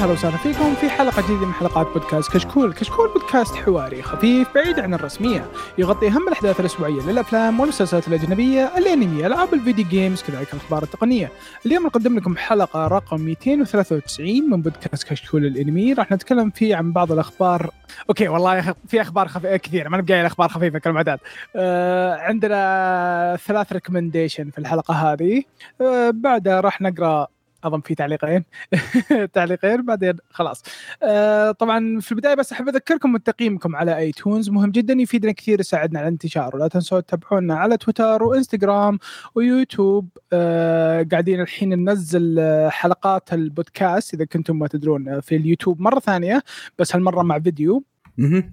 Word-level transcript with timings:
أهلا 0.00 0.12
وسهلا 0.12 0.36
فيكم 0.36 0.74
في 0.74 0.90
حلقة 0.90 1.22
جديدة 1.22 1.46
من 1.46 1.52
حلقات 1.52 1.86
بودكاست 1.86 2.32
كشكول، 2.32 2.72
كشكول 2.72 3.08
بودكاست 3.08 3.54
حواري 3.54 4.02
خفيف 4.02 4.54
بعيد 4.54 4.80
عن 4.80 4.94
الرسمية، 4.94 5.50
يغطي 5.78 6.08
أهم 6.08 6.28
الأحداث 6.28 6.60
الأسبوعية 6.60 7.02
للأفلام 7.02 7.60
والمسلسلات 7.60 8.08
الأجنبية، 8.08 8.78
الانمي، 8.78 9.26
العاب 9.26 9.54
ال 9.54 9.59
video 9.59 9.84
games، 9.84 10.22
كذلك 10.22 10.52
الأخبار 10.52 10.82
التقنية. 10.82 11.32
اليوم 11.66 11.86
نقدم 11.86 12.16
لكم 12.16 12.36
حلقة 12.36 12.86
رقم 12.86 13.20
293 13.20 14.50
من 14.50 14.62
بودكاست 14.62 15.08
كشكول 15.08 15.46
الأنمي، 15.46 15.92
راح 15.92 16.12
نتكلم 16.12 16.50
فيه 16.50 16.76
عن 16.76 16.92
بعض 16.92 17.12
الأخبار. 17.12 17.70
okay 18.08 18.28
والله 18.28 18.74
في 18.88 19.00
أخبار 19.00 19.28
خف... 19.28 19.46
كثيرة. 19.46 19.88
ما 19.88 19.96
نبقى 19.96 20.26
أخبار 20.26 20.48
خفيفة 20.48 20.78
كالمعتاد. 20.78 21.18
آه 21.56 22.16
عندنا 22.16 23.38
ثلاث 23.46 23.72
recommendation 23.72 24.50
في 24.50 24.58
الحلقة 24.58 24.94
هذه، 24.94 25.42
آه 25.80 26.10
بعدها 26.10 26.60
راح 26.60 26.80
نقرأ 26.80 27.26
أظن 27.64 27.80
في 27.80 27.94
تعليقين. 27.94 28.44
تعليقين 29.34 29.82
بعدين 29.84 30.14
خلاص. 30.30 30.62
آه 31.02 31.50
طبعا 31.50 32.00
في 32.00 32.12
البداية 32.12 32.34
بس 32.34 32.52
أحب 32.52 32.68
أذكركم 32.68 33.12
بتقييمكم 33.18 33.76
على 33.76 33.96
iTunes 33.96 34.50
مهم 34.50 34.70
جدا 34.70 34.94
يفيدنا 34.94 35.32
كثير 35.32 35.60
يساعدنا 35.60 35.98
على 35.98 36.08
الانتشار. 36.08 36.56
ولا 36.56 36.68
تنسوا 36.68 37.00
تتابعونا 37.00 37.54
على 37.54 37.76
تويتر 37.76 38.22
وإنستغرام 38.22 38.98
ويوتيوب. 39.34 40.08
آه 40.32 41.06
قاعدين 41.10 41.40
الحين 41.40 41.68
ننزل 41.84 42.40
حلقات 42.70 43.32
البودكاست 43.32 44.14
إذا 44.14 44.24
كنتم 44.24 44.58
ما 44.58 44.68
تدرون 44.68 45.20
في 45.20 45.36
اليوتيوب 45.36 45.80
مرة 45.80 46.00
ثانية 46.00 46.42
بس 46.78 46.96
هالمرة 46.96 47.22
مع 47.22 47.38
فيديو. 47.38 47.84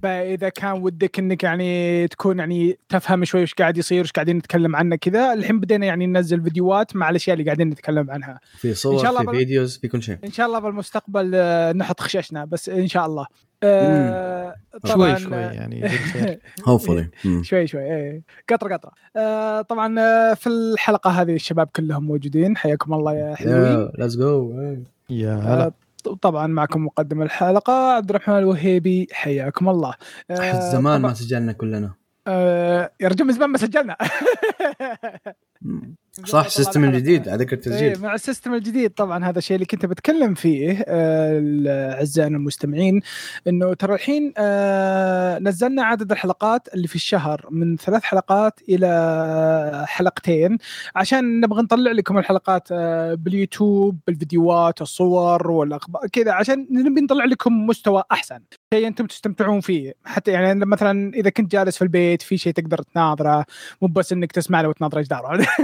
فإذا 0.03 0.49
كان 0.49 0.71
ودك 0.71 1.19
إنك 1.19 1.43
يعني 1.43 2.07
تكون 2.07 2.39
يعني 2.39 2.79
تفهم 2.89 3.25
شوي 3.25 3.43
وش 3.43 3.53
قاعد 3.53 3.77
يصير 3.77 4.01
وش 4.01 4.11
قاعدين 4.11 4.37
نتكلم 4.37 4.75
عنه 4.75 4.95
كذا 4.95 5.33
الحين 5.33 5.59
بدينا 5.59 5.85
يعني 5.85 6.07
ننزل 6.07 6.43
فيديوهات 6.43 6.95
مع 6.95 7.09
الأشياء 7.09 7.33
اللي 7.33 7.45
قاعدين 7.45 7.69
نتكلم 7.69 8.11
عنها. 8.11 8.39
في 8.57 8.73
صور 8.73 8.93
إن 8.93 8.99
شاء 8.99 9.09
الله 9.09 9.21
في 9.21 9.27
بل... 9.27 9.38
videos 9.38 9.77
في 9.77 9.88
كل 9.88 10.03
شيء. 10.03 10.17
إن 10.23 10.31
شاء 10.31 10.47
الله 10.47 10.59
بالمستقبل 10.59 11.31
نحط 11.77 11.99
خشاشنا 11.99 12.45
بس 12.45 12.69
إن 12.69 12.88
شاء 12.88 13.05
الله. 13.05 13.25
آه 13.63 14.55
طبعا 14.83 15.17
شوي 15.17 15.29
شوي 15.29 15.38
يعني 15.38 15.89
hopefully 16.66 17.09
شوي 17.49 17.67
شوي 17.67 17.81
إيه. 17.81 18.21
قطره 18.49 18.73
قطره 18.73 18.91
آه 19.15 19.61
طبعا 19.61 19.95
في 20.33 20.47
الحلقة 20.47 21.09
هذه 21.09 21.35
الشباب 21.35 21.67
كلهم 21.75 22.03
موجودين. 22.03 22.57
حياكم 22.57 22.93
الله 22.93 23.13
يا 23.13 23.35
حلوين. 23.35 23.89
let's 23.97 24.16
go 24.16 24.53
يا 25.09 25.33
هلا. 25.33 25.71
طبعا 26.16 26.47
معكم 26.47 26.86
مقدم 26.86 27.22
الحلقة 27.22 27.73
عبد 27.73 28.09
الرحمن 28.09 28.38
الوهيبي 28.38 29.08
حياكم 29.11 29.69
الله. 29.69 29.94
آه 30.31 30.72
زمان 30.72 31.02
ما 31.02 31.13
سجلنا 31.13 31.52
كلنا. 31.52 31.94
آه 32.27 32.91
يا 33.00 33.08
رجل 33.08 33.25
من 33.25 33.33
زمان 33.33 33.50
ما 33.50 33.58
سجلنا. 33.58 33.97
صح 36.25 36.45
ال 36.45 36.51
system 36.51 36.83
الجديد 36.83 37.29
على 37.29 37.37
ذكر 37.43 37.55
التسجيل. 37.55 37.93
إيه 37.93 37.97
مع 37.97 38.13
ال 38.13 38.19
system 38.19 38.53
الجديد 38.53 38.91
طبعا 38.91 39.25
هذا 39.25 39.37
الشيء 39.37 39.55
اللي 39.55 39.65
كنت 39.65 39.85
بتكلم 39.85 40.33
فيه 40.33 40.85
آه 40.87 41.93
اعزائنا 41.93 42.37
المستمعين 42.37 43.01
إنه 43.47 43.73
ترى 43.73 43.95
الحين 43.95 44.33
آه 44.38 45.39
نزلنا 45.39 45.83
عدد 45.83 46.11
الحلقات 46.11 46.67
اللي 46.73 46.88
في 46.88 46.95
الشهر 46.95 47.47
من 47.51 47.77
ثلاث 47.77 48.03
حلقات 48.03 48.59
إلى 48.69 49.85
حلقتين. 49.88 50.57
عشان 50.95 51.39
نبغى 51.39 51.61
نطلع 51.61 51.91
لكم 51.91 52.17
الحلقات 52.17 52.67
آه 52.72 53.13
باليوتيوب 53.13 54.00
بالفيديوهات 54.07 54.81
الصور 54.81 55.51
والأخبار 55.51 56.07
كذا 56.07 56.31
عشان 56.31 56.67
نبي 56.72 57.01
نطلع 57.01 57.25
لكم 57.25 57.67
مستوى 57.67 58.03
أحسن. 58.11 58.39
شيء 58.73 58.88
أنتم 58.88 59.06
تستمتعون 59.06 59.59
فيه. 59.59 59.94
حتى 60.06 60.31
يعني 60.31 60.66
مثلا 60.66 61.13
إذا 61.13 61.29
كنت 61.29 61.51
جالس 61.51 61.77
في 61.77 61.81
البيت 61.81 62.22
في 62.22 62.38
شيء 62.38 62.53
تقدر 62.53 62.81
تناظره 62.81 63.45
مو 63.81 63.88
بس 63.88 64.13
إنك 64.13 64.31
تسمع 64.31 64.61
له 64.61 64.69
وتناظر 64.69 65.01
جدار. 65.01 65.45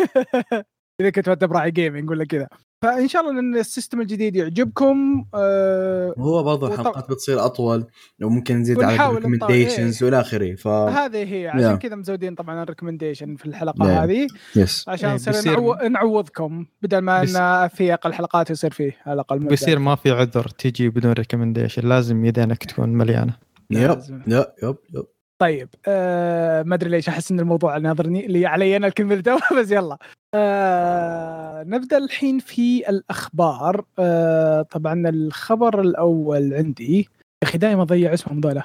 اذا 1.02 1.10
كنت 1.10 1.28
انت 1.28 1.44
راعي 1.44 1.72
gaming 1.72 2.10
ولا 2.10 2.26
كذا. 2.26 2.48
فإن 2.84 3.08
شاء 3.08 3.22
الله 3.22 3.40
إن 3.40 3.56
ال 3.56 3.62
system 3.62 4.02
الجديد 4.02 4.36
يعجبكم 4.36 5.26
آه 5.36 6.14
هو 6.18 6.44
برضو 6.44 6.68
الحلقات 6.68 7.10
بتصير 7.10 7.46
أطول 7.46 7.86
لو 8.20 8.30
ممكن 8.30 8.58
نزيد 8.58 8.84
على 8.84 9.10
ال 9.10 9.16
recommendations 9.16 10.04
وإلى 10.04 10.20
آخره 10.20 10.56
ف 10.56 10.68
هذه 10.68 11.34
هي 11.34 11.48
عشان 11.48 11.78
كذا 11.78 11.96
مزودين 11.96 12.36
طبعا 12.36 12.64
ال 12.64 12.69
recommendation 12.69 13.36
في 13.36 13.46
الحلقة 13.46 13.86
yeah. 13.86 14.04
هذه. 14.04 14.28
yes 14.56 14.90
عشان 14.90 15.14
نصير 15.14 15.34
بيصير... 15.34 15.52
نعو... 15.52 15.74
نعوضكم 15.74 16.66
بدل 16.82 16.98
ما 16.98 17.22
بس... 17.22 17.36
إن 17.36 17.68
في 17.68 17.94
أقل 17.94 18.14
حلقات 18.14 18.50
يصير 18.50 18.72
فيه 18.72 18.98
على 19.06 19.14
الأقل 19.14 19.40
بيصير 19.40 19.80
ما 19.80 19.96
في 19.96 20.12
عذر 20.12 20.48
تجي 20.48 20.90
بدون 20.90 21.12
recommendation 21.12 21.88
لازم 21.88 22.26
يدينك 22.26 22.64
تكون 22.64 22.90
مليانة. 22.90 23.38
يب 23.70 24.00
يب 24.28 24.46
يب 24.64 24.76
يب 24.94 25.06
طيب 25.40 25.70
آه 25.88 26.64
ما 26.64 26.76
أدري 26.76 26.90
ليش 26.90 27.10
أحس 27.10 27.32
إن 27.32 27.40
الموضوع 27.40 27.78
ناظرني 27.78 28.26
اللي 28.26 28.46
علي 28.46 28.78
أنا 28.78 28.88
الكلمة 28.88 29.14
اللي 29.14 29.38
بس 29.62 29.72
يلا. 29.72 29.98
آه 30.34 31.64
نبدأ 31.64 31.98
الحين 31.98 32.40
في 32.40 32.90
الأخبار. 32.90 33.86
آه 34.00 34.62
طبعا 34.62 35.10
الخبر 35.10 35.82
الأول 35.82 36.54
عندي. 36.54 36.98
يا 37.44 37.48
أخي 37.48 37.58
دائما 37.58 37.82
اضيع 37.82 38.14
اسمهم 38.14 38.40
ذولا. 38.40 38.64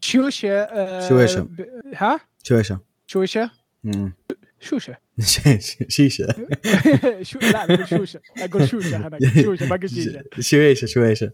شوشه 0.00 0.48
آه 0.62 1.08
شويشة. 1.08 1.40
ب... 1.40 1.66
ها؟ 1.96 2.20
شويشة. 2.42 2.78
شويشة؟ 3.06 3.50
شوشة. 4.60 4.96
شيشة. 5.88 6.28
شو 7.22 7.38
لا 7.38 7.64
أقول 7.64 7.88
شوشة. 7.88 8.20
أقول 8.38 8.68
شوشة 8.68 8.96
أنا 8.96 9.18
شوشة 9.44 9.66
ما 9.68 9.74
أقول 9.74 9.90
شيشة. 9.90 10.22
شويشة 10.40 10.86
شويشة. 10.86 11.30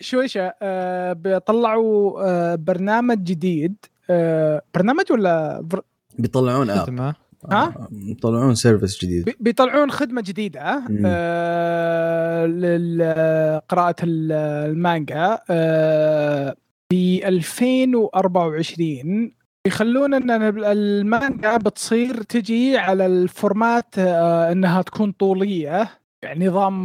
شويشة 0.00 0.54
آه 0.62 1.12
بيطلعوا 1.12 2.20
آه 2.28 2.54
برنامج 2.54 3.18
جديد. 3.24 3.74
آه 4.10 4.62
برنامج 4.74 5.04
ولا 5.12 5.60
بر... 5.60 5.80
بيطلعون 6.18 6.70
app 6.70 7.14
ها؟ 7.50 7.88
بيطلعون 7.90 8.54
service 8.54 9.04
جديد. 9.04 9.34
بيطلعون 9.40 9.90
خدمة 9.90 10.20
جديدة 10.22 10.82
آه 11.06 12.46
لقراءه 12.46 13.96
المانجا 14.02 15.38
آه 15.50 16.56
في 16.90 17.28
2024 17.28 19.32
يخلون 19.72 20.14
إن 20.14 20.30
المانجا 20.64 21.56
بتصير 21.56 22.22
تجي 22.22 22.76
على 22.78 23.06
ال 23.06 23.19
format 23.19 23.98
آه 23.98 24.52
إنها 24.52 24.82
تكون 24.82 25.12
طولية. 25.12 25.90
يعني 26.22 26.46
نظام 26.48 26.82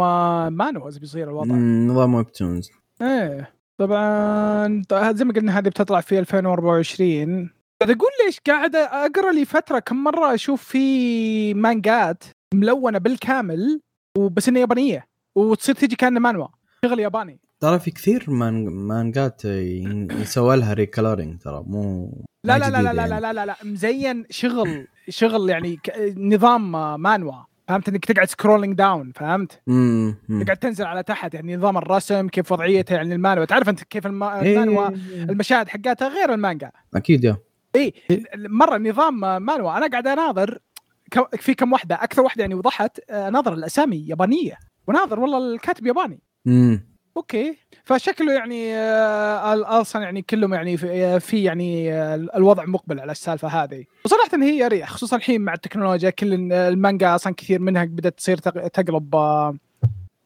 مانوز 0.58 0.98
بيصير 0.98 1.30
الوضع. 1.30 1.56
نظام 1.56 2.14
webtoons 2.16 2.70
إيه. 3.02 3.54
طبعا 3.78 4.82
زي 5.14 5.26
ما 5.26 5.34
قلنا 5.34 5.60
هذه 5.60 5.70
بتطلع 5.70 6.02
في 6.02 6.20
2024 6.20 7.50
أقول 7.82 8.10
ليش 8.26 8.40
قاعد 8.48 8.76
أقرأ 8.76 9.32
لي 9.32 9.46
فترة 9.46 9.80
كم 9.80 10.04
مرة 10.04 10.34
أشوف 10.34 10.64
في 10.64 11.54
مانجات 11.54 12.24
ملونة 12.54 12.98
بالكامل 12.98 13.82
وبس 14.18 14.50
إنها 14.50 14.62
يابانية 14.62 15.08
وتصير 15.36 15.76
تجي 15.76 15.96
كأنها 15.96 16.20
مانوا 16.22 16.48
شغل 16.86 17.00
ياباني. 17.00 17.40
ترى 17.60 17.80
في 17.80 17.92
كثير 17.92 18.26
مان 18.28 18.66
مانجات 18.68 19.46
يسوى 19.46 20.58
لها 20.58 20.74
recoloring 20.74 21.42
ترى 21.42 21.64
مو 21.68 22.12
لا 22.44 22.58
لا 22.58 22.70
لا 22.70 22.82
لا, 22.82 22.94
لا 22.94 23.08
لا 23.08 23.20
لا 23.20 23.34
لا 23.34 23.46
لا 23.46 23.56
مزين 23.64 24.26
شغل 24.30 24.88
شغل 25.10 25.50
يعني 25.50 25.80
نظام 26.18 26.72
مانوا 27.02 27.34
فهمت؟ 27.68 27.90
إنك 27.90 28.06
تقعد 28.06 28.28
scrolling 28.28 28.76
down 28.76 29.12
فهمت؟ 29.12 29.62
امم 29.70 30.16
تقعد 30.44 30.58
تنزل 30.58 30.86
على 30.86 31.04
تحت 31.04 31.34
يعني 31.34 31.56
نظام 31.56 31.78
الرسم 31.78 32.28
كيف 32.28 32.52
وضعيته 32.52 32.96
يعني 32.96 33.16
المانوا. 33.16 33.46
تعرف 33.46 33.70
أنت 33.70 33.84
كيف 33.84 34.06
الم... 34.06 34.24
المانوا 34.24 34.90
المشاهد 35.14 35.70
حقاتها 35.70 36.08
غير 36.08 36.34
المانجا؟ 36.34 36.72
أكيد 36.96 37.24
yeah. 37.24 37.38
اي 37.76 37.94
مرة 38.36 38.78
نظام 38.78 39.20
مانوا. 39.20 39.78
أنا 39.78 39.88
قاعد 39.88 40.08
أناظر 40.08 40.60
في 41.38 41.54
كم 41.54 41.74
واحدة 41.74 41.96
أكثر 41.96 42.22
واحدة 42.22 42.42
يعني 42.42 42.56
وضحت 42.56 43.00
اناظر 43.10 43.54
الأسامي 43.54 44.08
يابانية 44.08 44.58
وناظر 44.88 45.20
والله 45.20 45.54
الكاتب 45.54 45.86
ياباني. 45.86 46.20
امم 46.48 46.97
okay. 47.18 47.58
فشكله 47.84 48.34
يعني 48.34 48.78
أصلا 49.64 50.02
يعني 50.02 50.22
كلهم 50.22 50.54
يعني 50.54 50.78
في, 50.78 51.20
في 51.20 51.44
يعني 51.44 51.94
الوضع 52.14 52.66
مقبل 52.66 53.00
على 53.00 53.12
السالفة 53.12 53.48
هذه. 53.48 53.86
وصراحة 54.06 54.44
هي 54.44 54.66
اريح 54.66 54.90
خصوصا 54.90 55.16
الحين 55.16 55.42
مع 55.42 55.54
التكنولوجيا. 55.54 56.10
كل 56.10 56.54
المانجا 56.54 57.16
أصلا 57.16 57.34
كثير 57.34 57.62
منها 57.62 57.86
بدأت 57.86 58.18
تصير 58.18 58.38
تقلب 58.38 59.16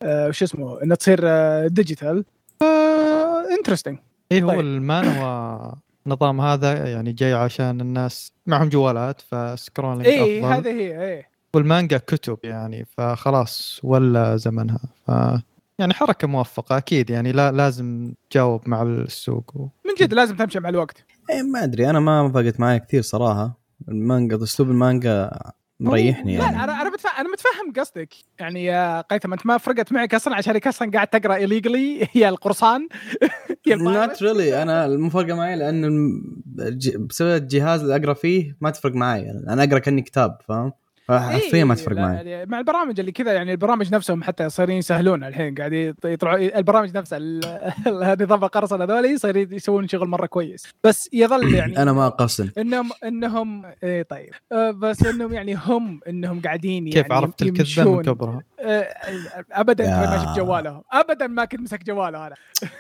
وش 0.04 0.44
اسمه 0.44 0.84
إنها 0.84 0.96
تصير 0.96 1.20
digital 1.68 2.26
interesting 3.60 4.00
اي 4.32 4.44
هو 4.44 4.48
طيب. 4.48 4.60
المانوا 4.60 5.72
النظام 6.06 6.42
هذا 6.42 6.88
يعني 6.88 7.12
جاي 7.12 7.34
عشان 7.34 7.82
الناس 7.82 8.32
معهم 8.48 8.70
جوالات 8.70 9.22
ف 9.22 9.30
scrolling 9.30 10.08
اي 10.08 10.44
هذه 10.44 10.70
هي 10.70 11.14
اي 11.14 11.26
والمانجا 11.54 11.98
كتب 11.98 12.38
يعني 12.44 12.86
فخلاص 12.86 13.80
ولا 13.84 14.38
زمنها. 14.38 14.80
ف 15.08 15.12
يعني 15.82 15.94
حركة 15.94 16.28
موفقة 16.28 16.78
أكيد 16.78 17.10
يعني 17.10 17.32
لا 17.32 17.52
لازم 17.52 18.14
تجاوب 18.30 18.70
مع 18.70 18.82
السوق 18.82 19.52
و... 19.56 19.60
من 19.62 19.94
جد 20.00 20.14
لازم 20.14 20.36
تمشي 20.36 20.60
مع 20.60 20.70
الوقت. 20.70 21.06
إيه 21.30 21.42
ما 21.42 21.64
أدري 21.64 21.90
أنا 21.90 22.00
ما 22.00 22.32
فرقت 22.32 22.60
معي 22.60 22.80
كثير 22.80 23.02
صراحة. 23.02 23.62
المانجا 23.90 24.44
أسلوب 24.44 24.70
المانجا 24.70 25.32
مريحني 25.80 26.34
يعني. 26.34 26.56
لا 26.56 26.64
أنا 26.64 26.82
أنا 26.82 26.90
متفهم 26.90 27.12
أنا 27.20 27.30
متفهم 27.30 27.74
قصدك. 27.80 28.14
يعني 28.40 28.66
يا 28.66 29.02
هيثم 29.02 29.34
أنت 29.34 29.46
ما 29.46 29.58
فرقت 29.58 29.92
معك 29.92 30.16
أصلا 30.16 30.36
عشان 30.36 30.60
أصلا 30.68 30.92
قاعد 30.92 31.08
تقرأ 31.08 31.48
illegally. 31.48 32.06
هي 32.14 32.30
القرصان. 32.30 32.88
not 33.68 34.24
really 34.24 34.62
أنا 34.62 34.86
المفارقه 34.86 35.36
معي 35.36 35.56
لأن 35.56 35.82
بسبب 37.00 37.42
الجهاز 37.42 37.82
اللي 37.82 37.96
أقرأ 37.96 38.14
فيه 38.14 38.58
ما 38.62 38.70
تفرق 38.70 38.94
معي. 38.96 39.22
يعني 39.22 39.40
أنا 39.50 39.64
أقرأ 39.64 39.80
كأني 39.80 40.02
كتاب 40.02 40.38
فاهم؟ 40.48 40.72
حرفيا 41.20 41.64
ما 41.64 41.76
تفرق 41.76 41.98
معي. 41.98 42.30
يعني 42.30 42.52
مع 42.52 42.60
البرامج 42.60 43.00
اللي 43.00 43.12
كذا 43.12 43.34
يعني 43.34 43.52
البرامج 43.52 43.94
نفسهم 43.94 44.24
حتى 44.24 44.50
صايرين 44.50 44.78
يسهلون 44.78 45.24
الحين 45.24 45.56
قاعد 45.56 45.96
يطلعوا 46.06 46.58
البرامج 46.58 46.98
نفسها 46.98 47.20
نظام 48.22 48.44
القرصنه 48.44 48.84
هذول 48.84 49.20
صايرين 49.20 49.54
يسوون 49.54 49.88
شغل 49.88 50.08
مرة 50.08 50.26
كويس. 50.26 50.68
بس 50.84 51.10
يظل 51.14 51.54
يعني 51.62 51.78
أنا 51.78 51.94
ما 51.94 52.08
أقصد 52.08 52.50
انهم 52.58 52.90
انهم 53.04 53.66
اي 53.84 54.04
طيب. 54.04 54.30
أه، 54.52 54.72
بس 54.72 55.06
إنهم 55.06 55.34
يعني 55.34 55.56
هم 55.56 56.00
إنهم 56.08 56.42
قاعدين 56.42 56.88
يعني 56.88 57.04
كيف 57.04 57.12
عرفت 57.12 57.42
الكذبه 57.42 57.96
من 57.96 58.02
كبرها؟ 58.02 58.44
أه، 58.60 58.88
ابدا 59.52 59.86
ما 59.86 60.18
شفت 60.18 60.38
جواله. 60.38 60.82
ابدا 60.92 61.28
ما 61.28 61.46
كنت 61.46 61.62
مسك 61.62 61.84
جواله 61.84 62.28
أنا. 62.28 62.36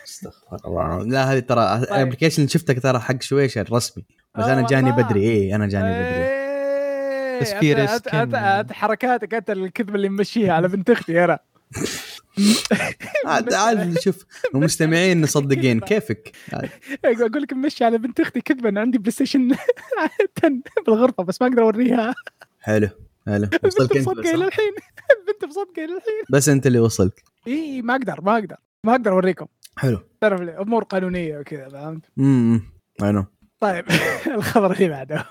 استغفر 0.07 0.57
الله 0.65 1.03
لا 1.03 1.33
هذه 1.33 1.39
ترى 1.39 1.75
ال 1.75 1.81
application 1.81 2.41
اللي 2.41 2.49
شفتك 2.49 2.79
ترى 2.79 2.99
حق 2.99 3.21
شويشا 3.21 3.57
الرسمي 3.57 4.03
بس 4.35 4.45
أنا 4.45 4.67
جاني 4.67 4.91
بدري. 4.91 5.23
اي 5.23 5.55
أنا 5.55 5.67
جاني 5.67 5.89
بدري. 5.89 6.40
بس 7.41 7.53
في 7.53 7.73
risk 7.73 8.15
انت 8.15 8.71
حركاتك 8.73 9.33
انت 9.33 9.49
الكذب 9.49 9.95
اللي 9.95 10.09
ممشيها 10.09 10.53
على 10.53 10.67
بنت 10.67 10.89
أختي 10.89 11.23
أنا 11.23 11.39
عاد 13.25 13.99
شوف 13.99 14.25
المستمعين 14.55 15.21
مصدقين. 15.21 15.79
كيفك؟ 15.89 16.31
أقول 17.05 17.41
لك 17.41 17.53
مشي 17.53 17.85
على 17.85 17.97
بنت 17.97 18.19
أختي 18.19 18.41
كذبة 18.41 18.69
أنا 18.69 18.81
عندي 18.81 18.97
بلاي 18.97 19.11
ستيشن 19.11 19.51
10 20.37 20.61
بالغرفة 20.87 21.23
بس 21.23 21.41
ما 21.41 21.47
أقدر 21.47 21.61
أوريها. 21.61 22.15
حلو 22.59 22.89
حلو. 23.25 23.47
وصلك 23.65 23.97
أنت 23.97 24.07
إلى 24.07 24.45
الحين. 24.45 24.73
البنت 25.19 25.45
مصدقه 25.45 25.83
إلى 25.85 25.97
الحين. 25.97 26.23
بس 26.29 26.49
أنت 26.49 26.67
اللي 26.67 26.79
وصلك 26.79 27.23
إي 27.47 27.81
ما 27.81 27.95
أقدر 27.95 28.21
ما 28.21 28.33
أقدر 28.33 28.55
ما 28.83 28.91
أقدر 28.91 29.11
أوريكم. 29.11 29.45
حلو. 29.77 29.99
تعرف 30.21 30.41
أمور 30.41 30.83
قانونية 30.83 31.37
وكذا 31.37 31.69
فهمت؟ 31.69 32.05
امم 32.19 32.61
اي 32.99 33.25
طيب 33.59 33.85
الخبر 34.27 34.71
اللي 34.71 34.89
بعده. 34.89 35.25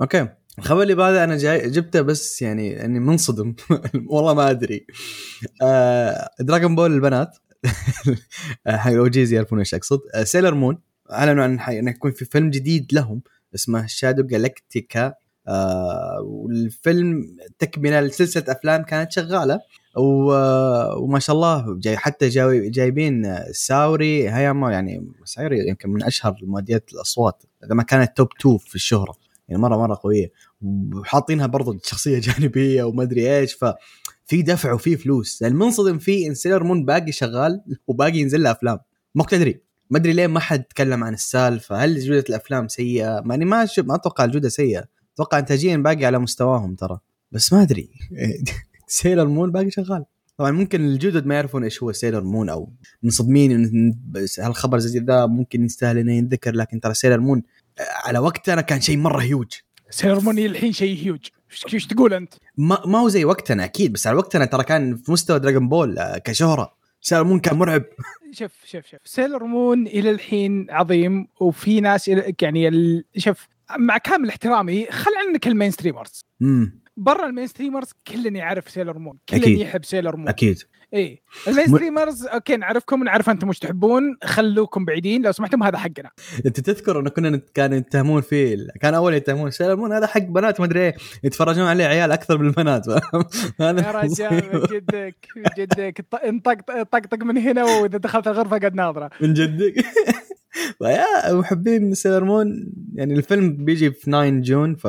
أوكي. 0.00 0.28
الخبر 0.58 0.82
اللي 0.82 0.94
بعده 0.94 1.24
أنا 1.24 1.36
جاي 1.36 1.70
جبته 1.70 2.00
بس 2.00 2.42
يعني 2.42 2.84
إني 2.84 3.00
منصدم. 3.00 3.54
والله 4.10 4.34
ما 4.34 4.50
أدري. 4.50 4.86
آه 5.62 6.28
دراغون 6.40 6.74
بول 6.74 6.92
البنات. 6.92 7.36
حق 8.66 8.90
ال 8.90 9.00
OGs 9.00 9.32
يعرفون 9.32 9.58
إيش 9.58 9.74
أقصد. 9.74 10.00
آه 10.14 10.24
سيلر 10.24 10.54
مون 10.54 10.78
أعلنوا 11.12 11.44
عن 11.44 11.60
إنه 11.60 11.90
يكون 11.90 12.10
في 12.10 12.24
فيلم 12.24 12.50
جديد 12.50 12.86
لهم 12.92 13.22
اسمه 13.54 13.86
شادو 13.86 14.22
جالكتيكا 14.22 15.14
آه 15.48 16.20
والفيلم 16.22 17.36
تكملة 17.58 18.00
لسلسلة 18.00 18.44
أفلام 18.48 18.82
كانت 18.82 19.12
شغالة. 19.12 19.60
وما 19.96 21.18
شاء 21.18 21.36
الله 21.36 21.78
جاي 21.78 21.96
حتى 21.96 22.28
جاي 22.28 22.70
جايبين 22.70 23.38
ساوري 23.52 24.30
هايامي 24.30 24.72
يعني 24.72 25.12
ساوري 25.24 25.68
يمكن 25.68 25.90
من 25.90 26.02
أشهر 26.02 26.36
مؤديات 26.42 26.92
الأصوات. 26.92 27.42
إذا 27.64 27.74
ما 27.74 27.82
كانت 27.82 28.16
top 28.16 28.28
2 28.40 28.58
في 28.58 28.74
الشهرة. 28.74 29.23
يعني 29.48 29.62
مره 29.62 29.76
مرة 29.76 30.00
قوية. 30.02 30.32
وحاطينها 30.62 31.46
برضو 31.46 31.78
شخصيه 31.84 32.18
جانبية 32.26 32.82
وما 32.84 33.02
أدري 33.02 33.38
إيش. 33.38 33.54
ف 33.54 33.64
في 34.26 34.42
دفع 34.42 34.72
وفي 34.72 34.96
فلوس. 34.96 35.42
المنصدم 35.42 35.98
فيه 35.98 36.28
إن 36.28 36.34
سيلر 36.34 36.64
مون 36.64 36.84
باقي 36.84 37.12
شغال 37.12 37.60
وباقي 37.86 38.18
ينزل 38.18 38.42
له 38.42 38.50
أفلام. 38.50 38.78
ما 39.14 39.24
تدري 39.24 39.60
ما 39.90 39.98
أدري 39.98 40.12
ليه 40.12 40.26
ما 40.26 40.40
حد 40.40 40.62
تكلم 40.62 41.04
عن 41.04 41.14
السالفة. 41.14 41.76
هل 41.76 42.00
جودة 42.00 42.24
الأفلام 42.28 42.68
سيئة؟ 42.68 43.20
ماني 43.24 43.44
ما 43.44 43.68
ما 43.78 43.94
أتوقع 43.94 44.24
الجودة 44.24 44.48
سيئة. 44.48 44.84
أتوقع 45.14 45.38
انتاجيا 45.38 45.76
باقي 45.76 46.04
على 46.04 46.18
مستواهم 46.18 46.74
ترى. 46.74 46.98
بس 47.32 47.52
ما 47.52 47.62
أدري. 47.62 47.90
سيلر 48.86 49.26
مون 49.26 49.52
باقي 49.52 49.70
شغال. 49.70 50.04
طبعا 50.36 50.50
ممكن 50.50 50.84
الجدد 50.84 51.26
ما 51.26 51.34
يعرفون 51.34 51.64
إيش 51.64 51.82
هو 51.82 51.92
سيلر 51.92 52.24
مون 52.24 52.48
أو 52.48 52.72
منصدمين 53.02 53.70
هالخبر 54.38 54.78
زي 54.78 54.98
ذا 54.98 55.26
ممكن 55.26 55.64
يستاهل 55.64 55.98
إنه 55.98 56.12
ينذكر 56.12 56.54
لكن 56.54 56.80
ترى 56.80 56.94
سيلر 56.94 57.20
مون 57.20 57.42
على 57.80 58.18
وقتنا 58.18 58.60
كان 58.60 58.80
شيء 58.80 58.96
مرة 58.96 59.22
huge 59.22 59.52
سيلر 59.90 60.15
مون 60.15 60.34
إلى 60.34 60.46
الحين 60.46 60.72
شيء 60.72 61.04
huge 61.04 61.20
إيش 61.74 61.86
تقول 61.86 62.14
أنت؟ 62.14 62.34
ما, 62.56 62.82
ما 62.86 62.98
هو 62.98 63.08
زي 63.08 63.24
وقتنا 63.24 63.64
أكيد 63.64 63.92
بس 63.92 64.06
على 64.06 64.16
وقتنا 64.16 64.44
ترى 64.44 64.64
كان 64.64 64.96
في 64.96 65.12
مستوى 65.12 65.38
دراجون 65.38 65.68
بول 65.68 65.98
آه، 65.98 66.18
كشهرة. 66.18 66.74
سيلر 67.00 67.24
مون 67.24 67.40
كان 67.40 67.56
مرعب. 67.58 67.84
شوف 68.38 68.52
شوف 68.64 68.86
شوف. 68.86 69.00
سيلر 69.04 69.44
مون 69.44 69.86
إلى 69.86 70.10
الحين 70.10 70.66
عظيم 70.70 71.28
وفي 71.40 71.80
ناس 71.80 72.08
يعني 72.42 73.04
شوف 73.16 73.48
مع 73.78 73.98
كامل 73.98 74.28
احترامي 74.28 74.86
خل 74.86 75.10
عنك 75.28 75.46
ال 75.46 75.70
mainstreamers 75.70 76.24
امم 76.42 76.80
برا 76.96 77.26
ال 77.26 77.46
mainstreamers 77.46 77.92
كلنا 78.06 78.38
يعرف 78.38 78.70
سيلر 78.70 78.98
مون 78.98 79.18
كلنا 79.28 79.48
يحب 79.48 79.84
سيلر 79.84 80.16
مون 80.16 80.28
أكيد. 80.28 80.58
اي 80.94 81.22
ال 81.48 81.66
mainstreamers 81.66 82.26
أوكي 82.26 82.56
نعرفكم 82.56 83.04
نعرف 83.04 83.30
أنتم 83.30 83.48
وش 83.48 83.58
تحبون. 83.58 84.16
خلوكم 84.24 84.84
بعيدين 84.84 85.22
لو 85.22 85.32
سمحتم 85.32 85.62
هذا 85.62 85.78
حقنا. 85.78 86.10
أنت 86.46 86.60
تذكر 86.60 87.00
انه 87.00 87.10
كنا 87.10 87.40
كانوا 87.54 87.78
يتهمون 87.78 88.20
فيه 88.20 88.56
كان 88.80 88.94
أول 88.94 89.14
يتهمون 89.14 89.50
سيلر 89.50 89.76
مون 89.76 89.92
هذا 89.92 90.06
حق 90.06 90.22
بنات 90.22 90.60
ما 90.60 90.66
أدري 90.66 90.80
إيه. 90.80 90.94
يتفرجون 91.24 91.66
عليه 91.66 91.84
عيال 91.84 92.12
أكثر 92.12 92.38
من 92.38 92.46
البنات. 92.46 92.86
يا 93.60 93.72
رجال 94.00 94.42
من 94.52 94.60
جدك 94.60 95.16
من 95.36 95.44
جدك. 95.58 96.06
طقطق 96.92 97.22
من 97.22 97.38
هنا 97.38 97.64
وإذا 97.64 97.98
دخلت 97.98 98.26
الغرفة 98.26 98.58
قد 98.58 98.74
ناظرة. 98.74 99.10
من 99.20 99.34
جدك. 99.34 99.74
فيا 100.78 101.32
محبين 101.32 101.94
سيلر 101.94 102.24
مون 102.24 102.72
يعني 102.94 103.14
الفيلم 103.14 103.64
بيجي 103.64 103.90
في 103.90 104.00
9 104.00 104.28
جون 104.28 104.74
ف 104.74 104.86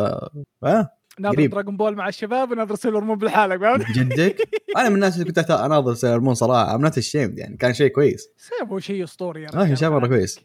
ناظر 1.19 1.45
دراجون 1.45 1.77
بول 1.77 1.95
مع 1.95 2.07
الشباب 2.07 2.51
وناظر 2.51 2.75
سيلر 2.75 3.01
مون 3.01 3.17
بالحالة 3.17 3.57
فهمت؟ 3.57 3.85
جدك؟ 3.91 4.49
أنا 4.77 4.89
من 4.89 4.95
الناس 4.95 5.13
اللي 5.13 5.25
كنت 5.25 5.51
اناظر 5.51 5.93
سيلر 5.93 6.19
مون 6.19 6.33
صراحة. 6.33 6.75
ام 6.75 6.81
نوت 6.81 7.15
يعني 7.15 7.57
كان 7.57 7.73
شيء 7.73 7.87
كويس. 7.87 8.29
سيلر 8.37 8.79
شيء 8.79 9.03
أسطوري 9.03 9.41
يعني. 9.41 9.71
آه 9.71 9.75
شيء 9.75 9.89
مرة 9.89 10.07
كويس. 10.07 10.39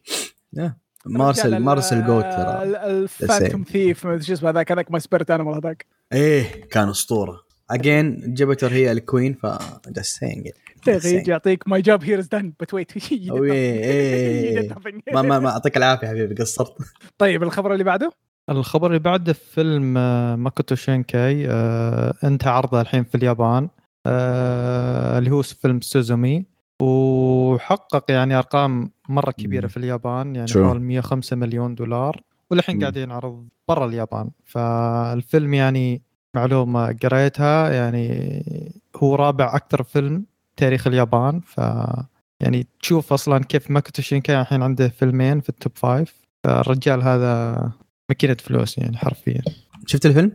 مارسل 1.07 1.59
مارسل 1.59 2.07
جوت 2.07 2.25
ترى. 2.25 2.63
الفانتوم 2.65 3.65
ثيف 3.65 4.01
شو 4.01 4.33
اسمه 4.33 4.51
ذاك 4.51 4.73
هذاك 4.73 4.91
ماي 4.91 5.01
سبيرت 5.01 5.31
انيمال 5.31 5.55
هذاك. 5.55 5.87
إيه 6.13 6.61
كان 6.71 6.89
أسطورة. 6.89 7.41
again 7.71 8.35
جوبيتر 8.35 8.73
هي 8.73 8.93
ال 8.93 9.00
queen 9.00 9.35
ف 9.35 9.47
just 9.89 10.19
saying 10.19 10.49
يجي 10.89 11.31
يعطيك 11.31 11.69
my 11.69 11.83
job 11.83 12.05
here 12.05 12.19
is 12.19 12.27
done 12.27 12.53
but 12.61 12.75
wait 12.75 12.93
ما 15.13 15.23
ما 15.23 15.39
ما 15.39 15.51
أعطيك 15.51 15.77
العافية 15.77 16.09
حبيبي 16.09 16.35
قصرت. 16.35 16.77
طيب 17.19 17.43
الخبر 17.43 17.73
اللي 17.73 17.85
بعده؟ 17.85 18.13
الخبر 18.51 18.87
اللي 18.87 18.99
بعده 18.99 19.33
فيلم 19.33 19.99
آه، 19.99 20.37
ماكوتو 20.37 20.75
شينكاي 20.75 21.47
آه، 21.51 22.15
انتهى 22.25 22.51
عرضه 22.51 22.81
الحين 22.81 23.05
في 23.05 23.15
اليابان 23.15 23.69
آه، 24.07 25.19
اللي 25.19 25.31
هو 25.31 25.43
فيلم 25.43 25.81
سوزومي. 25.81 26.45
وحقق 26.83 28.11
يعني 28.11 28.35
أرقام 28.35 28.91
مرة 29.09 29.31
كبيرة 29.31 29.67
في 29.67 29.77
اليابان 29.77 30.37
يعني 30.37 30.53
حول 30.53 30.81
105 30.81 31.37
مليون 31.37 31.75
دولار. 31.75 32.23
والحين 32.51 32.81
قاعد 32.81 32.97
ينعرض 32.97 33.49
برا 33.69 33.87
اليابان. 33.87 34.31
فالفيلم 34.45 35.55
يعني 35.55 36.03
معلومة 36.37 36.99
قريتها 37.03 37.71
يعني 37.71 38.45
هو 38.97 39.15
رابع 39.15 39.57
أكثر 39.57 39.83
فيلم 39.83 40.25
تاريخ 40.57 40.87
اليابان. 40.87 41.41
ف 41.41 41.61
يعني 42.41 42.67
تشوف 42.81 43.13
أصلا 43.13 43.39
كيف 43.39 43.71
ماكوتو 43.71 44.03
شينكاي 44.03 44.41
الحين 44.41 44.63
عنده 44.63 44.89
فيلمين 44.89 45.41
في 45.41 45.49
ال 45.49 45.55
top 45.55 45.73
five 45.75 46.21
فالرجال 46.45 47.03
هذا 47.03 47.73
ماكينة 48.11 48.37
فلوس 48.41 48.79
يعني 48.79 48.97
حرفيا. 48.97 49.43
شفت 49.87 50.07
الفيلم؟ 50.07 50.33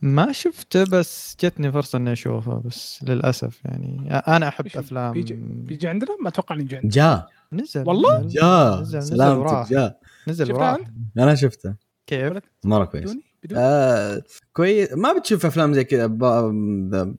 ما 0.00 0.32
شفته 0.32 0.84
بس 0.84 1.36
جتني 1.40 1.72
فرصة 1.72 1.96
إني 1.96 2.12
أشوفه 2.12 2.62
بس 2.64 3.04
للأسف 3.08 3.60
يعني. 3.64 4.08
أنا 4.10 4.48
أحب 4.48 4.66
أفلام 4.66 5.12
بيجي, 5.12 5.34
بيجي 5.40 5.88
عندنا؟ 5.88 6.16
ما 6.22 6.28
أتوقع 6.28 6.54
إنه 6.54 6.62
عندنا. 6.62 6.80
جاء. 6.84 7.28
نزل. 7.52 7.88
والله؟ 7.88 8.22
جاء. 8.26 8.80
نزل 8.80 9.02
سلامتك 9.02 9.70
جاء. 9.70 10.00
نزل 10.28 10.52
وراح. 10.52 10.78
أنا 11.18 11.34
شفته. 11.34 11.74
كيف؟ 12.06 12.32
مرة 12.64 12.84
كويس. 12.84 13.16
آه 13.52 14.22
كويس 14.52 14.92
ما 14.92 15.12
بتشوف 15.12 15.46
أفلام 15.46 15.74
زي 15.74 15.84
كذا 15.84 16.02
عبد 16.02 17.16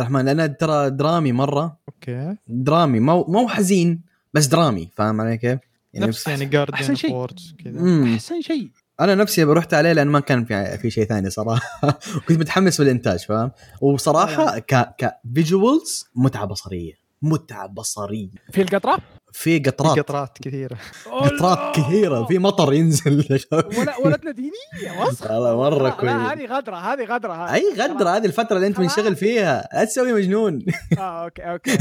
الرحمن 0.00 0.24
لأنه 0.24 0.46
ترى 0.46 0.90
درامي 0.90 1.32
مرة. 1.32 1.78
okay. 1.88 2.36
درامي 2.48 3.00
مو 3.00 3.24
مو 3.24 3.48
حزين 3.48 4.00
بس 4.34 4.46
درامي 4.46 4.90
فاهم 4.92 5.20
علي 5.20 5.38
كيف؟ 5.38 5.58
يعني 5.92 6.06
نفس 6.06 6.28
يعني 6.28 6.44
جارديان 6.44 6.74
أحسن 6.74 6.94
شيء. 6.94 7.26
كذا 7.64 8.14
أحسن 8.14 8.40
شيء. 8.40 8.70
أنا 9.00 9.14
نفسي 9.14 9.42
رحت 9.42 9.74
عليه 9.74 9.92
لأن 9.92 10.06
ما 10.06 10.20
كان 10.20 10.44
في 10.44 10.78
في 10.78 10.90
شيء 10.90 11.04
ثاني 11.04 11.30
صراحة. 11.30 11.60
كنت 12.28 12.38
متحمس 12.38 12.80
بالانتاج 12.80 13.24
فاهم؟ 13.24 13.50
وبصراحه 13.80 14.58
ك 14.58 14.94
ك 14.98 15.11
visuals 15.11 16.06
متعة 16.14 16.44
بصرية 16.44 16.92
متعة 17.22 17.66
بصرية. 17.66 18.30
في 18.52 18.62
القطرة؟ 18.62 18.98
في 19.32 19.58
قطرات. 19.58 19.94
في 19.94 20.00
قطرات 20.00 20.38
كثيرة. 20.42 20.76
قطرات 21.06 21.76
كثيرة. 21.76 22.24
في 22.24 22.38
مطر 22.38 22.72
ينزل. 22.72 23.38
ولا 23.78 23.98
ولدنا 24.04 24.30
دينيه 24.30 25.02
وسخ 25.02 25.30
والله 25.30 25.56
مرة 25.56 25.90
كويس. 25.90 26.12
هذه 26.12 26.46
غدرة 26.46 26.76
هذه 26.76 27.04
غدرة 27.04 27.54
أي 27.54 27.74
غدرة 27.78 28.08
هذه 28.08 28.26
الفترة 28.26 28.56
اللي 28.56 28.66
أنت 28.66 28.78
منشغل 28.78 29.16
فيها. 29.16 29.68
لا 29.74 29.84
تسوي 29.84 30.12
مجنون. 30.12 30.64
آه 30.98 31.24
okay 31.24 31.42
okay 31.42 31.78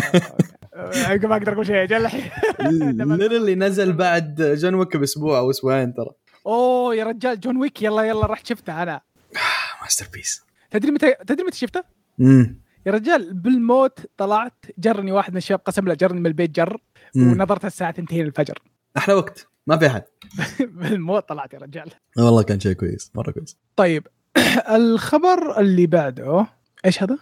ما 1.27 1.37
أقدر 1.37 1.53
أقول 1.53 1.65
شيء 1.65 1.83
أجل 1.83 2.05
الحين. 2.05 2.31
اللي 3.11 3.55
نزل 3.55 3.93
بعد 3.93 4.41
جون 4.41 4.75
ويك 4.75 4.97
بأسبوع 4.97 5.39
أو 5.39 5.49
أسبوعين 5.49 5.93
ترى. 5.93 6.11
أوه 6.47 6.95
يا 6.95 7.03
رجال 7.03 7.39
جون 7.39 7.57
ويك 7.57 7.81
يلا 7.81 8.01
يلا 8.03 8.25
رحت 8.25 8.47
شفته 8.47 8.83
أنا. 8.83 9.01
masterpiece 9.81 10.41
تدري 10.71 10.91
متى 10.91 11.13
تدري 11.27 11.43
متى 11.43 11.57
شفته؟ 11.57 11.83
امم 12.21 12.61
يا 12.85 12.91
رجال 12.91 13.33
بالموت 13.33 13.99
طلعت 14.17 14.65
جرني 14.77 15.11
واحد 15.11 15.31
من 15.31 15.37
الشباب 15.37 15.59
قسم 15.65 15.87
له 15.87 15.93
جرني 15.93 16.19
من 16.19 16.25
البيت 16.25 16.51
جر 16.55 16.81
ونظرت 17.15 17.65
الساعة 17.65 17.89
2 17.99 18.25
الفجر. 18.25 18.59
أحلى 18.97 19.15
وقت 19.15 19.47
ما 19.67 19.77
في 19.77 19.87
أحد. 19.87 20.03
بالموت 20.59 21.29
طلعت 21.29 21.53
يا 21.53 21.59
رجال. 21.59 21.89
والله 22.17 22.43
كان 22.43 22.59
شيء 22.59 22.73
كويس 22.73 23.11
مرة 23.15 23.31
كويس. 23.31 23.57
طيب 23.75 24.07
الخبر 24.75 25.59
اللي 25.59 25.87
بعده 25.87 26.47
إيش 26.85 27.03
هذا؟ 27.03 27.17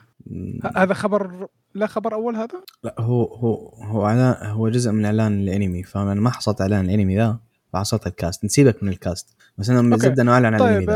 هذا 0.75 0.93
خبر 0.93 1.47
لا 1.73 1.87
خبر 1.87 2.13
أول 2.13 2.35
هذا؟ 2.35 2.61
لا 2.83 2.95
هو 2.99 3.23
هو 3.23 3.69
هو 3.83 4.05
اعلان 4.05 4.49
هو 4.49 4.69
جزء 4.69 4.91
من 4.91 5.05
إعلان 5.05 5.39
الأنمي 5.39 5.83
فأنا 5.83 6.13
ما 6.13 6.29
حصلت 6.29 6.61
إعلان 6.61 6.85
الأنمي 6.85 7.17
ذا. 7.17 7.39
فحصلت 7.75 8.07
ال 8.07 8.13
cast. 8.13 8.45
نسيبك 8.45 8.83
من 8.83 8.89
ال 8.89 8.97
cast. 8.97 9.35
بس 9.57 9.69
أنا 9.69 9.81
من 9.81 9.93
okay. 9.93 10.05
زبده 10.05 10.23
انه 10.23 10.31
اعلن 10.31 10.45
عن 10.45 10.57
طيب 10.57 10.89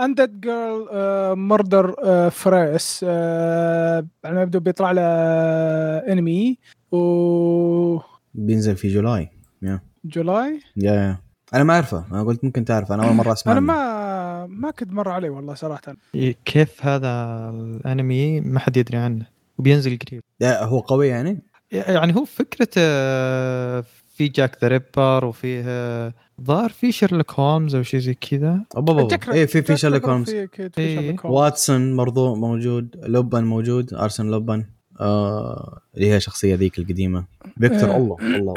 Undead 0.00 0.40
Girl 0.40 1.36
Murder 1.36 1.94
Farce 2.30 3.04
على 3.04 4.34
ما 4.34 4.42
يبدو 4.42 4.60
بيطلع 4.60 4.92
له 4.92 5.02
انمي 6.12 6.58
و 6.92 7.98
بينزل 8.34 8.76
في 8.76 8.88
جولاي. 8.88 9.28
يا 9.62 9.80
جولاي؟ 10.04 10.60
يا 10.76 10.92
يا 10.92 11.18
أنا 11.54 11.64
ما 11.64 11.74
أعرفه. 11.74 12.04
أنا 12.12 12.22
قلت 12.22 12.44
ممكن 12.44 12.64
تعرف 12.64 12.92
أنا 12.92 13.06
أول 13.06 13.14
مرة 13.14 13.32
أسمع 13.32 13.52
أنا. 13.52 13.60
ما 13.60 14.46
ما 14.46 14.70
كنت 14.70 14.92
مر 14.92 15.08
عليه 15.08 15.30
والله 15.30 15.54
صراحة. 15.54 15.96
كيف 16.44 16.86
هذا 16.86 17.50
الانمي 17.50 18.40
ما 18.40 18.58
حد 18.58 18.76
يدري 18.76 18.98
عنه؟ 18.98 19.26
وبينزل 19.58 19.98
قريب. 19.98 20.22
هو 20.42 20.80
قوي 20.80 21.08
يعني؟ 21.08 21.42
يعني 21.70 22.16
هو 22.16 22.24
فكرته 22.24 22.80
في 24.20 24.28
Jack 24.28 24.56
the 24.62 24.68
Ripper 24.68 25.24
وفيه 25.24 25.62
آه، 25.66 26.12
ظاهر 26.42 26.68
في 26.70 26.92
شيرلوك 26.92 27.32
هولمز 27.32 27.74
أو 27.74 27.82
شيء 27.82 28.00
زي 28.00 28.14
كذا. 28.14 28.64
اي 29.32 29.46
في 29.46 29.62
في 29.62 29.76
ريبر 29.76 30.06
هولمز 30.06 30.30
إيه. 30.78 31.16
واتسون 31.24 31.96
برضو 31.96 32.34
موجود 32.34 32.96
لوبان 33.02 33.44
موجود 33.44 33.94
ارسن 33.94 34.30
لوبان 34.30 34.64
آه 35.00 35.80
اللي 35.96 36.12
هي 36.12 36.20
شخصية 36.20 36.54
ذيك 36.54 36.78
القديمة. 36.78 37.24
فيكتور 37.60 37.90
آه. 37.90 37.96
الله 37.96 38.16
الله 38.20 38.36
الله 38.36 38.54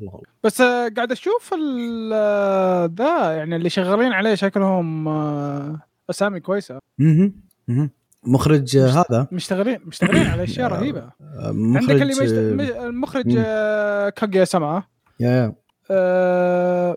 الله 0.00 0.20
بس 0.44 0.60
آه، 0.60 0.88
قاعد 0.96 1.12
أشوف 1.12 1.54
ال- 1.54 2.10
آه، 2.14 2.90
ذا 2.98 3.32
يعني 3.32 3.56
اللي 3.56 3.70
شغالين 3.70 4.12
عليه 4.12 4.34
شكلهم 4.34 5.08
أسامي 6.10 6.40
كويسة. 6.40 6.78
مهم. 6.98 7.34
مهم. 7.68 7.90
مخرج 8.26 8.76
هذا. 8.78 9.26
مشتغلين 9.32 9.78
مشتغلين 9.86 10.26
على 10.26 10.42
أشياء 10.44 10.68
رهيبة. 10.74 11.00
آه، 11.00 11.12
عندك 11.48 11.82
مخرج 11.82 12.00
اللي 12.00 12.14
مشت... 12.22 12.32
مش- 12.34 12.70
المخرج 12.84 13.32
كاغيا 14.16 14.44
سما 14.44 14.82
يا 15.20 15.30
يا. 15.30 15.54
آه، 15.90 16.96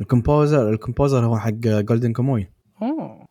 ال 0.00 0.08
composer 0.08 0.70
ال 0.70 0.76
composer 0.76 1.24
هو 1.26 1.38
حق 1.38 1.50
Golden 1.64 2.12
Kamuy 2.12 2.50
أوه. 2.82 3.26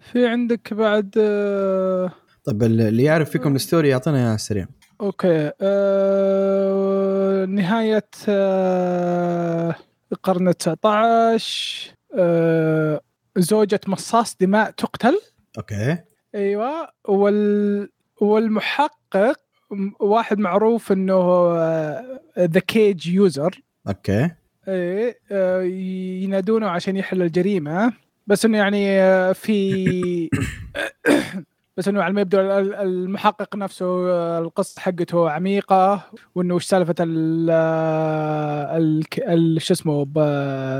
في 0.00 0.26
عندك 0.26 0.74
بعد 0.74 1.14
آه، 1.18 2.12
طيب 2.44 2.62
اللي 2.62 3.02
يعرف 3.02 3.30
فيكم 3.30 3.54
ال 3.56 3.61
story 3.61 3.88
يعطينا 3.88 4.18
إياها 4.18 4.34
السريع 4.34 4.66
okay. 5.00 5.52
آه، 5.60 7.44
نهاية 7.44 8.08
آه، 8.28 9.74
القرن 10.12 10.56
19 10.56 11.94
آه، 12.14 13.00
زوجة 13.36 13.80
مصاص 13.86 14.36
دماء 14.40 14.70
تقتل. 14.70 15.20
Okay. 15.58 15.98
أيوه. 16.34 16.88
وال 17.08 17.88
والمحقق 18.20 19.40
واحد 20.00 20.38
معروف 20.38 20.92
إنه 20.92 21.52
the 22.38 22.60
cage 22.66 23.08
user 23.08 23.60
okay. 23.88 24.30
إيه 24.68 25.18
آه، 25.32 25.62
ينادونه 26.22 26.66
عشان 26.68 26.96
يحل 26.96 27.22
الجريمة. 27.22 27.92
بس 28.26 28.44
إنه 28.44 28.58
يعني 28.58 29.00
آه، 29.00 29.32
في 29.32 30.28
بس 31.76 31.88
إنه 31.88 32.02
على 32.02 32.14
ما 32.14 32.20
يبدو 32.20 32.40
ال- 32.40 32.74
المحقق 32.74 33.56
نفسه 33.56 33.86
آه، 34.10 34.38
القصة 34.38 34.80
حقته 34.80 35.30
عميقة. 35.30 36.04
وإنه 36.34 36.54
وش 36.54 36.64
سالفة 36.64 36.94
ال 37.00 37.50
ال- 38.70 39.04
ال- 39.18 39.62
شو 39.62 39.74
اسمه 39.74 40.06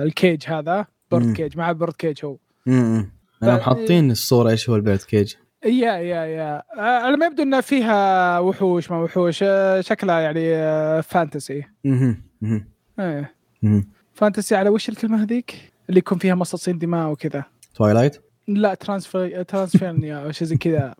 ال 0.03 0.11
cage 0.11 0.43
هذا. 0.47 0.87
Bird 1.11 1.33
cage 1.37 1.57
مع 1.59 1.73
bird 1.73 1.93
cage 1.93 2.25
هو. 2.25 2.37
امم 2.69 3.11
أنا 3.43 3.57
محاطين 3.57 4.11
الصورة 4.11 4.51
إيش 4.51 4.71
هو 4.71 4.77
ال 4.77 4.81
bird 4.81 4.99
cage. 4.99 5.35
Yeah 5.65 5.93
yeah 5.93 6.25
yeah. 6.25 6.63
آه، 6.79 6.81
على 6.81 7.17
ما 7.17 7.27
يبدو 7.27 7.43
انه 7.43 7.61
فيها 7.61 8.39
وحوش 8.39 8.91
ما 8.91 9.03
وحوش. 9.03 9.39
آه، 9.43 9.81
شكلها 9.81 10.21
يعني 10.21 10.55
آه، 10.55 11.01
fantasy. 11.01 11.65
إيه. 11.85 13.33
مهم. 13.63 13.89
fantasy 14.15 14.57
على 14.57 14.69
وش 14.71 14.89
الكلمة 14.89 15.23
هذيك؟ 15.23 15.73
اللي 15.89 15.99
يكون 15.99 16.19
فيها 16.19 16.35
مصاصين 16.35 16.79
دماء 16.79 17.11
وكذا. 17.11 17.45
Twilight 17.75 18.23
لا 18.49 18.75
ترانسفير 18.75 19.43
ترانسفيرنيا 19.43 20.17
أو 20.17 20.33
شيء 20.33 20.49
زي 20.49 20.57
كذا. 20.57 20.95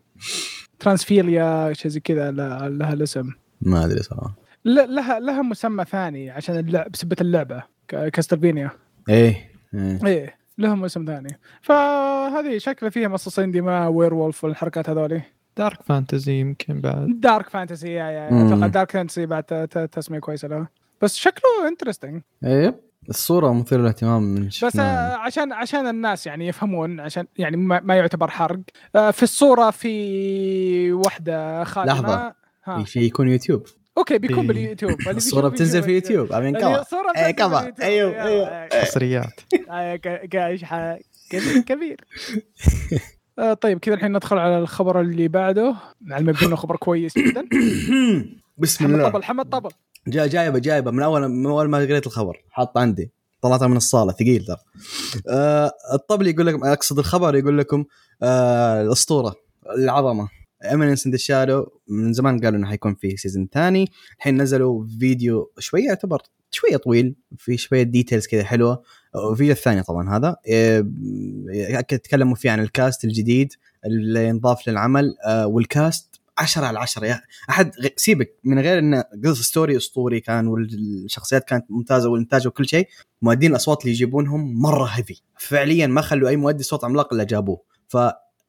ترانسفيريا 0.79 1.73
شيء 1.73 1.91
زي 1.91 1.99
كذا 1.99 2.31
لها 2.31 2.93
الاسم. 2.93 3.29
ما 3.61 3.85
أدري 3.85 4.03
صراحة. 4.03 4.35
لها 4.65 5.19
لها 5.19 5.41
مسمى 5.41 5.85
ثاني 5.85 6.29
عشان 6.29 6.57
اللعب 6.59 6.91
بسبة 6.91 7.15
اللعبة 7.21 7.63
ك- 7.87 8.07
Castlevania 8.07 8.71
إيه 9.09 9.51
إيه. 9.73 10.05
إيه. 10.05 10.38
لهم 10.59 10.85
اسم 10.85 11.05
ثاني. 11.05 11.39
فهذه 11.61 12.57
شكلها 12.57 12.89
فيها 12.89 13.07
مصاصين 13.07 13.51
دماء 13.51 13.89
werewolf 13.91 14.43
والحركات 14.43 14.89
هذولي. 14.89 15.21
دارك 15.57 15.83
فانتزي 15.83 16.39
يمكن 16.39 16.81
بعد. 16.81 17.07
Dark 17.19 17.49
fantasy 17.49 17.87
yeah 17.93 18.05
yeah. 18.05 18.47
أتوقع 18.47 18.67
dark 18.67 18.91
fantasy 18.91 19.25
بعد 19.25 19.43
ت- 19.43 19.53
ت- 19.53 19.89
تسمية 19.93 20.19
كويسة 20.19 20.47
له. 20.47 20.67
بس 21.01 21.15
شكله 21.15 21.67
interesting 21.67 22.21
إيه 22.45 22.79
الصورة 23.09 23.53
مثيرة 23.53 23.79
للاهتمام 23.81 24.23
من 24.23 24.47
بس 24.47 24.53
شفناها. 24.53 25.13
آه، 25.13 25.17
عشان 25.17 25.53
عشان 25.53 25.87
الناس 25.87 26.27
يعني 26.27 26.47
يفهمون 26.47 26.99
عشان 26.99 27.25
يعني 27.37 27.57
ما, 27.57 27.79
ما 27.83 27.95
يعتبر 27.95 28.29
حرق. 28.29 28.59
آه، 28.95 29.11
في 29.11 29.23
الصورة 29.23 29.71
في 29.71 30.91
واحدة 30.91 31.63
خادمة. 31.63 31.93
لحظة. 31.93 32.33
ها. 32.65 32.83
في 32.83 32.91
شيء 32.91 33.03
يكون 33.03 33.27
يوتيوب. 33.27 33.63
أوكي 33.99 34.17
بيكون 34.17 34.39
إيه. 34.39 34.47
باليوتيوب. 34.47 34.91
بيشوف 34.91 35.45
بتنزل 35.45 35.83
في 35.83 35.91
يوتيوب 35.91 36.31
أمين 36.31 36.55
إيه،. 36.55 36.63
في 36.63 36.69
يوتيوب. 37.67 37.81
أيوه، 37.81 38.11
يلا، 38.11 38.27
أيوه. 38.27 38.47
آه، 38.47 38.85
حصريات. 38.85 39.39
آه، 39.69 39.95
ك- 39.95 40.29
كايش 40.29 40.63
ح- 40.63 40.97
كبير 41.67 41.97
آه، 43.39 43.53
طيب 43.53 43.79
كذا 43.79 43.95
الحين 43.95 44.11
ندخل 44.13 44.37
على 44.37 44.57
الخبر 44.59 45.01
اللي 45.01 45.27
بعده. 45.27 45.75
مع 46.01 46.17
المبدو 46.17 46.47
إنه 46.47 46.55
خبر 46.55 46.75
كويس 46.75 47.17
جدا. 47.17 47.45
بسم 48.57 48.85
حمد 48.85 48.93
الله. 48.93 49.09
طبل 49.09 49.23
حمد 49.23 49.49
طبل. 49.49 49.69
جا 50.07 50.27
جايبه 50.27 50.59
جايبه. 50.59 50.91
من 50.91 51.03
أول 51.03 51.27
من 51.27 51.45
أول 51.45 51.69
ما 51.69 51.77
قريت 51.77 52.07
الخبر 52.07 52.43
حاط 52.49 52.77
عندي. 52.77 53.11
طلعتها 53.41 53.67
من 53.67 53.77
الصالة 53.77 54.11
ثقيل 54.11 54.45
ترى. 54.45 54.57
آه 55.29 55.71
الطبل 55.93 56.27
يقول 56.27 56.45
لكم 56.47 56.63
أقصد 56.65 56.99
الخبر 56.99 57.35
يقول 57.35 57.57
لكم 57.57 57.85
آه 58.23 58.81
الأسطورة 58.81 59.35
العظمة. 59.77 60.29
Eminence 60.63 61.07
in 61.07 61.17
Shadow 61.17 61.65
من 61.87 62.13
زمان 62.13 62.39
قالوا 62.39 62.59
إنه 62.59 62.67
حيكون 62.67 62.95
في 62.95 63.17
season 63.17 63.47
ثاني. 63.53 63.91
الحين 64.17 64.41
نزلوا 64.41 64.85
فيديو 64.99 65.51
شوية 65.59 65.85
يعتبر 65.85 66.21
شوية 66.51 66.77
طويل. 66.77 67.15
في 67.37 67.57
شوية 67.57 67.83
details 67.83 68.27
كذا 68.27 68.43
حلوة. 68.43 68.83
الفيديو 69.31 69.53
الثاني 69.53 69.83
طبعا 69.83 70.17
هذا. 70.17 70.35
آه، 70.51 70.81
تكلموا 71.81 72.35
فيه 72.35 72.51
عن 72.51 72.59
ال 72.59 72.68
cast 72.68 73.03
الجديد 73.03 73.53
اللي 73.85 74.27
ينضاف 74.27 74.67
للعمل. 74.69 75.15
آه، 75.25 75.47
وال 75.47 75.71
cast 75.71 76.19
10 76.37 76.65
على 76.65 76.79
10 76.79 77.05
يا 77.05 77.21
أحد 77.49 77.71
سيبك. 77.95 78.39
من 78.43 78.59
غير 78.59 78.79
إنه 78.79 79.03
قصص 79.25 79.41
story 79.41 79.77
أسطوري 79.77 80.19
كان 80.19 80.47
والشخصيات 80.47 81.43
كانت 81.43 81.65
ممتازة 81.69 82.09
والإنتاج 82.09 82.47
وكل 82.47 82.67
شيء 82.67 82.87
مؤدين 83.21 83.51
الأصوات 83.51 83.81
اللي 83.81 83.91
يجيبونهم 83.91 84.61
مرة 84.61 84.85
heavy 84.85 85.21
فعليا 85.37 85.87
ما 85.87 86.01
خلوا 86.01 86.29
أي 86.29 86.35
مؤدي 86.35 86.63
صوت 86.63 86.83
عملاق 86.83 87.13
إلا 87.13 87.23
جابوه. 87.23 87.61
ف 87.87 87.97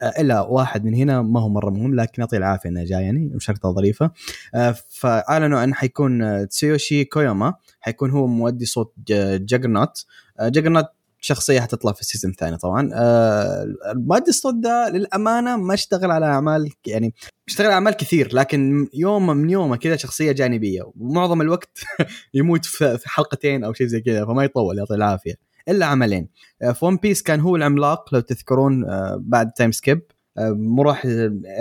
إلا 0.03 0.41
واحد 0.41 0.85
من 0.85 0.95
هنا 0.95 1.23
ما 1.23 1.41
هو 1.41 1.49
مرة 1.49 1.71
مهم 1.71 1.95
لكن 1.95 2.23
يعطيه 2.23 2.37
العافية 2.37 2.69
إنه 2.69 2.85
جاي 2.85 3.03
يعني 3.03 3.19
مشاركته 3.35 3.73
ظريفة. 3.73 4.11
آه، 4.55 4.77
فأعلنوا 4.91 5.65
أن 5.65 5.75
حيكون 5.75 6.23
آه، 6.23 6.45
تسويوشي 6.45 7.05
كوياما 7.05 7.55
حيكون 7.81 8.11
هو 8.11 8.27
مؤدي 8.27 8.67
صوت 8.67 8.95
Juggernaut 9.09 10.05
Juggernaut 10.41 10.87
شخصية 11.21 11.61
حتطلع 11.61 11.93
في 11.93 12.01
ال 12.01 12.05
season 12.05 12.31
الثاني 12.31 12.57
طبعا. 12.57 12.91
آه، 12.95 13.67
مؤدي 13.95 14.31
الصوت 14.31 14.55
ده 14.55 14.89
للأمانة 14.89 15.57
ما 15.57 15.75
اشتغل 15.75 16.11
على 16.11 16.27
أعمال 16.27 16.71
يعني 16.87 17.15
اشتغل 17.49 17.67
على 17.67 17.75
أعمال 17.75 17.93
كثير 17.93 18.35
لكن 18.35 18.89
يوم 18.95 19.27
من 19.27 19.51
يومه 19.51 19.77
كذا 19.77 19.97
شخصية 19.97 20.33
جانبية 20.33 20.83
ومعظم 20.97 21.41
الوقت 21.41 21.79
يموت 22.35 22.65
في 22.65 22.99
حلقتين 23.05 23.65
أو 23.65 23.73
شيء 23.73 23.87
زي 23.87 24.01
كذا 24.01 24.25
فما 24.25 24.45
يطول 24.45 24.79
يعطيه 24.79 24.95
العافية. 24.95 25.50
إلا 25.69 25.87
عملين. 25.87 26.29
آه، 26.63 26.73
في 26.73 26.85
One 26.85 26.97
Piece 26.97 27.23
كان 27.23 27.41
هو 27.41 27.57
العملاق 27.57 28.15
لو 28.15 28.21
تذكرون 28.21 28.85
آه، 28.85 29.17
بعد 29.21 29.53
time 29.53 29.73
skip 29.73 30.03
آه، 30.39 30.51
مو 30.51 30.83
راح 30.83 31.03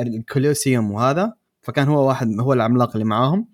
الكولوسيوم 0.06 0.92
وهذا 0.92 1.34
فكان 1.62 1.88
هو 1.88 2.08
واحد 2.08 2.40
هو 2.40 2.54
العملاق 2.54 2.92
اللي 2.96 3.06
معاهم. 3.06 3.48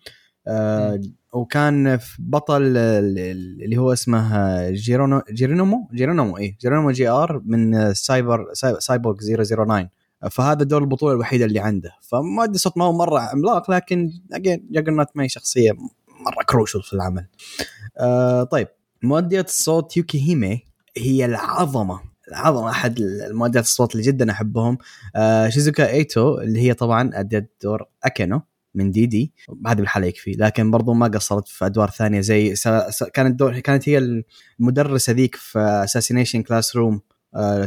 آه، 0.47 1.01
وكان 1.33 1.97
في 1.97 2.17
بطل 2.19 2.73
آه، 2.77 2.99
اللي 2.99 3.77
هو 3.77 3.93
اسمه 3.93 4.35
آه، 4.37 4.69
جيرونو 4.71 5.21
جيرونومو؟ 5.31 5.87
جيرونومو 5.93 6.37
إيه 6.37 6.57
جيرونومو 6.61 6.91
جي 6.91 7.07
آر 7.09 7.41
من 7.45 7.75
آه، 7.75 7.93
cyber 7.93 8.47
cy- 8.53 8.75
cyborg 8.79 9.17
009 9.19 9.89
فهذا 10.31 10.63
دور 10.63 10.81
البطولة 10.81 11.13
الوحيدة 11.13 11.45
اللي 11.45 11.59
عنده. 11.59 11.91
فمؤدي 12.01 12.57
صوت 12.57 12.77
ما 12.77 12.85
هو 12.85 12.93
مرة 12.93 13.19
عملاق 13.19 13.71
لكن 13.71 14.11
again 14.33 14.93
ما 15.15 15.23
هي 15.23 15.29
شخصية 15.29 15.71
مرة 16.25 16.43
crucial 16.49 16.81
في 16.81 16.93
العمل. 16.93 17.25
آه 17.97 18.43
طيب. 18.43 18.67
مؤدية 19.05 19.41
الصوت 19.41 19.97
يوكي 19.97 20.29
هيمي 20.29 20.67
هي 20.97 21.25
العظمة 21.25 22.01
العظمة 22.27 22.69
أحد 22.69 22.99
المؤديات 22.99 23.63
الصوت 23.63 23.95
اللي 23.95 24.03
جدا 24.03 24.31
أحبهم. 24.31 24.77
آه 25.15 25.49
شيزوكا 25.49 25.89
إيتو 25.89 26.37
اللي 26.37 26.59
هي 26.61 26.73
طبعا 26.73 27.09
ادت 27.13 27.51
دور 27.63 27.85
أكينو 28.03 28.41
من 28.75 28.91
دي 28.91 29.05
دي 29.05 29.33
هذا 29.67 29.73
بالحالة 29.73 30.07
يكفي 30.07 30.31
لكن 30.31 30.71
برضو 30.71 30.93
ما 30.93 31.07
قصرت 31.07 31.47
في 31.47 31.65
أدوار 31.65 31.89
ثانية 31.89 32.21
زي 32.21 32.55
س... 32.55 32.67
س... 32.67 33.03
كانت 33.03 33.39
دور 33.39 33.59
كانت 33.59 33.89
هي 33.89 34.23
المدرسة 34.59 35.13
ذيك 35.13 35.35
في 35.35 35.59
Assassination 35.59 36.41
Classroom 36.41 37.01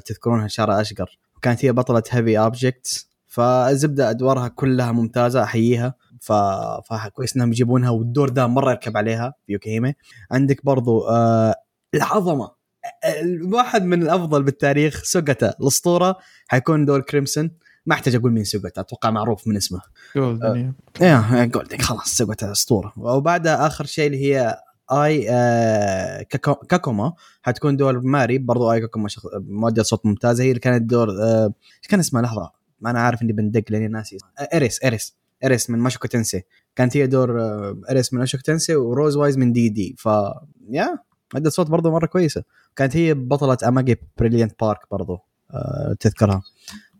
تذكرونها 0.07 0.49
شعر 0.49 0.81
أشقر. 0.81 1.19
وكانت 1.37 1.65
هي 1.65 1.73
بطلة 1.73 2.03
Heavy 2.11 2.39
Objects 2.39 3.09
فالزبده 3.27 4.11
أدوارها 4.11 4.49
كلها 4.49 4.93
ممتازة 4.93 5.43
أحييها. 5.43 5.95
ف... 6.21 6.33
فكويس 6.87 7.37
إنهم 7.37 7.53
يجيبونها 7.53 7.91
والدور 7.91 8.29
ده 8.29 8.47
مرة 8.47 8.71
يركب 8.71 8.97
عليها 8.97 9.35
في 9.47 9.53
يوكيهيمي 9.53 9.95
عندك 10.31 10.65
برضو 10.65 11.09
آه 11.09 11.55
العظمة 11.95 12.59
الواحد 13.05 13.83
من 13.83 14.03
الأفضل 14.03 14.43
بالتاريخ 14.43 15.03
سوغاتا. 15.05 15.55
الأسطورة 15.61 16.19
حيكون 16.49 16.85
دور 16.85 17.01
كريمسون. 17.01 17.51
ما 17.87 17.95
أحتاج 17.95 18.15
أقول 18.15 18.33
مين 18.33 18.45
سوغاتا 18.45 18.81
أتوقع 18.81 19.11
معروف 19.11 19.49
من 19.49 19.57
اسمه. 19.57 19.81
golden 20.17 20.73
إيه 21.01 21.45
golden 21.45 21.79
خلاص 21.79 22.17
سوغاتا 22.17 22.53
أسطورة. 22.53 22.93
وبعدها 22.97 23.67
آخر 23.67 23.87
شيء 23.87 24.07
اللي 24.07 24.25
هي 24.25 24.57
آي 24.93 25.27
آه 25.31 26.23
كاكو 26.23 26.55
كاكوما. 26.55 27.13
حتكون 27.43 27.77
دور 27.77 28.01
ماري 28.01 28.39
برضو 28.39 28.73
آي 28.73 28.81
كاكوما 28.81 29.09
شخ... 29.09 29.23
مؤدية 29.35 29.83
صوت 29.83 30.07
ممتازه 30.07 30.45
هي 30.45 30.49
اللي 30.49 30.61
كانت 30.61 30.91
دور 30.91 31.11
آه 31.11 31.53
إيش 31.83 31.89
كان 31.89 32.01
اسمها؟ 32.01 32.23
لحظة 32.23 32.51
ما 32.81 32.91
أنا 32.91 33.01
عارف 33.01 33.23
إني 33.23 33.33
بندق 33.33 33.65
لأني 33.71 33.89
ناسي. 33.89 34.17
آه 34.39 34.57
اريس 34.57 34.85
اريس 34.85 35.18
اريس 35.45 35.71
من 35.71 35.79
ماشوكو 35.79 36.09
تنسي 36.09 36.43
كانت 36.77 36.97
هي 36.97 37.07
دور 37.07 37.41
آه 37.43 37.81
اريس 37.91 38.13
من 38.13 38.19
ماشوكو 38.21 38.43
تنسي 38.43 38.77
وروز 38.77 39.17
وايز 39.17 39.39
من 39.39 39.53
دي 39.53 39.69
دي. 39.69 39.95
ف 39.99 40.09
yeah 40.71 40.99
مؤدية 41.35 41.51
صوت 41.51 41.71
برضو 41.71 41.91
مرة 41.91 42.07
كويسة. 42.07 42.45
كانت 42.77 42.97
هي 42.97 43.15
بطلة 43.15 43.59
أماجي 43.69 43.97
بريليانت 44.19 44.55
بارك 44.61 44.79
برضو 44.91 45.19
آه 45.51 45.97
تذكرها. 46.01 46.43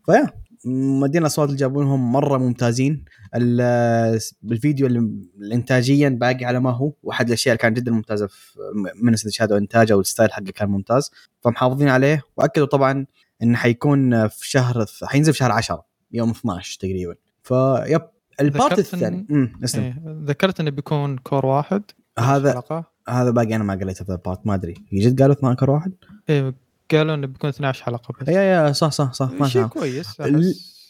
ف 0.05 0.27
yeah 0.65 0.87
مؤدين 0.87 1.21
الأصوات 1.21 1.49
اللي 1.49 1.59
جابونهم 1.59 2.11
مرة 2.11 2.37
ممتازين. 2.37 3.05
ال- 3.35 4.19
بالفيديو 4.41 4.87
اللي 4.87 5.55
انتاجيا 5.55 6.09
باقي 6.09 6.45
على 6.45 6.59
ما 6.59 6.71
هو. 6.71 6.93
واحد 7.03 7.27
الأشياء 7.27 7.53
اللي 7.53 7.61
كانت 7.61 7.77
جدا 7.77 7.91
ممتازة 7.91 8.27
في 8.27 8.59
Eminence 9.03 9.15
in 9.15 9.25
Shadow 9.25 9.57
إنتاجه 9.57 9.97
وال 9.97 10.07
style 10.07 10.31
حقه 10.33 10.43
كان 10.55 10.69
ممتاز. 10.69 11.11
فمحافظين 11.41 11.87
عليه. 11.89 12.21
وأكدوا 12.37 12.65
طبعا 12.67 13.05
انه 13.43 13.57
حيكون 13.57 14.27
في 14.27 14.49
شهر 14.49 14.85
حينزل 15.03 15.31
في 15.33 15.37
شهر 15.39 15.51
10 15.51 15.85
يوم 16.11 16.29
12 16.29 16.77
تقريبا. 16.79 17.15
ف 17.43 17.58
yep 17.58 18.01
ال 18.41 18.49
part 18.49 18.79
الثاني. 18.79 19.27
اسلم 19.63 19.83
إيه. 19.83 20.23
ذكرت 20.25 20.59
إنه 20.59 20.69
بيكون 20.71 21.17
cour 21.17 21.45
واحد. 21.45 21.83
هذا 22.19 22.51
حلقة. 22.53 22.85
هذا 23.09 23.29
باقي 23.31 23.55
أنا 23.55 23.63
ما 23.63 23.73
قريته 23.73 24.05
في 24.05 24.11
ال 24.11 24.18
part 24.18 24.47
ما 24.47 24.55
أدري. 24.55 24.73
جد 24.93 25.21
قالوا 25.21 25.35
12 25.35 25.69
واحد؟ 25.71 25.93
إيه 26.29 26.55
قالوا 26.91 27.15
إنه 27.15 27.27
بيكون 27.27 27.49
12 27.49 27.83
حلقة 27.83 28.13
بس. 28.21 28.27
yeah 28.27 28.41
yeah 28.41 28.71
صح 28.71 28.91
صح 28.91 29.13
صح 29.13 29.31
ما 29.31 29.47
شيء 29.47 29.65
كويس. 29.65 30.21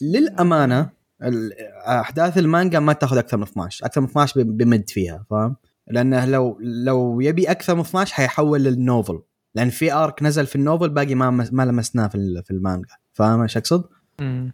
للأمانة 0.01 0.89
أحداث 1.87 2.37
المانجا 2.37 2.79
ما 2.79 2.93
تأخذ 2.93 3.17
أكثر 3.17 3.37
من 3.37 3.43
12 3.43 3.85
أكثر 3.85 4.01
من 4.01 4.07
12 4.07 4.43
بي- 4.43 4.65
بمد 4.65 4.89
فيها 4.89 5.25
فاهم؟ 5.29 5.55
لأنه 5.91 6.25
لو 6.25 6.57
لو 6.61 7.21
يبي 7.21 7.51
أكثر 7.51 7.75
من 7.75 7.81
12 7.81 8.13
حيحول 8.13 8.63
لل 8.63 8.77
novel. 8.77 9.19
لأن 9.55 9.69
في 9.69 9.93
arc 9.93 10.23
نزل 10.23 10.45
في 10.45 10.55
ال 10.55 10.61
novel 10.61 10.89
باقي 10.89 11.15
ما 11.15 11.29
ما 11.51 11.63
لمسناه 11.65 12.07
في 12.07 12.41
في 12.45 12.51
المانجا. 12.51 12.95
فاهم 13.13 13.41
إيش 13.41 13.57
أقصد؟ 13.57 13.83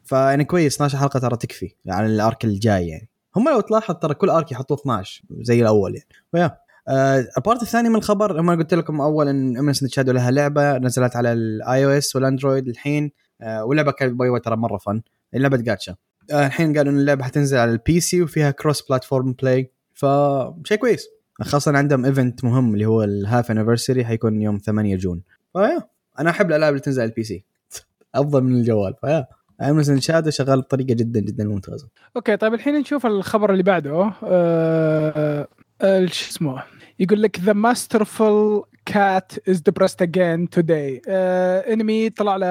فيعني 0.03 0.43
كويس 0.45 0.75
12 0.75 0.97
حلقة 0.97 1.19
ترى 1.19 1.37
تكفي 1.37 1.75
على 1.87 2.07
ال 2.07 2.17
arc 2.17 2.45
الجاي 2.45 2.87
يعني. 2.87 3.09
هم 3.35 3.49
لو 3.49 3.61
تلاحظ 3.61 3.95
ترى 3.95 4.13
كل 4.13 4.29
arc 4.29 4.51
يحطوه 4.51 4.77
12 4.77 5.23
زي 5.41 5.61
الأول 5.61 5.95
يعني. 5.95 6.07
ف 6.31 6.35
yeah. 6.35 6.57
آه 6.87 7.27
ال 7.37 7.42
part 7.42 7.61
الثاني 7.61 7.89
من 7.89 7.95
الخبر 7.95 8.37
لما 8.37 8.55
قلت 8.55 8.73
لكم 8.73 9.01
أول 9.01 9.27
إن 9.27 9.57
Eminence 9.57 9.69
in 9.69 9.85
Shadow 9.85 10.11
لها 10.11 10.31
لعبة 10.31 10.77
نزلت 10.77 11.15
على 11.15 11.33
ال 11.33 11.85
iOS 11.85 11.89
وال 11.89 12.15
Android 12.15 12.67
الحين. 12.67 13.11
آه 13.41 13.65
واللعبة 13.65 13.91
كانت 13.91 14.13
باي 14.13 14.39
ترى 14.39 14.55
مرة 14.55 14.77
fun 14.77 15.01
اللعبة 15.33 15.57
جاتشا 15.57 15.95
آه 16.31 16.45
الحين 16.47 16.77
قالوا 16.77 16.91
إن 16.93 16.97
اللعبة 16.99 17.23
حتنزل 17.23 17.57
على 17.57 17.71
ال 17.71 17.99
PC 17.99 18.21
وفيها 18.21 18.51
cross 18.51 18.81
platform 18.89 19.33
play 19.33 19.71
فشيء 19.93 20.77
كويس. 20.77 21.07
خاصة 21.41 21.77
عندهم 21.77 22.05
event 22.05 22.43
مهم 22.43 22.73
اللي 22.73 22.85
هو 22.85 23.03
ال 23.03 23.13
half 23.13 23.51
anniversary 23.51 24.05
حيكون 24.05 24.41
يوم 24.41 24.57
8 24.57 24.95
June. 24.95 25.21
ف 25.53 25.58
yeah. 25.58 25.81
أنا 26.19 26.29
أحب 26.29 26.49
الألعاب 26.49 26.73
اللي 26.73 26.81
تنزل 26.81 27.01
على 27.01 27.09
ال 27.09 27.23
PC 27.23 27.45
أفضل 28.15 28.43
من 28.43 28.55
الجوال. 28.55 28.93
ف 29.01 29.27
yeah. 29.61 29.74
Eminence 29.74 29.94
in 29.94 29.99
Shadow 29.99 30.29
شغال 30.29 30.61
بطريقة 30.61 30.93
جدا 30.93 31.19
جدا 31.19 31.43
ممتازة. 31.43 31.87
Okay 32.15 32.37
طيب 32.37 32.53
الحين 32.53 32.75
نشوف 32.75 33.05
الخبر 33.05 33.51
اللي 33.51 33.63
بعده. 33.63 34.11
آه 34.23 35.47
آه 35.81 36.05
شو 36.05 36.29
اسمه؟ 36.29 36.63
يقول 36.99 37.21
لك 37.21 37.39
The 37.39 37.53
masterful 37.53 38.65
cat 38.85 39.31
is 39.49 39.61
again 40.03 40.59
today. 40.59 41.01
آه 41.09 41.73
انمي 41.73 42.09
طلع 42.09 42.35
له 42.35 42.47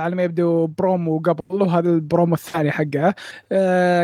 على 0.00 0.14
ما 0.14 0.22
يبدو 0.22 0.66
برومو 0.66 1.18
قبل 1.18 1.62
وهذا 1.62 1.90
البرومو 1.90 2.34
الثاني 2.34 2.70
حقه. 2.70 3.14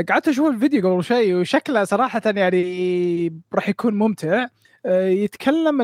قعدت 0.09 0.29
أشوف 0.29 0.55
الفيديو 0.55 0.93
قبل 0.93 1.05
شوي 1.05 1.35
وشكله 1.35 1.85
صراحة 1.85 2.23
يعني 2.27 3.43
راح 3.55 3.69
يكون 3.69 3.95
ممتع. 3.95 4.47
يتكلم 4.87 5.81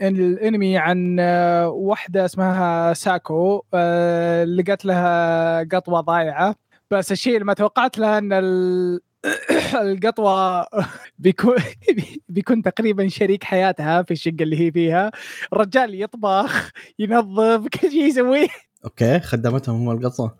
الانمي, 0.00 0.78
عن 0.78 1.16
آه، 1.20 1.68
واحدة 1.68 2.24
اسمها 2.24 2.92
ساكو 2.94 3.62
آه، 3.74 4.44
لقت 4.44 4.84
لها 4.84 5.62
قطوة 5.62 6.00
ضايعة. 6.00 6.54
بس 6.90 7.12
الشيء 7.12 7.34
اللي 7.34 7.44
ما 7.44 7.54
توقعت 7.54 7.98
له 7.98 8.18
إن 8.18 8.32
ال- 8.32 9.00
القطوة 9.82 10.66
بيكون 11.18 11.56
بيكون 12.28 12.62
تقريبا 12.62 13.08
شريك 13.08 13.44
حياتها 13.44 14.02
في 14.02 14.10
الشقة 14.10 14.36
اللي 14.40 14.60
هي 14.66 14.72
فيها. 14.72 15.10
الرجال 15.52 16.02
يطبخ 16.02 16.70
ينظف 16.98 17.66
كل 17.80 17.90
شيء 17.90 18.04
يسويه. 18.06 18.48
Okay 18.84 19.20
خدمتهم 19.20 19.88
هم 19.88 19.90
القطه 19.98 20.36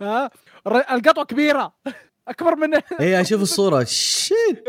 ها؟ 0.00 0.30
القطوة 0.66 1.24
كبيرة. 1.24 1.74
أكبر 2.28 2.56
من 2.56 2.74
اي 3.00 3.20
أشوف 3.20 3.42
الصورة. 3.42 3.84
Shit. 3.84 4.64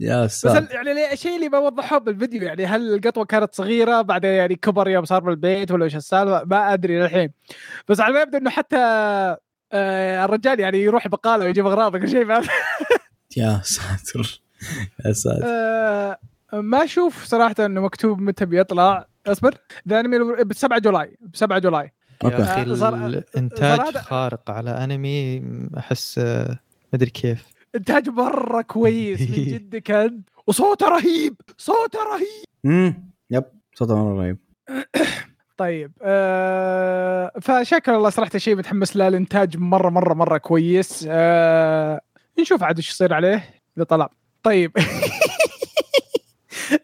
يا 0.00 0.24
بس 0.24 0.40
ساتر. 0.40 0.58
ال- 0.58 0.74
يعني 0.74 0.94
ليه- 0.94 1.12
الشيء 1.12 1.36
اللي 1.36 1.48
بوضحه 1.48 1.98
بالفيديو 1.98 2.42
يعني 2.42 2.66
هل 2.66 2.94
القطوة 2.94 3.24
كانت 3.24 3.54
صغيرة 3.54 4.00
بعدين 4.02 4.30
يعني 4.30 4.54
كبر 4.56 4.88
يوم 4.88 5.04
صار 5.04 5.20
بالبيت 5.20 5.70
ولا 5.70 5.84
إيش 5.84 5.96
السالفة؟ 5.96 6.44
ما 6.46 6.72
أدري 6.74 7.00
للحين. 7.00 7.30
بس 7.88 8.00
على 8.00 8.14
ما 8.14 8.20
يبدو 8.20 8.38
إنه 8.38 8.50
حتى 8.50 8.76
آه 9.72 10.24
الرجال 10.24 10.60
يعني 10.60 10.78
يروح 10.78 11.08
بقالة 11.08 11.44
ويجيب 11.44 11.66
أغراض 11.66 11.94
وكل 11.94 12.08
شيء. 12.08 12.24
ما 12.30 12.42
يا 13.36 13.60
ساتر. 13.64 14.40
يا 15.06 15.12
ساتر. 15.12 15.42
آه 15.44 16.18
ما 16.52 16.84
أشوف 16.84 17.24
صراحة 17.24 17.54
إنه 17.60 17.80
مكتوب 17.80 18.20
متى 18.20 18.44
بيطلع. 18.44 19.06
أصبر. 19.26 19.54
The 19.88 20.00
anime 20.00 20.18
ب 20.44 20.52
7 20.52 20.78
July. 20.78 21.16
ب 21.20 21.36
7 21.36 21.58
July 21.58 21.92
yeah 22.24 22.30
okay 22.30 22.42
أخي 22.42 22.60
آه، 22.60 23.06
الإنتاج 23.06 23.96
خارق 23.96 24.50
على 24.50 24.70
أنمي 24.70 25.42
أحس 25.78 26.18
آه، 26.18 26.58
مدري 26.94 27.10
كيف. 27.10 27.44
انتاج 27.74 28.08
مرة 28.08 28.62
كويس 28.62 29.20
من 29.20 29.44
جد 29.54 29.76
كان 29.76 30.22
وصوته 30.46 30.88
رهيب 30.88 31.34
صوته 31.58 31.98
رهيب. 32.04 32.44
امم 32.66 33.10
Yep 33.30 33.44
صوته 33.74 33.94
مرة 33.96 34.20
رهيب. 34.22 34.38
طيب 35.56 35.92
آه 36.02 37.32
فشكل 37.40 37.92
الله 37.92 38.10
صراحة 38.10 38.38
شيء 38.38 38.56
متحمس 38.56 38.96
له 38.96 39.08
الانتاج 39.08 39.56
مرة 39.56 39.90
مرة 39.90 40.14
مرة 40.14 40.38
كويس. 40.38 41.06
آه 41.10 42.00
نشوف 42.38 42.62
عاد 42.62 42.76
إيش 42.76 42.90
يصير 42.90 43.14
عليه 43.14 43.54
إذا 43.76 43.84
طلع. 43.84 44.10
طيب. 44.42 44.72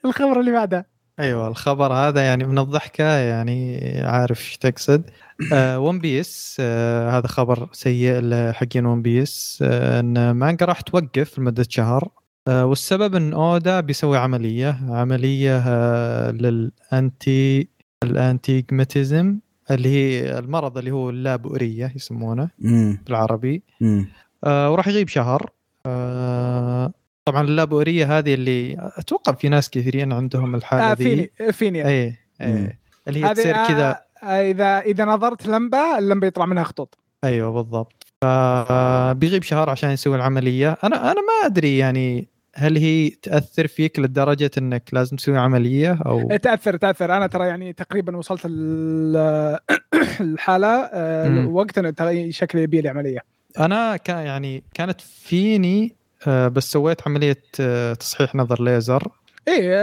الخبر 0.05 0.40
اللي 0.40 0.53
بعده. 0.53 0.87
أيوه 1.20 1.48
الخبر 1.48 1.92
هذا 1.92 2.20
يعني 2.24 2.44
من 2.44 2.59
الضحكة 2.59 3.05
يعني 3.05 3.81
عارف 4.05 4.40
إيش 4.40 4.57
تقصد. 4.57 5.11
آه 5.52 5.79
ون 5.79 5.98
بيس 5.98 6.57
آه 6.61 7.11
هذا 7.18 7.26
خبر 7.26 7.68
سيء 7.72 8.20
لحقين 8.20 8.87
ون 8.87 9.02
بيس 9.02 9.59
آه 9.62 10.00
إن 10.00 10.31
مانجا 10.31 10.66
راح 10.66 10.81
توقف 10.81 11.38
لمدة 11.38 11.66
شهر. 11.68 12.09
آه 12.48 12.66
والسبب 12.66 13.14
إن 13.14 13.33
أودا 13.33 13.81
بيسوي 13.81 14.18
عملية 14.18 14.79
عملية 14.88 15.59
آه 15.66 16.31
لل 16.31 16.70
asti- 16.70 17.68
ال 18.03 18.14
astigmatism 18.14 19.38
اللي 19.70 19.88
هي 19.88 20.38
المرض 20.38 20.79
اللي 20.79 20.90
هو 20.90 21.11
اللابؤرية 21.11 21.92
يسمونه 21.96 22.48
امم 22.64 22.98
بالعربي. 23.07 23.62
امم 23.83 24.09
آه 24.44 24.70
وراح 24.72 24.88
يغيب 24.88 25.09
شهر. 25.09 25.50
آه 25.87 26.92
طبعا 27.27 27.43
اللابؤريه 27.43 28.19
هذه 28.19 28.35
اللي 28.35 28.91
أتوقع 28.97 29.33
في 29.33 29.49
ناس 29.49 29.71
كثيرين 29.71 30.12
عندهم 30.12 30.55
الحالة 30.55 30.91
آه 30.93 30.95
فيني 30.95 31.31
فيني. 31.53 31.89
اي. 31.89 32.17
اي 32.41 32.79
اللي 33.09 33.25
هي 33.25 33.35
تصير 33.35 33.55
آه، 33.55 33.69
كذا. 33.69 34.01
آه، 34.23 34.51
إذا 34.51 34.81
إذا 34.81 35.05
نظرت 35.05 35.47
لمبة 35.47 35.99
اللمبة 35.99 36.27
يطلع 36.27 36.47
منها 36.47 36.65
خطوط. 36.65 36.99
أيوه 37.25 37.51
بالضبط. 37.51 38.07
فبيغيب 38.23 39.43
شهر 39.43 39.71
عشان 39.71 39.91
يسوي 39.91 40.17
العملية. 40.17 40.77
أنا 40.85 40.97
أنا 41.12 41.21
ما 41.21 41.47
أدري 41.47 41.79
يعني 41.79 42.29
هل 42.55 42.77
هي 42.77 43.11
تأثر 43.11 43.67
فيك 43.67 43.99
لدرجة 43.99 44.51
إنك 44.59 44.83
لازم 44.93 45.17
تسوي 45.17 45.39
عملية 45.39 45.99
أو 46.07 46.37
تأثر 46.37 46.77
تأثر. 46.77 47.17
أنا 47.17 47.27
ترى 47.27 47.47
يعني 47.47 47.73
تقريبا 47.73 48.17
وصلت 48.17 48.43
ال- 48.45 49.59
الحالة 50.21 50.69
آه،. 50.93 51.47
وقت 51.47 52.03
شكلي 52.31 52.62
يبي 52.62 52.81
لي 52.81 52.89
عملية. 52.89 53.21
أنا 53.59 53.97
كان 53.97 54.27
يعني 54.27 54.65
كانت 54.75 55.01
فيني 55.01 55.85
آه، 55.85 56.06
بس 56.29 56.70
سويت 56.72 57.09
عملية 57.09 57.42
آه، 57.61 57.94
تصحيح 57.94 58.35
نظر 58.35 58.62
ليزر 58.62 59.09
إيه 59.48 59.83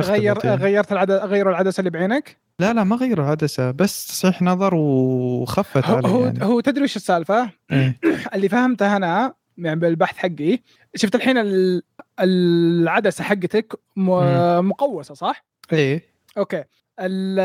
غير 0.00 0.38
يعني. 0.44 0.62
غيرت 0.62 0.92
العدسه 0.92 1.24
غيروا 1.24 1.52
العدسة 1.52 1.80
اللي 1.80 1.90
بعينك 1.90 2.36
لا 2.58 2.72
لا 2.72 2.84
ما 2.84 2.96
غيروا 2.96 3.26
عدسه 3.26 3.70
بس 3.70 4.06
تصحيح 4.06 4.42
نظر 4.42 4.74
وخفت 4.74 5.84
هو 5.86 5.96
علي 5.96 6.08
هو, 6.08 6.24
يعني. 6.24 6.44
هو 6.44 6.60
تدري 6.60 6.84
وش 6.84 6.96
السالفة؟ 6.96 7.50
إيه. 7.72 7.98
اللي 8.34 8.48
فهمته 8.48 8.96
أنا 8.96 9.34
يعني 9.58 9.80
بالبحث 9.80 10.16
حقي 10.16 10.58
شفت 10.94 11.14
الحين 11.14 11.38
ال- 11.38 11.82
العدسة 12.20 13.24
حقتك 13.24 13.74
م- 13.96 14.68
مقوسة 14.68 15.14
صح؟ 15.14 15.44
إيه 15.72 16.02
okay 16.38 16.64
ال- 17.00 17.40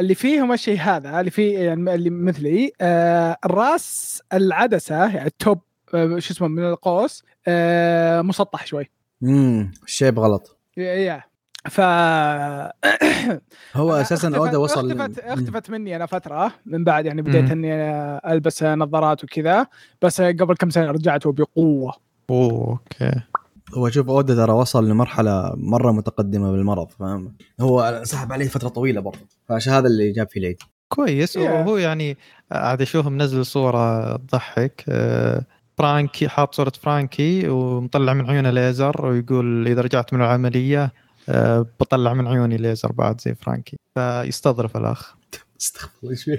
اللي 0.00 0.14
فيهم 0.14 0.52
الشيء 0.52 0.78
هذا 0.80 1.20
اللي 1.20 1.30
فيه 1.30 1.58
يعني 1.58 1.94
اللي 1.94 2.10
مثلي 2.10 2.72
آه، 2.80 3.36
الراس 3.44 4.22
العدسة 4.32 4.96
يعني 5.14 5.26
ال 5.26 5.34
top 5.34 5.58
آه، 5.58 5.65
شو 5.92 6.16
اسمه 6.16 6.48
من 6.48 6.64
القوس 6.64 7.24
آه، 7.48 8.22
مسطح 8.22 8.66
شوي. 8.66 8.90
امم 9.22 9.70
ال 9.86 9.91
shape 9.91 10.18
غلط. 10.18 10.56
Yeah 10.76 11.22
ف 11.70 11.80
هو 13.76 13.92
أساسا 13.92 14.36
أودا 14.36 14.56
وصل 14.56 15.00
اختفت. 15.00 15.18
اختفت 15.24 15.70
مني 15.70 15.96
أنا 15.96 16.06
فترة 16.06 16.52
من 16.66 16.84
بعد 16.84 17.06
يعني 17.06 17.22
بديت. 17.22 17.50
إني 17.50 17.74
ألبس 18.32 18.62
نظارات 18.62 19.24
وكذا 19.24 19.66
بس 20.02 20.20
قبل 20.20 20.54
كم 20.54 20.70
سنة 20.70 20.90
رجعت 20.90 21.26
وبقوة. 21.26 21.92
أوه 22.30 22.68
okay. 22.70 23.20
هو 23.74 23.90
شوف 23.90 24.08
أودا 24.08 24.34
ترى 24.34 24.52
وصل 24.52 24.88
لمرحلة 24.88 25.52
مرة 25.56 25.92
متقدمة 25.92 26.52
بالمرض 26.52 26.90
فاهم؟ 26.90 27.34
هو 27.60 28.00
سحب 28.04 28.32
عليه 28.32 28.48
فترة 28.48 28.68
طويلة 28.68 29.00
برضه 29.00 29.18
فعشان 29.48 29.72
هذا 29.72 29.86
اللي 29.86 30.12
جاب 30.12 30.28
فيه 30.30 30.40
العيد. 30.40 30.56
كويس. 30.88 31.38
Yeah. 31.38 31.40
وهو 31.40 31.76
يعني 31.76 32.16
عاد 32.52 32.82
أشوف 32.82 33.06
منزل 33.06 33.46
صورة 33.46 34.16
تضحك 34.16 34.84
آه، 34.88 35.42
فرانكي 35.78 36.28
حاط 36.28 36.54
صورة 36.54 36.72
فرانكي 36.82 37.48
ومطلع 37.48 38.14
من 38.14 38.30
عيونه 38.30 38.50
ليزر 38.50 39.06
ويقول 39.06 39.68
إذا 39.68 39.80
رجعت 39.80 40.14
من 40.14 40.20
العملية 40.20 40.92
آه، 41.28 41.66
بطلع 41.80 42.14
من 42.14 42.26
عيوني 42.26 42.56
ليزر 42.56 42.92
بعد 42.92 43.20
زي 43.20 43.34
فرانكي. 43.34 43.76
فيستظرف 43.94 44.76
الأخ. 44.76 45.14
يستظرف 45.60 46.38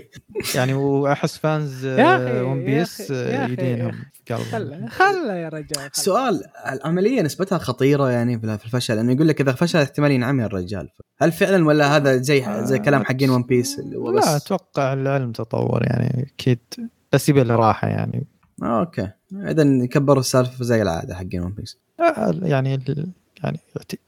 يعني 0.56 0.74
وأحس 0.74 1.38
fans 1.38 1.86
ون 2.48 2.66
بيس 2.66 3.10
يا 3.12 3.46
أخي. 3.46 3.54
يدينهم 3.54 3.92
في 4.26 4.36
خله 4.36 4.58
قلبهم 4.58 4.88
خله 4.88 5.34
يا 5.34 5.50
رجال. 5.50 5.90
السؤال 5.98 6.44
العملية 6.72 7.22
نسبتها 7.22 7.58
خطيرة 7.58 8.10
يعني 8.10 8.40
في 8.40 8.66
الفشل؟ 8.66 8.96
لأنه 8.96 9.12
يقول 9.12 9.28
لك 9.28 9.42
إذا 9.42 9.52
فشل 9.52 9.80
احتمال 9.80 10.12
ينعمي 10.12 10.46
الرجال. 10.46 10.90
هل 11.22 11.32
فعلا 11.32 11.66
ولا 11.66 11.96
هذا 11.96 12.18
زي 12.18 12.46
زي 12.64 12.80
كلام 12.80 13.06
حقين 13.06 13.30
ون 13.30 13.44
بيس 13.44 13.80
اللي 13.80 13.98
هو 13.98 14.12
لا 14.12 14.36
أتوقع 14.36 14.94
العلم 14.94 15.32
تطور 15.32 15.84
يعني 15.84 16.32
أكيد. 16.34 16.60
بس 17.14 17.30
يبي 17.30 17.44
له 17.44 17.56
راحة 17.56 17.88
يعني. 17.88 18.28
آه، 18.64 18.80
okay. 18.80 19.12
إذا 19.34 19.86
كبروا 19.86 20.20
السالفة 20.20 20.64
زي 20.66 20.82
العادة 20.82 21.16
حقين 21.16 21.42
ون 21.42 21.52
بيس 21.52 21.78
آه، 22.00 22.36
يعني 22.42 22.76
ال- 22.76 23.12
يعني 23.44 23.60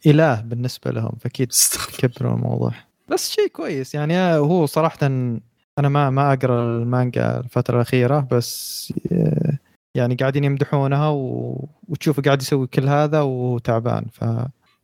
إله 0.05 0.41
بالنسبة 0.41 0.91
لهم 0.91 1.11
فأكيد 1.19 1.51
كبروا 1.97 2.33
الموضوع. 2.33 2.71
بس 3.09 3.29
شيء 3.29 3.47
كويس 3.47 3.95
يعني 3.95 4.17
هو 4.37 4.65
صراحة 4.65 4.97
أنا 5.07 5.89
ما 5.89 6.09
ما 6.09 6.33
أقرأ 6.33 6.77
المانجا 6.77 7.37
الفترة 7.39 7.75
الأخيرة 7.75 8.27
بس 8.31 8.93
آه، 9.11 9.57
يعني 9.95 10.15
قاعدين 10.15 10.43
يمدحونها 10.43 11.09
و... 11.09 11.67
وتشوفه 11.87 12.21
قاعد 12.21 12.41
يسوي 12.41 12.67
كل 12.67 12.87
هذا 12.89 13.21
وتعبان. 13.21 14.05
ف 14.11 14.25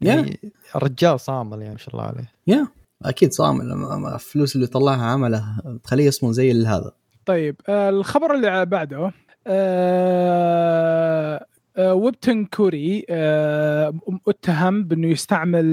يعني 0.01 0.39
الرجال 0.75 1.19
صامل 1.19 1.61
يعني 1.61 1.71
ما 1.73 1.77
شاء 1.77 1.95
الله 1.95 2.03
عليه. 2.07 2.31
أكيد 3.05 3.33
صامل. 3.33 3.69
لما- 3.69 3.95
لما 3.95 4.15
الفلوس 4.15 4.55
اللي 4.55 4.67
طلعها 4.67 5.05
عمله 5.05 5.45
تخليه 5.83 6.05
يصمل 6.05 6.33
زي 6.33 6.51
هذا. 6.67 6.91
طيب 7.25 7.55
آه، 7.69 7.89
الخبر 7.89 8.35
اللي 8.35 8.65
بعده 8.65 9.11
آه، 9.47 11.45
آه، 11.77 11.93
ويبتن 11.93 12.45
كوري 12.45 13.05
آه، 13.09 13.93
اتهم 14.27 14.83
بأنه 14.83 15.07
يستعمل 15.07 15.65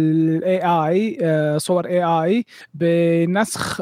اي 0.44 0.60
اي 0.64 1.18
صور 1.58 1.86
اي 1.86 2.02
اي 2.02 2.44
بنسخ 2.74 3.80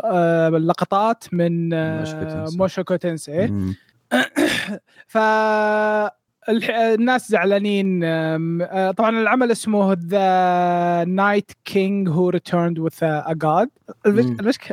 لقطات 0.54 1.24
من 1.32 1.68
موشوكو 2.58 2.96
تنسي. 2.96 3.74
ف 5.12 5.18
الناس 6.48 7.28
زعلانين 7.30 8.00
طبعا 8.92 9.10
العمل 9.10 9.50
اسمه 9.50 9.92
The 9.92 11.04
Knight 11.04 11.52
King 11.64 12.08
Who 12.08 12.28
Returned 12.28 12.78
with 12.78 12.92
a 13.02 13.32
God 13.32 13.68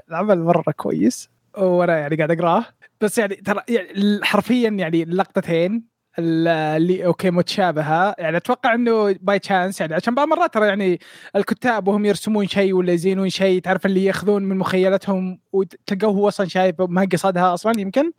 العمل 0.10 0.40
مرة 0.44 0.72
كويس 0.72 1.30
وأنا 1.58 1.98
يعني 1.98 2.16
قاعد 2.16 2.32
أقراه. 2.32 2.66
بس 3.02 3.18
يعني 3.18 3.36
ترى 3.36 3.62
يعني 3.70 4.20
حرفيا 4.24 4.70
يعني 4.70 5.04
اللقطتين 5.04 5.98
اللي 6.20 7.06
okay 7.06 7.32
متشابهه 7.32 8.16
يعني 8.18 8.38
أتوقع 8.38 8.74
إنه 8.74 9.16
by 9.22 9.40
chance 9.40 9.82
يعني 9.82 9.94
عشان 9.94 10.16
بعض 10.16 10.28
المرات 10.32 10.54
ترى 10.54 10.68
يعني 10.68 11.00
الكتاب 11.36 11.88
وهم 11.88 12.06
يرسمون 12.06 12.48
شيء 12.48 12.74
ولا 12.74 12.94
يزينون 12.94 13.30
شيء 13.30 13.62
تعرف 13.62 13.86
اللي 13.86 14.06
يأخذون 14.06 14.44
من 14.44 14.58
مخيلتهم 14.58 15.40
وتلقوه 15.52 16.12
هو 16.12 16.28
أصلا 16.28 16.48
شايف 16.48 16.76
ما 16.80 17.08
قصدها 17.12 17.54
أصلا 17.54 17.80
يمكن؟ 17.80 18.12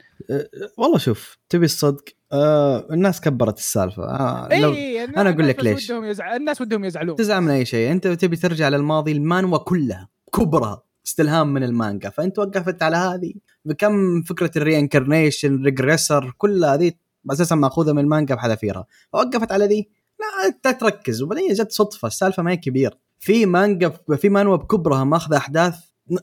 والله 0.78 0.98
شوف 0.98 1.38
تبي 1.48 1.64
الصدق 1.64 2.04
آه 2.32 2.86
الناس 2.90 3.20
كبرت 3.20 3.58
السالفة. 3.58 4.02
آه 4.02 4.58
لو 4.60 4.72
اي 4.72 5.04
أنا 5.04 5.30
أقول 5.30 5.48
لك 5.48 5.64
ليش. 5.64 5.90
ودهم 5.90 6.04
يزعل... 6.04 6.36
الناس 6.36 6.60
ودهم 6.60 6.84
يزعلون. 6.84 7.16
تزعل 7.16 7.40
من 7.40 7.50
أي 7.50 7.64
شيء. 7.64 7.92
أنت 7.92 8.06
تبي 8.06 8.36
ترجع 8.36 8.68
للماضي 8.68 9.12
المانوا 9.12 9.58
كلها 9.58 10.08
كبرها 10.34 10.82
استلهام 11.06 11.52
من 11.52 11.64
المانجا. 11.64 12.10
فأنت 12.10 12.38
وقفت 12.38 12.82
على 12.82 12.96
هذه. 12.96 13.34
بكم 13.68 14.22
فكرة 14.22 14.50
ال 14.56 14.64
reincarnation 14.64 15.64
regressor 15.64 16.34
كل 16.38 16.64
هذه 16.64 16.92
أساسا 17.32 17.54
مأخوذة 17.54 17.92
من 17.92 17.98
المانجا 17.98 18.34
بحذافيرها. 18.34 18.86
فوقفت 19.12 19.52
على 19.52 19.66
ذي. 19.66 19.88
لا 20.64 20.72
تركز. 20.72 21.22
وبعدين 21.22 21.52
جت 21.52 21.72
صدفة 21.72 22.08
السالفة 22.08 22.42
ما 22.42 22.50
هي 22.50 22.56
كبير 22.56 22.98
في 23.18 23.46
مانجا 23.46 23.92
في 24.16 24.28
مانوا 24.28 24.56
بكبرها 24.56 25.04
ماخذة 25.04 25.36
أحداث 25.36 25.74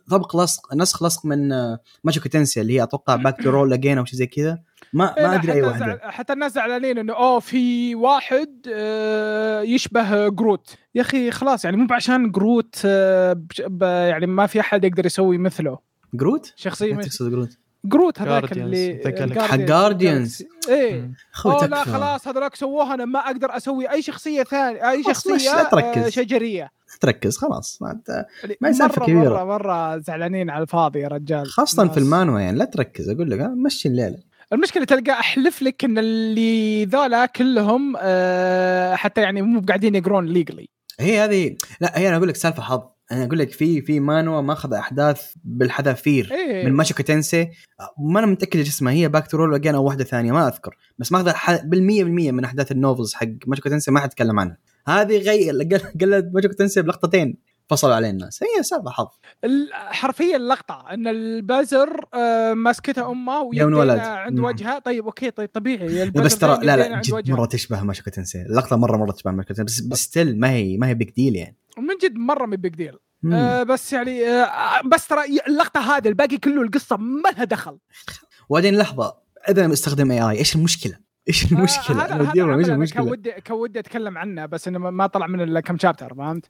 طبق 0.10 0.44
لصق 0.44 0.76
نسخ 0.76 1.04
لصق 1.04 1.26
من 1.26 1.52
آه، 1.52 1.80
موشوكو 2.04 2.30
تنسي 2.30 2.62
اللي 2.62 2.74
هي 2.74 2.84
أتوقع 2.84 3.16
Back 3.16 3.42
to 3.44 3.50
Rule 3.50 3.74
Again 3.74 3.98
أو 3.98 4.06
شيء 4.06 4.20
زي 4.20 4.28
كذا. 4.28 4.60
ما 4.94 5.18
إيه 5.18 5.28
ما 5.28 5.36
أدري 5.36 5.54
أي 5.54 5.62
واحدة. 5.62 5.86
زعل... 5.86 6.00
حتى 6.12 6.34
الناس 6.34 6.52
زعلانين 6.52 6.98
إنه 6.98 7.14
أوه 7.14 7.40
في 7.40 7.96
واحد 7.96 8.68
آه، 8.74 9.62
يشبه 9.62 10.30
جروت. 10.30 10.76
يا 10.96 11.02
أخي 11.02 11.32
خلاص 11.32 11.66
يعني 11.66 11.78
مو 11.78 11.88
عشان 11.92 12.32
جروت 12.32 12.82
آه، 12.86 13.42
يعني 13.82 14.28
ما 14.28 14.48
في 14.48 14.60
أحد 14.60 14.84
يقدر 14.84 15.06
يسوي 15.06 15.38
مثله. 15.38 15.80
جروت؟ 16.18 16.54
شخصية 16.56 16.94
مثل 16.94 17.10
تقصد 17.10 17.32
جروت؟ 17.32 17.58
جروت 17.86 18.22
هذاك 18.22 18.52
اللي 18.52 19.02
حق 19.42 19.58
Guardians. 19.58 20.44
إيه 20.70 21.12
أوه 21.46 21.66
لا. 21.66 21.84
خلاص 21.84 22.28
هذولاك 22.28 22.56
سووها 22.56 22.94
أنا 22.94 23.06
ما 23.06 23.20
أقدر 23.20 23.58
أسوي 23.58 23.92
أي 23.92 24.02
شخصية 24.02 24.44
ثانية 24.44 24.90
أي 24.92 25.04
شخصية 25.04 25.52
لا 25.56 25.64
تركز. 25.64 26.04
آه، 26.04 26.10
شجرية 26.10 26.72
تركز 27.02 27.38
خلاص 27.38 27.82
ما 27.82 27.90
أنت- 27.92 28.26
يعني 28.44 28.58
ما 28.62 28.70
هي 28.70 28.74
سالفة 28.74 29.00
مرة 29.02 29.06
كبيرة. 29.06 29.30
مرة 29.30 29.44
مرة 29.44 29.98
زعلانين 29.98 30.50
على 30.50 30.62
الفاضي 30.64 31.00
يا 31.00 31.08
رجال 31.08 31.48
خاصة 31.48 31.88
في 31.88 31.98
المانوا 31.98 32.40
يعني 32.40 32.58
لا 32.58 32.66
تركز 32.66 33.10
أقول 33.10 33.32
لك 33.32 33.40
مشي 33.40 33.88
الليلة 33.90 34.18
المشكلة 34.54 34.84
تلقى 34.84 35.12
أحلف 35.12 35.62
لك 35.62 35.84
إن 35.84 35.98
اللي 35.98 36.86
ذولا 36.86 37.26
كلهم 37.26 37.94
آه، 38.00 38.96
حتى 38.96 39.22
يعني 39.22 39.42
مو 39.42 39.62
قاعدين 39.68 39.96
يقرون 39.96 40.26
legally 40.26 40.70
هي 41.00 41.20
هذه 41.20 41.56
لا 41.82 42.00
هي 42.00 42.08
أنا 42.10 42.18
أقول 42.18 42.28
لك 42.30 42.36
سالفة 42.36 42.62
حظ 42.64 42.82
أنا 43.12 43.26
أقول 43.26 43.40
لك 43.40 43.52
في 43.52 43.82
في 43.82 44.00
مانوا 44.00 44.42
ماخذ 44.42 44.74
أحداث 44.74 45.34
بالحذافير 45.44 46.32
إيه. 46.32 46.66
من 46.66 46.74
موشوكو 46.74 47.04
تنسي. 47.04 47.50
ما 48.00 48.20
أنا 48.20 48.28
متأكد 48.28 48.60
إيش 48.60 48.68
اسمها. 48.70 48.94
هي 48.94 49.08
Back 49.08 49.28
to 49.28 49.38
Rule 49.38 49.54
Again 49.56 49.76
أو 49.76 49.84
واحدة 49.84 50.04
ثانية 50.04 50.32
ما 50.32 50.48
أذكر. 50.48 50.78
بس 50.98 51.12
ماخذة 51.12 51.32
ح- 51.32 51.64
بالمية 51.66 52.04
بالمية 52.04 52.32
من 52.32 52.44
أحداث 52.46 52.72
ال 52.72 52.78
novels 52.78 53.14
حق 53.14 53.28
موشوكو 53.48 53.70
تنسي 53.70 53.92
ما 53.92 54.00
حد 54.00 54.10
تكلم 54.10 54.40
عنها. 54.40 54.58
هذه 54.88 55.18
غير 55.18 55.54
قلد 56.02 56.32
موشوكو 56.34 56.54
تنسي 56.54 56.82
بلقطتين 56.82 57.38
فصلوا 57.70 57.96
عليه 57.96 58.10
الناس. 58.10 58.44
هي 58.44 58.64
سالفه 58.64 58.90
حظ. 58.90 59.08
حرفيا 59.72 60.36
اللقطه 60.38 60.86
إن 60.94 61.08
البزر 61.08 62.06
آه، 62.14 62.54
ماسكتها 62.54 63.12
أمه 63.12 63.42
ويدينا. 63.42 64.02
عند. 64.02 64.40
وجهها. 64.40 64.80
طيب 64.80 65.06
okay 65.06 65.32
طيب 65.32 65.50
طبيعي. 65.54 66.10
بس 66.10 66.38
ترى 66.38 66.60
لا 66.66 66.78
لا 66.78 67.02
جد. 67.02 67.32
مرة 67.32 67.46
تشبه 67.46 67.84
موشوكو 67.84 68.10
تنسي. 68.10 68.42
اللقطة 68.42 68.76
مره 68.76 68.98
مرة 68.98 69.12
تشبه 69.12 69.32
موشوكو 69.32 69.54
تنسي. 69.54 69.64
بس, 69.64 69.80
بس 69.82 70.00
still 70.00 70.40
ما 70.40 70.50
هي 70.52 70.78
ما 70.78 70.88
هي 70.88 70.94
big 70.94 71.10
deal 71.10 71.36
يعني. 71.36 71.58
من 71.78 71.96
جد 72.04 72.16
مرة 72.16 72.46
مو 72.46 72.58
big 72.58 72.76
deal. 72.76 72.98
آه 73.34 73.64
بس 73.64 73.94
يعني 73.94 74.28
آه 74.30 74.82
بس 74.82 75.08
ترى 75.08 75.22
اللقطة 75.48 75.80
هذه 75.98 76.08
الباقي 76.08 76.38
كله 76.38 76.62
القصة 76.62 76.98
ما 76.98 77.30
لها 77.30 77.44
دخل 77.44 77.78
وبعدين 78.50 78.78
لحظة 78.78 79.16
إذا 79.50 79.74
استخدم 79.74 80.12
AI 80.12 80.38
إيش 80.38 80.56
المشكلة؟ 80.56 80.98
إيش 81.28 81.52
المشكلة؟ 81.52 82.02
آه 82.02 82.06
هذا 82.06 82.16
هذا 82.16 82.32
إيش 82.32 82.38
أنا 82.40 82.64
كان 82.64 82.74
المشكلة؟ 82.76 83.04
ودي 83.04 83.32
كان 83.32 83.58
ودي 83.58 83.80
أتكلم 83.80 84.18
عنه 84.18 84.46
بس 84.46 84.68
إنه 84.68 84.80
ما- 84.80 85.08
طلع 85.08 85.28
من 85.28 85.42
إلا 85.42 85.60
كم 85.60 85.78
شابتر 85.78 86.14
فهمت؟ 86.14 86.50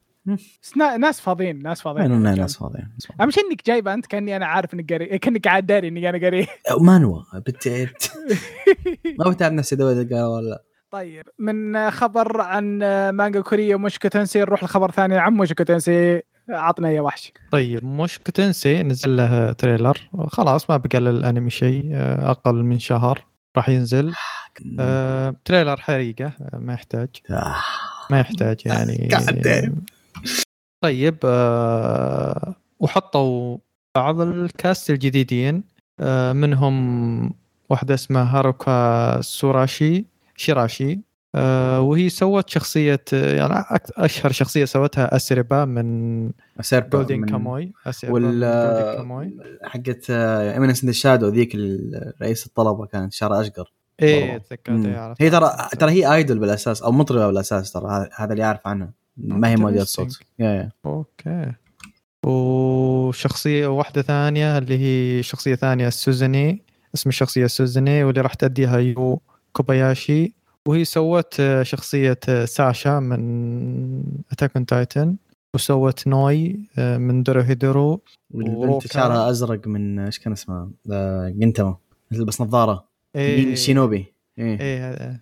ناس 0.76 1.22
فاضيين 1.22 1.62
ناس 1.64 1.82
فاضيين 1.82 2.12
ناس 2.22 2.58
فاضيين. 2.58 2.90
أهم 3.22 3.32
شيء 3.32 3.44
إنك 3.52 3.66
جايبه 3.66 3.94
أنت 3.94 4.06
كأني 4.06 4.36
أنا 4.36 4.46
عارف 4.46 4.74
إنك 4.74 4.92
قاري 4.92 5.20
كأنك 5.20 5.48
قاعد 5.48 5.66
داري 5.66 5.88
إني 5.88 6.10
أنا 6.10 6.18
قاري 6.22 6.48
مانوا 6.82 7.22
بت... 7.36 7.68
ما 9.20 9.30
بتعب 9.32 9.52
نفسي 9.52 9.76
دقة 9.76 10.30
ولا 10.30 10.64
طيب 10.91 11.26
من 11.39 11.91
خبر 11.91 12.41
عن 12.41 12.80
مانجا 13.10 13.41
كورية 13.41 13.76
ومشكو 13.76 14.08
تنسي 14.08 14.39
نروح 14.39 14.63
لخبر 14.63 14.91
ثاني 14.91 15.17
عن 15.17 15.34
مشكو 15.34 15.63
تنسي. 15.63 16.21
عطنا 16.50 16.91
يا 16.91 17.02
وحش. 17.02 17.32
طيب 17.52 17.86
مش 17.86 18.19
كوتنسي 18.19 18.84
نزل 18.84 19.17
له 19.17 19.52
تريلر. 19.54 20.10
خلاص 20.28 20.69
ما 20.69 20.78
بقى 20.78 21.00
للأنمي 21.00 21.50
شيء 21.50 21.89
آه، 21.93 22.32
أقل 22.32 22.56
من 22.56 22.80
شهر 22.80 23.26
راح 23.58 23.69
ينزل. 23.69 24.13
آه، 24.80 25.36
trailer 25.46 25.78
حريقة 25.78 26.26
آه، 26.26 26.58
ما 26.58 26.74
يحتاج. 26.74 27.10
آه. 27.30 27.56
ما 28.12 28.19
يحتاج 28.19 28.62
يعني. 28.65 29.10
طيب 30.84 31.17
آه، 31.26 32.56
وحطوا 32.80 33.58
بعض 33.95 34.21
ال 34.22 34.35
cast 34.35 34.89
الجديدين 34.89 35.63
آه، 36.00 36.34
منهم 36.34 37.34
واحدة 37.69 37.93
اسمها 37.93 38.38
هاروكا 38.38 39.21
سوراشي. 39.21 40.06
شيراشي 40.36 41.00
آه 41.36 41.82
وهي 41.82 42.10
سوت 42.10 42.50
شخصية 42.50 43.02
يعني 43.13 43.63
أشهر 43.98 44.32
شخصية 44.32 44.65
سوتها 44.65 45.15
اسربا 45.15 45.65
من 45.65 46.32
سيربا 46.62 46.89
Golden 46.89 47.26
Kamuy 47.26 47.74
اسربا 47.88 48.13
وال 48.13 48.41
كاموي 48.98 49.38
حقت 49.63 50.10
Eminence 50.10 50.86
Shadow 50.89 51.28
ذيك 51.28 51.56
رئيس 52.21 52.45
الطلبة 52.45 52.86
كانت 52.86 53.13
شعرها 53.13 53.41
أشقر 53.41 53.71
إيه. 54.02 54.38
تذكرت. 54.38 54.86
إيه،. 54.86 55.13
هي 55.19 55.30
ترى 55.30 55.52
ترى 55.80 55.91
هي 55.91 56.13
idol 56.15 56.39
بالأساس 56.39 56.82
أو 56.82 56.91
مطربة 56.91 57.28
بالأساس 57.28 57.71
ترى 57.71 58.10
هذا- 58.15 58.32
اللي 58.34 58.43
أعرف 58.43 58.67
عنها 58.67 58.93
ما 59.17 59.50
هي 59.50 59.56
مؤدية 59.56 59.88
صوت 59.88 60.12
Interesting. 60.12 60.26
yeah 60.39 60.48
yeah 60.50 60.72
okay 60.86 61.52
وشخصية 62.26 63.67
واحدة 63.67 64.02
ثانية 64.02 64.58
اللي 64.58 64.78
هي 64.80 65.24
شخصية 65.24 65.56
ثانية 65.56 65.89
سوزاني 65.89 66.62
اسم 66.95 67.10
الشخصية 67.10 67.48
سوزاني 67.48 68.04
واللي 68.04 68.21
راح 68.21 68.34
تأديها 68.34 68.78
يو 68.78 69.21
كوباياشي 69.56 70.34
وهي 70.68 70.86
سوت 70.86 71.39
آه، 71.39 71.63
شخصية 71.63 72.20
آه، 72.30 72.46
ساشا 72.46 73.00
من 73.00 74.04
Attack 74.32 74.56
on 74.56 74.65
Titan 74.65 75.15
وسوت 75.56 76.08
نوي 76.08 76.60
آه، 76.78 76.98
من 76.98 77.24
دورو 77.24 77.41
هيدورو 77.41 78.02
والبنت. 78.32 78.88
شعرها 78.88 79.30
أزرق 79.30 79.68
من 79.68 80.00
إيش 80.00 80.20
كان 80.20 80.34
اسمها؟ 80.34 80.72
جنتما 81.30 81.78
تلبس 82.12 82.41
نظارة. 82.41 82.88
إيه. 83.15 83.56
شينوبي. 83.56 84.13
إيه. 84.39 84.60
إيه 84.60 85.22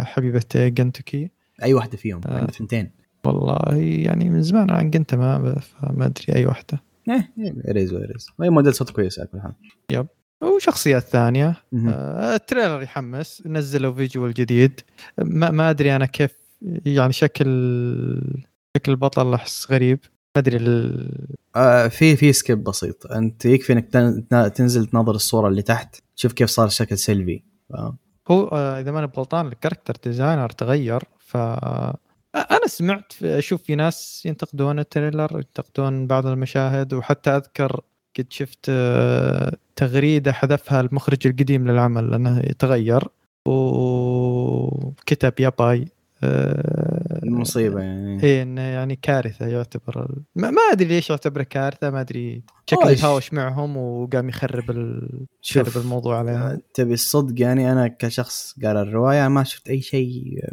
حبيبة 0.00 0.44
جنتوكي. 0.54 1.30
أي 1.62 1.74
واحدة 1.74 1.96
فيهم 1.96 2.20
آه. 2.26 2.46
ثنتين 2.46 2.90
والله 3.24 3.76
يعني 3.76 4.30
من 4.30 4.42
زمان 4.42 4.70
عن 4.70 4.90
جنتا 4.90 5.16
ما 5.16 5.58
فما 5.60 6.06
أدري 6.06 6.34
أي 6.34 6.46
واحدة. 6.46 6.82
إيه 7.08 7.54
اريز 7.68 7.92
واريز 7.92 8.26
وهي 8.38 8.50
مؤدية 8.50 8.74
صوت 8.74 8.90
كويس 8.90 9.18
على 9.18 9.28
كل 9.28 9.40
حال. 9.40 10.06
وشخصيات 10.40 11.02
ثانية. 11.02 11.54
آه، 11.88 12.34
ال 12.34 12.40
trailer 12.40 12.82
يحمس 12.82 13.42
نزلوا 13.46 13.94
visual 13.94 14.34
جديد. 14.34 14.80
ما, 15.18 15.50
ما 15.50 15.70
أدري 15.70 15.96
أنا 15.96 16.06
كيف 16.06 16.30
يعني 16.86 17.12
شكل 17.12 17.46
شكل 18.76 18.92
البطل 18.92 19.34
أحس 19.34 19.72
غريب. 19.72 19.98
ما 20.36 20.40
أدري 20.40 20.56
ال... 20.56 21.08
آه 21.56 21.88
في 21.88 22.16
في 22.16 22.32
skip 22.32 22.64
بسيط. 22.64 23.06
أنت 23.06 23.44
يكفي 23.44 23.72
إنك 23.72 23.88
تن- 23.88 24.28
تن- 24.28 24.52
تنزل 24.52 24.86
تنظر 24.86 25.14
الصورة 25.14 25.48
اللي 25.48 25.62
تحت 25.62 25.96
تشوف 26.16 26.32
كيف 26.32 26.50
صار 26.50 26.68
شكل 26.68 26.98
سيلفي. 26.98 27.42
فاهم؟ 27.70 27.96
هو 28.30 28.48
آه، 28.48 28.80
إذا 28.80 28.90
ما 28.90 28.98
أنا 28.98 29.10
غلطان 29.16 29.46
ال 29.46 29.51
character 29.51 29.96
designer 30.04 30.50
تغير. 30.50 31.02
ف 31.18 31.36
آه، 31.36 31.96
أنا 32.34 32.66
سمعت 32.66 33.12
أشوف 33.22 33.62
في 33.62 33.74
ناس 33.74 34.22
ينتقدون 34.26 34.78
ال 34.78 34.85
trailer 34.85 35.30
ينتقدون 35.36 36.06
بعض 36.06 36.26
المشاهد 36.26 36.94
وحتى 36.94 37.30
أذكر 37.30 37.80
قد 38.18 38.26
شفت 38.30 38.66
آه، 38.68 39.56
تغريدة 39.80 40.32
حذفها 40.32 40.80
المخرج 40.80 41.26
القديم 41.26 41.70
للعمل 41.70 42.10
لأنه 42.10 42.38
يتغير. 42.38 43.08
وكتب 43.46 45.32
ياباي 45.40 45.88
آه، 46.22 47.20
المصيبة 47.22 47.80
يعني. 47.80 48.22
إيه 48.22 48.42
إنه 48.42 48.60
يعني 48.60 48.96
كارثة 48.96 49.46
يعتبر 49.46 50.08
ما, 50.36 50.50
ما 50.50 50.62
أدري 50.72 50.88
ليش 50.88 51.10
يعتبره 51.10 51.42
كارثة 51.42 51.90
ما 51.90 52.00
أدري. 52.00 52.42
شكله 52.66 52.88
أوش. 52.88 52.98
يتهاوش 52.98 53.32
معهم 53.32 53.76
وقام 53.76 54.28
يخرب 54.28 54.70
ال... 54.70 55.08
يخرب 55.50 55.82
الموضوع 55.82 56.18
عليهم. 56.18 56.60
تبي 56.74 56.94
الصدق 56.94 57.42
يعني 57.42 57.72
أنا 57.72 57.88
كشخص 57.88 58.54
قال 58.64 58.76
الرواية 58.76 59.28
ما 59.28 59.44
شفت 59.44 59.68
أي 59.68 59.80
شيء 59.80 60.44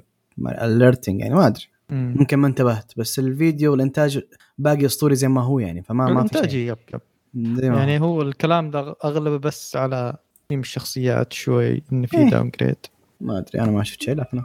اليرتنج 0.47 1.19
يعني 1.21 1.35
ما 1.35 1.47
أدري. 1.47 1.65
مم. 1.89 2.15
ممكن 2.17 2.37
ما 2.37 2.47
انتبهت 2.47 2.91
بس 2.97 3.19
الفيديو 3.19 3.71
والإنتاج 3.71 4.21
باقي 4.57 4.85
أسطوري 4.85 5.15
زي 5.15 5.27
ما 5.27 5.43
هو 5.43 5.59
يعني 5.59 5.83
فما 5.83 6.09
ما 6.09 6.27
في 6.27 6.49
شيء. 6.49 6.71
يب 6.71 6.77
يب. 6.93 7.01
يعني 7.59 7.99
هو 7.99 8.21
الكلام 8.21 8.71
ده 8.71 8.95
أغلبه 9.03 9.37
بس 9.37 9.75
على 9.75 10.17
تصميم 10.47 10.59
الشخصيات 10.59 11.33
شوي 11.33 11.83
ان 11.91 12.05
في 12.05 12.17
إيه. 12.17 12.29
downgrade 12.29 12.77
ما 13.21 13.37
أدري 13.37 13.61
أنا 13.61 13.71
ما 13.71 13.83
شفت 13.83 14.01
شيء 14.01 14.15
لكن. 14.15 14.43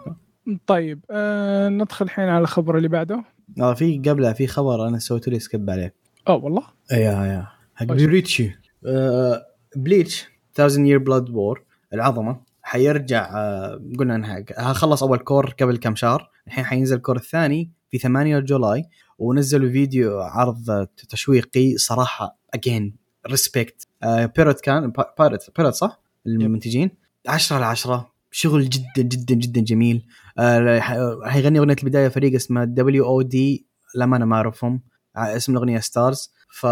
طيب 0.67 1.05
آه 1.11 1.69
ندخل 1.69 2.05
الحين 2.05 2.29
على 2.29 2.43
الخبر 2.43 2.77
اللي 2.77 2.89
بعده. 2.89 3.25
آه 3.61 3.75
في 3.75 3.99
قبلها 3.99 4.33
في 4.33 4.47
خبر 4.47 4.89
أنا 4.89 4.99
سويت 4.99 5.29
لي 5.29 5.39
skip 5.39 5.71
عليه. 5.71 5.95
آه 6.29 6.35
والله؟ 6.35 6.63
يا 6.93 6.99
يا 6.99 7.47
حق 7.75 7.91
وش؟ 7.91 8.03
بليتش 8.03 8.59
آه 8.87 9.47
بليتش 9.77 10.29
1000 10.61 10.79
Year 10.79 10.99
Blood 10.99 11.31
War 11.31 11.65
العظمة. 11.95 12.41
حيرجع 12.63 13.31
آه 13.35 13.81
قلنا 13.99 14.15
إنها 14.15 14.73
خلص 14.73 15.03
أول 15.03 15.19
cour 15.19 15.55
قبل 15.61 15.77
كم 15.77 15.95
شهر. 15.95 16.31
الحين 16.47 16.65
حينزل 16.65 16.97
ال 16.97 17.01
cour 17.01 17.17
الثاني 17.17 17.71
في 17.91 17.99
8 17.99 18.39
July 18.39 18.85
ونزلوا 19.19 19.71
فيديو 19.71 20.21
عرض 20.21 20.87
تشويقي 21.09 21.77
صراحة 21.77 22.42
again 22.55 22.97
respect 23.31 23.89
بيرت 24.37 24.61
كان 24.61 24.93
بيرت 25.19 25.51
بيرت 25.59 25.75
صح؟ 25.75 26.01
المنتجين؟ 26.27 26.91
10 27.29 27.57
على 27.57 27.65
10 27.65 28.13
شغل 28.31 28.69
جدا 28.69 28.85
جدا 29.03 29.35
جدا 29.35 29.61
جميل. 29.61 30.07
آه، 30.39 30.81
حيغني 31.25 31.59
أغنية 31.59 31.77
البداية 31.83 32.09
فريق 32.09 32.35
اسمه 32.35 32.65
W.O.D 32.65 33.67
لما 33.97 34.17
أنا 34.17 34.25
ما 34.25 34.37
أعرفهم. 34.37 34.81
ع- 35.17 35.37
اسم 35.37 35.53
الأغنية 35.53 35.79
Stars 35.79 36.33
ف 36.55 36.67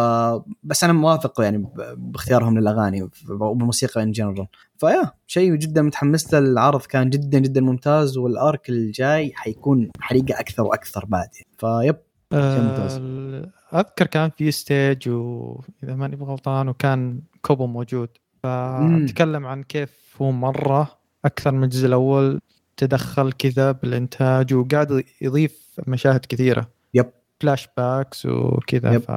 بس 0.63 0.85
أنا 0.85 0.93
موافق 0.93 1.41
يعني 1.41 1.67
باختيارهم 1.97 2.59
للأغاني 2.59 3.03
وبالموسيقى 3.29 4.03
in 4.03 4.13
general 4.13 4.47
فيا 4.79 5.11
شيء 5.27 5.55
جدا 5.55 5.83
متحمس 5.83 6.33
له. 6.35 6.39
العرض 6.39 6.83
كان 6.83 7.11
جدا 7.11 7.39
جدا 7.39 7.61
ممتاز 7.61 8.17
وال 8.19 8.39
arc 8.39 8.69
الجاي 8.69 9.33
حيكون 9.35 9.91
حريقة 10.01 10.41
أكثر 10.41 10.63
وأكثر 10.63 11.05
بعد. 11.05 11.29
ف 11.59 11.66
yep. 11.66 11.97
آه، 12.33 13.51
أذكر 13.75 14.07
كان 14.07 14.31
في 14.31 14.51
stage 14.51 15.09
واذا 15.09 15.95
ماني 15.95 16.17
غلطان 16.17 16.69
وكان 16.69 17.21
كوبو 17.43 17.67
موجود. 17.67 18.09
فتكلم 18.43 19.47
عن 19.47 19.63
كيف 19.63 20.17
هو 20.23 20.33
مرة 20.33 20.99
أكثر 21.25 21.53
من 21.53 21.65
الجزء 21.65 21.87
الأول 21.87 22.41
تدخل 22.77 23.33
كذا 23.33 23.73
بالإنتاج 23.73 24.55
وقاعد 24.55 25.05
يضيف 25.21 25.81
مشاهد 25.87 26.27
كثيرة. 26.29 26.71
yep. 26.95 27.11
flashbacks 27.41 28.27
وكذا 28.27 28.93
yep. 28.93 29.01
ف 29.01 29.11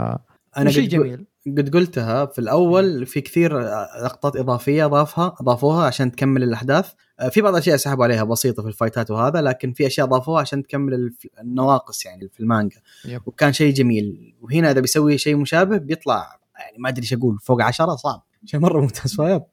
أنا 0.58 0.72
شيء 0.72 0.88
جميل. 0.88 1.26
قد 1.48 1.76
قلتها 1.76 2.26
في 2.26 2.40
الأول 2.40 3.06
في 3.06 3.22
كثير 3.22 3.60
لقطات 4.04 4.36
إضافية 4.36 4.86
اضافها 4.86 5.36
أضافوها 5.42 5.86
عشان 5.86 6.12
تكمل 6.12 6.44
الأحداث. 6.44 6.92
آه، 7.20 7.30
في 7.30 7.42
بعض 7.42 7.54
الاشياء 7.54 7.78
سحبوا 7.78 8.04
عليها 8.04 8.24
بسيطة 8.24 8.64
في 8.64 8.70
ال 8.70 8.76
fight 8.76 9.06
ات 9.06 9.12
وهذا 9.12 9.42
لكن 9.42 9.74
في 9.74 9.88
أشياء 9.88 10.08
أضافوها 10.08 10.42
عشان 10.42 10.64
تكمل 10.64 11.14
النواقص 11.42 12.06
يعني 12.06 12.30
في 12.34 12.40
المانجا. 12.40 12.82
yep. 13.06 13.22
وكان 13.26 13.54
شيء 13.54 13.74
جميل. 13.74 14.36
وهنا 14.42 14.72
إذا 14.72 14.80
بيسوي 14.80 15.18
شيء 15.18 15.36
مشابه 15.36 15.78
بيطلع 15.78 16.40
يعني 16.60 16.78
ما 16.80 16.90
أدري 16.90 17.02
إيش 17.02 17.14
أقول 17.14 17.40
فوق 17.40 17.62
عشرة 17.62 17.96
صعب. 17.96 18.24
شيء 18.46 18.60
مرة 18.60 18.82
ممتاز 18.82 19.16
ف 19.16 19.23
yep 19.23 19.44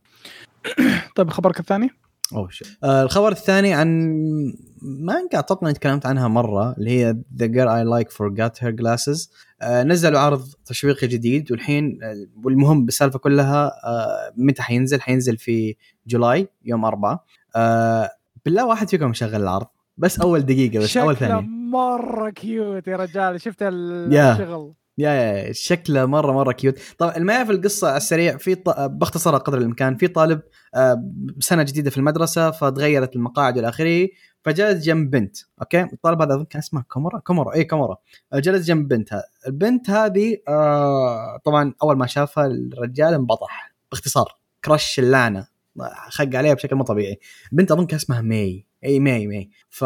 طيب 1.16 1.30
خبرك 1.30 1.60
الثاني؟ 1.60 1.90
أوه. 2.32 2.48
آه 2.84 3.02
الخبر 3.02 3.32
الثاني 3.32 3.74
عن 3.74 4.14
مانجا 4.82 5.38
أتوقع 5.38 5.66
إني 5.66 5.74
تكلمت 5.74 6.06
عنها 6.06 6.28
مرة 6.28 6.72
اللي 6.72 6.90
هي 6.90 7.16
The 7.36 7.46
Girl 7.46 7.76
I 7.76 7.84
Like 7.84 8.10
Forgot 8.10 8.64
Her 8.64 8.72
Glasses 8.72 9.32
نزلوا 9.62 10.20
عرض 10.20 10.48
تشويقي 10.66 11.06
جديد 11.06 11.52
والحين 11.52 11.98
آه، 12.02 12.26
والمهم 12.44 12.84
بالسالفة 12.84 13.18
كلها 13.18 13.72
آه 13.84 14.32
متى 14.36 14.62
حينزل؟ 14.62 15.00
حينزل 15.00 15.36
في 15.36 15.76
July 16.06 16.48
يوم 16.64 16.84
أربعة 16.84 17.24
آه 17.56 18.10
بالله 18.44 18.66
واحد 18.66 18.88
فيكم 18.88 19.10
مشغل 19.10 19.34
العرض 19.42 19.66
بس 19.98 20.20
أول 20.20 20.40
دقيقة 20.40 20.78
بس 20.78 20.96
أول 20.96 21.16
ثانية 21.16 21.40
مرة 21.70 22.30
cute 22.30 22.88
يا 22.88 22.96
رجال 22.96 23.40
شفت. 23.40 23.62
الشغل 23.62 24.74
yeah 25.00 25.10
yeah 25.10 25.52
شكله 25.52 26.06
مرة 26.06 26.32
مرة 26.32 26.52
cute 26.52 26.78
طبعا 26.98 27.16
المعيار 27.16 27.46
في 27.46 27.52
القصة 27.52 27.88
على 27.88 27.96
السريع 27.96 28.36
في 28.36 28.54
ط... 28.54 28.68
باختصار 28.80 29.36
قدر 29.36 29.58
الإمكان 29.58 29.96
في 29.96 30.08
طالب 30.08 30.40
آه، 30.74 31.04
سنة 31.38 31.62
جديدة 31.62 31.90
في 31.90 31.96
المدرسة 31.98 32.50
فتغيرت 32.50 33.16
المقاعد 33.16 33.56
والى 33.56 33.68
آخره 33.68 34.08
فجلس 34.42 34.84
جنب 34.84 35.10
بنت 35.10 35.36
okay؟ 35.60 35.82
الطالب 35.82 36.22
هذا 36.22 36.44
كان 36.50 36.58
اسمه 36.58 36.82
كومورا 36.88 37.18
كومورا 37.18 37.54
اي 37.54 37.64
كومورا 37.64 37.96
آه، 38.32 38.38
جلس 38.38 38.66
جنب 38.66 38.88
بنتها. 38.88 39.24
البنت 39.46 39.90
هذه 39.90 40.36
آه 40.48 41.40
طبعا 41.44 41.74
أول 41.82 41.96
ما 41.98 42.06
شافها 42.06 42.46
الرجال 42.46 43.14
انبطح. 43.14 43.74
باختصار 43.90 44.36
crush 44.64 44.98
اللعنة. 44.98 45.46
خق 46.08 46.36
عليها 46.36 46.54
بشكل 46.54 46.76
مو 46.76 46.84
طبيعي. 46.84 47.18
بنت 47.52 47.72
أظن 47.72 47.86
كان 47.86 47.96
اسمها 47.96 48.20
ماي 48.20 48.66
اي 48.84 49.00
ماي 49.00 49.26
ماي 49.26 49.50
ف 49.70 49.84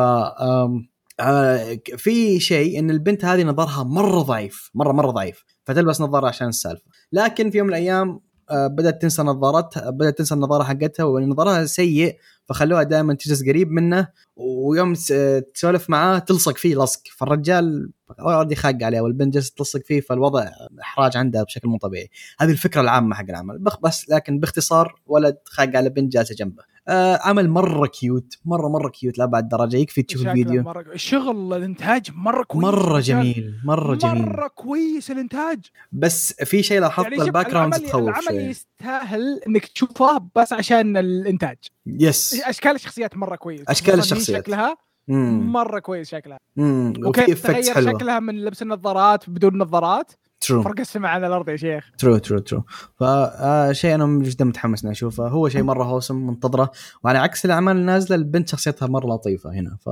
آه 1.21 1.79
في 1.97 2.41
شيء 2.41 2.79
إن 2.79 2.91
البنت 2.91 3.25
هذه 3.25 3.43
نظرها 3.45 3.85
مرة 3.85 4.23
ضعيف 4.23 4.71
مرة 4.75 4.93
مرة 4.93 5.11
ضعيف 5.11 5.45
فتلبس 5.65 6.01
نظارة 6.01 6.27
عشان 6.29 6.49
السالفة. 6.49 6.83
لكن 7.13 7.51
في 7.51 7.59
يوم 7.59 7.67
من 7.67 7.73
الأيام 7.73 8.21
آه 8.51 8.67
بدأت 8.67 9.03
تنسى 9.03 9.23
نظارتها 9.23 9.91
بدأت 9.91 10.19
تنسى 10.19 10.35
النظارة 10.35 10.65
حقتها 10.65 11.05
ونظرها 11.05 11.65
سيء 11.65 12.17
فخلوها 12.49 12.83
دائما 12.83 13.15
تجلس 13.15 13.43
قريب 13.49 13.71
منه 13.71 14.09
ويوم 14.37 14.95
س- 14.95 15.13
تسولف 15.55 15.91
معاه 15.91 16.19
تلصق 16.19 16.57
فيه 16.57 16.77
لصق. 16.85 17.01
فالرجال 17.17 17.93
already 18.21 18.55
خاق 18.55 18.77
عليه 18.83 19.01
والبنت 19.01 19.35
جالسة 19.35 19.53
تلصق 19.57 19.81
فيه 19.85 20.01
فالوضع 20.01 20.49
إحراج 20.81 21.17
عندها 21.17 21.43
بشكل 21.43 21.69
مو 21.69 21.79
طبيعي. 21.79 22.11
هذه 22.41 22.51
الفكرة 22.51 22.81
العامة 22.81 23.15
حق 23.15 23.25
العمل. 23.29 23.59
بس 23.83 24.11
لكن 24.11 24.39
باختصار 24.41 24.95
ولد 25.07 25.37
خاق 25.45 25.77
على 25.77 25.91
بنت 25.91 26.13
جالسة 26.13 26.35
جنبه. 26.35 26.63
آه 26.89 27.19
عمل 27.23 27.51
مرة 27.51 27.87
cute 27.87 28.39
مرة 28.45 28.69
مرة 28.69 28.89
cute 28.89 29.19
لابعد 29.19 29.49
درجة. 29.49 29.77
يكفي 29.77 30.03
تشوف 30.03 30.27
الفيديو. 30.27 30.63
مرة... 30.63 30.81
الشغل 30.81 31.53
الإنتاج 31.55 32.11
مرة 32.15 32.45
كويس 32.45 32.65
مرة. 32.65 33.01
جميل 33.01 33.55
مرة 33.65 33.95
جميل. 33.95 34.23
مره 34.23 34.49
كويس 34.49 35.11
الإنتاج. 35.11 35.59
بس 35.93 36.33
في 36.33 36.63
شيء 36.63 36.81
لاحظت 36.81 37.13
يعني 37.13 37.23
ال 37.23 37.51
background 37.51 37.75
تخوف 37.75 37.95
العمل 38.03 38.25
شوي. 38.25 38.37
يستاهل 38.37 39.41
إنك 39.47 39.67
تشوفه 39.67 40.29
بس 40.37 40.53
عشان 40.53 40.97
الإنتاج. 40.97 41.57
yes 41.87 42.43
أشكال 42.45 42.75
الشخصيات 42.75 43.17
مرة 43.17 43.37
كويس. 43.37 43.61
هي 43.61 43.95
الشخصيات. 43.95 44.45
شكلها 44.45 44.77
مم. 45.09 45.53
مرة 45.53 45.79
كويس 45.79 46.09
شكلها. 46.09 46.39
مم. 46.57 46.93
وفي 46.99 47.09
وكيف 47.09 47.47
تغير 47.47 47.75
حلوة. 47.75 47.93
شكلها 47.93 48.21
من 48.21 48.45
لبس 48.45 48.63
النظارات 48.63 49.31
بدون 49.31 49.59
نظارات؟ 49.59 50.13
true 50.49 50.63
فرق 50.63 50.81
السماء 50.81 51.11
على 51.11 51.27
الأرض 51.27 51.49
يا 51.49 51.57
شيخ. 51.57 51.91
true 51.99 52.19
true 52.19 52.39
true 52.39 52.63
فشيء 52.97 53.95
أنا 53.95 54.23
جدا 54.23 54.45
متحمس 54.45 54.83
إني 54.85 54.93
أشوفه. 54.93 55.29
هو 55.29 55.49
شيء 55.49 55.63
مرة 55.63 55.85
wholesome 55.85 56.27
منتظرة. 56.27 56.71
وعلى 57.05 57.19
عكس 57.19 57.45
الأعمال 57.45 57.77
النازلة 57.77 58.17
البنت 58.17 58.49
شخصيتها 58.49 58.87
مرة 58.89 59.07
لطيفة 59.15 59.51
هنا. 59.53 59.77
ف. 59.81 59.89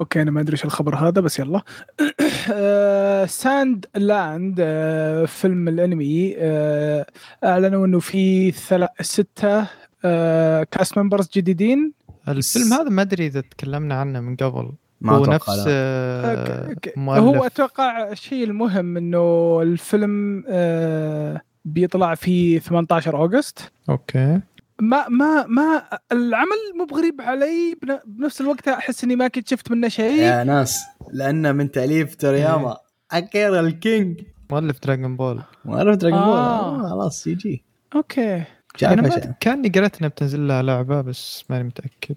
okay 0.00 0.22
أنا 0.22 0.30
ما 0.30 0.40
أدري 0.40 0.52
إيش 0.52 0.64
الخبر 0.64 0.94
هذا 0.96 1.20
بس 1.20 1.38
يلا. 1.38 1.62
آه، 2.52 3.26
Sand 3.40 3.86
Land 3.96 4.56
آه، 4.60 5.24
فيلم 5.24 5.68
الأنمي 5.68 6.34
آه، 6.38 7.06
أعلنوا 7.44 7.86
إنه 7.86 7.98
في 7.98 8.50
ثلا- 8.52 8.94
ستة 9.00 9.66
آه، 10.04 10.62
cast 10.70 10.98
members 10.98 11.28
جديدين. 11.36 11.92
الفيلم 12.28 12.72
هذا 12.72 12.88
ما 12.88 13.02
أدري 13.02 13.26
إذا 13.26 13.40
تكلمنا 13.40 13.94
عنه 13.94 14.20
من 14.20 14.36
قبل. 14.36 14.72
ما 15.00 15.12
هو 15.12 15.24
أتوقع 15.24 15.34
نفس 15.34 15.66
لا. 15.66 15.72
آه،. 15.72 16.76
مؤلف. 16.96 17.22
هو 17.22 17.44
أتوقع 17.46 18.08
الشيء 18.12 18.44
المهم 18.44 18.96
إنه 18.96 19.58
الفيلم 19.62 20.44
آه، 20.48 21.40
بيطلع 21.64 22.14
في 22.14 22.58
18 22.60 23.16
August. 23.16 23.72
okay. 23.88 24.40
ما 24.80 25.08
ما 25.08 25.46
ما 25.46 25.82
العمل 26.12 26.56
مو 26.78 26.84
بغريب 26.84 27.20
علي. 27.20 27.76
بن- 27.82 27.98
بنفس 28.06 28.40
الوقت 28.40 28.68
أحس 28.68 29.04
إني 29.04 29.16
ما 29.16 29.28
كنت 29.28 29.48
شفت 29.48 29.70
منه 29.70 29.88
شيء. 29.88 30.22
يا 30.22 30.44
ناس 30.44 30.82
لأنه 31.12 31.52
من 31.52 31.70
تأليف 31.70 32.14
تورياما. 32.14 32.76
اكيرا 33.12 33.60
ال 33.60 33.70
king. 33.70 34.20
مؤلف 34.50 34.78
Dragon 34.80 35.16
Ball. 35.16 35.42
ما 35.64 35.76
اعرف 35.76 35.96
Dragon 35.96 36.20
Ball. 36.20 36.28
آه. 36.36 36.76
آه، 36.84 36.88
خلاص 36.90 37.26
يجي. 37.26 37.50
جي 37.50 37.64
okay 37.94 38.44
كأني 39.40 39.68
قريت 39.68 39.98
انها 39.98 40.08
بتنزل 40.08 40.48
لها 40.48 40.62
لعبة 40.62 41.00
بس 41.00 41.44
ماني 41.50 41.64
متأكد. 41.64 42.16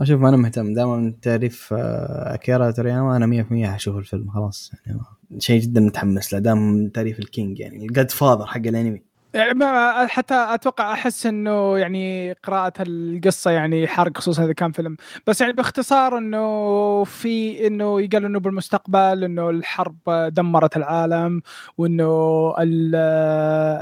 أشوف 0.00 0.22
أنا 0.24 0.36
مهتم. 0.36 0.74
دائما 0.74 1.14
تاليف 1.22 1.72
آه، 1.72 2.34
اكيرا 2.34 2.70
تورياما 2.70 3.16
أنا 3.16 3.26
100% 3.26 3.66
حشوف 3.66 3.96
الفيلم 3.96 4.30
خلاص. 4.30 4.72
يعني 4.86 5.00
شيء 5.38 5.60
جدا 5.60 5.80
متحمس 5.80 6.32
له 6.32 6.38
دام 6.38 6.88
تاليف 6.88 7.18
ال 7.18 7.26
king 7.26 7.60
يعني 7.60 7.86
ال 7.86 8.10
godfather 8.10 8.46
حق 8.46 8.56
الأنمي. 8.66 9.02
يعني 9.36 9.54
ما 9.54 10.06
حتى 10.06 10.34
أتوقع 10.34 10.92
أحس 10.92 11.26
إنه 11.26 11.78
يعني 11.78 12.32
قراءة 12.32 12.72
القصة 12.80 13.50
يعني 13.50 13.86
حرق 13.88 14.18
خصوصا 14.18 14.44
إذا 14.44 14.52
كان 14.52 14.72
فيلم. 14.72 14.96
بس 15.26 15.40
يعني 15.40 15.52
باختصار 15.52 16.18
إنه 16.18 17.04
في 17.04 17.66
إنه 17.66 18.00
يقال 18.00 18.24
إنه 18.24 18.40
بالمستقبل 18.40 19.24
إنه 19.24 19.50
الحرب 19.50 19.96
دمرت 20.32 20.76
العالم 20.76 21.42
وإنه 21.78 22.54
ال- 22.58 22.94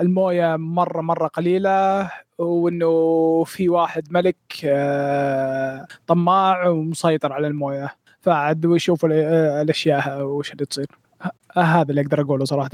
الموية 0.01 0.57
مرة 0.57 1.01
مرة 1.01 1.27
قليلة 1.27 2.11
وإنه 2.39 3.45
في 3.47 3.69
واحد 3.69 4.13
ملك 4.13 4.37
آه، 4.65 5.87
طماع 6.07 6.69
ومسيطر 6.69 7.33
على 7.33 7.47
الموية. 7.47 7.89
فعد 8.21 8.67
ويشوف 8.67 9.05
ال- 9.05 9.13
الأشياء 9.63 10.23
وش 10.23 10.53
اللي 10.53 10.67
تصير. 10.67 10.87
هذا 11.57 11.91
اللي 11.91 12.01
أقدر 12.01 12.21
أقوله 12.21 12.45
صراحة. 12.45 12.71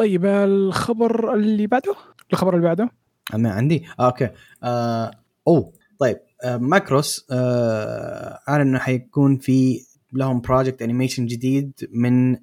طيب 0.00 0.26
الخبر 0.26 1.34
اللي 1.34 1.66
بعده؟ 1.66 1.94
الخبر 2.32 2.54
اللي 2.54 2.66
بعده؟ 2.66 2.90
أنا 3.34 3.50
عندي؟ 3.50 3.86
آه 4.00 4.06
أوكي. 4.06 4.28
آه 4.62 5.10
أوه 5.48 5.72
طيب. 5.98 6.16
آه 6.44 6.56
ماكروس 6.56 7.26
آه 7.30 8.40
أعلن 8.48 8.60
إنه 8.68 8.78
حيكون 8.78 9.38
في 9.38 9.80
لهم 10.12 10.40
project 10.40 10.82
animation 10.82 11.26
جديد 11.26 11.72
من 11.92 12.36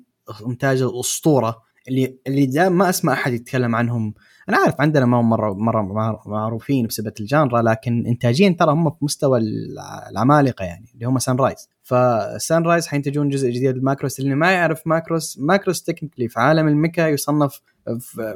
إنتاج 0.48 0.82
الأسطورة 0.82 1.62
اللي 1.88 2.18
اللي 2.28 2.70
ما 2.70 2.90
أسمع 2.90 3.14
أحد 3.14 3.34
يتكلم 3.34 3.76
عنهم. 3.76 4.14
أنا 4.50 4.58
عارف 4.58 4.82
عندنا 4.82 5.06
ما 5.06 5.20
هم 5.20 5.30
مره 5.30 5.54
مرة 5.54 5.82
مع- 5.82 6.20
معروفين 6.26 6.88
بسبب 6.88 7.12
ال 7.20 7.27
genre 7.27 7.62
لكن 7.62 8.06
انتاجيا 8.08 8.56
ترى 8.60 8.72
هم 8.72 8.90
في 8.90 8.96
مستوى 9.02 9.40
الع- 9.40 10.10
العمالقة 10.10 10.66
يعني 10.66 10.86
اللي 10.96 11.06
هم 11.06 11.20
Sunrise 11.20 11.70
ف 11.84 12.64
Sunrise 12.64 12.88
حينتجون 12.88 13.30
جزء 13.30 13.50
جديد 13.50 13.78
ل 13.78 13.83
Macross 13.83 14.20
اللي 14.20 14.36
ما 14.36 14.52
يعرف 14.52 14.82
Macross 14.88 15.38
Macross 15.40 15.84
technically 15.84 16.28
في 16.30 16.40
عالم 16.40 16.68
ال 16.68 16.74
mecha 16.74 17.08
يصنف 17.08 17.62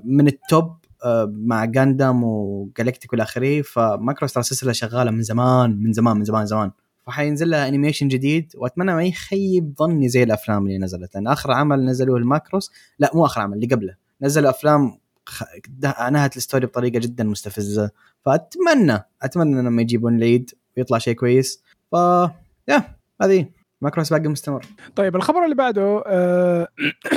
من 0.04 0.28
ال 0.28 0.40
top 0.40 0.76
آه، 1.06 1.32
مع 1.36 1.66
Gundam 1.66 2.24
و 2.24 2.34
Galactic 2.34 3.14
والى 3.14 3.24
آخره. 3.24 3.62
ف 3.62 3.71
Macross 3.71 4.34
ترى 4.34 4.44
سلسله 4.44 4.72
شغالة 4.72 5.12
من 5.12 5.22
زمان 5.22 5.84
من 5.84 5.94
زمان 5.94 6.18
من 6.18 6.24
زمان 6.24 6.46
زمان. 6.46 6.72
فحينزل 7.08 7.50
لها 7.50 7.68
animation 7.68 8.08
جديد 8.08 8.52
وأتمنى 8.58 8.94
ما 8.94 9.04
يخيب 9.04 9.74
ظني 9.80 10.10
زي 10.10 10.24
الأفلام 10.24 10.66
اللي 10.68 10.78
نزلت. 10.78 11.16
لأن 11.16 11.28
آخر 11.28 11.52
عمل 11.52 11.86
نزلوه 11.86 12.18
ال 12.18 12.24
Macross 12.24 12.72
لا 13.00 13.12
مو 13.14 13.26
آخر 13.26 13.42
عمل 13.42 13.54
اللي 13.54 13.68
قبله. 13.76 13.96
نزلوا 14.22 14.50
أفلام 14.50 14.98
نهت 16.12 16.38
ال 16.38 16.42
story 16.42 16.66
بطريقة 16.66 17.00
جدا 17.00 17.24
مستفزة. 17.24 17.92
فأتمنى 18.26 19.00
أتمنى 19.22 19.62
ما 19.62 19.82
يجيبون 19.82 20.18
العيد 20.18 20.52
ويطلع 20.78 20.98
شيء 20.98 21.14
كويس. 21.14 21.64
ف 21.92 21.96
yeah 22.68 22.84
هذه 23.22 23.46
Macross 23.82 24.14
باقي 24.14 24.28
مستمر. 24.28 24.66
طيب 24.96 25.16
الخبر 25.16 25.44
اللي 25.44 25.56
بعده 25.56 26.04
آه 26.08 26.68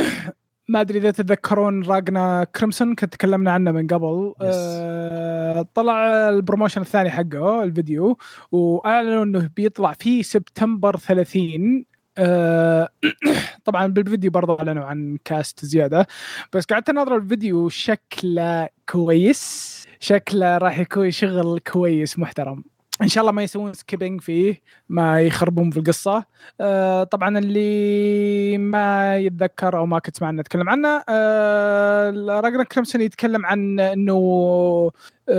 ما 0.69 0.81
أدري 0.81 0.99
إذا 0.99 1.11
تتذكرون 1.11 1.83
Ragna 1.83 2.45
Crimson 2.45 2.95
كنت 2.95 3.13
تكلمنا 3.13 3.53
عنه 3.53 3.73
من 3.73 3.87
قبل. 3.87 4.35
آه 4.41 5.67
طلع 5.75 6.29
ال 6.29 6.34
promotion 6.34 6.81
الثاني 6.81 7.11
حقه 7.11 7.63
الفيديو 7.63 8.19
وأعلنوا 8.53 9.25
إنه 9.25 9.51
بيطلع 9.57 9.93
في 9.93 10.23
سبتمبر 10.23 10.97
30 10.97 11.85
آه 12.19 12.89
طبعا 13.65 13.87
بالفيديو 13.87 14.31
برضو 14.31 14.55
أعلنوا 14.55 14.85
عن 14.85 15.19
cast 15.25 15.65
زيادة 15.65 16.07
بس 16.53 16.65
قعدت 16.65 16.89
أناظر 16.89 17.17
الفيديو 17.17 17.69
شكله 17.69 18.69
كويس 18.89 19.75
شكله 20.01 20.59
راح 20.59 20.79
يكون 20.79 21.11
شغل 21.11 21.59
كويس 21.59 22.19
محترم. 22.19 22.65
إن 23.03 23.09
شاء 23.09 23.23
الله 23.23 23.33
ما 23.33 23.43
يسوون 23.43 23.73
skipping 23.73 24.21
فيه 24.21 24.61
ما 24.89 25.21
يخربون 25.21 25.71
في 25.71 25.77
القصة. 25.79 26.25
آه، 26.61 27.05
طبعا 27.05 27.39
اللي 27.39 28.59
ما 28.59 29.17
يتذكر 29.17 29.79
أو 29.79 29.87
ما 29.87 29.99
كنت 29.99 30.17
سمعنا 30.17 30.41
نتكلم 30.43 30.69
عنه 30.69 31.05
آه، 31.09 32.11
Ragna 32.41 32.65
Crimson 32.65 33.01
يتكلم 33.01 33.47
عن 33.47 33.81
إنه 33.81 34.91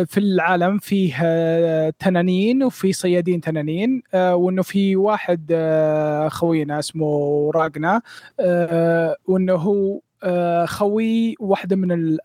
في 0.05 0.17
العالم 0.17 0.77
فيه 0.77 1.15
آه، 1.23 1.93
تنانين 1.99 2.63
وفي 2.63 2.93
صيادين 2.93 3.41
تنانين 3.41 4.01
آه، 4.13 4.35
وإنه 4.35 4.61
في 4.61 4.95
واحد 4.95 5.47
آه، 5.51 6.27
خوينا 6.27 6.79
اسمه 6.79 7.51
راجنا 7.55 8.01
آه، 8.39 9.15
وإنه 9.27 9.53
هو 9.53 9.99
آه، 10.23 10.65
خوي 10.65 11.35
واحدة 11.39 11.75
من 11.75 12.17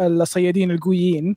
الصيادين 0.00 0.70
القويين. 0.70 1.36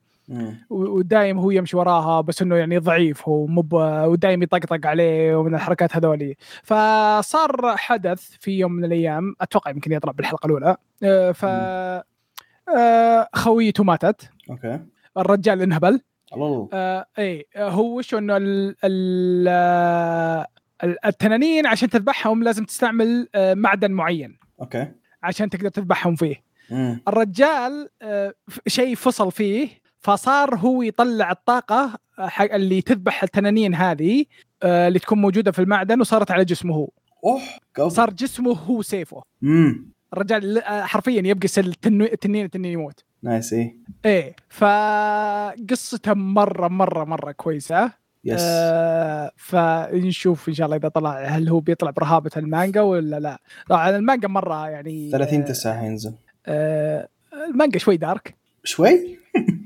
ودايم 0.70 1.38
هو 1.40 1.52
يمشي 1.52 1.78
وراها 1.78 2.22
بس 2.22 2.42
إنه 2.42 2.56
يعني 2.56 2.78
ضعيف 2.78 3.28
هو 3.30 3.46
مو 3.48 3.62
ب- 3.62 3.74
ودايم 4.08 4.44
يطقطق 4.44 4.88
عليه 4.88 5.36
ومن 5.36 5.56
الحركات 5.56 5.96
هذولي. 5.96 6.36
فصار 6.64 7.78
حدث 7.78 8.22
في 8.40 8.52
يوم 8.52 8.72
من 8.72 8.86
الأيام 8.86 9.36
أتوقع 9.42 9.72
يمكن 9.72 9.92
يطلع 9.92 10.12
بالحلقة 10.12 10.46
الأولى 10.46 10.76
آه، 11.04 11.32
ف 11.32 11.46
آه، 11.46 13.28
خويته 13.34 13.84
ماتت. 13.84 14.30
okay. 14.50 14.80
الرجال 15.18 15.62
انهبل 15.62 16.02
الله 16.36 16.70
آه 16.74 17.06
إي 17.20 17.46
هو 17.58 17.98
وش 17.98 18.14
إنه 18.14 18.38
ال 18.38 18.76
ال 18.84 19.46
آه، 19.50 20.48
ال- 20.84 21.06
التنانين 21.06 21.68
عشان 21.68 21.90
تذبحهم 21.90 22.44
لازم 22.44 22.66
تستعمل 22.66 23.28
آه، 23.36 23.54
معدن 23.54 23.92
معين. 23.92 24.40
okay. 24.62 24.88
عشان 25.24 25.50
تقدر 25.50 25.70
تذبحهم 25.70 26.16
فيه. 26.16 26.44
مم. 26.72 27.02
الرجال 27.08 27.90
آه، 28.02 28.34
شيء 28.68 28.96
فصل 28.96 29.32
فيه 29.32 29.70
فصار 30.00 30.56
هو 30.56 30.82
يطلع 30.82 31.32
الطاقة 31.32 32.00
آه، 32.20 32.28
حق 32.28 32.54
اللي 32.54 32.82
تذبح 32.82 33.24
التنانين 33.24 33.76
هذه 33.76 34.26
اللي 34.64 35.00
تكون 35.00 35.22
موجودة 35.22 35.52
في 35.52 35.60
المعدن 35.60 36.02
وصارت 36.02 36.32
على 36.32 36.46
جسمه 36.46 36.76
هو. 36.76 36.90
أوه. 37.26 37.90
صار 37.90 38.10
جسمه 38.10 38.52
هو 38.54 38.82
سيفه. 38.82 39.24
امم 39.44 39.92
الرجال 40.14 40.64
حرفيا 40.66 41.22
التنو- 41.34 42.12
التنين 42.14 42.46
التنين 42.46 42.72
يموت. 42.74 43.04
nice 43.24 43.54
إيه. 43.54 43.76
إيه 44.06 44.36
فقصته 44.50 46.14
مرة 46.14 46.68
مرة 46.68 47.04
مرة 47.04 47.32
كويسة. 47.32 47.92
yes 48.26 48.42
آه 48.44 49.32
فنشوف 49.38 50.50
إن 50.50 50.54
شاء 50.54 50.66
الله 50.66 50.78
إذا 50.78 50.88
طلع 50.88 51.20
هل 51.26 51.50
هو 51.50 51.60
بيطلع 51.60 51.90
برهابة 51.92 52.32
المانجا 52.38 52.82
ولا 52.82 53.20
لا. 53.20 53.42
طبعا 53.70 53.90
المانجا 53.90 54.28
مرة 54.28 54.70
يعني 54.70 55.12
30 55.12 55.42
آه، 55.42 55.46
9 55.46 55.80
حينزل. 55.80 56.14
آه 56.46 57.08
المانجا 57.50 57.80
شوي 57.80 57.98
dark. 57.98 58.36
شوي؟ 58.64 59.18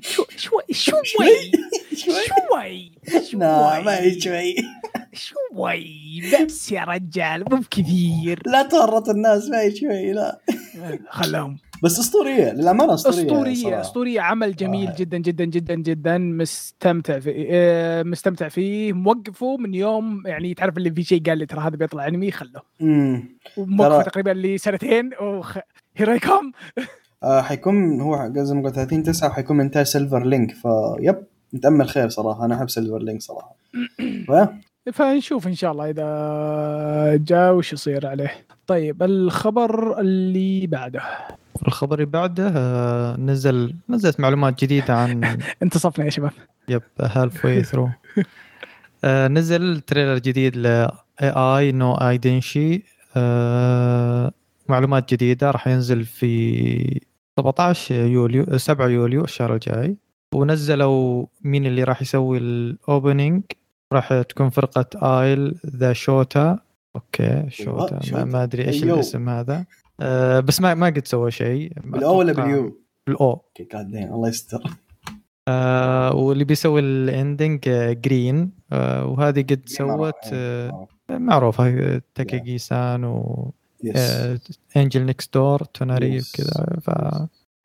شو 0.02 0.24
شوي 0.38 0.62
شوي. 0.72 1.06
شوي؟ 1.96 2.92
شوي. 3.24 3.40
لا 3.40 3.82
ما 3.82 4.00
هي 4.00 4.20
شوي. 4.22 4.56
شوي. 5.14 6.22
بس 6.46 6.72
يا 6.72 6.84
رجال 6.84 7.40
مو 7.52 7.58
بكثير. 7.58 8.42
لا 8.46 8.64
تورط 8.64 9.10
الناس 9.10 9.50
ما 9.50 9.62
هي 9.62 9.76
شوي 9.76 10.14
لا. 10.14 10.40
خلهم 11.10 11.58
بس 11.84 12.00
أسطورية 12.00 12.52
للأمانة 12.54 12.94
أسطورية 12.94 13.26
أسطورية 13.26 13.54
صراحة. 13.56 13.82
أسطورية 13.82 14.22
عمل 14.22 14.56
جميل 14.56 14.84
صراحة. 14.86 14.98
جدا 15.00 15.18
جدا 15.18 15.46
جدا 15.46 15.76
جدا 15.76 16.18
مستمتع 16.18 17.20
فيه 17.20 17.48
آه، 17.52 18.04
مستمتع 18.04 18.48
فيه. 18.50 18.94
موقفه 18.94 19.58
من 19.58 19.74
يوم 19.74 20.24
يعني 20.26 20.54
تعرف 20.54 20.78
اللي 20.78 20.92
في 20.92 21.04
شيء 21.04 21.24
قال 21.24 21.38
لي 21.38 21.46
ترى 21.46 21.60
هذا 21.62 21.76
بيطلع 21.76 22.08
أنمي 22.08 22.32
خله 22.32 22.62
امم 22.82 23.38
وموقفه 23.58 24.02
تقريبا 24.02 24.30
لي 24.30 24.58
سنتين 24.58 25.10
وخ... 25.22 25.58
here 25.96 26.12
I 26.12 26.20
come 26.20 26.52
آه 27.24 27.42
حيكون 27.42 28.02
هو 28.02 28.32
زي 28.36 28.56
ما 28.56 28.64
قلت 28.64 28.76
30 28.76 29.04
9 29.04 29.28
وحيكون 29.30 29.60
انتاج 29.62 29.86
Silver 29.86 30.26
Link 30.26 30.52
فيب 30.52 31.16
نتامل 31.54 31.90
خير 31.90 32.10
صراحة. 32.10 32.46
أنا 32.46 32.56
أحب 32.56 32.70
Silver 32.70 33.00
Link 33.00 33.22
صراحة. 33.22 33.56
فنشوف 34.94 35.48
إن 35.48 35.56
شاء 35.56 35.72
الله 35.72 35.90
إذا 35.90 37.24
جاء 37.24 37.54
وش 37.54 37.74
يصير 37.74 38.08
عليه. 38.08 38.46
طيب 38.68 39.04
الخبر 39.04 40.00
اللي 40.00 40.68
بعده. 40.68 41.02
الخبر 41.68 41.96
اللي 41.96 42.06
بعده 42.06 42.52
آه، 42.56 43.18
نزل 43.18 43.76
نزلت 43.90 44.20
معلومات 44.20 44.64
جديدة 44.64 44.94
عن 44.96 45.38
انتصفنا 45.64 46.06
يا 46.06 46.10
شباب. 46.10 46.32
yep 46.70 46.82
halfway 47.02 47.46
through 47.46 47.90
نزل 49.06 49.82
trailer 49.82 50.18
جديد 50.18 50.58
ل 50.58 50.66
AI 50.68 51.30
no 51.30 51.94
Idenshi 51.94 52.84
معلومات 54.70 55.14
جديدة 55.14 55.52
راح 55.52 55.68
ينزل 55.68 56.06
في 56.06 57.02
17 57.40 57.96
يوليو 57.96 58.58
7 58.58 58.88
يوليو 58.88 59.24
الشهر 59.24 59.54
الجاي. 59.54 59.96
ونزلوا 60.34 61.26
مين 61.42 61.66
اللي 61.66 61.84
راح 61.84 62.02
يسوي 62.02 62.38
ال 62.38 62.51
opening 62.51 63.44
راح 63.94 64.22
تكون 64.22 64.50
فرقة 64.50 65.22
Aile 65.22 65.60
The 65.66 65.94
Shota. 65.94 66.60
okay 66.96 67.46
شوتا. 67.50 68.02
شوتا. 68.02 68.18
ما, 68.18 68.32
ما 68.32 68.44
أدري 68.44 68.68
إيش 68.68 68.84
أيوه. 68.84 68.96
الاسم 68.96 69.30
هذا. 69.30 69.66
أه 70.00 70.40
بس 70.40 70.62
ما 70.62 70.74
ما 70.74 70.88
قد 70.88 71.08
سوى 71.08 71.32
شيء. 71.32 71.72
بال 71.84 72.08
O 72.08 72.20
ولا 72.20 72.34
بال 72.34 72.82
U؟ 73.08 73.20
بال 73.20 73.32
O. 73.32 73.44
okay 73.44 73.68
God 73.74 73.92
damn 73.92 74.14
الله 74.14 74.30
يستر. 74.30 74.64
آه 75.48 76.16
واللي 76.16 76.44
بيسوي 76.44 76.80
ال 76.80 76.93
ending 76.93 77.68
آه 77.68 77.94
جرين 77.94 78.52
آه 78.72 79.06
وهذه 79.06 79.42
قد 79.42 79.62
سوت 79.66 80.14
آه. 80.34 80.88
معروفة. 81.10 82.02
تاكيجي 82.16 82.58
سان 82.58 83.04
و 83.04 83.54
آه 83.96 84.40
Angel 84.78 85.06
Next 85.06 85.34
Door 85.34 85.64
توناري. 85.64 86.20
وكذا. 86.20 86.80
ف 86.82 86.90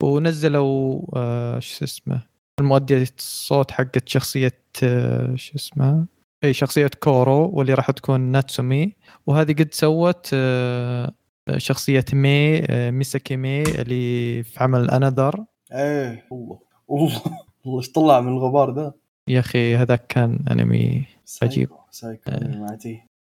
ونزلوا 0.03 1.01
آه 1.15 1.59
شو 1.59 1.85
اسمه؟ 1.85 2.30
المؤدية 2.59 3.07
الصوت 3.17 3.71
حقت 3.71 4.09
شخصية 4.09 4.61
آه 4.83 5.35
شو 5.35 5.55
اسمها 5.55 6.05
إي 6.43 6.53
شخصية 6.53 6.89
كورو 6.99 7.49
واللي 7.53 7.73
راح 7.73 7.91
تكون 7.91 8.21
ناتسومي. 8.21 8.95
وهذه 9.27 9.53
قد 9.53 9.73
سوت 9.73 10.29
آه 10.33 11.13
شخصية 11.57 12.05
مي 12.13 12.65
آه 12.65 12.91
ميساكي 12.91 13.35
مي 13.35 13.61
اللي 13.63 14.43
في 14.43 14.63
عمل 14.63 14.91
Another 14.91 15.45
إيه 15.73 16.25
والله. 16.31 16.59
والله. 16.87 17.21
والله 17.65 17.79
إيش 17.79 17.91
طلع 17.91 18.21
من 18.21 18.27
الغبار 18.27 18.75
ذا 18.75 18.93
يا 19.27 19.39
أخي 19.39 19.75
هذاك 19.75 20.07
كان 20.07 20.45
أنمي 20.51 21.05
عجيب. 21.41 21.69
سايكو 21.91 22.31
آه. 22.31 22.77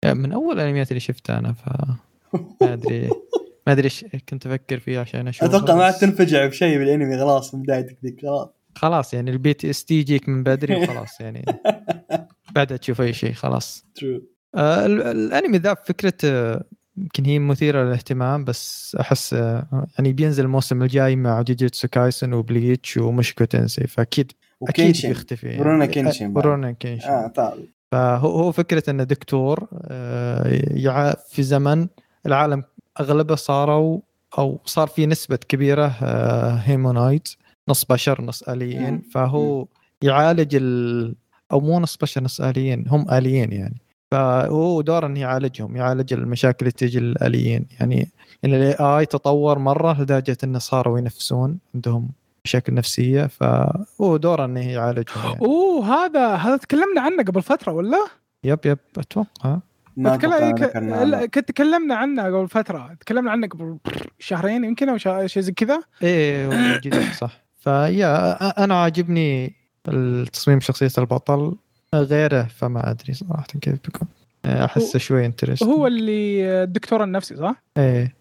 يعني 0.04 0.20
من 0.20 0.32
أول 0.32 0.60
الأنميات 0.60 0.92
اللي 0.92 1.00
شفتها 1.00 1.40
أنا 1.40 1.54
ف 1.54 1.70
ما 2.62 2.74
أدري. 2.74 3.10
ما 3.68 3.74
أدري 3.74 3.86
إيش 3.86 4.06
كنت 4.30 4.48
أفكر 4.48 4.80
فيه 4.80 5.00
عشان 5.00 5.28
أشوف 5.28 5.44
أتوقع 5.44 5.76
ما 5.76 5.84
عاد 5.84 5.94
تنفجع 5.94 6.46
بشيء 6.46 6.78
بالأنمي 6.78 7.18
خلاص 7.18 7.56
من 7.56 7.62
بدايتك 7.62 7.98
ذيك 8.04 8.22
خلاص. 8.22 8.50
خلاص 8.78 9.14
يعني 9.14 9.32
ال 9.32 9.54
PTSD 9.54 9.96
يجيك 10.00 10.30
من 10.30 10.44
بدري 10.44 10.76
وخلاص 10.84 11.22
يعني 11.22 11.46
بعدها 12.52 12.78
تشوف 12.78 13.02
أي 13.02 13.14
شيء 13.14 13.34
خلاص. 13.34 13.86
true 13.96 14.22
آه 14.56 14.86
ال- 14.86 15.02
الأنمي 15.02 15.58
ذا 15.58 15.74
فكرة 15.74 16.14
آه، 16.26 16.64
يمكن 16.98 17.26
هي 17.26 17.40
مثيرة 17.40 17.84
للاهتمام 17.84 18.44
بس 18.44 18.98
أحس 19.00 19.34
آه، 19.34 19.88
يعني 19.98 20.14
بينزل 20.14 20.44
الموسم 20.46 20.84
الجاي 20.84 21.16
مع 21.16 21.42
جوجيتسو 21.42 21.88
كايسن 21.88 22.34
وبليتش 22.34 22.98
و 22.98 23.04
Mushoku 23.04 23.46
Tensei 23.46 23.88
فأكيد 23.88 24.32
أكيد 24.64 24.98
بيختفي 25.08 25.48
يعني. 25.48 25.62
ورونا 25.62 25.86
كينشن. 25.86 26.38
ورونا 26.38 26.72
كينشن. 26.72 27.08
آه 27.10 27.28
تعال 27.28 27.68
فهو 27.92 28.30
هو 28.40 28.52
فكرة 28.52 28.90
انه 28.90 29.04
دكتور 29.04 29.68
آه، 29.84 31.18
في 31.30 31.44
زمن 31.44 31.88
العالم 32.26 32.64
أغلبه 33.00 33.36
صاروا 33.36 34.00
أو 34.38 34.62
صار 34.66 34.88
في 34.88 35.06
نسبة 35.06 35.36
كبيرة 35.50 35.88
humanoid. 36.66 37.30
نص 37.70 37.86
بشر 37.86 38.22
نص 38.22 38.44
اليين. 38.44 39.02
فهو 39.14 39.66
يعالج 40.02 40.56
ال 40.56 41.16
أو 41.52 41.60
مو 41.60 41.80
نص 41.80 41.98
بشر 41.98 42.24
نص 42.24 42.42
اليين 42.42 42.86
هم 42.88 43.12
آليين 43.12 43.52
يعني 43.52 43.82
فهو 44.12 44.82
دور 44.82 45.06
إنه 45.06 45.20
يعالجهم 45.20 45.76
يعالج 45.76 46.14
المشاكل 46.14 46.58
اللي 46.62 46.72
تجي 46.72 47.00
للآليين 47.00 47.66
يعني 47.80 48.12
إن 48.46 48.54
ال 48.54 48.76
AI 48.80 49.06
تطور 49.06 49.60
مرة 49.60 50.02
لدرجة 50.02 50.38
إنه 50.44 50.60
صاروا 50.60 51.00
ينفسون 51.00 51.60
عندهم 51.76 52.10
مشاكل 52.46 52.74
نفسية 52.74 53.26
فهو 53.26 54.18
دوره 54.18 54.46
إنه 54.46 54.72
يعالجهم 54.72 55.24
يعني. 55.26 55.42
أوه 55.42 55.86
هذا 55.86 56.36
هذا 56.36 56.58
تكلمنا 56.58 57.02
عنه 57.02 57.24
قبل 57.24 57.42
فترة 57.42 57.72
ولا؟ 57.74 58.08
يب 58.44 58.60
يب 58.66 58.80
أتوقع 58.98 59.60
ما 59.98 60.18
لا، 60.18 60.36
عنه. 60.76 61.26
كنت 61.26 61.52
تكلمنا 61.52 61.96
عنه 61.96 62.24
قبل 62.24 62.48
فترة 62.48 62.94
تكلمنا 63.00 63.32
عنه 63.32 63.48
قبل 63.48 63.78
شهرين 64.20 64.64
يمكن 64.64 64.90
أو 64.90 64.98
شيء 64.98 65.44
زي 65.44 65.52
كذا 65.52 65.82
إيه 66.04 67.12
صح 67.14 67.47
فيا 67.68 68.64
أنا 68.64 68.82
عاجبني 68.82 69.56
التصميم 69.88 70.60
شخصية 70.60 70.92
البطل 70.98 71.56
غيره 71.96 72.44
فما 72.44 72.92
أدري 72.92 73.14
صراحة 73.14 73.48
كيف 73.62 73.74
بيكون. 73.86 74.08
أحسه 74.46 75.00
شوي 75.00 75.26
انترست 75.26 75.64
هو 75.64 75.88
اللي 75.88 76.44
الدكتور 76.64 77.04
النفسي 77.04 77.36
صح؟ 77.36 77.64
إيه. 77.78 78.14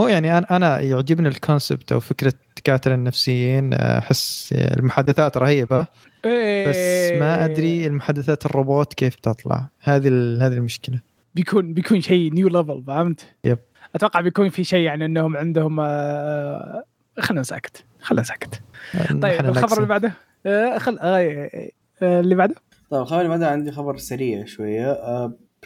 هو 0.00 0.08
يعني 0.08 0.38
أنا 0.38 0.56
أنا 0.56 0.80
يعجبني 0.80 1.28
ال 1.28 1.36
concept 1.36 1.92
أو 1.92 2.00
فكرة 2.00 2.32
الدكاتره 2.50 2.94
النفسيين 2.94 3.74
أحس 3.74 4.52
المحادثات 4.52 5.36
رهيبة. 5.36 5.86
إيه 6.24 6.68
بس 6.68 7.20
ما 7.20 7.44
أدري 7.44 7.86
المحادثات 7.86 8.46
الروبوت 8.46 8.94
كيف 8.94 9.14
تطلع. 9.14 9.68
هذه 9.80 10.08
هذه 10.40 10.52
المشكلة. 10.52 11.00
بيكون 11.34 11.74
بيكون 11.74 12.00
شيء 12.00 12.32
new 12.32 12.48
level 12.48 12.84
فهمت؟ 12.86 13.26
yep. 13.44 13.58
أتوقع 13.94 14.20
بيكون 14.20 14.48
في 14.48 14.64
شيء 14.64 14.80
يعني 14.80 15.04
إنهم 15.04 15.36
عندهم 15.36 15.80
آه، 15.80 16.84
خلنا 17.18 17.42
ساكت 17.42 17.84
خلنا 18.02 18.22
ساكت. 18.22 18.60
طيب 19.10 19.24
نحن 19.24 19.46
الخبر. 19.46 19.76
اللي 19.76 19.88
بعده؟ 19.88 20.12
آه، 20.46 20.78
خل 20.78 20.98
آه، 20.98 21.70
آه، 22.02 22.20
اللي 22.20 22.34
بعده؟ 22.34 22.54
طيب 22.90 23.00
الخبر 23.02 23.18
اللي 23.18 23.28
بعده 23.28 23.48
عندي 23.50 23.72
خبر 23.72 23.96
سريع 23.96 24.44
شوية. 24.44 24.98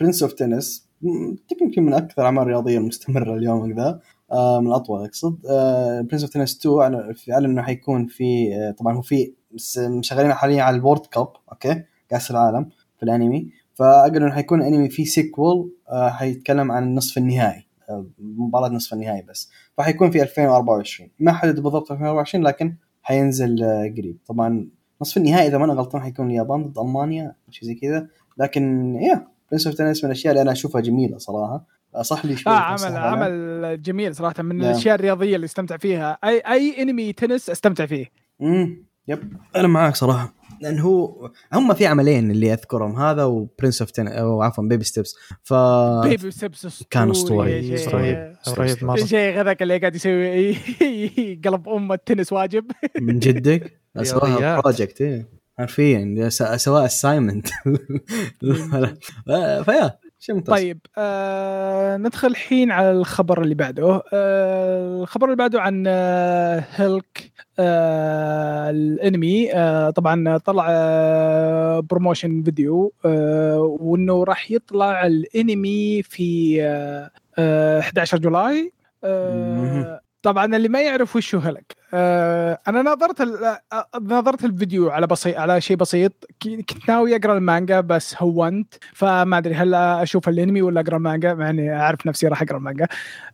Prince 0.01 0.23
of 0.23 0.33
Tennis 0.33 0.87
يمكن 1.63 1.83
من 1.83 1.95
أكثر 1.95 2.15
الاعمال 2.19 2.43
الرياضيه 2.43 2.79
المستمره 2.79 3.35
اليوم 3.37 3.73
ذا 3.73 4.01
آه، 4.33 4.61
من 4.61 4.67
الاطول 4.67 5.05
أقصد. 5.05 5.39
Prince 6.09 6.23
of 6.23 6.33
Tennis 6.33 6.59
2 6.67 6.77
أعلن- 6.79 7.33
أعلن 7.33 7.45
إنه 7.45 7.63
حيكون 7.63 8.07
في 8.07 8.55
آه، 8.55 8.71
طبعا 8.71 8.97
هو 8.97 9.03
في 9.03 9.33
شغالين 10.01 10.33
حاليا 10.33 10.63
على 10.63 10.77
ال 10.77 10.82
World 10.82 11.07
Cup 11.07 11.29
okay؟ 11.53 11.83
كأس 12.09 12.31
العالم 12.31 12.69
في 12.97 13.03
الأنمي. 13.03 13.51
فقالوا 13.75 14.17
إنه 14.27 14.35
حيكون 14.35 14.63
أنمي 14.63 14.89
فيه 14.89 15.05
sequel 15.05 15.71
آه، 15.89 16.11
حيتكلم 16.11 16.73
عن 16.73 16.83
النصف 16.83 17.19
النهائي. 17.19 17.66
آه، 17.91 18.07
مباراة 18.19 18.69
نصف 18.69 18.93
النهائي 18.93 19.23
بس. 19.23 19.51
فحيكون 19.79 20.11
في 20.11 20.23
2024 20.23 21.11
ما 21.19 21.33
حدد 21.33 21.61
بالضبط 21.61 21.93
2024 21.93 22.45
لكن 22.45 22.75
حينزل 23.03 23.63
آه، 23.63 23.95
قريب. 23.99 24.17
طبعا 24.27 24.69
نصف 25.03 25.17
النهائي 25.17 25.49
إذا 25.49 25.59
ما 25.59 25.65
أنا 25.65 25.73
غلطان 25.73 26.03
حيكون 26.03 26.31
اليابان 26.31 26.65
ضد 26.65 26.79
ألمانيا 26.79 27.35
شيء 27.51 27.69
زي 27.69 27.75
كذا. 27.75 28.09
لكن 28.39 28.95
يا 29.01 29.27
Prince 29.51 29.67
of 29.67 29.77
Tennis 29.77 30.05
من 30.05 30.11
الأشياء 30.11 30.33
اللي 30.33 30.43
أنا 30.43 30.53
أشوفها 30.53 30.81
جميلة 30.81 31.19
صراحة. 31.19 31.65
صح 32.03 32.25
لي 32.27 32.37
شوي 32.37 32.53
بس 32.53 32.85
عمل. 32.85 32.97
عمل 32.97 33.83
جميل 33.83 34.15
صراحة 34.15 34.43
من 34.43 34.57
نعم. 34.57 34.71
الأشياء 34.71 34.95
الرياضية 34.95 35.37
اللي 35.37 35.45
استمتع 35.45 35.77
فيها. 35.77 36.19
أي 36.25 36.39
أي 36.39 36.83
أنمي 36.83 37.13
تنس 37.13 37.51
استمتع 37.51 37.87
فيه. 37.87 38.07
امم 38.43 38.85
yep. 39.09 39.33
أنا 39.57 39.69
معاك 39.69 39.97
صراحة. 39.97 40.35
لأن 40.61 40.79
هو 40.79 41.31
هم 41.53 41.75
في 41.75 41.87
عملين 41.87 42.31
اللي 42.31 42.53
أذكرهم 42.53 42.97
هذا 43.01 43.25
و 43.25 43.33
Prince 43.33 43.81
of 43.83 43.91
Ten 43.91 44.09
أو 44.09 44.43
عفوا 44.43 44.65
Baby 44.65 44.85
Steps 44.85 45.15
ف 45.43 45.55
Baby 46.03 46.31
Steps 46.31 46.85
كان 46.91 47.15
شيخ. 47.15 47.31
رهيب 47.95 48.35
رهيب 48.59 48.85
مرة. 48.85 48.97
شيء 48.97 49.41
هذاك 49.41 49.63
اللي 49.63 49.79
قاعد 49.79 49.95
يسوي 49.95 50.55
قلب 51.45 51.69
أم 51.69 51.93
التنس 51.93 52.33
واجب. 52.33 52.65
من 53.01 53.19
جدك؟ 53.19 53.81
سواها. 54.03 54.61
project 54.61 55.01
إيه. 55.01 55.29
حرفيا. 55.59 56.29
س- 56.29 56.43
سواء 56.65 56.85
assignment 56.85 57.49
فيا 59.65 59.99
شيء 60.19 60.35
ممتاز. 60.35 60.55
طيب 60.55 60.79
آه 60.99 61.97
ندخل 61.97 62.29
الحين 62.29 62.71
على 62.71 62.91
الخبر 62.91 63.43
اللي 63.43 63.55
بعده. 63.55 64.03
آه 64.13 65.03
الخبر 65.03 65.25
اللي 65.27 65.37
بعده 65.37 65.61
عن 65.61 65.85
آه 65.87 66.65
Helck 66.75 67.33
آه 67.59 68.71
الانمي 68.71 69.53
آه 69.55 69.91
طبعا 69.91 70.39
طلع 70.39 70.67
promotion 71.81 72.43
video 72.43 72.93
آه 73.05 73.61
وإنه 73.81 74.25
راح 74.25 74.51
يطلع 74.51 75.07
الانمي 75.07 76.03
في 76.03 76.59
آه 76.63 77.11
آه 77.39 77.81
11 77.81 78.19
July 78.19 78.73
طبعا 80.27 80.57
اللي 80.57 80.69
ما 80.69 80.83
يعرف 80.83 81.17
وش 81.17 81.35
هو 81.35 81.41
Helck. 81.41 81.77
آه 81.95 82.61
أنا 82.69 82.83
نظرت 82.83 83.21
آه، 83.21 83.87
نظرت 84.01 84.45
الفيديو 84.45 84.91
على 84.91 85.07
بسيط 85.07 85.37
على 85.39 85.61
شيء 85.61 85.77
بسيط. 85.77 86.13
كنت 86.43 86.89
ناوي 86.89 87.17
أقرأ 87.17 87.37
المانجا 87.37 87.81
بس 87.81 88.15
هونت 88.23 88.75
فما 88.95 89.39
أدري 89.39 89.55
هل 89.55 89.75
أشوف 89.75 90.29
الأنمي 90.29 90.63
ولا 90.63 90.81
أقرأ 90.81 90.97
المانجا 90.97 91.35
مع 91.35 91.51
إني 91.51 91.77
أعرف 91.77 92.07
نفسي 92.07 92.29
راح 92.29 92.43
أقرأ 92.43 92.57
المانجا. 92.57 92.87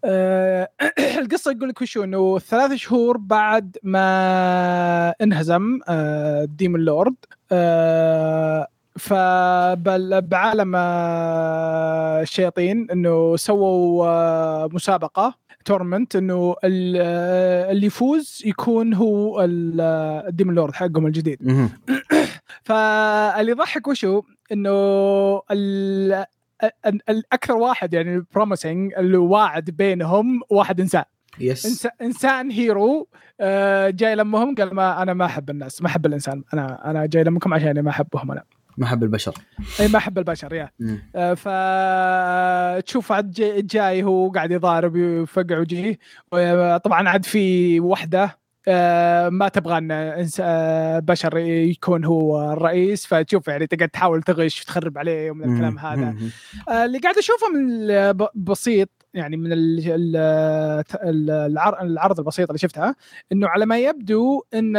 آه 0.04 0.68
القصة 1.20 1.50
يقول 1.52 1.68
لك 1.68 1.82
وشو 1.82 2.04
إنه 2.04 2.38
ثلاث 2.38 2.72
شهور 2.72 3.16
بعد 3.16 3.76
ما 3.82 5.14
انهزم 5.20 5.78
آه 5.88 6.44
demon 6.44 6.80
lord 6.80 7.14
آه 7.52 8.66
فبل 8.98 10.20
بعالم 10.22 10.72
آه، 10.76 12.22
الشياطين 12.22 12.86
إنه 12.92 13.36
سووا 13.36 14.06
آه، 14.06 14.68
مسابقة 14.72 15.34
tournament 15.64 16.16
إنه 16.16 16.54
آه، 16.64 17.70
اللي 17.72 17.86
يفوز 17.86 18.42
يكون 18.46 18.94
هو 18.94 19.40
ال- 19.44 19.80
ال 20.28 20.32
demon 20.32 20.54
lord 20.54 20.74
حقهم 20.74 21.06
الجديد. 21.06 21.38
فاللي 22.64 23.50
يضحك 23.50 23.88
وشو؟ 23.88 24.22
إنه 24.52 24.70
ال- 25.50 26.24
ال- 26.86 27.00
الاكثر 27.10 27.56
واحد 27.56 27.94
يعني 27.94 28.24
promising 28.34 28.92
الواعد 28.98 29.64
بينهم 29.70 30.40
واحد 30.50 30.80
إنسان. 30.80 31.04
yes 31.40 31.86
إنس- 31.86 31.90
إنسان 32.02 32.50
hero 32.50 33.08
آه، 33.40 33.90
جاي 33.90 34.14
لمهم 34.14 34.54
قال 34.54 34.74
ما 34.74 35.02
أنا 35.02 35.14
ما 35.14 35.24
أحب 35.24 35.50
الناس 35.50 35.82
ما 35.82 35.88
أحب 35.88 36.06
الإنسان 36.06 36.44
أنا 36.54 36.90
أنا 36.90 37.06
جاي 37.06 37.24
لمكم 37.24 37.54
عشان 37.54 37.80
ما 37.80 37.90
أحبهم 37.90 38.32
أنا. 38.32 38.42
ما 38.78 38.86
احب 38.86 39.02
البشر 39.02 39.34
اي 39.80 39.88
ما 39.88 39.98
احب 39.98 40.18
البشر 40.18 40.54
يا. 40.54 40.70
آه، 41.16 41.34
فتشوف 41.34 43.12
عاد 43.12 43.30
جاي, 43.30 43.62
جاي 43.62 44.02
هو 44.02 44.30
قاعد 44.30 44.50
يضارب 44.50 44.96
يفقع 44.96 45.58
وجهه 45.58 45.96
طبعا 46.76 47.08
عاد 47.08 47.24
في 47.24 47.80
وحدة 47.80 48.42
آه، 48.68 49.28
ما 49.28 49.48
تبغى 49.48 49.78
إن 49.78 49.88
آه، 50.40 50.98
بشر 50.98 51.36
يكون 51.38 52.04
هو 52.04 52.52
الرئيس 52.52 53.06
فتشوف 53.06 53.48
يعني 53.48 53.66
تقعد 53.66 53.88
تحاول 53.88 54.22
تغش 54.22 54.62
وتخرب 54.62 54.98
عليه 54.98 55.30
ومن 55.30 55.52
الكلام. 55.52 55.78
هذا. 55.78 56.14
آه، 56.68 56.84
اللي 56.84 56.98
قاعد 56.98 57.18
أشوفه 57.18 57.46
من 57.48 57.86
بسيط 58.34 58.88
يعني 59.14 59.36
من 59.36 59.52
ال- 59.52 59.80
ال- 59.90 60.16
ال- 61.04 61.30
العر- 61.30 61.82
العرض 61.82 62.18
البسيط 62.18 62.48
اللي 62.50 62.58
شفتها 62.58 62.96
إنه 63.32 63.48
على 63.48 63.66
ما 63.66 63.78
يبدو 63.78 64.42
إن 64.54 64.72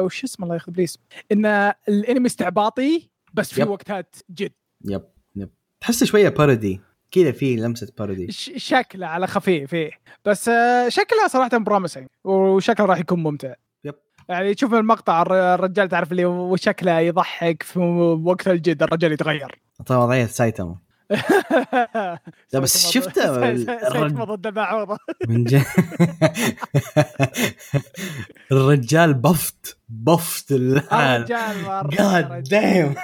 وش 0.00 0.24
اسمه 0.24 0.44
الله 0.44 0.54
ياخذ 0.54 0.72
ابليس 0.72 0.98
إن 1.32 1.46
الأنمي 1.88 2.26
استعباطي 2.26 3.10
بس 3.34 3.54
في 3.54 3.60
yep. 3.60 3.68
وقتات 3.68 4.16
جد. 4.30 4.52
yep 4.84 5.02
yep. 5.36 5.50
تحس 5.80 6.04
شوية 6.04 6.28
parody 6.28 6.80
كذا 7.10 7.32
في 7.32 7.56
لمسة 7.56 7.92
parody 7.98 8.26
شكله 8.56 9.06
على 9.06 9.26
خفيف 9.26 9.74
إيه 9.74 9.90
بس 10.24 10.48
آه، 10.48 10.88
شكلها 10.88 11.28
صراحة 11.28 11.58
promising 11.58 12.06
وشكله 12.24 12.86
راح 12.86 12.98
يكون 12.98 13.22
ممتع. 13.22 13.54
yep. 13.84 13.94
يعني 14.28 14.54
تشوف 14.54 14.74
المقطع 14.74 15.22
الر- 15.22 15.54
الرجال 15.54 15.88
تعرف 15.88 16.12
اللي 16.12 16.24
وشكله 16.24 16.98
يضحك 17.00 17.62
في 17.62 17.78
وقت 18.24 18.48
الجد 18.48 18.82
الرجال 18.82 19.12
يتغير. 19.12 19.60
طبعا 19.86 20.04
وضعية 20.04 20.26
سايتاما 20.26 20.76
لا 22.52 22.58
بس 22.60 22.86
شفته 22.90 23.54
ضد- 23.54 24.46
المعوضه 24.46 24.98
من 25.28 25.44
جد. 25.44 25.62
الرجال 28.52 29.14
بفت 29.14 29.78
بفت 29.88 30.52
الرجال 30.52 31.24
God 31.24 32.42
damn 32.42 32.94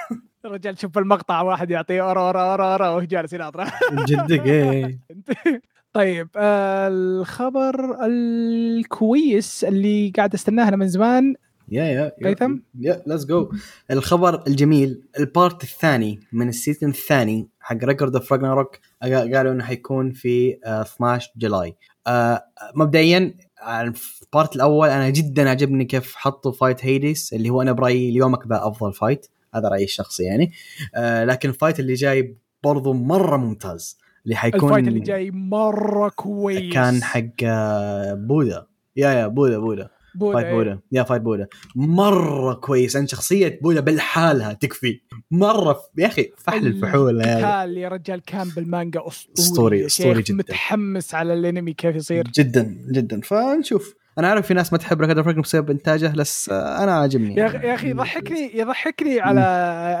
الرجال. 0.45 0.79
شوف 0.79 0.97
المقطع 0.97 1.41
واحد 1.41 1.71
يعطيه 1.71 2.01
aura 2.01 2.21
aura 2.27 2.41
aura 2.51 2.71
aura 2.73 2.89
وهو 2.89 3.01
جالس 3.01 3.33
يناظره 3.33 3.71
جدك 4.07 4.45
إيه. 4.45 4.99
طيب 5.93 6.29
آه 6.35 6.87
الخبر 6.87 7.97
الكويس 8.05 9.63
اللي 9.63 10.13
قاعد 10.15 10.33
استناه 10.33 10.67
أنا 10.67 10.75
من 10.77 10.87
زمان. 10.87 11.35
يا 11.69 11.83
يا 11.83 12.11
هيثم؟ 12.25 12.57
يا 12.79 13.03
let's 13.07 13.25
go 13.25 13.51
الخبر 13.91 14.43
الجميل 14.47 15.01
البارت 15.19 15.63
الثاني 15.63 16.19
من 16.33 16.49
ال 16.49 16.55
season 16.55 16.89
الثاني 16.89 17.47
حق 17.61 17.77
Record 17.83 18.15
of 18.15 18.33
Ragnarok 18.33 18.79
قالوا 19.03 19.51
إنه 19.51 19.63
حيكون 19.63 20.11
في 20.11 20.57
آه، 20.65 20.81
12 20.81 21.31
July. 21.37 21.75
آه، 22.07 22.45
مبدئيا 22.75 23.33
البارت 23.67 24.55
الأول 24.55 24.89
أنا 24.89 25.09
جدا 25.09 25.49
عجبني 25.49 25.85
كيف 25.85 26.15
حطوا 26.15 26.51
fight 26.51 26.85
هيديس 26.85 27.33
اللي 27.33 27.49
هو 27.49 27.61
أنا 27.61 27.71
برأيي 27.71 28.09
اليومك 28.09 28.47
ذا 28.47 28.67
أفضل 28.67 28.93
fight 28.93 29.27
هذا 29.55 29.69
رأيي 29.69 29.83
الشخصي 29.83 30.23
يعني. 30.23 30.51
آه، 30.95 31.25
لكن 31.25 31.49
ال 31.49 31.54
fight 31.54 31.79
اللي 31.79 31.93
جاي 31.93 32.37
برضو 32.63 32.93
مرة 32.93 33.37
ممتاز 33.37 33.97
اللي 34.25 34.35
حيكون 34.35 34.69
ال 34.69 34.72
fight 34.72 34.87
اللي 34.87 34.99
جاي 34.99 35.31
مرة 35.31 36.09
كويس. 36.09 36.73
كان 36.73 37.03
حق 37.03 37.21
آه، 37.43 38.13
بودا 38.13 38.65
yeah 38.95 39.09
yeah 39.09 39.27
بودا 39.27 39.59
بودا 39.59 39.89
بودا 40.15 40.41
fight. 40.41 40.53
بودا. 40.55 40.79
yeah 40.91 41.03
fight 41.03 41.21
بودا. 41.21 41.47
مرة 41.75 42.53
كويس. 42.53 42.95
ان 42.95 43.07
شخصية 43.07 43.59
بودا 43.61 43.79
بالحالها 43.79 44.53
تكفي. 44.53 45.01
مرة 45.31 45.73
ف... 45.73 45.77
يا 45.97 46.07
أخي 46.07 46.31
فحل 46.37 46.67
الفحول 46.67 47.21
القتال 47.21 47.77
يا 47.77 47.89
رجال 47.89 48.21
كان 48.21 48.49
بالمانجا 48.55 49.01
أسطوري 49.39 49.89
شيخ. 49.89 50.17
جداً. 50.17 50.33
متحمس 50.33 51.15
على 51.15 51.33
الأنمي 51.33 51.73
كيف 51.73 51.95
يصير. 51.95 52.23
جدا 52.35 52.77
جدا. 52.91 53.21
فنشوف. 53.21 53.95
أنا 54.17 54.27
عارف 54.27 54.47
في 54.47 54.53
ناس 54.53 54.73
ما 54.73 54.77
تحب 54.77 55.01
Record 55.01 55.17
of 55.17 55.39
بسبب 55.39 55.71
إنتاجه 55.71 56.13
بس 56.17 56.49
أنا 56.49 56.91
عاجبني. 56.91 57.35
يا 57.35 57.75
أخي 57.75 57.89
يضحكني 57.89 58.51
يضحكني 58.57 59.19
على 59.19 59.41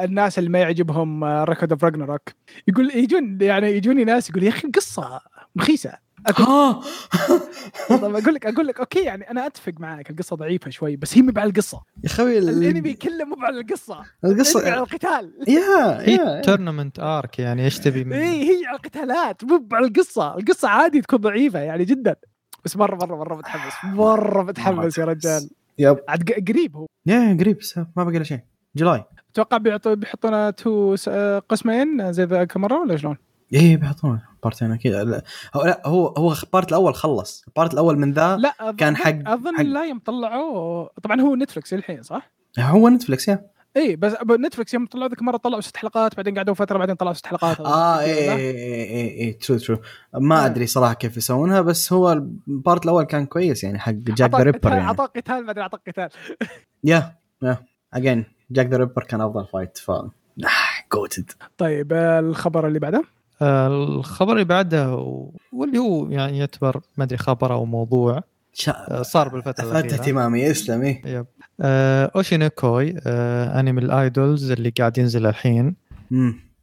الناس 0.03 0.39
اللي 0.39 0.49
ما 0.49 0.59
يعجبهم 0.59 1.23
Record 1.23 1.71
of 1.71 1.83
Ragnarok 1.83 2.21
يقول 2.67 2.91
يجون 2.95 3.37
يعني 3.41 3.71
يجوني 3.71 4.03
ناس 4.03 4.29
يقول 4.29 4.43
يا 4.43 4.49
أخي 4.49 4.67
القصة 4.67 5.19
مخيسة. 5.55 5.93
أقول 6.27 6.47
ها؟ 6.47 6.81
طب 7.97 8.15
أقول 8.15 8.33
لك 8.33 8.45
أقول 8.45 8.67
لك 8.67 8.79
okay 8.79 8.99
يعني 8.99 9.31
أنا 9.31 9.47
أتفق 9.47 9.73
معك 9.79 10.09
القصة 10.09 10.35
ضعيفة 10.35 10.69
شوي 10.71 10.95
بس 10.95 11.17
هي 11.17 11.21
مو 11.21 11.31
على 11.37 11.49
القصة. 11.49 11.81
يا 12.03 12.09
أخوي 12.09 12.37
ال- 12.37 12.49
الانمي 12.49 12.93
كله 12.93 13.25
مو 13.25 13.35
على 13.39 13.59
القصة. 13.59 13.93
الانمي 14.23 14.41
على 14.41 14.41
القصة 14.41 14.83
القتال. 14.83 15.33
yeah 15.47 15.99
هي 16.09 16.41
tournament 16.41 16.99
arc 16.99 17.39
يعني 17.39 17.65
إيش 17.65 17.79
تبي 17.79 18.03
من 18.03 18.13
اي 18.13 18.49
هي 18.49 18.65
على 18.65 18.75
القتالات 18.77 19.43
مو 19.43 19.67
على 19.71 19.85
القصة. 19.87 20.37
القصة 20.37 20.67
عادي 20.69 21.01
تكون 21.01 21.19
ضعيفة 21.19 21.59
يعني 21.59 21.85
جدا. 21.85 22.15
بس 22.65 22.77
مره 22.77 22.95
مره 22.95 23.15
مرة 23.15 23.35
متحمس. 23.35 23.73
مرة 23.95 24.43
متحمس 24.43 24.97
يا 24.97 25.05
رجال. 25.05 25.49
yep. 25.79 25.97
عاد 26.09 26.31
قريب 26.49 26.75
هو. 26.75 26.85
yeah 27.05 27.37
قريب 27.39 27.57
بس 27.57 27.77
ما 27.77 28.03
بقى 28.03 28.17
له 28.17 28.23
شيء. 28.23 28.39
July. 28.75 29.03
أتوقع 29.33 29.57
بيعطوا 29.57 29.93
بيحطونا 29.93 30.49
two 30.51 30.95
س- 30.95 31.09
قسمين 31.49 32.13
زي 32.13 32.23
ذاك 32.23 32.55
المره 32.55 32.79
ولا 32.81 32.97
شلون؟ 32.97 33.17
إيه 33.53 33.77
بيحطونه. 33.77 34.21
بارتين 34.43 34.71
أكيد 34.71 34.93
لا 34.93 35.23
هو 35.53 35.65
لا 35.65 35.81
هو 35.85 36.07
هو 36.07 36.33
البارت 36.43 36.69
الأول 36.69 36.95
خلص. 36.95 37.43
البارت 37.47 37.73
الأول 37.73 37.97
من 37.97 38.13
ذا 38.13 38.37
لا 38.37 38.53
أظن 38.59 38.75
كان 38.75 38.95
حق- 38.95 39.29
أظن 39.29 39.55
حق- 39.57 39.61
لا 39.63 39.85
يوم 39.85 39.99
طلعوه 39.99 40.89
طبعا 41.03 41.21
هو 41.21 41.35
نتفلكس 41.35 41.73
الحين 41.73 42.01
صح؟ 42.01 42.31
هو 42.59 42.89
نتفلكس 42.89 43.27
yeah. 43.27 43.45
اي 43.77 43.95
بس 43.95 44.13
نتفلكس 44.45 44.73
يوم 44.73 44.85
طلعوا 44.85 45.09
ذيك 45.09 45.19
المره 45.21 45.37
طلعوا 45.37 45.61
ست 45.61 45.77
حلقات 45.77 46.15
بعدين 46.15 46.35
قعدوا 46.37 46.53
فترة 46.53 46.77
بعدين 46.77 46.95
طلعوا 46.95 47.13
ست 47.13 47.25
حلقات. 47.25 47.59
آه؟ 47.59 47.99
إيه 48.01 48.31
إيه 48.35 49.09
إيه 49.09 49.39
true 49.39 49.57
true 49.57 49.77
ما 50.13 50.43
آه. 50.43 50.45
أدري 50.45 50.67
صراحة 50.67 50.93
كيف 50.93 51.17
يسوونها 51.17 51.61
بس 51.61 51.93
هو 51.93 52.11
البارت 52.47 52.83
الأول 52.85 53.03
كان 53.03 53.25
كويس 53.25 53.63
يعني 53.63 53.79
حق 53.79 53.91
Jack 53.91 54.35
the 54.35 54.43
Ripper 54.43 54.69
يعني. 54.71 54.81
عطاك 54.83 55.17
قتال 55.17 55.45
بعدين 55.45 55.63
عطاك 55.63 55.81
قتال. 55.87 56.09
yeah 56.83 57.15
yeah. 57.43 57.57
again 57.93 58.25
Jack 58.51 58.67
the 58.67 58.77
Ripper 58.77 59.03
كان 59.03 59.21
أفضل 59.21 59.45
فايت 59.47 59.77
ف 59.77 59.91
جوتد 60.93 61.31
طيب 61.57 61.93
الخبر 61.93 62.67
اللي 62.67 62.79
بعده؟ 62.79 63.03
الخبر 63.41 64.33
اللي 64.33 64.43
بعده 64.43 64.95
واللي 65.53 65.77
هو 65.77 66.09
يعني 66.09 66.37
يعتبر 66.37 66.81
ما 66.97 67.03
أدري 67.03 67.17
خبر 67.17 67.53
أو 67.53 67.65
موضوع 67.65 68.23
آه، 68.67 69.01
صار 69.01 69.27
بالفترة 69.27 69.63
الأخيرة. 69.63 69.93
اهتمامي 69.93 70.51
اسلم 70.51 70.81
إيه. 70.81 71.01
yep. 71.05 71.25
أوشي 72.15 72.55
نو 72.55 72.71
كو 72.71 72.87
إي 72.87 72.95
انمي 72.97 73.81
ال 73.81 73.93
idols 73.93 74.51
اللي 74.51 74.69
قاعد 74.69 74.97
ينزل 74.97 75.25
الحين. 75.25 75.75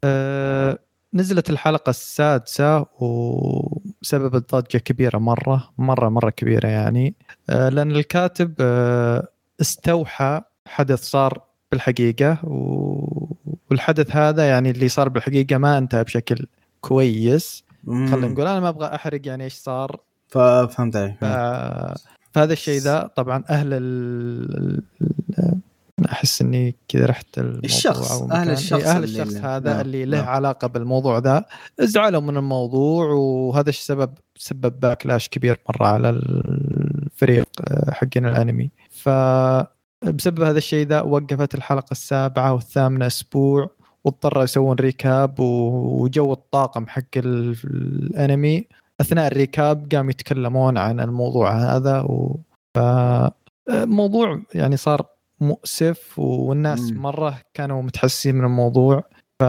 آه، 0.03 0.79
نزلت 1.13 1.49
الحلقة 1.49 1.89
السادسة 1.89 2.85
وسببت 2.99 4.55
ضجة 4.55 4.77
كبيرة 4.77 5.17
مرة 5.17 5.69
مرة 5.77 6.09
مرة 6.09 6.29
كبيرة 6.29 6.67
يعني. 6.67 7.13
آه، 7.49 7.69
لأن 7.69 7.91
الكاتب 7.91 8.53
آه، 8.59 9.27
استوحى 9.61 10.41
حدث 10.67 11.03
صار 11.03 11.41
بالحقيقة 11.71 12.37
والحدث 13.71 14.15
هذا 14.15 14.49
يعني 14.49 14.69
اللي 14.71 14.89
صار 14.89 15.09
بالحقيقة 15.09 15.57
ما 15.57 15.77
انتهى 15.77 16.03
بشكل 16.03 16.45
كويس. 16.81 17.63
خلينا 17.87 18.27
نقول 18.27 18.47
أنا 18.47 18.59
ما 18.59 18.69
أبغى 18.69 18.95
أحرق 18.95 19.21
يعني 19.27 19.43
إيش 19.43 19.53
صار. 19.53 19.99
ففهمت 20.27 20.95
عليك 20.95 21.15
ف- 21.21 21.99
فهذا 22.33 22.53
الشيء 22.53 22.79
ذا. 22.79 23.09
طبعا 23.15 23.43
أهل 23.49 23.67
ال... 23.73 24.81
أحس 26.11 26.41
إني 26.41 26.75
كذا 26.87 27.05
رحت 27.05 27.37
الموضوع 27.37 27.61
الشخص، 27.63 28.11
أو 28.11 28.27
مكان. 28.27 28.49
الشخص 28.49 28.83
إيه، 28.83 28.91
أهل 28.91 29.03
الشخص 29.03 29.27
اللي- 29.27 29.39
هذا 29.39 29.71
نعم، 29.73 29.81
اللي 29.81 30.05
له 30.05 30.17
نعم. 30.17 30.27
علاقة 30.27 30.67
بالموضوع 30.67 31.17
ذا. 31.17 31.45
زعلوا 31.79 32.21
من 32.21 32.37
الموضوع 32.37 33.05
وهذا 33.05 33.69
السبب 33.69 34.13
سبب 34.35 34.79
backlash 34.79 35.29
كبير 35.29 35.59
مرة 35.69 35.87
على 35.87 36.09
الفريق 36.09 37.47
آه، 37.67 37.91
حقين 37.91 38.25
الأنمي. 38.25 38.69
ف 38.89 39.09
بسبب 40.03 40.41
هذا 40.41 40.57
الشيء 40.57 40.87
ذا 40.87 41.01
وقفت 41.01 41.55
الحلقة 41.55 41.91
السابعة 41.91 42.53
والثامنة 42.53 43.07
أسبوع. 43.07 43.69
واضطروا 44.05 44.43
يسوون 44.43 44.75
recap 44.79 45.39
وجو 45.39 46.33
الطاقم 46.33 46.87
حق 46.87 47.03
ال- 47.17 47.55
الانمي. 47.63 48.67
أثناء 49.01 49.27
ال 49.27 49.37
recap 49.37 49.87
قاموا 49.95 50.09
يتكلمون 50.11 50.77
عن 50.77 50.99
الموضوع 50.99 51.51
هذا 51.51 51.99
و 52.01 52.37
موضوع 53.69 54.41
يعني 54.55 54.77
صار 54.77 55.05
مؤسف 55.39 56.19
والناس 56.19 56.91
مم. 56.91 57.01
مرة 57.01 57.37
كانوا 57.53 57.81
متحسسين 57.81 58.35
من 58.35 58.45
الموضوع. 58.45 59.03
ف 59.41 59.43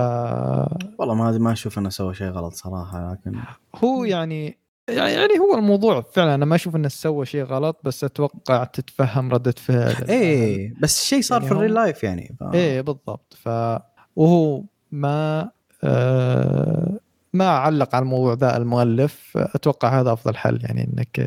والله 0.98 1.14
ما 1.14 1.38
ما 1.38 1.53
أشوف 1.53 1.78
إنه 1.78 1.88
سوى 1.88 2.14
شيء 2.14 2.26
غلط 2.28 2.53
صراحة 2.55 3.12
لكن 3.12 3.38
هو 3.84 4.05
يعني 4.05 4.59
يعني 4.88 5.38
هو 5.38 5.59
الموضوع 5.59 6.01
فعلا 6.01 6.34
أنا 6.34 6.44
ما 6.44 6.55
أشوف 6.55 6.76
إنه 6.76 6.88
سوى 6.88 7.26
شيء 7.26 7.42
غلط 7.44 7.80
بس 7.84 8.05
أتوقع 8.05 8.64
تتفهم 8.64 9.30
ردة 9.32 9.55
فعل. 9.57 10.05
إيه 10.09 10.74
بس 10.82 11.05
شيء 11.05 11.22
صار 11.22 11.38
يعني 11.42 11.48
في 11.55 11.57
ال 11.58 11.74
real 11.74 11.89
life 11.89 12.04
يعني 12.05 12.36
ف... 12.40 12.55
إيه 12.55 12.80
بالضبط. 12.80 13.34
ف 13.36 13.48
وهو 14.20 14.62
ما 14.92 15.50
آه 15.84 17.00
ما 17.32 17.48
علق 17.48 17.94
على 17.94 18.02
الموضوع 18.02 18.34
ذا 18.34 18.56
المؤلف. 18.56 19.32
أتوقع 19.36 20.00
هذا 20.00 20.12
أفضل 20.12 20.36
حل 20.36 20.58
يعني 20.62 20.88
إنك 20.92 21.20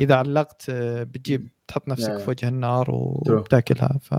إذا 0.00 0.14
علقت 0.14 0.66
آه، 0.70 1.02
بتجيب 1.02 1.48
تحط 1.68 1.88
نفسك. 1.88 2.16
في 2.18 2.30
وجه 2.30 2.48
النار 2.48 2.86
وبتاكلها. 2.90 3.98
ف 4.02 4.14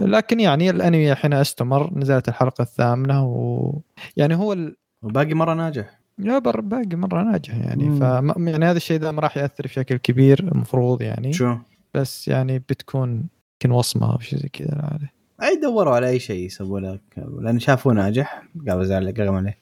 لكن 0.00 0.40
يعني 0.40 0.70
الأنمي 0.70 1.12
الحين 1.12 1.32
أستمر 1.32 1.98
نزلت 1.98 2.28
الحلقة 2.28 2.62
الثامنة 2.62 3.26
و 3.26 3.72
يعني 4.16 4.34
هو 4.34 4.52
ال... 4.52 4.76
وباقي 5.02 5.34
مرة 5.34 5.54
ناجح. 5.54 6.00
لا 6.18 6.38
بر 6.38 6.60
باقي 6.60 6.96
مرة 6.96 7.22
ناجح 7.22 7.54
يعني. 7.54 7.84
مم. 7.84 7.98
ف 7.98 8.02
يعني 8.38 8.64
هذا 8.64 8.76
الشيء 8.76 9.00
ذا 9.00 9.10
ما 9.10 9.20
راح 9.20 9.36
يأثر 9.36 9.64
بشكل 9.64 9.96
كبير 9.96 10.40
المفروض 10.40 11.02
يعني. 11.02 11.32
شو؟ 11.32 11.54
بس 11.94 12.28
يعني 12.28 12.58
بتكون 12.58 13.10
يمكن 13.52 13.70
وصمة 13.70 14.12
أو 14.12 14.18
شيء 14.18 14.38
زي 14.38 14.48
كذا 14.48 14.98
أي 15.42 15.56
دوروا 15.56 15.94
على 15.94 16.08
أي 16.08 16.18
شيء 16.18 16.46
يسووا 16.46 16.80
لك 16.80 17.00
لأن 17.40 17.58
شافوه 17.58 17.92
ناجح 17.92 18.42
قالوا 18.68 18.84
زعل 18.84 19.14
قام 19.14 19.34
عليه. 19.34 19.58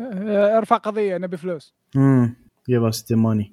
آه، 0.00 0.58
ارفع 0.58 0.76
قضية 0.76 1.18
نبي 1.18 1.36
فلوس. 1.36 1.74
امم 1.96 2.36
give 2.68 2.84
us 2.84 3.12
money 3.12 3.52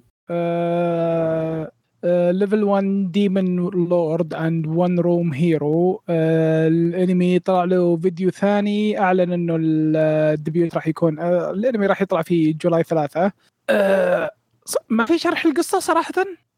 level 2.31 2.63
1 2.63 3.11
demon 3.11 3.55
lord 3.89 4.33
and 4.33 4.67
1 4.67 4.99
room 4.99 5.33
hero 5.33 6.01
الانمي 6.09 7.39
طلع 7.39 7.63
له 7.63 7.97
فيديو 7.97 8.29
ثاني 8.29 8.99
أعلن 8.99 9.31
إنه 9.33 9.55
ال- 9.55 9.95
ال 10.33 10.40
debut 10.40 10.75
راح 10.75 10.87
يكون 10.87 11.19
آه، 11.19 11.51
الانمي 11.51 11.85
راح 11.87 12.01
يطلع 12.01 12.21
في 12.21 12.53
July 12.53 12.83
ثلاثة. 12.83 13.31
ص- 14.65 14.77
ما 14.89 15.05
في 15.05 15.17
شرح 15.17 15.45
القصة 15.45 15.79
صراحة. 15.79 16.13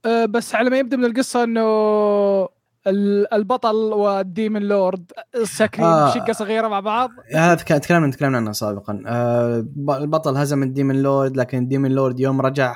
آه، 0.05 0.25
بس 0.25 0.55
على 0.55 0.69
ما 0.69 0.77
يبدو 0.79 0.97
من 0.97 1.05
القصة 1.05 1.43
إنه 1.43 1.61
البطل 2.87 3.75
وال 3.75 4.00
demon 4.00 4.61
lord 4.61 5.11
ساكنين 5.43 5.87
آه. 5.89 6.11
بشقة 6.11 6.33
صغيرة 6.33 6.67
مع 6.67 6.79
بعض. 6.79 7.09
هذا 7.35 7.55
تك- 7.55 7.67
تكلمنا 7.67 8.11
تكلمنا 8.11 8.37
عنه 8.37 8.51
سابقا. 8.51 9.03
آه، 9.07 9.65
البطل 9.89 10.37
هزم 10.37 10.63
ال 10.63 10.70
demon 10.70 11.01
lord 11.01 11.37
لكن 11.37 11.57
ال 11.57 11.63
demon 11.63 11.91
lord 11.91 12.19
يوم 12.19 12.41
رجع 12.41 12.75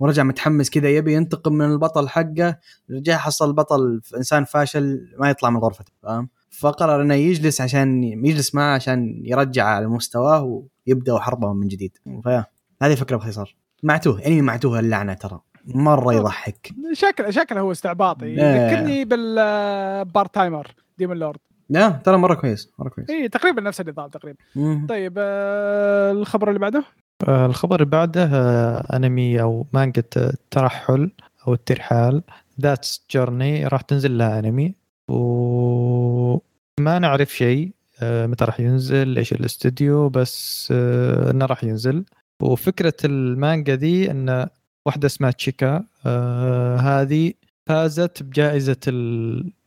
ورجع 0.00 0.22
متحمس 0.22 0.70
كذا 0.70 0.88
يبي 0.88 1.14
ينتقم 1.14 1.52
من 1.52 1.72
البطل 1.72 2.08
حقه. 2.08 2.56
رجع 2.90 3.16
حصل 3.16 3.48
البطل 3.48 4.00
إنسان 4.16 4.44
فاشل 4.44 5.00
ما 5.18 5.30
يطلع 5.30 5.50
من 5.50 5.56
غرفته 5.58 5.92
فاهم؟ 6.02 6.28
فقرر 6.60 7.02
إنه 7.02 7.14
يجلس 7.14 7.60
عشان 7.60 8.02
يجلس 8.04 8.54
معه 8.54 8.74
عشان 8.74 9.22
يرجع 9.24 9.64
على 9.64 9.86
مستواه 9.86 10.62
ويبداوا 10.86 11.18
حربهم 11.18 11.56
من 11.56 11.68
جديد. 11.68 11.96
فهذه 12.24 12.94
فكره 12.94 13.16
باختصار. 13.16 13.56
معتوه 13.82 14.26
انمي 14.26 14.42
معتوه 14.42 14.78
اللعنة 14.78 15.14
ترى. 15.14 15.40
مرة 15.66 16.14
يضحك. 16.14 16.70
شكله 16.92 17.30
شكله 17.30 17.60
هو 17.60 17.72
استعباطي. 17.72 18.26
يذكرني 18.26 19.04
بال 19.04 19.47
part 19.47 20.34
timer 20.34 20.74
demon 20.98 21.16
lord 21.16 21.38
لا 21.70 21.88
ترى 21.88 22.16
مرة 22.16 22.34
كويس 22.34 22.72
مرة 22.78 22.88
كويس. 22.88 23.10
اي 23.10 23.28
تقريبا 23.28 23.62
نفس 23.62 23.80
النظام 23.80 24.08
تقريبا. 24.08 24.38
مم. 24.56 24.86
طيب 24.88 25.14
آه 25.18 26.12
الخبر 26.12 26.48
اللي 26.48 26.58
بعده؟ 26.58 26.84
آه، 27.28 27.46
الخبر 27.46 27.74
اللي 27.74 27.90
بعده 27.90 28.24
آه، 28.24 28.96
أنمي 28.96 29.42
أو 29.42 29.66
مانجا 29.72 30.02
الترحل 30.16 31.10
أو 31.48 31.54
الترحال 31.54 32.22
that's 32.60 33.06
journey 33.10 33.66
راح 33.66 33.80
تنزل 33.80 34.18
لها 34.18 34.38
أنمي. 34.38 34.74
وما 35.08 36.40
نعرف 36.98 37.34
شيء 37.34 37.72
آه، 38.02 38.26
متى 38.26 38.44
راح 38.44 38.60
ينزل 38.60 39.18
إيش 39.18 39.32
الاستوديو 39.32 40.08
بس 40.08 40.68
آه، 40.72 41.30
إنه 41.30 41.46
راح 41.46 41.64
ينزل. 41.64 42.04
وفكرة 42.42 42.94
المانجا 43.04 43.74
دي 43.74 44.10
ان 44.10 44.48
واحدة 44.86 45.06
اسمها 45.06 45.30
تشيكا. 45.30 45.84
آه، 46.06 46.76
هذه 46.76 47.32
فازت 47.66 48.22
بجائزة 48.22 48.76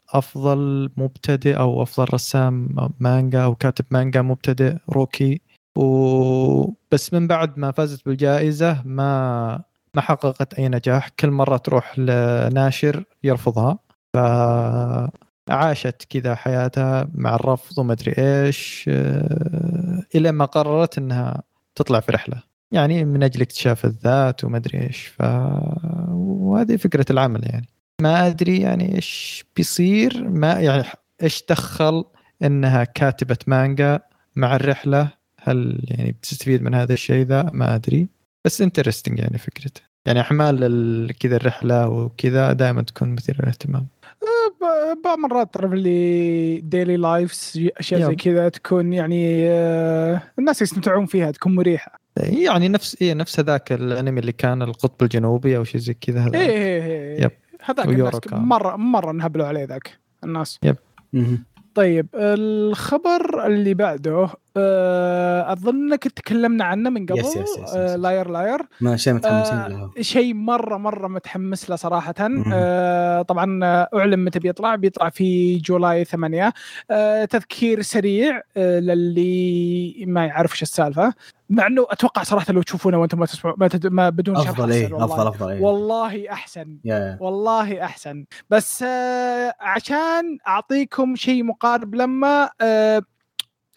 افضل 0.09 0.89
مبتدئ 0.97 1.57
أو 1.57 1.83
أفضل 1.83 2.13
رسام 2.13 2.75
مانجا 2.99 3.43
أو 3.43 3.55
كاتب 3.55 3.85
مانجا 3.91 4.21
مبتدئ 4.21 4.75
rookie. 4.89 5.41
وبس 5.77 7.13
من 7.13 7.27
بعد 7.27 7.59
ما 7.59 7.71
فازت 7.71 8.05
بالجائزة 8.05 8.81
ما 8.85 9.63
ما 9.93 10.01
حققت 10.01 10.53
أي 10.53 10.69
نجاح. 10.69 11.09
كل 11.09 11.31
مرة 11.31 11.57
تروح 11.57 11.99
لناشر 11.99 13.03
يرفضها. 13.23 13.79
فعاشت 14.13 16.05
كذا 16.09 16.35
حياتها 16.35 17.09
مع 17.13 17.35
الرفض 17.35 17.79
وما 17.79 17.93
أدري 17.93 18.13
إيش 18.17 18.85
آه، 18.89 20.03
إلى 20.15 20.31
ما 20.31 20.45
قررت 20.45 20.97
أنها 20.97 21.43
تطلع 21.75 21.99
في 21.99 22.11
رحلة. 22.11 22.54
يعني 22.75 23.05
من 23.05 23.23
أجل 23.23 23.41
اكتشاف 23.41 23.85
الذات 23.85 24.43
وما 24.43 24.57
أدري 24.57 24.81
إيش 24.81 25.07
ف... 25.07 25.21
وهذه 26.11 26.75
فكرة 26.75 27.05
العمل 27.09 27.41
يعني. 27.45 27.67
ما 28.01 28.27
أدري 28.27 28.57
يعني 28.59 28.95
إيش 28.95 29.45
بيصير 29.55 30.29
ما 30.29 30.53
يعني 30.53 30.83
إيش 31.23 31.43
دخل 31.49 32.05
أنها 32.43 32.83
كاتبة 32.83 33.37
مانجا 33.47 33.99
مع 34.35 34.55
الرحلة؟ 34.55 35.09
هل 35.43 35.79
يعني 35.87 36.11
بتستفيد 36.11 36.63
من 36.63 36.73
هذا 36.75 36.93
الشيء؟ 36.93 37.25
ذا 37.25 37.49
ما 37.53 37.75
أدري. 37.75 38.07
بس 38.45 38.61
interesting 38.61 39.19
يعني 39.19 39.37
فكرته 39.37 39.81
يعني 40.05 40.21
أعمال 40.21 40.63
ال- 40.63 41.17
كذا 41.17 41.35
الرحلة 41.35 41.87
وكذا 41.89 42.53
دائما 42.53 42.81
تكون 42.81 43.09
مثيرة 43.09 43.41
للاهتمام. 43.41 43.87
ب- 44.61 45.01
بعض 45.03 45.17
مرات 45.17 45.53
تعرف 45.53 45.73
اللي 45.73 46.59
ديلي 46.61 46.97
لايفز 46.97 47.69
اشياء 47.77 48.01
زي. 48.09 48.15
كذا 48.15 48.49
تكون 48.49 48.93
يعني 48.93 49.49
آه 49.49 50.21
الناس 50.39 50.61
يستمتعون 50.61 51.05
فيها 51.05 51.31
تكون 51.31 51.55
مريحة. 51.55 51.99
يعني 52.17 52.67
نفس 52.67 52.97
إيه 53.01 53.13
نفس 53.13 53.39
هذاك 53.39 53.71
الأنمي 53.71 54.19
اللي 54.19 54.31
كان 54.31 54.61
القطب 54.61 55.03
الجنوبي 55.03 55.57
أو 55.57 55.63
شيء 55.63 55.81
زي 55.81 55.93
كذا 55.93 56.19
هذا 56.19 56.43
يب. 57.23 57.31
هذاك 57.63 57.87
ويورو 57.87 58.07
الناس 58.07 58.19
كان. 58.19 58.39
مرة 58.39 58.75
مرة 58.75 59.11
انهبلوا 59.11 59.45
عليه 59.45 59.63
ذاك 59.63 59.99
الناس 60.23 60.59
مهم. 61.13 61.45
طيب 61.75 62.07
الخبر 62.15 63.45
اللي 63.45 63.73
بعده 63.73 64.29
أظن 64.57 65.75
إنك 65.75 66.03
تكلمنا 66.07 66.63
عنه 66.65 66.89
من 66.89 67.05
قبل. 67.05 67.19
يس- 67.19 67.25
يس- 67.25 67.37
يس- 67.37 67.57
يس. 67.63 67.73
آه 67.75 67.95
لاير 67.95 68.29
لاير. 68.29 68.61
ما 68.81 68.97
شيء 68.97 69.13
متحمسين 69.13 69.57
آه، 69.57 69.67
له. 69.67 69.91
شيء 70.01 70.33
مرة 70.33 70.77
مرة 70.77 71.07
متحمس 71.07 71.69
له 71.69 71.75
صراحة. 71.75 72.13
آه 72.53 73.21
طبعا 73.21 73.59
آه، 73.65 73.89
أعلن 73.95 74.19
متى 74.25 74.39
بيطلع. 74.39 74.75
بيطلع 74.75 75.09
في 75.09 75.57
July 75.57 76.05
8 76.05 76.53
آه 76.91 77.25
تذكير 77.25 77.81
سريع 77.81 78.41
آه 78.57 78.79
للي 78.79 80.05
ما 80.07 80.25
يعرف 80.25 80.51
إيش 80.51 80.61
السالفة. 80.61 81.13
مع 81.49 81.67
إنه 81.67 81.85
أتوقع 81.89 82.23
صراحة 82.23 82.53
لو 82.53 82.61
تشوفونه 82.61 82.97
وأنتم 83.01 83.19
ما 83.19 83.25
تسمعوا 83.25 83.55
ما, 83.59 83.67
تد... 83.67 83.87
ما 83.87 84.09
بدون 84.09 84.35
شرح 84.35 84.49
أفضل 84.49 84.71
إيه 84.71 84.93
والله. 84.93 85.05
أفضل 85.05 85.27
أفضل 85.27 85.49
إيه. 85.51 85.61
والله 85.61 86.31
أحسن. 86.31 86.77
yeah. 86.85 87.17
والله 87.21 87.83
أحسن. 87.83 88.25
بس 88.49 88.83
آه 88.83 89.53
عشان 89.61 90.37
أعطيكم 90.47 91.15
شيء 91.15 91.43
مقارب 91.43 91.95
لما 91.95 92.49
آه 92.61 93.01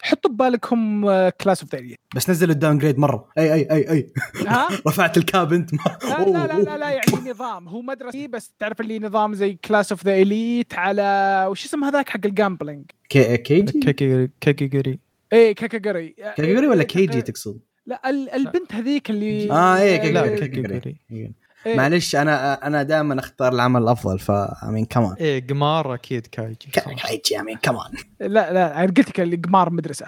حطوا 0.01 0.31
ببالكم 0.31 1.05
آه 1.05 1.29
Class 1.41 1.61
of 1.61 1.75
the 1.75 1.95
بس 2.15 2.29
نزلوا 2.29 2.53
ال 2.53 2.77
downgrade 2.77 2.99
مرة. 2.99 3.29
أي 3.37 3.53
أي 3.53 3.67
أي 3.71 3.91
أي. 3.91 4.13
ها؟ 4.47 4.67
رفعت 4.87 5.17
الكاب 5.17 5.53
أنت 5.53 5.73
ما 5.73 5.79
لا 6.03 6.25
لا 6.25 6.47
لا, 6.47 6.63
لا, 6.63 6.77
لا 6.77 6.89
يعني 6.89 7.29
نظام. 7.29 7.67
هو 7.67 7.81
مدرسي 7.81 8.27
بس 8.27 8.53
تعرف 8.59 8.81
اللي 8.81 8.99
نظام 8.99 9.33
زي 9.33 9.53
كلاس 9.65 9.91
اوف 9.91 10.05
ذا 10.05 10.15
اليت 10.21 10.73
على 10.73 11.45
وش 11.49 11.65
اسم 11.65 11.83
هذاك 11.83 12.09
حق 12.09 12.19
الجامبلينج 12.25 12.85
كي 13.09 13.37
كيجي 13.37 13.79
كيكي 13.79 14.29
كيكيغوري 14.41 14.99
إيه 15.33 15.55
كاكاجوري 15.55 16.15
كيجي 16.35 16.67
ولا 16.67 16.83
كيجي 16.83 17.21
تقصد؟ 17.21 17.59
لا 17.85 18.09
ال- 18.09 18.29
البنت 18.29 18.73
هذيك 18.73 19.09
اللي 19.09 19.51
آه 19.51 19.77
إيه 19.77 19.97
كيجي 19.97 21.31
إيه. 21.65 21.77
معلش 21.77 22.15
أنا 22.15 22.67
أنا 22.67 22.83
دائما 22.83 23.19
أختار 23.19 23.53
العمل 23.53 23.81
الأفضل 23.83 24.19
ف 24.19 24.31
امين 24.31 24.85
كمان 24.85 25.13
إيه 25.19 25.47
قمار 25.47 25.93
أكيد 25.93 26.27
كايجي. 26.27 26.55
كيجي 27.07 27.39
امين 27.39 27.57
كمان 27.57 27.91
لا 28.19 28.53
لا 28.53 28.77
أنا 28.83 28.87
قلت 28.87 29.09
لك 29.09 29.19
اللي 29.19 29.35
قمار 29.35 29.69
مدرسة. 29.69 30.05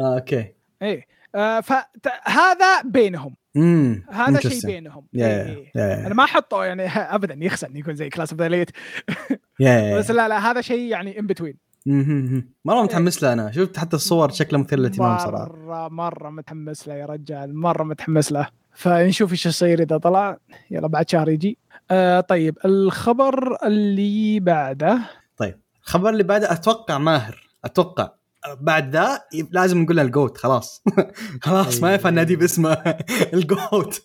آه، 0.00 0.14
okay. 0.14 0.52
إيه. 0.82 1.06
آه 1.34 1.60
فهذا 1.60 2.82
بينهم. 2.84 3.34
امم 3.56 4.06
هذا 4.10 4.40
شيء 4.40 4.66
بينهم. 4.66 5.06
yeah 5.12 5.26
إيه، 5.26 5.32
yeah 5.34 5.56
إيه. 5.56 5.70
yeah 5.74 6.06
أنا 6.06 6.14
ما 6.14 6.24
أحطه 6.24 6.64
يعني 6.64 6.86
ابدا 7.16 7.36
يخسن 7.44 7.76
يكون 7.76 7.94
زي 7.94 8.08
Class 8.08 8.30
of 8.32 8.40
the 8.40 8.48
Elite 8.48 8.70
بس 9.98 10.10
لا 10.10 10.28
لا 10.28 10.50
هذا 10.50 10.60
شيء 10.60 10.88
يعني 10.90 11.18
in 11.18 11.26
between. 11.26 11.56
مرة 12.64 12.82
متحمس 12.82 13.22
له 13.22 13.32
أنا. 13.32 13.52
شفت 13.52 13.76
حتى 13.78 13.96
الصور 13.96 14.30
شكله 14.30 14.58
مثير 14.58 14.78
للاهتمام 14.78 15.18
صراحة. 15.18 15.46
مرة 15.52 15.88
مرة 15.88 16.30
متحمس 16.30 16.88
له 16.88 16.94
يا 16.94 17.06
رجال 17.06 17.56
مرة 17.56 17.82
متحمس 17.82 18.32
له. 18.32 18.48
فنشوف 18.74 19.32
إيش 19.32 19.46
يصير 19.46 19.82
إذا 19.82 19.96
طلع. 19.96 20.38
يلا 20.70 20.86
بعد 20.86 21.10
شهر 21.10 21.28
يجي. 21.28 21.58
آه 21.90 22.20
طيب 22.20 22.58
الخبر 22.64 23.66
اللي 23.66 24.40
بعده. 24.40 24.98
الخبر 25.86 26.10
اللي 26.10 26.22
بعده 26.22 26.52
أتوقع 26.52 26.98
ماهر. 26.98 27.48
أتوقع. 27.64 28.10
بعد 28.60 28.96
ذا 28.96 29.20
لازم 29.50 29.82
نقول 29.82 30.00
ال 30.00 30.08
GOAT 30.08 30.38
خلاص. 30.38 30.82
خلاص 31.42 31.82
ما 31.82 31.92
ينفع 31.92 32.10
نادي 32.10 32.36
باسمه. 32.36 32.72
ال 33.34 33.45
GOAT. 33.45 34.02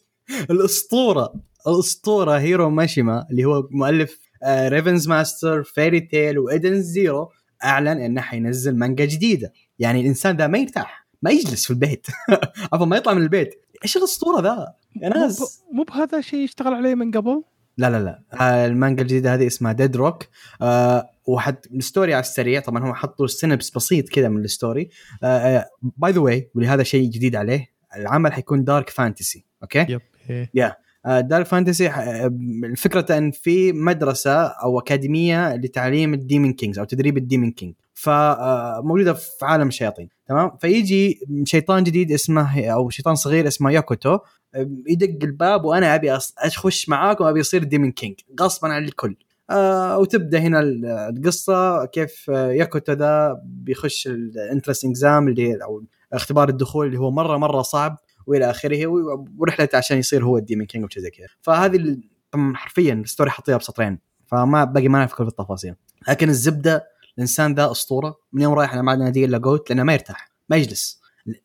الأسطورة. 0.49 1.33
الأسطورة 1.67 2.37
هيرو 2.37 2.69
ماشيما 2.69 3.25
اللي 3.31 3.45
هو 3.45 3.67
مؤلف 3.71 4.19
Rave 4.47 5.07
Master 5.07 5.63
Fairy 5.63 5.99
Tail 5.99 6.39
و 6.39 6.46
Edens 6.46 6.81
Zero 6.81 7.29
أعلن 7.63 7.87
إنه 7.87 8.21
حينزل 8.21 8.75
مانجا 8.75 9.05
جديدة. 9.05 9.53
يعني 9.79 10.01
الإنسان 10.01 10.37
ذا 10.37 10.47
ما 10.47 10.57
يرتاح 10.57 11.07
ما 11.21 11.31
يجلس 11.31 11.65
في 11.65 11.71
البيت. 11.71 12.07
عفوا 12.73 12.85
ما 12.85 12.97
يطلع 12.97 13.13
من 13.13 13.21
البيت. 13.21 13.65
إيش 13.83 13.97
الاسطوره 13.97 14.41
ذا. 14.41 14.73
يا 14.95 15.09
مو 15.09 15.15
ناس 15.15 15.63
مو 15.71 15.83
بهذا 15.83 16.21
شيء 16.21 16.43
اشتغل 16.43 16.73
عليه 16.73 16.95
من 16.95 17.11
قبل؟ 17.11 17.43
لا 17.77 17.89
لا 17.89 18.03
لا. 18.03 18.23
آه، 18.41 18.65
المانجا 18.65 19.01
الجديدة 19.01 19.33
هذه 19.33 19.47
اسمها 19.47 19.71
Dead 19.71 19.95
Rock 19.95 20.23
آه 20.61 21.09
وحد 21.27 21.57
ال 21.73 21.80
story 21.80 22.13
على 22.13 22.21
السريع. 22.21 22.59
طبعا 22.59 22.83
هم 22.83 22.93
حطوا 22.93 23.27
synopsis 23.27 23.69
بسيط 23.69 24.09
كذا 24.09 24.29
من 24.29 24.43
ال 24.43 24.50
story. 24.50 24.89
by 25.81 26.11
the 26.11 26.19
way 26.19 26.51
ولهذا 26.55 26.83
شيء 26.83 27.09
جديد 27.09 27.35
عليه. 27.35 27.67
العمل 27.95 28.33
حيكون 28.33 28.63
dark 28.63 28.89
fantasy 28.89 29.45
okay؟ 29.63 29.85
yep 29.89 30.01
إيه. 30.29 30.51
dark 31.05 31.45
fantasy 31.45 31.89
الفكرة 32.63 33.17
إن 33.17 33.31
في 33.31 33.71
مدرسة 33.71 34.43
أو 34.43 34.79
أكاديمية 34.79 35.55
لتعليم 35.55 36.13
ال 36.13 36.20
demon 36.20 36.53
kings 36.53 36.79
أو 36.79 36.85
تدريب 36.85 37.17
ال 37.17 37.23
demon 37.23 37.51
king 37.51 37.73
فموجوده 37.93 39.13
في 39.13 39.45
عالم 39.45 39.67
الشياطين 39.67 40.09
تمام؟ 40.27 40.51
فيجي 40.61 41.19
شيطان 41.45 41.83
جديد 41.83 42.11
اسمه 42.11 42.65
أو 42.65 42.89
شيطان 42.89 43.15
صغير 43.15 43.47
اسمه 43.47 43.71
ياكوتو 43.71 44.19
يدق 44.87 45.23
الباب 45.23 45.65
وأنا 45.65 45.95
أبي 45.95 46.17
أخش 46.37 46.89
معاكم 46.89 47.23
ابي 47.23 47.41
اصير 47.41 47.63
demon 47.63 47.91
king 47.91 48.15
غصبا 48.41 48.67
عن 48.67 48.83
الكل. 48.83 49.15
آه 49.49 49.97
وتبدأ 49.97 50.39
هنا 50.39 50.59
القصة 51.09 51.85
كيف 51.85 52.27
ياكوتو 52.27 52.93
ذا 52.93 53.41
بيخش 53.45 54.07
ال 54.07 54.16
entrance 54.16 54.85
exam 54.85 55.27
اللي 55.27 55.63
أو 55.63 55.83
اختبار 56.13 56.49
الدخول 56.49 56.87
اللي 56.87 56.99
هو 56.99 57.11
مرة 57.11 57.37
مرة 57.37 57.61
صعب. 57.61 57.97
وإلى 58.29 58.49
آخره 58.49 58.87
ورحلته 59.37 59.77
عشان 59.77 59.97
يصير 59.97 60.25
هو 60.25 60.37
ال 60.37 60.42
demon 60.42 60.65
king 60.65 60.85
وشي 60.85 61.01
زي 61.01 61.09
كذا. 61.09 61.27
فهذه 61.41 61.97
حرفيا 62.53 62.93
ال 62.93 62.99
story 62.99 63.29
حطيها 63.29 63.57
بسطرين 63.57 63.99
فما 64.27 64.63
باقي 64.63 64.87
ما 64.87 64.99
نعرف 64.99 65.13
كل 65.13 65.27
التفاصيل. 65.27 65.75
لكن 66.09 66.29
الزبدة 66.29 66.87
الإنسان 67.15 67.55
ذا 67.55 67.71
أسطورة 67.71 68.17
من 68.33 68.41
يوم 68.41 68.53
رايح 68.53 68.73
أنا 68.73 68.81
ما 68.81 68.95
نادي 68.95 69.25
إلا 69.25 69.37
GOAT 69.37 69.69
لأنه 69.69 69.83
ما 69.83 69.93
يرتاح 69.93 70.31
ما 70.49 70.57
يجلس. 70.57 70.99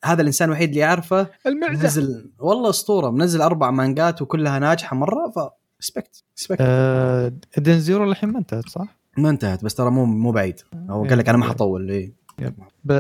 هذا 0.05 0.23
الإنسان 0.23 0.49
الوحيد 0.49 0.69
اللي 0.69 0.81
يعرفه 0.81 1.27
المعزه 1.47 1.85
نزل 1.85 2.31
والله 2.39 2.71
أسطورة 2.71 3.11
منزل 3.11 3.43
أربع 3.43 3.71
مانجات 3.71 4.23
وكلها 4.23 4.59
ناجحة 4.59 4.97
مرة 4.97 5.31
ف 5.31 5.39
respect 5.81 6.25
respect 6.39 6.61
آه 6.61 7.33
Edens 7.59 7.84
Zero 7.84 8.05
الحين 8.05 8.31
ما 8.31 8.39
انتهت 8.39 8.69
صح؟ 8.69 8.97
ما 9.19 9.31
انتهت 9.31 9.65
بس 9.65 9.75
ترى 9.75 9.91
مو 9.91 10.05
مو 10.05 10.33
بعيد. 10.33 10.61
هو 10.91 11.05
قال 11.05 11.19
لك 11.19 11.29
أنا 11.29 11.39
ما 11.39 11.45
حطول 11.45 11.91
إيه. 11.91 12.15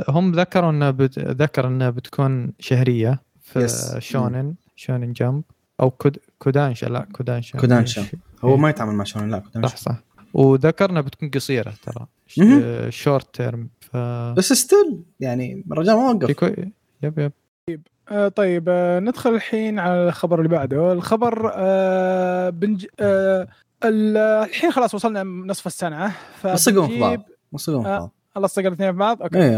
هم 0.08 0.32
ذكروا 0.32 0.70
إنه 0.70 0.90
بت... 0.90 1.18
ذكر 1.18 1.66
انها 1.66 1.90
بتكون 1.90 2.52
شهرية. 2.58 3.22
في 3.44 3.66
Yes. 3.68 3.98
شونن 3.98 4.54
Shonen 4.76 5.12
Jump 5.12 5.42
أو 5.80 5.90
كود... 5.90 6.18
كودانشا 6.38 6.86
لا 6.86 7.06
كودانشا 7.12 7.58
كودانشا. 7.58 8.04
هو 8.44 8.50
إيه. 8.54 8.56
ما 8.56 8.70
يتعامل 8.70 8.92
مع 8.94 9.04
شونن 9.04 9.30
لا 9.30 9.38
كنت 9.38 9.66
صح 9.66 9.76
صح 9.76 9.96
وذكرنا 10.34 11.00
بتكون 11.00 11.30
قصيرة 11.30 11.72
ترى. 11.82 12.06
شورت 12.90 13.34
تيرم 13.34 13.68
ف 13.80 13.96
بس 14.36 14.52
ستيل 14.52 15.02
يعني 15.20 15.64
الرجال 15.72 15.96
ما 15.96 16.10
وقف 16.10 16.30
يكو- 16.30 16.68
يب 17.02 17.30
يب 17.68 17.82
آه 18.10 18.28
طيب 18.28 18.64
آه 18.68 19.00
ندخل 19.00 19.34
الحين 19.34 19.78
على 19.78 20.08
الخبر 20.08 20.38
اللي 20.38 20.48
بعده 20.48 20.92
الخبر 20.92 21.50
آه 21.54 22.50
بنج 22.50 22.86
آه 23.00 23.48
ال- 23.84 24.16
الحين 24.16 24.70
خلاص 24.72 24.94
وصلنا 24.94 25.22
نصف 25.22 25.66
السنة 25.66 26.12
وصقهم 26.44 26.88
في 26.88 27.00
بعض 27.00 27.10
فبنجيب 27.12 27.34
وصقهم 27.52 27.82
في 27.82 27.88
آه. 27.88 27.98
بعض 27.98 28.14
الله 28.36 28.48
صقر 28.48 28.66
الاثنين 28.68 28.92
في 28.92 28.98
بعض 28.98 29.22
أوكي. 29.22 29.38
إيه 29.38 29.50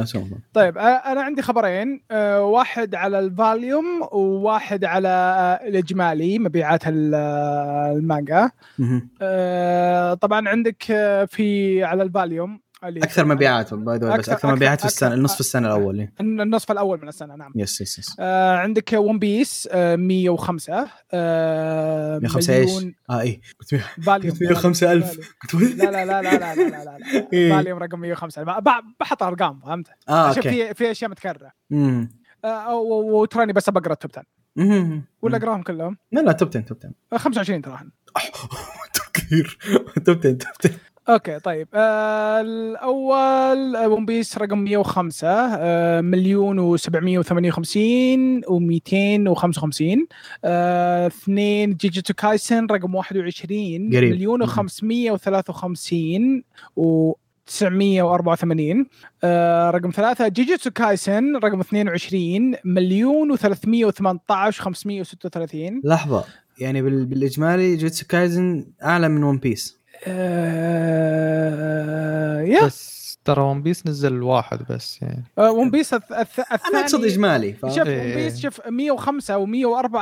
طيب 0.52 0.78
أنا 0.78 1.22
عندي 1.22 1.42
خبرين. 1.42 2.00
واحد 2.38 2.94
على 2.94 3.18
الفاليوم 3.18 3.84
وواحد 4.12 4.84
على 4.84 5.08
الإجمالي 5.64 6.38
مبيعات 6.38 6.88
ال- 6.88 7.14
المانجا. 7.96 8.50
طبعا 10.14 10.48
عندك 10.48 10.82
في 11.28 11.80
على 11.84 12.02
الفاليوم. 12.02 12.60
اللي 12.88 13.00
أكثر 13.00 13.24
مبيعات 13.24 13.74
باي 13.74 13.98
ذا 13.98 14.16
بس 14.16 14.28
أكثر 14.28 14.54
مبيعات 14.54 14.80
في 14.80 14.86
السنة 14.86 15.14
النصف 15.14 15.40
السنة 15.40 15.66
الأول 15.66 16.08
النصف 16.20 16.72
الأول 16.72 17.02
من 17.02 17.08
السنة 17.08 17.36
نعم. 17.36 17.52
يس 17.54 17.80
يس, 17.80 17.98
يس. 17.98 18.16
آه 18.20 18.56
عندك 18.56 18.92
ون 18.92 19.18
بيس 19.18 19.68
آه 19.72 19.96
105 19.96 20.88
آه 21.12 22.18
105 22.18 22.54
إيش؟ 22.54 22.70
آه 23.10 23.20
اي 23.20 23.40
كنت 23.60 24.52
105000 24.52 25.34
كنت 25.42 25.54
لا 25.54 25.84
لا 25.84 26.04
لا 26.04 26.22
لا 26.22 26.38
لا 26.38 26.54
لا 26.54 26.84
لا, 26.84 26.84
لا. 26.84 27.28
فاليوم 27.30 27.78
إيه. 27.82 27.84
رقم 27.86 28.00
105 28.00 28.42
بحط 29.00 29.22
أرقام 29.22 29.60
فهمت؟ 29.60 29.86
آه 30.08 30.28
أوكي. 30.28 30.42
في 30.42 30.74
في 30.74 30.90
أشياء 30.90 31.10
متكررة. 31.10 31.52
امم 31.72 32.10
وتراني 33.04 33.52
بس 33.52 33.70
بقرا 33.70 33.92
التوب 33.92 34.10
10 34.58 35.02
ولا 35.22 35.36
أقراهم 35.36 35.62
كلهم؟ 35.62 35.98
لا 36.12 36.20
لا 36.20 36.32
توب 36.32 36.48
10 36.48 36.60
توب 36.60 36.78
10 37.10 37.18
25 37.18 37.62
تراهم 37.62 37.92
كثير 39.14 39.58
top 40.06 40.18
10 40.18 40.32
top 40.32 40.46
10 40.64 40.76
okay 41.08 41.38
طيب. 41.38 41.68
آه 41.74 42.40
الأول 42.40 43.76
آه، 43.76 43.88
One 43.88 44.06
Piece 44.06 44.38
رقم 44.38 44.58
105 44.58 45.28
آه 45.28 46.00
مليون 46.00 46.78
و758 46.78 46.84
و255 48.46 49.82
آه 50.44 51.06
اثنين 51.06 51.74
Jujutsu 51.74 52.14
Kaisen 52.14 52.66
رقم 52.66 52.94
21 52.94 53.90
قريب. 53.96 54.12
مليون 54.12 54.46
و553 54.46 56.42
و 56.76 57.12
984 57.46 58.86
آه 59.24 59.70
رقم 59.70 59.90
ثلاثة 59.90 60.28
Jujutsu 60.28 60.70
Kaisen 60.70 61.36
رقم 61.36 61.60
22 61.60 62.54
مليون 62.64 63.36
و318 63.36 63.40
536 64.50 65.80
لحظة. 65.84 66.24
يعني 66.58 66.82
بال... 66.82 67.06
بالاجمالي 67.06 67.76
Jujutsu 67.76 68.06
Kaisen 68.06 68.66
أعلى 68.82 69.08
من 69.08 69.22
One 69.22 69.38
Piece 69.38 69.75
آه 71.06 72.40
yeah. 72.40 72.64
بس 72.66 72.96
ترى 73.24 73.42
One 73.42 73.62
Piece 73.62 73.86
نزل 73.86 74.22
واحد 74.22 74.58
بس 74.70 75.02
يعني. 75.02 75.24
آه، 75.38 75.50
ون 75.50 75.70
بيس 75.70 75.94
الث- 75.94 75.98
الث- 75.98 76.12
أنا 76.12 76.24
الثاني 76.54 76.78
اقصد 76.80 77.04
إجمالي 77.04 77.52
فاهم؟ 77.52 77.72
شوف 77.72 77.86
إيه. 77.86 78.00
ون 78.10 78.14
بيس 78.14 78.38
شوف 78.40 78.60
105 78.68 79.46
و104 79.46 79.98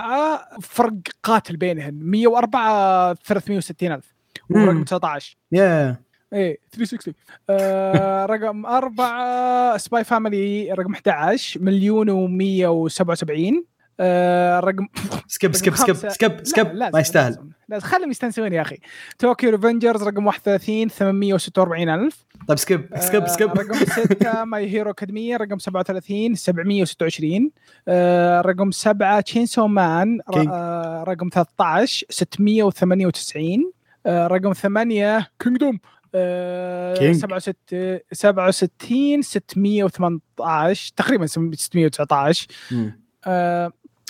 فرق 0.60 0.92
قاتل 1.22 1.56
بينهم 1.56 1.94
104 2.02 3.14
360 3.14 3.92
ألف 3.92 4.14
ورقم 4.50 4.76
مم. 4.76 4.84
19 4.84 5.36
يا 5.52 5.96
إيه 6.32 6.58
360 6.72 7.14
آه 7.50 8.26
رقم 8.32 8.66
أربعة 8.66 9.76
Spy 9.76 10.04
Family 10.04 10.72
رقم 10.72 10.92
11 10.94 11.60
مليون 11.62 12.08
و177 12.10 13.54
آه 14.00 14.60
رقم 14.60 14.86
skip 15.28 15.54
skip 15.54 15.76
skip. 15.76 15.96
skip 15.96 16.32
لا، 16.32 16.44
skip. 16.44 16.66
ما 16.92 17.00
يستاهل. 17.00 17.30
لازم, 17.30 17.48
لازم 17.68 17.86
خليهم 17.86 18.10
يستنسون 18.10 18.52
يا 18.52 18.62
أخي. 18.62 18.78
Tokyo 19.18 19.50
Revengers 19.50 20.02
رقم 20.02 20.26
31 20.26 20.88
846 20.88 21.88
ألف. 21.88 22.24
طيب 22.48 22.58
skip 22.58 22.88
skip 22.98 23.22
آه، 23.22 23.26
skip 23.26 23.48
رقم 23.50 23.74
6 23.74 24.44
My 24.44 24.70
Hero 24.70 24.90
Academia 24.90 25.36
رقم 25.36 25.58
37 25.58 26.34
726 26.34 27.50
آه، 27.88 28.40
رقم 28.40 28.70
7 28.70 29.20
Chainsaw 29.20 29.66
Man. 29.66 30.20
رقم 31.08 31.28
13 31.32 32.06
698 32.10 33.72
آه، 34.06 34.26
رقم 34.26 34.52
8 34.52 35.28
Kingdom. 35.38 35.78
King. 36.98 37.16
67 37.16 37.98
67 38.12 39.22
618 39.22 40.92
تقريبا 40.96 41.26
619 41.26 42.46
مم. 42.72 43.04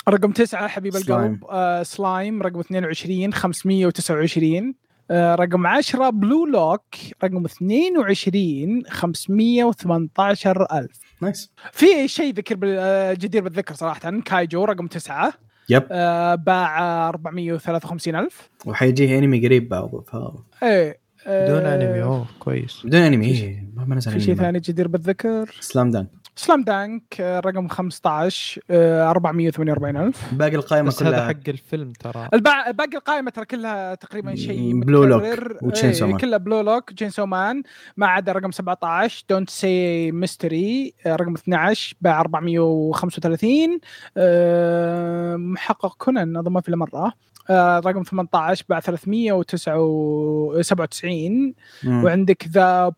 آه، 0.08 0.10
رقم 0.10 0.32
9 0.32 0.68
حبيب 0.68 0.92
سلايم. 0.98 1.22
القلب 1.32 1.44
آه، 1.50 1.82
سلايم 1.82 2.42
رقم 2.42 2.60
22 2.60 3.32
529 3.32 4.74
آه، 5.10 5.34
رقم 5.34 5.66
10 5.66 6.10
Blue 6.10 6.46
Lock 6.46 6.82
رقم 7.24 7.44
22 7.44 8.82
518 8.88 10.66
ألف. 10.72 11.00
nice 11.22 11.50
في 11.72 12.08
شيء 12.08 12.34
ذكر 12.34 12.54
بال- 12.56 12.76
آه، 12.78 13.12
جدير 13.14 13.42
بالذكر 13.42 13.74
صراحة 13.74 14.20
Kaiju 14.20 14.64
رقم 14.64 14.86
9 14.86 15.32
yep. 15.68 15.82
آه، 15.90 16.34
باع 16.34 17.08
453 17.08 18.14
ألف. 18.16 18.50
وحيجيه 18.66 19.18
انمي 19.18 19.46
قريب 19.46 19.68
بعض 19.68 19.90
ف 20.06 20.16
إيه 20.64 20.98
آه، 21.26 21.46
بدون 21.58 21.66
انمي 21.66 22.02
أوه 22.02 22.26
كويس. 22.38 22.80
بدون 22.86 23.00
انمي 23.00 23.26
إيه، 23.26 23.68
ما 23.76 23.84
ما 23.84 23.94
نزل 23.94 24.12
في 24.12 24.20
شيء. 24.20 24.34
ثاني 24.34 24.58
جدير 24.60 24.88
بالذكر؟ 24.88 25.56
Slam 25.60 25.90
Dunk 25.90 26.08
Slam 26.36 26.62
Dunk 26.64 27.20
آه، 27.20 27.40
رقم 27.40 27.68
15 27.68 28.60
آه، 28.70 29.10
448 29.10 29.96
ألف. 29.96 30.34
باقي 30.34 30.56
القائمة 30.56 30.88
بس 30.88 31.02
هذا 31.02 31.10
كلها. 31.10 31.28
حق 31.28 31.48
الفيلم 31.48 31.92
ترى. 31.92 32.28
الباقي 32.34 32.72
باقي 32.72 32.96
القائمة 32.96 33.30
ترى 33.30 33.44
كلها 33.44 33.94
تقريبا 33.94 34.34
شيء 34.34 34.80
Blue 34.80 35.04
Lock 35.04 35.22
متكرر. 35.22 35.58
و 35.62 35.67
Chainsaw 35.67 36.04
إيه، 36.04 36.10
Man. 36.12 36.20
كلها 36.20 36.38
Blue 36.38 36.60
Lock 36.60 36.92
Chainsaw 36.92 37.26
Man 37.26 37.62
ما 37.96 38.06
عدا 38.06 38.32
رقم 38.32 38.50
17 38.50 39.24
Don't 39.30 39.50
Say 39.50 40.12
Mystery 40.12 40.94
رقم 41.06 41.34
12 41.34 41.94
باع 42.00 42.20
435 42.20 43.80
آه، 44.16 45.36
محقق 45.36 45.94
كونان 45.98 46.36
اظن 46.36 46.52
ما 46.52 46.60
في 46.60 46.68
الا 46.68 46.76
مره 46.76 47.12
آه، 47.50 47.78
رقم 47.78 48.02
18 48.02 48.64
باع 48.68 48.80
397 48.80 51.54
مم. 51.84 52.04
وعندك 52.04 52.48
The 52.48 52.92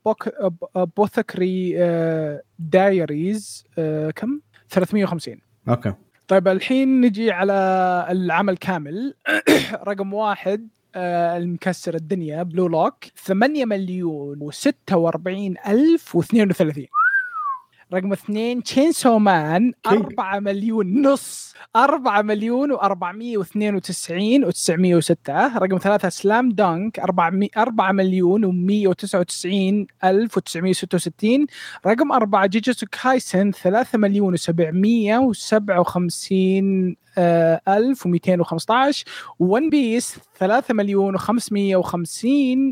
Apothecary 0.96 1.76
Diaries 2.58 3.64
آه، 3.78 4.10
كم؟ 4.10 4.40
350 4.68 5.38
okay. 5.68 5.92
طيب 6.28 6.48
الحين 6.48 7.00
نجي 7.00 7.30
على 7.30 8.06
العمل 8.10 8.56
كامل. 8.56 9.14
رقم 9.88 10.14
واحد 10.14 10.68
آه، 10.96 11.36
المكسر 11.36 11.94
الدنيا 11.94 12.42
Blue 12.42 12.66
Lock 12.66 12.94
8 13.16 13.64
مليون 13.64 14.50
و46 14.50 15.68
ألف 15.68 16.16
و32 16.16 16.86
رقم 17.92 18.12
اثنين 18.12 18.62
Chainsaw 18.62 19.18
Man 19.18 19.72
King. 19.82 20.04
4 20.04 20.40
مليون 20.40 21.02
نص 21.02 21.54
4 21.76 22.22
مليون 22.22 22.76
و492 22.76 22.80
و906 24.46 25.30
رقم 25.56 25.78
ثلاثة 25.78 26.08
Slam 26.08 26.48
Dunk 26.48 26.98
4 26.98 27.48
4 27.56 27.92
مليون 27.92 28.44
و199 28.44 29.86
ألف 30.04 30.38
و966 30.38 31.46
رقم 31.86 32.12
أربعة 32.12 32.46
Jujutsu 32.46 32.86
Kaisen 33.02 33.50
3 33.52 33.98
مليون 33.98 34.36
و757 34.36 34.42
ألف 37.68 38.08
و215 38.08 39.04
One 39.38 39.70
Piece 39.70 40.18
3 40.38 40.74
مليون 40.74 41.18
و550 41.18 41.22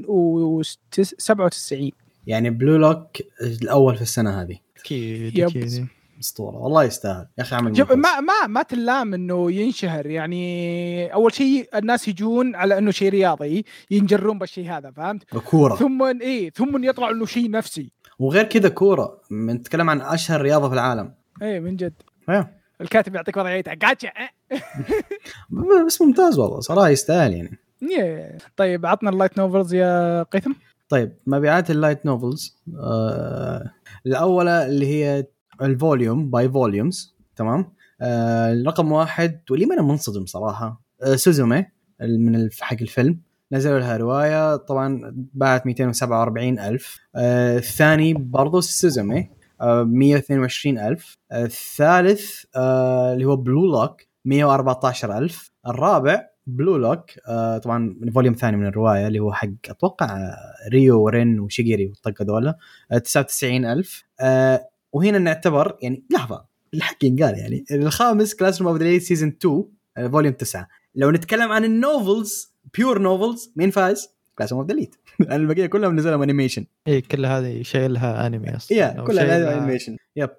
و97 0.07 2.04
يعني 2.27 2.51
Blue 2.51 2.77
Lock 2.77 3.17
الأول 3.63 3.97
في 3.97 4.03
السنة 4.03 4.43
هذه. 4.43 4.59
أكيد. 4.81 5.41
أكيد 5.41 5.89
أسطورة. 6.21 6.57
والله 6.57 6.85
يستاهل. 6.85 7.27
يا 7.39 7.43
أخي 7.43 7.57
عمل 7.57 7.77
شوف. 7.77 7.93
ما 7.93 8.21
ما 8.21 8.47
ما 8.47 8.63
تلام 8.63 9.15
إنه 9.15 9.53
ينشهر. 9.53 10.07
يعني 10.07 11.15
أول 11.15 11.33
شيء 11.35 11.69
الناس 11.75 12.09
يجون 12.09 12.55
على 12.55 12.79
إنه 12.79 12.91
شيء 12.91 13.09
رياضي 13.11 13.65
ينجرون 13.91 14.39
بالشيء 14.39 14.71
هذا 14.71 14.91
فهمت؟ 14.91 15.25
كورة. 15.37 15.77
ثم 15.77 16.03
إيه 16.03 16.51
ثم 16.51 16.85
يطلع 16.85 17.11
إنه 17.11 17.27
شيء 17.27 17.51
نفسي. 17.51 17.91
وغير 18.19 18.45
كذا 18.45 18.69
كورة. 18.69 19.21
نتكلم 19.33 19.91
عن 19.91 20.01
أشهر 20.01 20.41
رياضة 20.41 20.69
في 20.69 20.75
العالم. 20.75 21.15
إيه 21.43 21.61
من 21.61 21.77
جد. 21.77 21.95
إيه. 22.31 22.65
الكاتب 22.81 23.15
يعطيك 23.15 23.37
وضعيته. 23.37 23.75
gotcha 23.75 24.13
بس 25.87 26.03
ممتاز 26.03 26.39
والله. 26.39 26.61
صراحة 26.61 26.89
يستاهل 26.89 27.33
يعني. 27.33 27.59
إيه. 27.83 28.39
طيب 28.57 28.87
عطنا 28.87 29.11
ال 29.11 29.16
light 29.16 29.39
novels 29.39 29.75
يا 29.75 30.23
هيثم. 30.23 30.53
طيب 30.89 31.17
مبيعات 31.27 31.71
ال 31.71 31.77
light 31.77 32.07
novels 32.07 32.57
آه 32.81 33.71
الأولى 34.07 34.67
اللي 34.67 34.87
هي 34.87 35.27
ال 35.63 35.72
volume 35.72 36.31
by 36.31 36.49
volumes 36.51 37.17
تمام؟ 37.37 37.73
آه 38.01 38.53
الرقم 38.53 38.93
واحد 38.93 39.41
واللي 39.51 39.67
ما 39.67 39.75
أنا 39.75 39.83
منصدم 39.83 40.27
صراحة 40.27 40.83
آه 41.03 41.15
Suzume 41.17 41.65
من 42.01 42.49
حق 42.61 42.77
الفيلم. 42.81 43.21
نزلوا 43.53 43.79
لها 43.79 43.97
رواية 43.97 44.57
طبعا 44.57 45.13
باعت 45.35 45.67
247 45.67 46.59
ألف. 46.59 46.99
آه 47.17 47.57
الثاني 47.59 48.15
برضو 48.15 48.61
Suzume 48.61 49.31
آه 49.61 49.83
122 49.83 50.79
ألف. 50.79 51.19
آه 51.33 51.45
الثالث 51.45 52.45
آه 52.57 53.13
اللي 53.13 53.25
هو 53.25 53.37
Blue 53.37 53.67
Lock 53.67 54.03
114 54.25 55.19
ألف. 55.19 55.51
الرابع 55.67 56.23
Blue 56.47 56.77
Lock 56.77 57.11
آه 57.29 57.59
طبعا 57.59 57.97
من 58.01 58.11
volume 58.11 58.35
ثاني 58.35 58.57
من 58.57 58.67
الرواية 58.67 59.07
اللي 59.07 59.19
هو 59.19 59.33
حق 59.33 59.49
أتوقع 59.69 60.07
آه، 60.17 60.37
ريو 60.73 61.01
ورين 61.03 61.41
وشيجيري 61.41 61.87
والطقة 61.87 62.25
ذولا 62.25 62.55
آه 62.93 62.99
99000 62.99 64.05
آه 64.21 64.69
وهنا 64.93 65.19
نعتبر 65.19 65.77
يعني 65.83 66.05
لحظة 66.11 66.45
الحق 66.75 67.05
ينقال 67.05 67.39
يعني. 67.39 67.65
الخامس 67.71 68.35
Classroom 68.35 68.69
of 68.69 68.83
the 68.83 68.99
season 68.99 69.29
2 69.29 69.65
آه 69.97 70.09
volume 70.09 70.35
9 70.35 70.69
لو 70.95 71.11
نتكلم 71.11 71.53
عن 71.53 71.65
ال 71.65 71.78
novels 71.78 72.55
pure 72.75 72.99
novels 72.99 73.53
مين 73.57 73.71
فاز؟ 73.71 74.09
Classroom 74.39 74.61
of 74.61 74.71
the 74.71 74.75
Elite 74.77 74.95
البقية 75.21 75.67
كلهم 75.67 75.97
نزلوا 75.97 76.25
animation 76.25 76.67
اي 76.89 77.01
كل 77.01 77.27
هذه 77.27 77.63
شايلها 77.63 78.27
انمي 78.27 78.57
أصلا. 78.57 78.79
yeah 78.79 79.05
كلها 79.07 79.59
animation 79.59 79.97
yep 80.17 80.31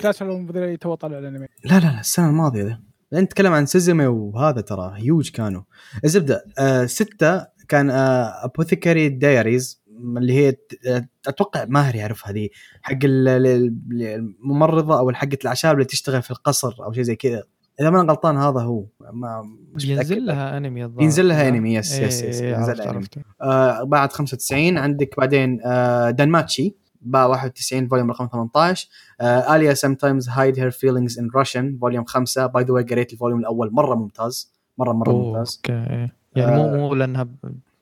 Classroom 0.00 0.76
تو 0.76 0.94
طلع 0.94 1.18
الانمي 1.18 1.46
لا 1.64 1.78
لا 1.78 1.78
لا 1.78 2.00
السنة 2.00 2.28
الماضية 2.28 2.62
ذا 2.62 2.87
لأن 3.12 3.22
نتكلم 3.24 3.52
عن 3.52 3.66
Suzume 3.66 4.06
وهذا 4.06 4.60
ترى 4.60 4.92
هيوج 4.96 5.30
كانوا. 5.30 5.62
الزبده 6.04 6.44
آه 6.58 6.86
ستة 6.86 7.46
كان 7.68 7.90
آه 7.90 8.44
Apothecary 8.44 9.08
Diaries 9.08 9.82
اللي 10.16 10.32
هي 10.32 10.56
آه، 10.88 11.08
أتوقع 11.28 11.64
ماهر 11.64 11.94
يعرفها 11.94 12.32
ذي 12.32 12.50
حق 12.82 12.98
ال- 13.04 13.28
ال- 13.28 13.74
الممرضة 14.02 14.98
أو 14.98 15.12
حقة 15.12 15.38
الأعشاب 15.42 15.74
اللي 15.74 15.84
تشتغل 15.84 16.22
في 16.22 16.30
القصر 16.30 16.74
أو 16.84 16.92
شيء 16.92 17.02
زي 17.02 17.16
كذا. 17.16 17.42
إذا 17.80 17.90
ما 17.90 18.00
أنا 18.00 18.12
غلطان 18.12 18.36
هذا 18.36 18.60
هو. 18.60 18.84
ما 19.12 19.42
مش 19.74 19.86
متأكد. 19.88 20.12
لها 20.12 20.56
انمي 20.56 20.84
الظاهر. 20.84 20.98
بينزل 20.98 21.28
لها 21.28 21.42
لا؟ 21.42 21.48
أنمي، 21.48 21.74
yes- 21.74 21.98
yes- 21.98 22.22
yes، 22.22 22.40
إيه، 22.40 22.54
بينزل 22.54 22.70
عرفت. 22.80 22.86
عرفت. 22.88 23.18
آه 23.42 23.82
بعد 23.82 24.12
95 24.12 24.78
عندك 24.78 25.14
بعدين 25.18 25.60
آه 25.64 26.10
DanMachi 26.10 26.76
باع 27.02 27.26
91 27.26 27.88
volume 27.88 28.10
رقم 28.10 28.26
18 28.26 28.88
آه 29.20 29.56
Alya 29.56 29.74
sometimes 29.74 30.24
hide 30.24 30.56
her 30.58 30.70
feelings 30.74 31.16
in 31.20 31.24
Russian 31.40 31.80
volume 31.80 32.04
5 32.04 32.46
by 32.46 32.64
the 32.64 32.72
way 32.72 32.82
قريت 32.82 33.12
ال 33.12 33.16
volume 33.16 33.40
الأول. 33.40 33.72
مرة 33.72 33.94
ممتاز. 33.94 34.52
مرة 34.78 34.92
مرة 34.92 35.10
أوه، 35.10 35.32
ممتاز. 35.32 35.56
okay. 35.70 36.08
يعني 36.36 36.56
مو 36.56 36.64
آه. 36.68 36.76
مو 36.76 36.94
لأنها 36.94 37.22
ب- 37.22 37.34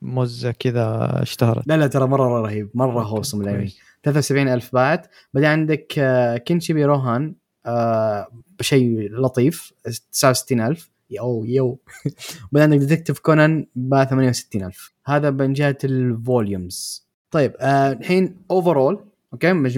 مزة 0.02 0.50
كذا 0.50 1.10
اشتهرت. 1.22 1.66
لا 1.66 1.76
لا 1.76 1.86
ترى 1.86 2.06
مرة 2.06 2.40
رهيب. 2.42 2.70
مرة 2.74 3.02
هوسم 3.02 3.40
الانمي 3.40 3.58
كويس. 3.58 3.78
73 4.04 4.48
ألف 4.48 4.72
باعت. 4.72 5.06
بعدين 5.34 5.50
عندك 5.50 5.94
آه 5.98 6.36
Kishibe 6.36 6.84
Rohan. 6.84 7.34
آه 7.66 8.26
بشيء 8.58 9.10
لطيف. 9.12 9.72
69 10.12 10.60
ألف. 10.60 10.90
يو 11.10 11.44
يو 11.44 11.78
بعدين 12.52 12.72
عندك 12.72 12.86
Detective 12.86 13.18
Conan 13.18 13.66
باع 13.76 14.04
68 14.04 14.64
ألف. 14.64 14.92
هذا 15.06 15.30
من 15.30 15.52
جهة 15.52 15.78
ال 15.84 16.00
volumes 16.00 17.06
طيب 17.30 17.52
الحين 17.60 18.36
overall 18.50 19.04
okay؟ 19.32 19.68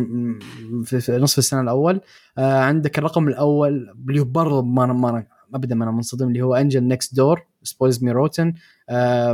في 0.85 1.19
نصف 1.21 1.39
السنة 1.39 1.61
الأول. 1.61 2.01
آه 2.39 2.59
عندك 2.61 2.99
الرقم 2.99 3.29
الأول 3.29 3.95
اللي 4.09 4.21
هو 4.21 4.25
برضه 4.25 4.63
ما 4.63 4.87
أنا- 4.87 4.91
ما 4.91 5.21
أنا- 5.21 5.25
ابدا 5.55 5.75
ما 5.75 5.85
أنا 5.85 5.93
منصدم 5.93 6.29
اللي 6.29 6.43
هو 6.43 6.55
Angel 6.55 6.89
Next 6.89 7.15
Door 7.17 7.43
Spoils 7.63 8.05
Me 8.05 8.13
Rotten 8.13 8.55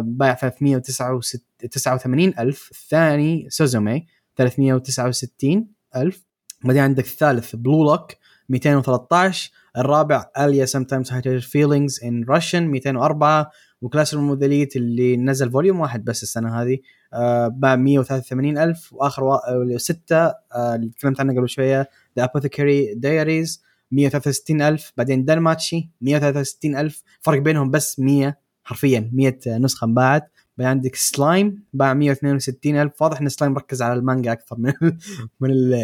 باع 0.00 0.34
389 0.34 2.34
ألف. 2.38 2.70
الثاني 2.70 3.46
سوزومي 3.50 4.06
369 4.36 5.68
ألف. 5.96 6.24
بعدين 6.64 6.82
عندك 6.82 7.04
الثالث 7.04 7.56
Blue 7.56 7.84
Lock 7.84 8.12
213 8.48 9.50
الرابع 9.76 10.26
Alya 10.38 10.66
sometimes 10.66 11.06
hide 11.08 11.26
her 11.26 11.42
feelings 11.44 11.98
in 12.02 12.24
Russian 12.34 12.62
204 12.62 13.50
و 13.84 14.14
Classroom 14.14 14.32
اللي 14.76 15.16
نزل 15.16 15.50
volume 15.50 15.80
واحد 15.80 16.04
بس 16.04 16.22
السنة 16.22 16.62
هذه. 16.62 16.78
آه 17.12 17.48
باع 17.48 17.76
183 17.76 18.58
ألف 18.58 18.92
وآخر 18.92 19.24
وا... 19.24 19.50
آه، 19.74 19.76
ستة 19.76 20.16
آه 20.16 20.74
اللي 20.74 20.88
تكلمت 20.88 21.20
عنه 21.20 21.32
قبل 21.38 21.48
شوية 21.48 21.88
The 22.18 22.24
Apothecary 22.24 22.94
Diaries 22.94 23.62
163 23.90 24.62
ألف 24.62 24.92
بعدين 24.96 25.24
دانماتشي 25.24 25.90
163 26.00 26.76
ألف. 26.76 27.02
فرق 27.20 27.38
بينهم 27.42 27.70
بس 27.70 28.00
100 28.00 28.36
حرفيا 28.64 29.10
100 29.12 29.38
نسخة 29.46 29.84
انباعت. 29.84 30.30
بعدين 30.58 30.70
عندك 30.70 30.94
سلايم 30.94 31.62
باع 31.72 31.94
162 31.94 32.76
ألف. 32.76 33.02
واضح 33.02 33.20
إن 33.20 33.28
سلايم 33.28 33.56
ركز 33.56 33.82
على 33.82 33.94
المانجا 33.94 34.32
أكثر 34.32 34.56
من 34.58 34.72
من 35.40 35.50
ال- 35.50 35.74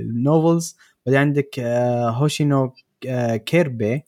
ال 0.00 0.11
novels 0.11 0.76
بعدين 1.06 1.20
عندك 1.20 1.60
هوشينو 2.08 2.72
كيربي 3.46 4.02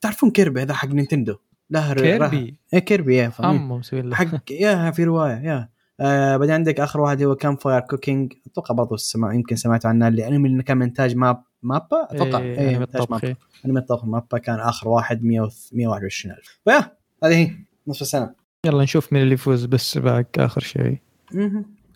تعرفون 0.00 0.30
كيربي 0.30 0.62
هذا 0.62 0.74
حق 0.74 0.88
نينتندو 0.88 1.36
له 1.72 1.94
كيربي. 1.94 2.58
إيه 2.74 2.78
كيربي 2.78 3.16
يا 3.16 3.28
فاهمين 3.28 3.60
عمو 3.60 3.78
مسوي 3.78 4.02
له 4.02 4.14
حق 4.14 4.52
يا 4.52 4.90
في 4.90 5.04
رواية 5.04 5.34
yeah. 5.34 5.68
آه 6.00 6.36
بعدين 6.36 6.54
عندك 6.54 6.80
آخر 6.80 7.00
واحد 7.00 7.22
هو 7.22 7.34
Campfire 7.34 7.80
Cooking. 7.80 8.32
أتوقع 8.46 8.74
برضو 8.74 8.96
سمع 8.96 9.34
يمكن 9.34 9.56
سمعتوا 9.56 9.90
عنه. 9.90 10.08
اللي 10.08 10.28
أنمي 10.28 10.48
اللي 10.48 10.62
كان 10.62 10.82
انتاج 10.82 11.16
ماب 11.16 11.42
مابا؟ 11.62 12.06
أتوقع. 12.10 12.38
إيه، 12.38 12.58
إيه 12.58 12.82
الطبخ، 12.82 13.10
مابا. 13.10 13.26
إيه. 13.28 13.36
أنمي 13.66 13.80
الطبخ 13.80 14.04
مابا 14.04 14.38
كان 14.38 14.60
آخر 14.60 14.88
واحد 14.88 15.24
100 15.24 15.48
121 15.72 16.34
ألف. 16.34 16.60
ف 16.64 16.70
yeah 16.70 16.96
هذه 17.24 17.36
هي. 17.36 17.50
نصف 17.86 18.02
السنة. 18.02 18.34
يلا 18.66 18.82
نشوف 18.82 19.12
مين 19.12 19.22
اللي 19.22 19.34
يفوز 19.34 19.64
بالسباق 19.64 20.26
آخر 20.38 20.60
شيء. 20.60 20.98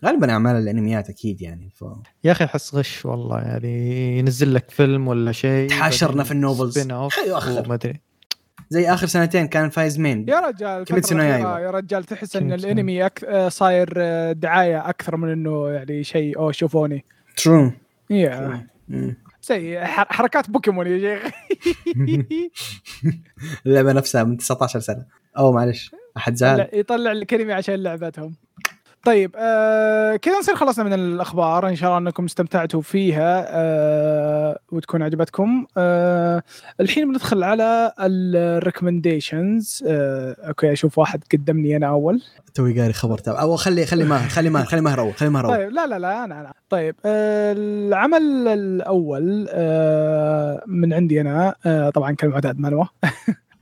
غالبا 0.05 0.31
أعمال 0.31 0.55
الأنميات 0.55 1.09
أكيد 1.09 1.41
يعني 1.41 1.69
ف... 1.69 1.83
يا 2.23 2.31
أخي 2.31 2.45
أحس 2.45 2.75
غش 2.75 3.05
والله 3.05 3.39
يعني 3.39 4.19
ينزل 4.19 4.53
لك 4.53 4.71
فيلم 4.71 5.07
ولا 5.07 5.31
شيء 5.31 5.69
تحاشرنا 5.69 6.23
في 6.23 6.31
ال 6.31 6.38
novels. 6.38 6.91
وما 6.91 7.73
أدري. 7.73 8.01
زي 8.69 8.89
آخر 8.89 9.07
سنتين 9.07 9.47
كان 9.47 9.69
فايز 9.69 9.99
مين؟ 9.99 10.25
يا 10.29 10.39
رجال 10.39 10.83
كيميتسو 10.83 11.15
نو 11.15 11.23
يايبا. 11.23 11.59
يا 11.59 11.71
رجال 11.71 12.03
تحس 12.03 12.35
إن. 12.35 12.53
الإنمي 12.53 13.05
أك... 13.05 13.23
آه، 13.23 13.49
صاير 13.49 13.93
آه، 13.97 14.31
دعاية 14.31 14.89
أكثر 14.89 15.17
من 15.17 15.29
إنه 15.29 15.69
يعني 15.69 16.03
شيء 16.03 16.37
اوه 16.37 16.51
شوفوني. 16.51 17.05
true 17.37 17.71
yeah. 18.09 18.67
زي 19.43 19.79
حركات 19.85 20.49
بوكيمون 20.49 20.87
يا 20.87 20.99
شيخ. 20.99 21.31
اللعبة 23.65 23.93
نفسها 23.93 24.23
من 24.23 24.37
19 24.37 24.79
سنة. 24.79 25.05
أو 25.37 25.51
معلش 25.51 25.91
أحد 26.17 26.35
زعل 26.35 26.69
يطلع 26.73 27.11
الكلمة 27.11 27.53
عشان 27.53 27.75
لعبتهم. 27.75 28.35
طيب 29.07 29.35
آه 29.35 30.15
كذا 30.15 30.39
نصير 30.39 30.55
خلصنا 30.55 30.85
من 30.85 30.93
الأخبار. 30.93 31.69
إن 31.69 31.75
شاء 31.75 31.89
الله 31.89 31.99
أنكم 31.99 32.25
استمتعتوا 32.25 32.81
فيها 32.81 33.45
آه 33.49 34.59
وتكون 34.71 35.01
عجبتكم. 35.01 35.65
آه 35.77 36.43
الحين 36.79 37.07
بندخل 37.07 37.43
على 37.43 37.93
ال 37.99 38.11
recommendations 38.11 39.83
آه 39.87 40.35
okay 40.47 40.71
أشوف 40.71 40.97
واحد 40.97 41.23
قدمني 41.33 41.75
أنا 41.75 41.87
أول. 41.87 42.21
توي 42.53 42.79
قاري 42.81 42.93
خبر 42.93 43.17
تابع. 43.17 43.41
أو 43.41 43.55
خلي 43.55 43.85
خلي 43.85 44.03
ماهر 44.05 44.29
خلي 44.35 44.49
ماهر 44.49 44.65
خلي 44.65 44.81
ماهر 44.81 44.99
أول 44.99 45.13
خلي 45.13 45.29
ماهر 45.29 45.45
أول. 45.45 45.57
طيب 45.57 45.69
لا 45.71 45.87
لا 45.87 45.99
لا 45.99 46.23
أنا 46.23 46.39
أنا. 46.41 46.53
طيب 46.69 46.95
آه 47.05 47.53
العمل 47.57 48.47
الأول 48.47 49.47
آه 49.49 50.63
من 50.67 50.93
عندي 50.93 51.21
أنا 51.21 51.55
آه 51.65 51.89
طبعا 51.89 52.11
كالمعتاد 52.11 52.59
مانوا. 52.59 52.85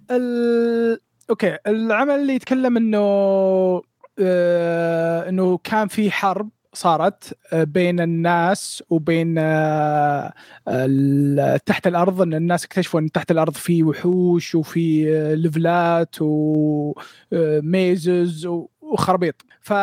okay 1.30 1.58
العمل 1.68 2.16
اللي 2.16 2.36
يتكلم 2.36 2.78
إنه 2.78 3.02
إنه 4.20 5.58
كان 5.58 5.88
في 5.88 6.12
حرب 6.12 6.50
صارت 6.74 7.38
آه، 7.54 7.64
بين 7.64 8.00
الناس 8.00 8.84
وبين 8.90 9.36
آه، 9.38 10.34
تحت 11.66 11.88
الأرض 11.88 12.22
إن 12.22 12.34
الناس 12.34 12.66
اكتشفوا 12.66 13.00
إن 13.00 13.12
تحت 13.12 13.32
الأرض 13.32 13.54
في 13.54 13.84
وحوش 13.84 14.56
وفي 14.56 15.16
آه، 15.18 15.34
ليفلات 15.34 16.16
و 17.32 17.51
mazes 17.51 18.46
وخربيط. 18.82 19.36
ف 19.62 19.74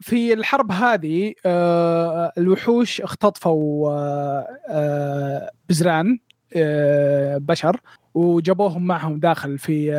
في 0.00 0.32
الحرب 0.32 0.72
هذه 0.72 1.34
آه، 1.46 2.32
الوحوش 2.38 3.00
اختطفوا 3.00 3.90
آه، 3.92 4.46
آه، 4.68 5.50
بزران 5.68 6.18
آه، 6.56 7.38
بشر. 7.38 7.80
وجابوهم 8.18 8.86
معهم 8.86 9.18
داخل 9.18 9.58
في 9.58 9.92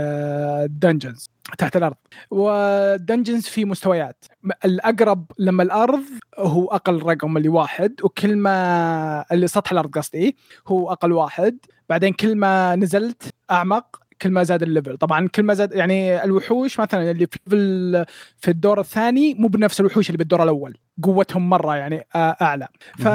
ال 0.65 0.73
dungeons 0.73 1.29
تحت 1.57 1.77
الأرض. 1.77 1.95
وال 2.31 2.54
dungeons 2.54 3.45
في 3.45 3.65
مستويات. 3.65 4.25
الأقرب 4.65 5.31
لما 5.39 5.63
الأرض 5.63 6.03
هو 6.37 6.67
أقل 6.67 7.01
رقم 7.03 7.37
اللي 7.37 7.49
واحد 7.49 7.95
وكل 8.03 8.35
ما 8.35 9.25
اللي 9.31 9.47
سطح 9.47 9.71
الأرض 9.71 9.97
قصدي 9.97 10.37
هو 10.67 10.91
أقل 10.91 11.11
واحد. 11.11 11.57
بعدين 11.89 12.13
كل 12.13 12.35
ما 12.35 12.75
نزلت 12.75 13.23
أعمق 13.51 13.99
كل 14.21 14.31
ما 14.31 14.43
زاد 14.43 14.63
الليفل 14.63 14.97
طبعا 14.97 15.27
كل 15.27 15.43
ما 15.43 15.53
زاد 15.53 15.73
يعني 15.73 16.23
الوحوش 16.23 16.79
مثلا 16.79 17.11
اللي 17.11 17.27
في 17.27 18.05
في 18.37 18.51
الدور 18.51 18.79
الثاني 18.79 19.33
مو 19.33 19.47
بنفس 19.47 19.79
الوحوش 19.79 20.07
اللي 20.09 20.17
بالدور 20.17 20.43
الأول. 20.43 20.77
قوتهم 21.03 21.49
مرة 21.49 21.75
يعني 21.75 22.07
آه، 22.15 22.37
أعلى. 22.41 22.67
ف 22.97 23.07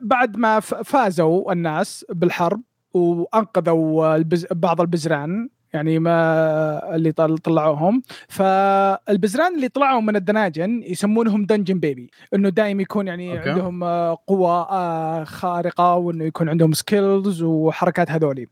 بعد 0.00 0.36
ما 0.36 0.60
فازوا 0.60 1.52
الناس 1.52 2.04
بالحرب 2.10 2.60
وأنقذوا 2.96 4.16
البز... 4.16 4.46
بعض 4.50 4.80
البزران 4.80 5.48
يعني 5.72 5.98
ما 5.98 6.94
اللي 6.94 7.12
طل- 7.12 7.38
طلعوهم. 7.38 8.02
فالبزران 8.28 9.54
اللي 9.56 9.68
طلعوا 9.68 10.00
من 10.00 10.16
الدناجن 10.16 10.82
يسمونهم 10.82 11.44
dungeon 11.44 11.80
baby 11.80 12.10
إنه 12.34 12.48
دائما 12.48 12.82
يكون 12.82 13.06
يعني 13.08 13.38
okay. 13.38 13.50
عندهم 13.50 13.84
آه، 13.84 14.18
قوة 14.26 14.62
آه، 14.70 15.24
خارقة 15.24 15.94
وإنه 15.94 16.24
يكون 16.24 16.48
عندهم 16.48 16.72
skills 16.72 17.42
وحركات 17.42 18.10
هذولي. 18.10 18.46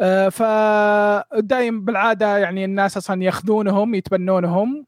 آه، 0.00 0.28
فدايم 0.28 1.84
بالعادة 1.84 2.38
يعني 2.38 2.64
الناس 2.64 2.96
أصلا 2.96 3.22
يأخذونهم 3.22 3.94
يتبنونهم. 3.94 4.84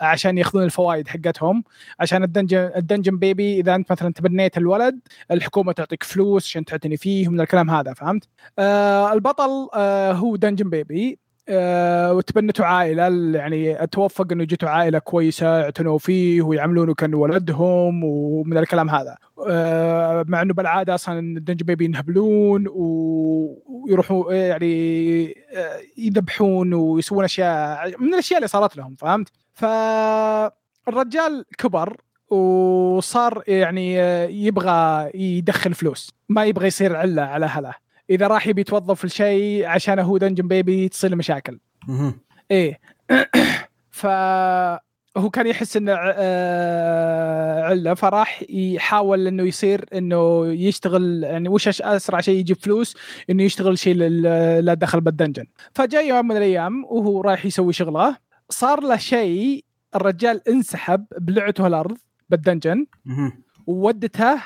عشان 0.00 0.38
ياخذون 0.38 0.64
الفوائد 0.64 1.08
حقتهم 1.08 1.64
عشان 2.00 2.22
ال 2.22 2.28
dungeon 2.28 2.70
ال 2.76 2.81
dungeon 2.81 3.18
baby 3.18 3.60
إذا 3.60 3.74
أنت 3.74 3.92
مثلا 3.92 4.12
تبنيت 4.12 4.58
الولد 4.58 5.00
الحكومة 5.30 5.72
تعطيك 5.72 6.02
فلوس 6.02 6.44
عشان 6.46 6.64
تعتني 6.64 6.96
فيه 6.96 7.28
من 7.28 7.40
الكلام 7.40 7.70
هذا 7.70 7.92
فهمت؟ 7.94 8.28
آه 8.58 9.12
البطل 9.12 9.68
آه 9.74 10.12
هو 10.12 10.36
dungeon 10.36 10.70
baby 10.70 11.18
آه 11.48 12.12
وتبنته 12.12 12.64
عائلة 12.64 13.36
يعني 13.38 13.86
توفق 13.86 14.32
إنه 14.32 14.44
جته 14.44 14.68
عائلة 14.68 14.98
كويسة 14.98 15.58
يعتنوا 15.58 15.98
فيه 15.98 16.42
ويعاملونه 16.42 16.94
كانه 16.94 17.16
ولدهم 17.16 18.04
ومن 18.04 18.58
الكلام 18.58 18.90
هذا 18.90 19.16
آه 19.48 20.24
مع 20.28 20.42
إنه 20.42 20.54
بالعادة 20.54 20.94
أصلا 20.94 21.18
ال 21.18 21.24
dungeon 21.24 21.66
baby 21.66 21.84
ينهبلون 21.84 22.64
ويروحوا 22.68 24.32
يعني 24.32 25.28
آه 25.54 25.80
يذبحون 25.98 26.74
ويسوون 26.74 27.24
أشياء 27.24 28.00
من 28.00 28.14
الأشياء 28.14 28.38
اللي 28.38 28.48
صارت 28.48 28.76
لهم 28.76 28.94
فهمت؟ 28.94 29.28
فالرجال 29.54 31.44
كبر 31.58 31.96
وصار 32.30 33.42
يعني 33.48 34.00
آه، 34.00 34.26
يبغى 34.26 35.10
يدخل 35.14 35.74
فلوس 35.74 36.10
ما 36.28 36.44
يبغى 36.44 36.66
يصير 36.66 36.96
علة 36.96 37.22
على 37.22 37.46
اهله 37.46 37.85
إذا 38.10 38.26
راح 38.26 38.46
يبي 38.46 38.60
يتوظف 38.60 39.04
لشيء 39.04 39.66
عشان 39.66 39.98
هو 39.98 40.16
dungeon 40.18 40.48
baby 40.48 40.88
تصير 40.88 41.10
له 41.10 41.16
مشاكل. 41.16 41.58
إيه 42.50 42.80
فهو 43.90 45.30
كان 45.32 45.46
يحس 45.46 45.76
إنه 45.76 45.92
آه، 45.98 47.62
عله 47.62 47.94
فراح 47.94 48.44
يحاول 48.50 49.26
إنه 49.26 49.42
يصير 49.42 49.84
إنه 49.94 50.46
يشتغل 50.46 51.24
يعني 51.24 51.48
وش 51.48 51.80
أسرع 51.82 52.20
شيء 52.20 52.38
يجيب 52.38 52.56
فلوس 52.56 52.96
إنه 53.30 53.42
يشتغل 53.42 53.78
شيء 53.78 53.94
لل- 53.94 54.64
لا 54.64 54.74
دخل 54.74 55.00
بال 55.00 55.10
dungeon 55.10 55.44
فجاء 55.74 56.06
يوم 56.08 56.28
من 56.28 56.36
الأيام 56.36 56.84
وهو 56.84 57.20
رايح 57.20 57.46
يسوي 57.46 57.72
شغله 57.72 58.16
صار 58.50 58.80
له 58.80 58.96
شيء 58.96 59.64
الرجال 59.96 60.48
انسحب 60.48 61.06
بلعته 61.18 61.66
الأرض 61.66 61.96
بال 62.30 62.41
dungeon. 62.41 62.86
وودته 63.66 64.36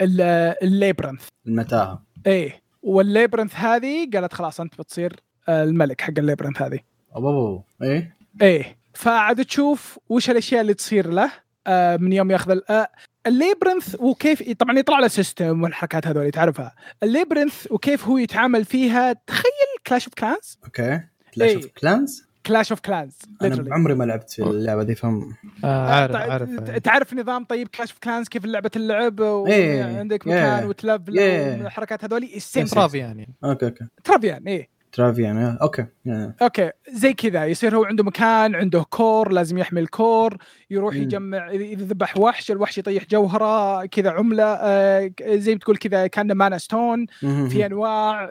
ال 0.00 0.12
labyrinth. 0.12 1.28
المتاهة. 1.46 2.02
إيه. 2.26 2.62
وال 2.82 2.95
labyrinth 2.95 3.54
هذه 3.56 4.10
قالت 4.14 4.32
خلاص 4.32 4.60
أنت 4.60 4.78
بتصير 4.78 5.20
الملك 5.48 6.00
حق 6.00 6.12
ال 6.18 6.22
labyrinth 6.22 6.62
هذه. 6.62 6.78
أوه. 7.16 7.64
إيه؟ 7.82 8.16
إيه. 8.42 8.76
فعاد 8.94 9.44
تشوف 9.44 9.98
وش 10.08 10.30
الأشياء 10.30 10.60
اللي 10.60 10.74
تصير 10.74 11.10
له 11.10 11.32
آه 11.66 11.96
من 11.96 12.12
يوم 12.12 12.30
يأخذ 12.30 12.58
آه 12.70 12.88
ال 13.26 13.33
labyrinth 13.33 13.96
وكيف 14.00 14.52
طبعا 14.52 14.78
يطلع 14.78 14.98
له 14.98 15.08
system 15.08 15.62
والحركات 15.62 16.06
هذول 16.06 16.30
تعرفها. 16.30 16.74
ال 17.02 17.08
labyrinth 17.08 17.66
وكيف 17.70 18.06
هو 18.08 18.18
يتعامل 18.18 18.64
فيها 18.64 19.12
تخيل 19.12 19.42
Clash 19.86 20.04
of 20.04 20.14
Clans 20.14 20.58
okay. 20.64 21.00
Clash. 21.34 21.54
of 21.54 21.66
Clans 21.66 22.24
Clash 22.46 22.72
of 22.72 22.80
Clans 22.80 23.16
أنا 23.42 23.74
عمري 23.74 23.94
ما 23.94 24.04
لعبت 24.04 24.30
في 24.30 24.42
اللعبة 24.42 24.82
دي 24.82 24.94
فهم 24.94 25.34
آه 25.64 25.90
عارف 25.90 26.16
عارف 26.16 26.60
تعرف 26.60 27.14
نظام 27.14 27.44
طيب 27.44 27.68
Clash 27.68 27.90
of 27.90 27.98
Clans 27.98 28.28
كيف 28.28 28.44
لعبة 28.44 28.70
اللعب 28.76 29.20
إيه. 29.22 29.94
وعندك 29.94 30.26
إيه. 30.26 30.32
مكان 30.32 30.68
وتلفل 30.68 31.18
إيه. 31.18 31.62
والحركات 31.62 32.04
هذولي 32.04 32.36
السيم 32.36 32.66
تراب 32.66 32.94
يعني 32.94 33.34
okay 33.44 33.66
okay 33.66 33.86
ترافيان 34.04 34.44
إيه 34.46 34.73
ترافيان 34.94 35.36
آه، 35.38 35.58
okay. 35.62 35.86
يعني. 36.04 36.34
okay. 36.42 36.70
زي 36.92 37.12
كذا. 37.12 37.44
يصير 37.46 37.76
هو 37.76 37.84
عنده 37.84 38.04
مكان 38.04 38.54
عنده 38.54 38.82
core 38.90 39.32
لازم 39.32 39.58
يحمي 39.58 39.80
ال 39.80 39.91
core 39.91 40.36
يروح. 40.70 40.94
يجمع 40.94 41.50
إذا 41.50 41.84
ذبح 41.84 42.16
وحش 42.16 42.50
الوحش 42.50 42.78
يطيح 42.78 43.04
جوهرة 43.10 43.86
كذا 43.86 44.10
عملة 44.10 44.44
آه، 44.44 45.10
زي 45.26 45.52
ما 45.52 45.58
تقول 45.58 45.76
كذا 45.76 46.06
كأنه 46.06 46.34
mana 46.34 46.58
stone. 46.58 47.06
في 47.20 47.66
أنواع 47.66 48.30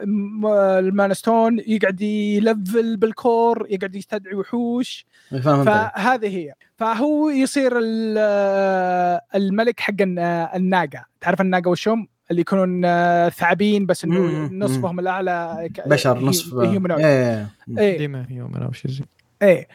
ال 0.78 0.85
mana 0.85 1.14
stone 1.14 1.58
يقعد 1.66 2.00
يلفل 2.00 2.96
بال 2.96 3.19
core 3.19 3.66
يقعد 3.70 3.94
يستدعي 3.94 4.34
وحوش. 4.34 5.06
فاهم 5.30 5.64
فهذه 5.64 6.36
هي. 6.36 6.52
فهو 6.76 7.30
يصير 7.30 7.72
آه، 8.18 9.20
الملك 9.34 9.80
حق 9.80 9.94
آه، 10.18 10.56
الناقة. 10.56 11.04
تعرف 11.20 11.40
الناقة 11.40 11.68
وشهم 11.68 12.08
اللي 12.30 12.40
يكونون 12.40 12.84
آه، 12.84 13.28
ثعابين 13.28 13.86
بس 13.86 14.04
إنه. 14.04 14.46
نصفهم 14.52 15.00
الأعلى 15.00 15.68
ك- 15.74 15.88
بشر 15.88 16.18
نصف. 16.20 16.54
humanoid. 16.54 17.04
إيه. 17.04 17.48
إيه. 17.78 17.98
ديما 17.98 18.26
هيومن 18.30 18.62
أو 18.62 18.72
شيء 18.72 18.90
زي. 18.90 19.04
إيه. 19.42 19.68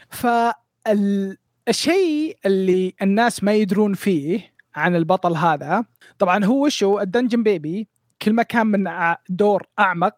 فالشيء 1.68 2.38
اللي 2.46 2.94
الناس 3.02 3.44
ما 3.44 3.54
يدرون 3.54 3.94
فيه 3.94 4.54
عن 4.76 4.96
البطل 4.96 5.36
هذا 5.36 5.86
طبعا 6.20 6.46
هو 6.46 6.66
وشو 6.66 7.00
الدنجن 7.00 7.44
بيبي 7.44 7.88
كل 8.22 8.34
ما 8.34 8.44
كان 8.44 8.68
من 8.68 8.90
دور 9.30 9.64
أعمق 9.80 10.16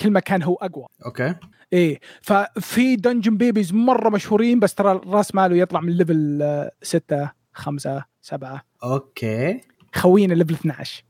كل 0.00 0.10
ما 0.10 0.20
كان 0.20 0.42
هو 0.42 0.54
أقوى. 0.54 0.86
أوكي. 1.06 1.34
إيه. 1.72 2.00
ففي 2.22 2.96
دنجن 2.96 3.36
بيبيز 3.36 3.72
مرة 3.74 4.08
مشهورين 4.08 4.60
بس 4.60 4.74
ترى 4.74 5.00
راس 5.06 5.34
ماله 5.34 5.56
يطلع 5.56 5.80
من 5.80 5.92
ليفل 5.92 6.38
آه، 6.42 6.70
ستة 6.82 7.30
خمسة 7.52 8.04
سبعة. 8.22 8.62
أوكي. 8.84 9.60
خوينا 9.94 10.34
ليفل 10.34 10.54
12 10.54 11.04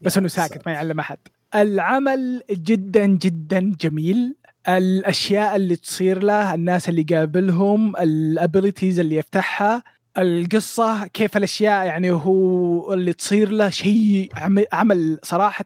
بس 0.00 0.18
إنه 0.18 0.28
ساكت. 0.28 0.66
ما 0.66 0.72
يعلم 0.72 1.00
أحد. 1.00 1.18
العمل 1.54 2.42
جدا 2.50 3.06
جدا 3.06 3.74
جميل. 3.80 4.34
الأشياء 4.68 5.56
اللي 5.56 5.76
تصير 5.76 6.22
له 6.22 6.54
الناس 6.54 6.88
اللي 6.88 7.02
قابلهم 7.02 7.96
ال 7.96 8.06
abilities 8.06 9.00
اللي 9.00 9.16
يفتحها 9.16 9.82
القصة 10.18 11.06
كيف 11.06 11.36
الأشياء 11.36 11.86
يعني 11.86 12.10
هو 12.10 12.94
اللي 12.94 13.12
تصير 13.12 13.48
له 13.50 13.70
شيء 13.70 14.30
عم- 14.36 14.64
عمل 14.72 15.18
صراحة 15.22 15.64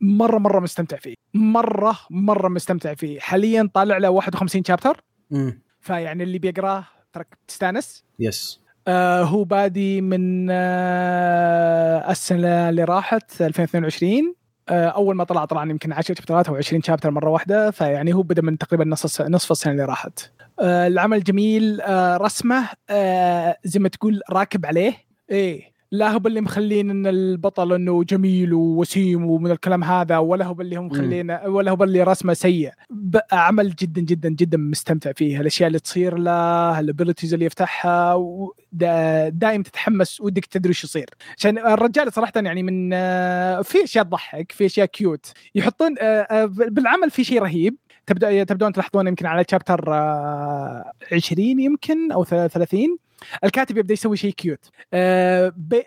مرة 0.00 0.38
مرة 0.38 0.60
مستمتع 0.60 0.96
فيه. 0.96 1.14
مرة 1.34 1.98
مرة 2.10 2.48
مستمتع 2.48 2.94
فيه. 2.94 3.20
حاليا 3.20 3.70
طالع 3.74 3.98
له 3.98 4.10
51 4.10 4.64
chapter 4.64 5.00
فيعني 5.80 6.22
اللي 6.22 6.38
بيقراه 6.38 6.84
ترى 7.12 7.24
تستانس. 7.48 8.04
yes 8.18 8.60
آه 8.88 9.22
هو 9.22 9.44
بادي 9.44 10.00
من 10.00 10.48
آه 10.50 12.10
السنة 12.10 12.68
اللي 12.68 12.84
راحت 12.84 13.42
2022 13.42 14.34
آه 14.68 14.86
أول 14.88 15.16
ما 15.16 15.24
طلع 15.24 15.44
طلع 15.44 15.62
يمكن 15.62 15.92
10 15.92 16.14
chapterات 16.14 16.48
أو 16.48 16.56
20 16.56 16.82
chapter 16.82 17.10
مرة 17.10 17.30
واحدة 17.30 17.70
فيعني 17.70 18.14
هو 18.14 18.22
بدأ 18.22 18.42
من 18.42 18.58
تقريبا 18.58 18.84
نص 18.84 19.20
نصف 19.20 19.52
السنة 19.52 19.72
اللي 19.72 19.84
راحت. 19.84 20.30
آه 20.60 20.86
العمل 20.86 21.24
جميل. 21.24 21.80
آه 21.80 22.16
رسمة 22.16 22.68
زي 23.64 23.80
ما 23.80 23.88
تقول 23.88 24.20
راكب 24.30 24.66
عليه. 24.66 24.94
إيه. 25.30 25.71
لا 25.94 26.10
هو 26.10 26.18
باللي 26.18 26.40
مخلين 26.40 26.90
إن 26.90 27.06
البطل 27.06 27.72
إنه 27.72 28.04
جميل 28.04 28.54
ووسيم 28.54 29.26
ومن 29.26 29.50
الكلام 29.50 29.84
هذا 29.84 30.18
ولا 30.18 30.44
هو 30.44 30.54
باللي 30.54 30.76
هم 30.76 30.86
مخلين 30.86 31.30
ولا 31.30 31.70
هو 31.70 31.76
باللي 31.76 32.02
رسمه 32.02 32.34
سيء. 32.34 32.70
عمل 33.32 33.74
جدا 33.74 34.00
جدا 34.00 34.28
جدا 34.28 34.58
مستمتع 34.58 35.12
فيه. 35.12 35.40
الأشياء 35.40 35.66
اللي 35.66 35.78
تصير 35.78 36.18
له 36.18 36.80
ال 36.80 36.85
abilities 36.85 37.34
اللي 37.34 37.44
يفتحها 37.46 38.14
و- 38.14 38.54
دا- 38.72 39.28
دايم 39.28 39.62
تتحمس 39.62 40.20
ودك 40.20 40.44
تدري 40.46 40.68
إيش 40.68 40.84
يصير. 40.84 41.10
عشان 41.38 41.58
الرجال 41.58 42.12
صراحة 42.12 42.32
يعني 42.36 42.62
من 42.62 42.90
آه، 42.94 43.62
في 43.62 43.84
أشياء 43.84 44.04
تضحك 44.04 44.52
في 44.52 44.66
أشياء 44.66 44.86
cute 44.86 45.26
يحطون 45.54 45.94
آه، 46.00 46.04
آه، 46.04 46.44
بالعمل 46.46 47.10
في 47.10 47.24
شيء 47.24 47.42
رهيب. 47.42 47.76
تبدا 48.06 48.44
تبدون 48.44 48.72
تلاحظون 48.72 49.06
يمكن 49.08 49.26
على 49.26 49.44
chapter 49.50 49.90
20 51.12 51.60
يمكن 51.60 52.12
أو 52.12 52.24
30 52.24 52.98
الكاتب 53.44 53.78
يبدأ 53.78 53.92
يسوي 53.92 54.16
شيء 54.16 54.32
cute 54.32 54.70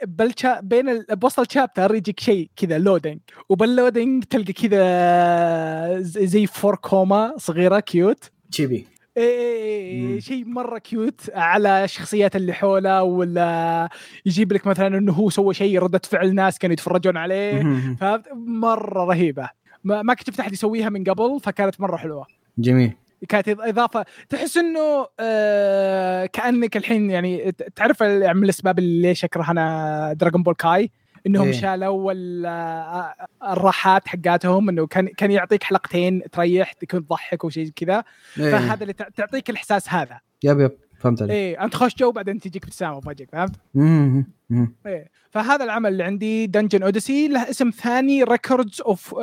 بالشا 0.07 0.59
بين 0.59 0.89
ال- 0.89 1.05
بوسط 1.09 1.39
ال 1.39 1.46
chapter 1.46 1.95
يجيك 1.95 2.19
شيء 2.19 2.49
كذا 2.55 2.77
loading 2.77 3.19
وبال 3.49 3.72
loading 3.72 4.23
تلقى 4.23 4.53
كذا 4.53 5.99
زي 6.01 6.47
four 6.47 6.75
koma 6.75 7.33
صغيرة 7.37 7.79
cute 7.79 8.31
chibi 8.51 8.87
إيه 9.17 10.01
مم. 10.01 10.19
شيء 10.19 10.45
مرة 10.45 10.77
cute 10.77 11.21
على 11.33 11.83
الشخصيات 11.83 12.35
اللي 12.35 12.53
حوله 12.53 13.03
ولا 13.03 13.89
يجيب 14.25 14.53
لك 14.53 14.67
مثلا 14.67 14.97
إنه 14.97 15.11
هو 15.13 15.29
سوى 15.29 15.53
شيء 15.53 15.79
ردة 15.79 16.01
فعل 16.03 16.35
ناس 16.35 16.59
كانوا 16.59 16.73
يتفرجون 16.73 17.17
عليه. 17.17 17.61
فهمت؟ 17.99 18.25
مرة 18.35 19.05
رهيبة. 19.05 19.49
ما 19.83 20.01
ما 20.01 20.13
كنت 20.13 20.27
شفت 20.27 20.39
أحد 20.39 20.53
يسويها 20.53 20.89
من 20.89 21.03
قبل 21.03 21.39
فكانت 21.43 21.81
مرة 21.81 21.97
حلوة. 21.97 22.25
جميل. 22.57 22.93
كانت 23.25 23.49
إضافة. 23.49 24.05
تحس 24.29 24.57
إنه 24.57 25.07
آه 25.19 26.25
كأنك 26.25 26.77
الحين 26.77 27.11
يعني 27.11 27.51
تعرف 27.75 28.01
يعني 28.01 28.33
من 28.37 28.43
الأسباب 28.43 28.79
اللي 28.79 29.01
ليش 29.07 29.23
أكره 29.25 29.51
أنا 29.51 30.13
دراغون 30.13 30.43
بول 30.43 30.53
كاي 30.55 30.91
إنهم 31.27 31.45
إيه. 31.47 31.51
شالوا 31.53 32.11
ال- 32.11 32.45
آه، 32.45 33.15
الراحات 33.43 34.07
حقاتهم 34.07 34.69
إنه 34.69 34.87
كان 34.87 35.07
كان 35.07 35.31
يعطيك 35.31 35.63
حلقتين 35.63 36.21
تريح 36.31 36.73
تكون 36.73 37.05
تضحك 37.07 37.43
وشيء 37.43 37.69
كذا. 37.75 38.03
إيه. 38.39 38.51
فهذا 38.51 38.81
اللي 38.81 38.93
تع- 38.93 39.09
تعطيك 39.09 39.49
الإحساس 39.49 39.89
هذا. 39.89 40.19
yep 40.43 40.59
yep 40.59 40.71
فهمت 40.99 41.21
عليك. 41.21 41.33
إيه 41.33 41.63
أنت 41.63 41.75
خوش 41.75 41.95
جو 41.95 42.11
بعدين 42.11 42.39
تجيك 42.39 42.63
ابتسامه 42.63 42.97
وفجأة 42.97 43.25
فهمت؟ 43.31 43.55
إيه. 44.85 45.09
فهذا 45.29 45.63
العمل 45.63 45.91
اللي 45.91 46.03
عندي 46.03 46.47
Dungeon 46.47 46.83
Odyssey 46.83 47.27
له 47.27 47.49
اسم 47.49 47.69
ثاني 47.69 48.23
Records 48.23 48.81
of 48.81 49.15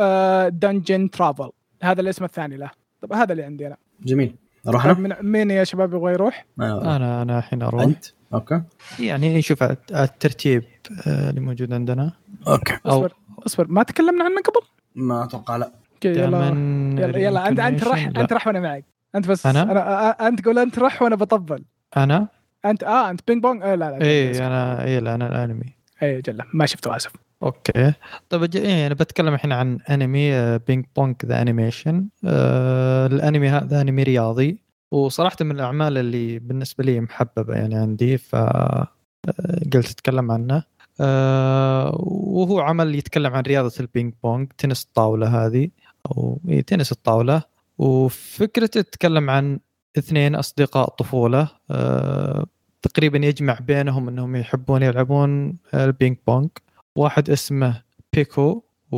Dungeon 0.48 1.10
Travel 1.10 1.50
هذا 1.82 2.00
الاسم 2.00 2.24
الثاني 2.24 2.56
له. 2.56 2.70
طب 3.02 3.12
هذا 3.12 3.32
اللي 3.32 3.42
عندي 3.44 3.66
أنا. 3.66 3.76
جميل 4.04 4.34
أروح 4.68 4.86
طيب 4.86 5.04
أنا؟ 5.04 5.22
من 5.22 5.30
مين 5.32 5.50
يا 5.50 5.64
شباب 5.64 5.94
يبغى 5.94 6.12
يروح؟ 6.12 6.46
آه. 6.60 6.96
أنا 6.96 7.22
أنا 7.22 7.38
الحين 7.38 7.62
أروح 7.62 7.82
أنت؟ 7.82 8.04
أوكي 8.34 8.62
يعني 9.00 9.38
نشوف 9.38 9.62
الت- 9.62 9.92
الترتيب 9.92 10.64
آه، 11.06 11.30
اللي 11.30 11.40
موجود 11.40 11.72
عندنا 11.72 12.12
أوكي 12.48 12.78
أو 12.86 12.90
اصبر 12.90 13.12
اصبر 13.46 13.66
ما 13.68 13.82
تكلمنا 13.82 14.24
عنه 14.24 14.40
قبل؟ 14.40 14.66
ما 14.94 15.24
أتوقع 15.24 15.56
لا 15.56 15.72
أوكي 15.94 16.08
يلا 16.08 16.50
من 16.50 16.98
يلا 16.98 17.18
يلا 17.18 17.48
انت 17.48 17.60
أنت 17.60 17.84
رح. 17.84 18.06
لا. 18.08 18.20
أنت 18.20 18.32
رح 18.32 18.46
وأنا 18.46 18.60
معك 18.60 18.84
أنت 19.14 19.26
بس 19.28 19.46
أنا؟ 19.46 19.62
أنا 19.62 20.12
أ- 20.12 20.22
أنت 20.22 20.44
قول 20.44 20.58
أنت 20.58 20.78
رح 20.78 21.02
وأنا 21.02 21.16
بطبل 21.16 21.64
أنا 21.96 22.28
انت 22.64 22.84
آه 22.84 23.10
أنت 23.10 23.20
ping 23.28 23.42
pong 23.42 23.62
آه 23.62 23.74
لا 23.74 23.90
لا 23.90 24.02
إيه 24.04 24.46
أنا 24.46 24.84
إيه 24.84 24.98
لا 24.98 25.14
أنا 25.14 25.28
الأنمي 25.28 25.76
اجل 26.02 26.38
ما 26.54 26.66
شفته 26.66 26.96
آسف 26.96 27.12
أوكي. 27.42 27.92
طيب 28.28 28.54
إيه 28.56 28.86
أنا 28.86 28.94
بتكلم 28.94 29.34
الحين 29.34 29.52
عن 29.52 29.78
أنمي 29.90 30.34
آه، 30.34 30.56
Ping 30.56 30.84
Pong 30.96 31.16
the 31.26 31.42
Animation. 31.42 32.08
الأنمي 33.12 33.48
هذا 33.48 33.80
أنمي 33.80 34.02
رياضي. 34.02 34.62
وصراحة 34.92 35.36
من 35.40 35.50
الأعمال 35.50 35.98
اللي 35.98 36.38
بالنسبة 36.38 36.84
لي 36.84 37.00
محببة 37.00 37.54
يعني 37.54 37.74
عندي 37.74 38.18
ف 38.18 38.34
آه، 38.34 38.88
قلت 39.72 39.90
أتكلم 39.90 40.30
عنه. 40.30 40.62
آه، 41.00 41.96
وهو 42.06 42.60
عمل 42.60 42.94
يتكلم 42.94 43.34
عن 43.34 43.42
رياضة 43.42 43.72
ال 43.80 43.87
ping 43.87 44.14
pong 44.22 44.52
تنس 44.58 44.84
الطاولة 44.84 45.46
هذه 45.46 45.68
أو 46.06 46.40
إيه 46.48 46.60
تنس 46.60 46.92
الطاولة. 46.92 47.42
وفكرته 47.78 48.80
تتكلم 48.80 49.30
عن 49.30 49.60
اثنين 49.98 50.34
أصدقاء 50.34 50.88
طفولة. 50.88 51.48
آه، 51.70 52.46
تقريبا 52.82 53.18
يجمع 53.18 53.58
بينهم 53.58 54.08
إنهم 54.08 54.36
يحبون 54.36 54.82
يلعبون 54.82 55.58
ال 55.74 55.82
ping 55.82 56.16
pong. 56.26 56.48
واحد 56.96 57.30
اسمه 57.30 57.82
بيكو 58.12 58.62
و... 58.92 58.96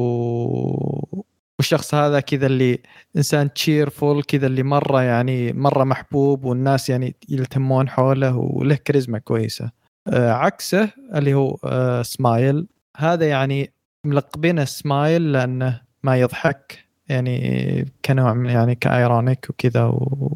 والشخص 1.58 1.94
هذا 1.94 2.20
كذا 2.20 2.46
اللي 2.46 2.78
إنسان 3.16 3.52
cheerful 3.52 4.22
كذا 4.22 4.46
اللي 4.46 4.62
مرة 4.62 5.02
يعني 5.02 5.52
مرة 5.52 5.84
محبوب 5.84 6.44
والناس 6.44 6.90
يعني 6.90 7.16
يلتمون 7.28 7.88
حوله 7.88 8.36
وله 8.36 8.74
كاريزما 8.74 9.18
كويسة. 9.18 9.70
آه 10.08 10.32
عكسه 10.32 10.90
اللي 11.14 11.34
هو 11.34 11.58
آه 11.64 12.02
سمايل 12.02 12.66
هذا 12.96 13.28
يعني 13.28 13.72
ملقبينه 14.04 14.64
سمايل 14.64 15.32
لأنه 15.32 15.80
ما 16.02 16.16
يضحك 16.16 16.84
يعني 17.08 17.86
كنوع 18.04 18.34
من 18.34 18.50
يعني 18.50 18.74
ك 18.74 18.85
ironic 18.85 19.50
وكذا 19.50 19.84
و... 19.84 20.32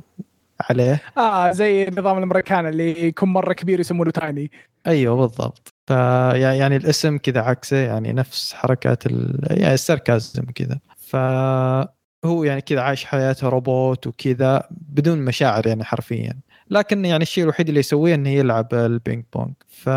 عليه. 0.71 1.03
آه 1.19 1.53
زي 1.53 1.89
النظام 1.89 2.19
الامريكان 2.19 2.67
اللي 2.67 3.07
يكون 3.07 3.29
مرة 3.29 3.53
كبير 3.53 3.81
يسمونه 3.81 4.11
tiny 4.11 4.51
أيوه 4.87 5.17
بالضبط. 5.17 5.75
ف 5.87 5.91
يعني 5.91 6.77
الاسم 6.77 7.19
كذا 7.19 7.41
عكسه 7.41 7.77
يعني 7.77 8.13
نفس 8.13 8.53
حركات 8.53 9.07
ال... 9.07 9.41
يعني 9.51 9.75
ال 9.75 9.84
sarcasm 9.84 10.45
كذا. 10.55 10.79
فهو 10.97 12.45
يعني 12.45 12.61
كذا 12.61 12.81
عايش 12.81 13.05
حياته 13.05 13.49
روبوت 13.49 14.07
وكذا 14.07 14.69
بدون 14.71 15.19
مشاعر 15.19 15.67
يعني 15.67 15.85
حرفيا. 15.85 16.41
لكن 16.71 17.05
يعني 17.05 17.23
الشيء 17.23 17.45
الوحيد 17.45 17.69
اللي 17.69 17.81
يسويه 17.81 18.15
إنه 18.15 18.31
يلعب 18.31 18.75
ال 18.75 18.85
ping 18.85 19.25
pong. 19.35 19.53
ف 19.69 19.91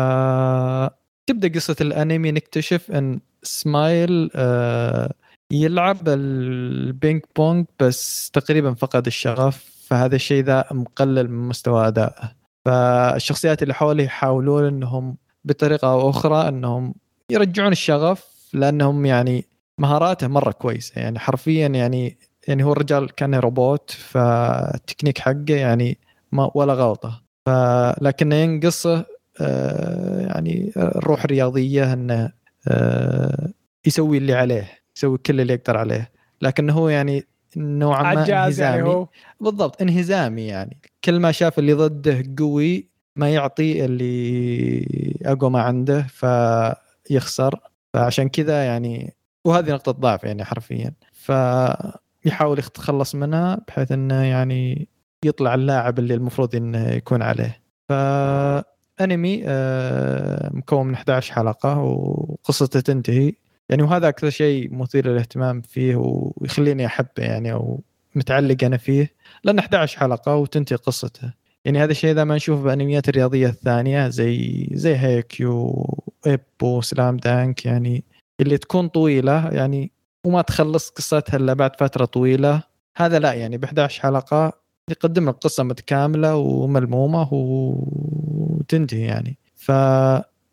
تبدأ 1.26 1.48
قصة 1.54 1.76
الأنمي 1.80 2.32
نكتشف 2.32 2.90
إن 2.90 3.20
سمايل 3.42 4.30
آه 4.34 5.12
يلعب 5.50 6.08
ال 6.08 6.31
ping 6.31 7.22
pong 7.36 7.66
بس 7.80 8.30
تقريبا 8.30 8.74
فقد 8.74 9.06
الشغف. 9.06 9.71
فهذا 9.92 10.16
الشيء 10.16 10.44
ذا 10.44 10.64
مقلل 10.70 11.30
من 11.30 11.48
مستوى 11.48 11.86
أدائه. 11.86 12.32
فالشخصيات 12.64 13.62
اللي 13.62 13.74
حوله 13.74 14.02
يحاولون 14.02 14.64
إنهم 14.64 15.16
بطريقة 15.44 15.92
أو 15.92 16.10
أخرى 16.10 16.48
إنهم 16.48 16.94
يرجعون 17.30 17.72
الشغف 17.72 18.48
لأنهم 18.52 19.06
يعني 19.06 19.44
مهاراته 19.78 20.28
مرة 20.28 20.50
كويسة. 20.50 21.00
يعني 21.00 21.18
حرفيا 21.18 21.66
يعني 21.66 22.18
يعني 22.48 22.64
هو 22.64 22.72
الرجال 22.72 23.14
كان 23.14 23.34
روبوت 23.34 23.90
فالتكنيك 23.90 25.18
حقه 25.18 25.54
يعني 25.54 25.98
ما 26.32 26.50
ولا 26.54 26.74
غلطة. 26.74 27.22
فلكنه 27.46 28.34
ينقصه 28.34 29.06
آه، 29.40 30.20
يعني 30.20 30.72
الروح 30.76 31.24
الرياضية 31.24 31.92
إنه 31.92 32.32
آه، 32.68 33.52
يسوي 33.86 34.18
اللي 34.18 34.34
عليه 34.34 34.70
يسوي 34.96 35.18
كل 35.18 35.40
اللي 35.40 35.52
يقدر 35.52 35.76
عليه. 35.76 36.10
لكن 36.42 36.70
هو 36.70 36.88
يعني 36.88 37.24
نوعا 37.56 38.02
ما 38.02 38.20
يعني 38.20 38.44
انهزامي. 38.44 38.82
هو. 38.82 39.08
بالضبط 39.40 39.82
انهزامي 39.82 40.46
يعني. 40.46 40.80
كل 41.04 41.20
ما 41.20 41.32
شاف 41.32 41.58
اللي 41.58 41.72
ضده 41.72 42.22
قوي 42.38 42.88
ما 43.16 43.34
يعطي 43.34 43.84
اللي 43.84 45.18
أقوى 45.26 45.50
ما 45.50 45.62
عنده 45.62 46.02
فيخسر. 46.02 47.60
فعشان 47.94 48.28
كذا 48.28 48.64
يعني 48.64 49.14
وهذه 49.44 49.70
نقطة 49.72 49.92
ضعف 49.92 50.24
يعني 50.24 50.44
حرفيا. 50.44 50.92
فيحاول 51.12 52.58
يتخلص 52.58 53.14
منها 53.14 53.60
بحيث 53.68 53.92
إنه 53.92 54.22
يعني 54.22 54.88
يطلع 55.24 55.54
اللاعب 55.54 55.98
اللي 55.98 56.14
المفروض 56.14 56.56
إنه 56.56 56.88
يكون 56.88 57.22
عليه. 57.22 57.62
فأنمي 57.88 59.42
آه، 59.46 60.50
مكون 60.54 60.86
من 60.86 60.94
11 60.94 61.32
حلقة 61.34 61.78
وقصته 61.78 62.80
تنتهي. 62.80 63.32
يعني 63.72 63.82
وهذا 63.82 64.08
أكثر 64.08 64.30
شيء 64.30 64.74
مثير 64.74 65.08
للاهتمام 65.08 65.60
فيه 65.60 65.96
ويخليني 65.96 66.86
أحبه 66.86 67.22
يعني 67.22 67.52
أو 67.52 67.80
متعلق 68.14 68.64
أنا 68.64 68.76
فيه 68.76 69.14
لأن 69.44 69.58
11 69.58 69.98
حلقة 69.98 70.36
وتنتهي 70.36 70.76
قصته. 70.76 71.32
يعني 71.64 71.78
هذا 71.78 71.90
الشيء 71.90 72.14
ذا 72.14 72.24
ما 72.24 72.36
نشوفه 72.36 72.62
بأنميات 72.62 73.08
الرياضية 73.08 73.48
الثانية 73.48 74.08
زي 74.08 74.68
زي 74.72 74.96
هيكيو 74.96 75.86
إيبو 76.26 76.80
سلام 76.80 77.16
دانك 77.16 77.66
يعني 77.66 78.04
اللي 78.40 78.58
تكون 78.58 78.88
طويلة 78.88 79.48
يعني 79.48 79.92
وما 80.24 80.42
تخلص 80.42 80.90
قصتها 80.90 81.36
إلا 81.36 81.52
بعد 81.52 81.76
فترة 81.80 82.04
طويلة 82.04 82.62
هذا 82.96 83.18
لا 83.18 83.32
يعني 83.32 83.58
ب 83.58 83.64
11 83.64 84.02
حلقة 84.02 84.52
يقدم 84.90 85.28
لك 85.28 85.34
قصة 85.34 85.62
متكاملة 85.62 86.36
وملمومة 86.36 87.28
وتنتهي 87.32 89.00
يعني. 89.00 89.38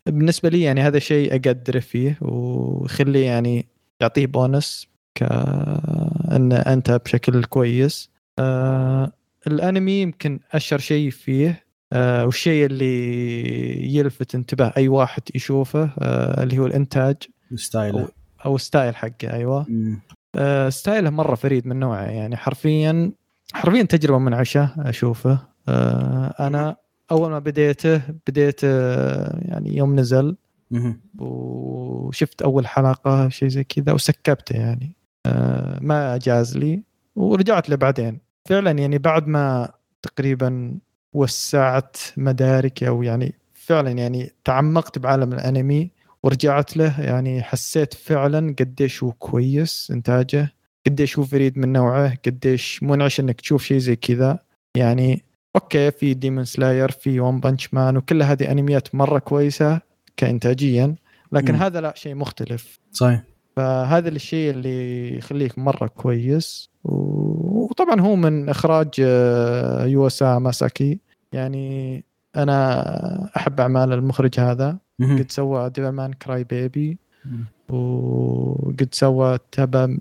فبالنسبه 0.09 0.49
لي 0.49 0.61
يعني 0.61 0.81
هذا 0.81 0.99
شيء 0.99 1.31
اقدره 1.31 1.79
فيه 1.79 2.17
ويخليه 2.21 3.25
يعني 3.25 3.65
يعطيه 4.01 4.27
بونس 4.27 4.87
كأن 5.15 6.51
أنت 6.51 7.01
بشكل 7.05 7.43
كويس. 7.43 8.09
آه 8.39 9.11
الأنمي 9.47 10.01
يمكن 10.01 10.39
أشهر 10.51 10.79
شيء 10.79 11.09
فيه 11.09 11.63
آه 11.93 12.25
والشيء 12.25 12.65
اللي 12.65 13.95
يلفت 13.95 14.35
انتباه 14.35 14.73
أي 14.77 14.87
واحد 14.87 15.21
يشوفه 15.35 15.89
آه 15.99 16.43
اللي 16.43 16.59
هو 16.59 16.65
الإنتاج 16.65 17.15
style 17.55 18.07
أو 18.45 18.57
style 18.57 18.95
حقه 18.95 19.33
أيوة. 19.33 19.65
آه 20.35 20.69
styleه 20.69 21.09
مرة 21.09 21.35
فريد 21.35 21.67
من 21.67 21.79
نوعه 21.79 22.03
يعني 22.05 22.37
حرفيا 22.37 23.11
حرفيا 23.53 23.83
تجربة 23.83 24.19
منعشة 24.19 24.69
أشوفه. 24.77 25.39
آه 25.67 26.33
أنا 26.39 26.75
أول 27.11 27.29
ما 27.29 27.39
بديته 27.39 28.01
بديت 28.27 28.63
يعني 28.63 29.77
يوم 29.77 29.99
نزل. 29.99 30.35
وشفت 31.17 32.41
أول 32.41 32.67
حلقة 32.67 33.29
شيء 33.29 33.47
زي 33.47 33.63
كذا 33.63 33.93
و 33.93 34.02
skipته 34.02 34.55
يعني. 34.55 34.95
آه 35.25 35.79
ما 35.81 36.17
جاز 36.17 36.57
لي. 36.57 36.83
ورجعت 37.15 37.69
له 37.69 37.75
بعدين. 37.75 38.19
فعلا 38.45 38.71
يعني 38.71 38.97
بعد 38.97 39.27
ما 39.27 39.69
تقريبا 40.01 40.77
وسعت 41.13 41.97
مداركي 42.17 42.87
أو 42.87 43.03
يعني 43.03 43.33
فعلا 43.53 43.91
يعني 43.91 44.31
تعمقت 44.45 44.99
بعالم 44.99 45.33
الأنمي 45.33 45.91
ورجعت 46.23 46.77
له 46.77 47.01
يعني 47.01 47.43
حسيت 47.43 47.93
فعلا 47.93 48.55
قديش 48.59 49.03
هو 49.03 49.11
كويس 49.11 49.91
إنتاجه 49.91 50.53
قديش 50.85 51.19
هو 51.19 51.25
فريد 51.25 51.57
من 51.57 51.71
نوعه 51.71 52.15
قديش 52.25 52.83
منعش 52.83 53.19
إنك 53.19 53.41
تشوف 53.41 53.63
شيء 53.63 53.77
زي 53.77 53.95
كذا. 53.95 54.39
يعني 54.75 55.23
أوكي 55.55 55.91
في 55.91 56.13
Demon 56.13 56.45
Slayer 56.45 56.91
في 56.91 57.19
One 57.19 57.39
Punch 57.39 57.73
Man 57.73 57.97
وكل 57.97 58.23
هذه 58.23 58.51
أنميات 58.51 58.95
مرة 58.95 59.19
كويسة 59.19 59.81
كإنتاجية 60.17 60.95
لكن 61.31 61.53
مم. 61.53 61.59
هذا 61.59 61.81
لا 61.81 61.93
شيء 61.95 62.15
مختلف. 62.15 62.79
صحيح. 62.91 63.23
فهذا 63.55 64.09
الشيء 64.09 64.51
اللي 64.51 65.17
يخليك 65.17 65.59
مرة 65.59 65.87
كويس. 65.87 66.69
وطبعا 66.83 68.01
هو 68.01 68.15
من 68.15 68.49
إخراج 68.49 68.89
آه، 68.99 69.85
يواسا 69.85 70.39
ماساكي. 70.39 70.99
يعني 71.33 72.03
أنا 72.35 73.31
أحب 73.37 73.59
أعمال 73.59 73.93
المخرج 73.93 74.39
هذا. 74.39 74.77
مهم. 74.99 75.17
قد 75.17 75.31
سوى 75.31 75.69
ديفل 75.69 75.89
مان 75.89 76.13
كراي 76.13 76.43
بيبي. 76.43 76.97
وقد 77.69 78.89
سوى 78.91 79.37
تبا 79.51 79.99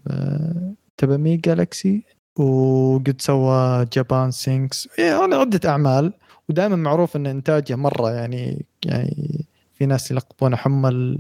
تبا 0.97 1.17
مي 1.17 1.37
جالكسي 1.37 2.05
وقد 2.39 3.17
سوى 3.19 3.87
جابان 3.93 4.31
سينكس 4.31 4.89
يعني 4.99 5.35
عدة 5.35 5.71
أعمال 5.71 6.13
ودائما 6.49 6.77
معروف 6.77 7.17
أن 7.17 7.27
إنتاجه 7.27 7.77
مرة 7.77 8.11
يعني 8.11 8.67
يعني 8.85 9.45
في 9.75 9.87
ناس 9.87 10.11
يلقبونه 10.11 10.57
حمى 10.57 11.19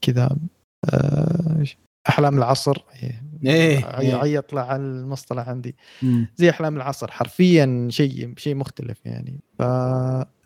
كذا 0.00 0.36
آه، 0.84 1.64
أحلام 2.08 2.38
العصر. 2.38 2.84
إيه 3.02 3.22
إيه. 3.46 4.14
عيط 4.14 4.52
له 4.52 4.60
على 4.60 4.82
المصطلح 4.82 5.48
عندي. 5.48 5.76
زي 6.36 6.50
أحلام 6.50 6.76
العصر 6.76 7.10
حرفيا 7.10 7.88
شيء 7.90 8.34
شيء 8.36 8.54
مختلف 8.54 9.06
يعني. 9.06 9.40
ف 9.58 9.62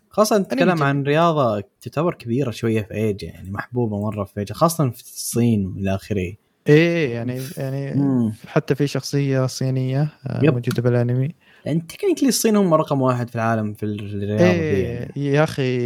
خاصة 0.09 0.37
نتكلم 0.37 0.83
عن 0.83 1.03
رياضة 1.03 1.63
تعتبر 1.81 2.13
كبيرة 2.13 2.51
شوية 2.51 2.81
في 2.81 2.93
آسيا 2.93 3.27
يعني 3.27 3.51
محبوبة 3.51 4.01
مرة 4.01 4.23
في 4.23 4.39
آسيا 4.39 4.53
خاصة 4.53 4.89
في 4.89 5.01
الصين 5.01 5.67
والى 5.67 5.95
آخره. 5.95 6.33
إيه 6.69 7.13
يعني 7.13 7.41
يعني 7.57 7.93
مم. 8.01 8.33
حتى 8.47 8.75
في 8.75 8.87
شخصية 8.87 9.45
صينية 9.45 10.09
آه، 10.27 10.37
yep. 10.43 10.53
موجودة 10.53 10.81
بالأنمي 10.81 11.29
يعني 11.65 11.79
technically 11.81 12.29
الصين 12.29 12.55
هم 12.55 12.73
رقم 12.73 13.01
واحد 13.01 13.29
في 13.29 13.35
العالم 13.35 13.73
في 13.73 13.83
الرياضة 13.83 14.37
دي 14.43 14.43
إيه 14.51 14.93
يعني 14.99 15.11
يا 15.15 15.43
أخي 15.43 15.77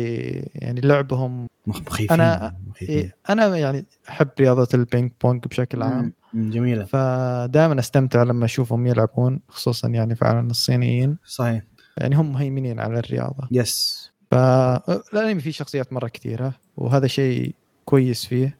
يعني 0.56 0.82
لعبهم 0.82 1.48
مخ- 1.68 1.82
مخيفين 1.82 2.18
أنا- 2.18 2.54
مخيفين. 2.70 2.98
إيه 2.98 3.16
أنا 3.30 3.58
يعني 3.58 3.86
أحب 4.10 4.30
رياضة 4.40 4.68
البينج 4.74 5.12
بونج 5.24 5.48
بشكل 5.48 5.82
عام 5.84 6.14
مم. 6.34 6.50
جميلة 6.50 6.86
فدائما 6.86 7.80
أستمتع 7.80 8.24
لما 8.24 8.46
أشوفهم 8.46 8.88
يلعبون 8.88 9.40
خصوصا 9.50 9.88
يعني 9.88 10.16
فعلا 10.16 10.50
الصينيين 10.50 11.18
صحيح 11.26 11.62
يعني 11.98 12.16
هم 12.16 12.32
مهيمنين 12.34 12.80
على 12.80 13.00
الرياضة 13.00 13.48
yes 13.52 14.12
فالانمي 14.32 15.42
فيه 15.42 15.52
شخصيات 15.52 15.94
مرة 15.94 16.08
كثيرة 16.08 16.54
وهذا 16.78 17.08
شيء 17.08 17.56
كويس 17.86 18.26
فيه. 18.26 18.58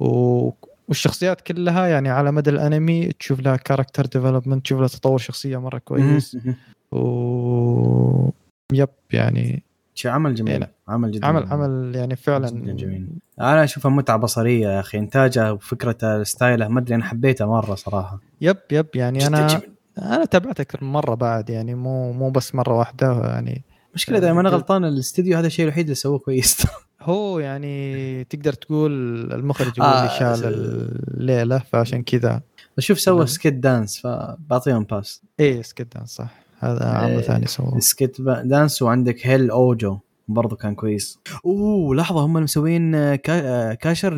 و... 0.00 0.50
والشخصيات 0.88 1.40
كلها 1.40 1.86
يعني 1.86 2.08
على 2.08 2.32
مدى 2.32 2.50
الانمي 2.50 3.12
تشوف 3.12 3.40
لها 3.40 3.56
character 3.56 4.06
development 4.06 4.64
تشوف 4.64 4.80
لها 4.80 4.88
تطور 4.88 5.18
شخصية 5.18 5.56
مرة 5.60 5.78
كويس. 5.78 6.36
و 6.92 8.30
yep 8.72 8.88
يعني 9.12 9.62
شو 9.94 10.08
عمل 10.08 10.34
جميل 10.34 10.52
يعني 10.52 10.72
عمل 10.88 11.10
جدا 11.10 11.26
عمل. 11.26 11.46
عمل 11.50 11.92
يعني 11.96 12.16
فعلا 12.16 12.50
جدا 12.50 12.72
جميل 12.72 13.08
أنا 13.40 13.64
أشوفها 13.64 13.90
متعة 13.90 14.16
بصرية 14.16 14.68
يا 14.68 14.80
أخي 14.80 14.98
انتاجه 14.98 15.52
وفكرته 15.52 16.22
style 16.22 16.60
ه 16.60 16.68
ما 16.68 16.80
أدري 16.80 16.94
أنا 16.94 17.04
حبيته 17.04 17.46
مرة 17.46 17.74
صراحة 17.74 18.20
yep 18.40 18.56
yep 18.72 18.86
يعني 18.94 19.26
أنا 19.26 19.46
جميل. 19.46 19.70
أنا 19.98 20.24
تابعت 20.24 20.60
أكثر 20.60 20.84
من 20.84 20.92
مرة 20.92 21.14
بعد 21.14 21.50
يعني 21.50 21.74
مو 21.74 22.12
مو 22.12 22.30
بس 22.30 22.54
مرة 22.54 22.78
واحدة 22.78 23.26
يعني 23.26 23.64
مشكلة 23.94 24.18
إذا 24.18 24.32
ما 24.32 24.40
أنا 24.40 24.48
غلطان 24.48 24.84
الاستديو 24.84 25.38
هذا 25.38 25.46
الشيء 25.46 25.64
الوحيد 25.64 25.84
اللي 25.84 25.94
سووه 25.94 26.18
كويس 26.18 26.56
هو 27.08 27.38
يعني 27.38 28.24
تقدر 28.24 28.52
تقول 28.52 28.92
المخرج 29.32 29.80
هو 29.80 29.84
آه، 29.84 29.98
اللي 29.98 30.18
شال 30.18 30.36
س- 30.38 30.44
الليلة 31.18 31.58
فعشان 31.58 32.02
كذا. 32.02 32.40
بشوف 32.76 33.00
سوى. 33.00 33.26
Sket 33.26 33.54
Dance 33.54 34.00
فبعطيهم 34.00 34.84
pass. 34.84 35.22
إيه 35.40 35.62
Sket 35.62 35.82
Dance 35.82 36.06
صح. 36.06 36.34
هذا 36.60 36.84
عمل 36.88 37.10
إيه. 37.10 37.20
ثاني 37.20 37.46
سووه. 37.46 37.80
Sket 37.80 38.20
Dance 38.20 38.82
وعندك 38.82 39.26
هيل 39.26 39.50
أوجو 39.50 39.98
برضو 40.28 40.56
كان 40.56 40.74
كويس. 40.74 41.18
أوه 41.44 41.94
لحظة 41.94 42.20
هم 42.20 42.32
مسوين 42.32 42.94
آه، 42.94 43.20
آه، 43.28 43.74
Casshern؟ 43.74 44.14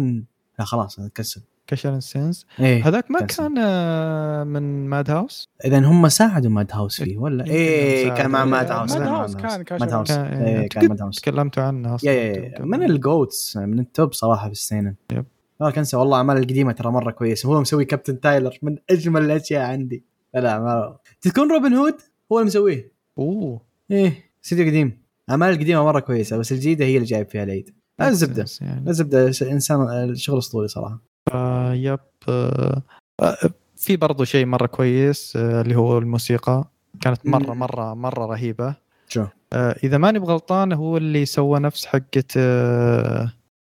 لا 0.59 0.65
خلاص 0.65 0.99
أنا 0.99 1.11
كسل. 1.15 1.41
كاشر 1.71 2.01
سينز. 2.01 2.47
إيه 2.61 2.89
هذاك 2.89 3.11
ما 3.11 3.19
كان 3.19 3.27
كان 3.27 3.55
آه، 3.59 4.45
من 4.45 4.89
ماد 4.89 5.11
هاوس؟ 5.11 5.49
اذا 5.65 5.79
هم 5.79 6.09
ساعدوا 6.09 6.51
ماد 6.51 6.71
هاوس 6.73 7.03
فيه 7.03 7.19
ولا؟ 7.19 7.45
يمكن 7.45 7.55
إيه. 7.57 8.09
كان 8.15 8.31
مع 8.31 8.45
ماد 8.45 8.67
ماد 8.69 8.73
هاوس 8.73 8.93
هاوس 8.97 9.37
كان 9.37 9.79
ماد 9.81 9.93
هاوس. 9.93 10.09
كان- 10.09 10.43
إيه 10.43 10.69
كان 10.69 10.89
ماد 10.89 11.03
هاوس. 11.03 11.17
تكلمتوا 11.17 11.63
عنه 11.63 11.95
أصلا 11.95 12.65
من 12.65 12.83
الجوتس 12.83 13.57
من 13.57 13.79
التوب 13.79 14.13
صراحة 14.13 14.47
في 14.47 14.53
السينن 14.53 14.95
يب. 15.13 15.25
لا 15.61 15.71
كنسى 15.71 15.97
والله 15.97 16.17
أعمال 16.17 16.37
القديمة 16.37 16.73
ترى 16.73 16.91
مرة 16.91 17.11
كويسة. 17.11 17.49
هو 17.49 17.61
مسوي 17.61 17.85
كابتن 17.85 18.21
تايلر 18.21 18.59
من 18.63 18.77
أجمل 18.91 19.25
الأشياء 19.25 19.63
عندي. 19.71 20.05
لا 20.35 20.59
ما 20.59 20.97
تكون 21.21 21.53
روبن 21.53 21.73
هود 21.75 21.95
هو 22.33 22.39
اللي 22.39 22.47
مسويه. 22.47 22.93
أوه. 23.19 23.61
إيه 23.91 24.13
استديو 24.45 24.67
قديم. 24.67 25.03
أعمال 25.31 25.51
القديمه 25.51 25.85
مرة 25.85 26.01
كويسة 26.01 26.37
بس 26.37 26.53
الجديدة 26.53 26.85
هي 26.85 26.95
اللي 26.97 27.07
جايب 27.07 27.29
فيها 27.29 27.43
العيد 27.45 27.71
الزبده 28.01 28.45
يعني. 28.61 28.91
الزبده 28.91 29.27
إنسان 29.43 29.81
الشغل 30.11 30.39
أسطوري 30.39 30.69
صراحة. 30.69 31.10
آه 31.33 31.73
yep 31.75 32.01
آه 32.29 32.83
آه، 33.21 33.37
في 33.77 33.97
برضو 33.97 34.25
شيء 34.25 34.47
مرة 34.47 34.67
كويس 34.67 35.37
اللي 35.37 35.75
هو 35.75 35.99
الموسيقى. 35.99 36.65
كانت 37.01 37.27
مرة. 37.27 37.55
مرة 37.55 37.95
مرة 37.95 38.27
رهيبة. 38.27 38.75
شو؟ 39.09 39.27
إذا 39.55 39.99
ماني 39.99 40.19
بغلطان 40.19 40.73
هو 40.73 40.97
اللي 40.97 41.25
سوى 41.25 41.61
نفس 41.61 41.87
حقه 41.87 42.25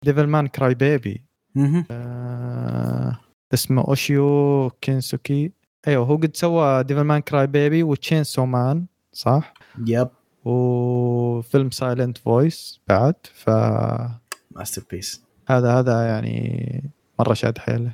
Devilman 0.05 0.47
Crybaby 0.47 1.25
اسمه 3.55 3.85
اوشيو 3.89 4.71
كينسوكي 4.81 5.53
أيوه 5.89 6.07
هو 6.07 6.17
قد 6.17 6.37
سوى 6.37 6.85
Devilman 6.85 7.21
Crybaby 7.21 7.47
و 7.47 7.83
Chainsaw 7.83 8.47
Man 8.47 8.87
صح؟ 9.13 9.55
yep. 9.87 10.09
وفيلم 10.45 11.71
Silent 11.71 12.19
Voice 12.19 12.81
بعد 12.89 13.15
فهذا 13.35 14.21
masterpiece 14.51 15.25
هذا 15.49 16.07
يعني 16.07 16.91
مرة 17.19 17.35
شاد 17.35 17.59
حيله. 17.59 17.91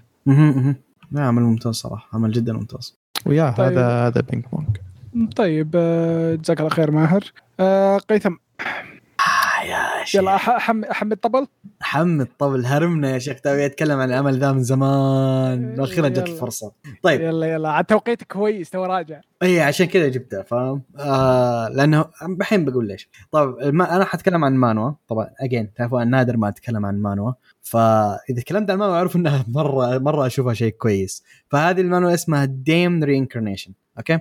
لا 1.12 1.22
عمل 1.22 1.42
ممتاز 1.42 1.74
صراحة 1.74 2.08
عمل 2.12 2.32
جدا 2.32 2.52
ممتاز. 2.52 2.98
ويا 3.26 3.50
طيب. 3.50 3.66
هذا 3.72 4.06
هذا 4.06 4.20
بينج 4.20 4.44
بونج. 4.52 4.76
طيب 5.36 5.70
آه، 5.74 6.34
جزاك 6.34 6.58
الله 6.60 6.70
خير 6.70 6.90
ماهر. 6.90 7.32
آه، 7.60 7.96
قيثم. 7.96 8.34
يا 9.64 10.04
شيخ. 10.04 10.20
يلا 10.20 10.38
أحم- 10.38 10.90
أحمد 10.90 11.12
الطبل 11.12 11.46
حمد 11.80 12.20
الطبل 12.20 12.66
هرمنا 12.66 13.10
يا 13.10 13.18
شيخ 13.18 13.40
تبي 13.40 13.66
أتكلم 13.66 14.00
عن 14.00 14.08
العمل 14.08 14.38
ذا 14.38 14.52
من 14.52 14.62
زمان. 14.62 15.80
وأخيرا 15.80 16.08
جت. 16.08 16.18
الفرصة. 16.18 16.72
طيب. 17.02 17.20
يلا 17.20 17.46
يلا. 17.46 17.68
عاد 17.70 17.84
توقيتك 17.84 18.32
كويس 18.32 18.70
تو 18.70 18.84
راجع. 18.84 19.20
اي 19.42 19.60
عشان 19.60 19.86
كذا 19.86 20.08
جبتها 20.08 20.42
فاهم 20.42 20.82
آه 20.98 21.68
لأنه 21.68 22.04
الحين 22.40 22.64
بقول 22.64 22.88
ليش. 22.88 23.08
طيب 23.32 23.58
الم... 23.58 23.82
أنا 23.82 24.04
حتكلم 24.04 24.44
عن 24.44 24.54
مانوا. 24.54 24.92
طبعا 25.08 25.30
again 25.40 25.72
تعرفوا 25.74 26.04
نادر 26.04 26.36
ما 26.36 26.48
أتكلم 26.48 26.86
عن 26.86 26.98
مانوا. 27.02 27.32
فاذا 27.62 28.40
تكلمت 28.46 28.70
عن 28.70 28.78
مانوا 28.78 28.94
أعرف 28.96 29.16
انها 29.16 29.44
مرة 29.54 29.98
مرة 29.98 30.26
أشوفها 30.26 30.54
شيء 30.54 30.72
كويس. 30.72 31.24
فهذه 31.50 31.80
المانوا 31.80 32.14
اسمها 32.14 32.44
Damn 32.44 33.04
Reincarnation 33.04 33.72
okay؟ 33.98 34.18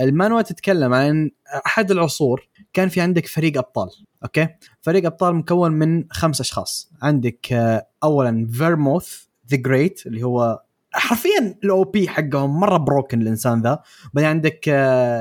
المانوا 0.00 0.42
تتكلم 0.42 0.94
عن 0.94 1.30
أحد 1.66 1.90
العصور 1.90 2.48
كان 2.74 2.88
في 2.88 3.00
عندك 3.00 3.26
فريق 3.26 3.58
أبطال 3.58 3.88
okay؟ 4.24 4.48
فريق 4.82 5.06
أبطال 5.06 5.34
مكون 5.34 5.72
من 5.72 6.04
خمس 6.10 6.40
أشخاص. 6.40 6.90
عندك 7.02 7.52
آه، 7.52 7.86
اولا 8.02 8.48
فيرموث 8.52 9.24
the 9.50 9.56
Great 9.56 10.06
اللي 10.06 10.22
هو 10.22 10.62
حرفيا 10.92 11.58
ال 11.64 11.84
OP 11.84 12.08
حقهم 12.08 12.60
مرة 12.60 12.76
broken 12.76 13.22
الإنسان 13.22 13.62
ذا. 13.62 13.82
بعدين 14.14 14.30
عندك 14.30 14.64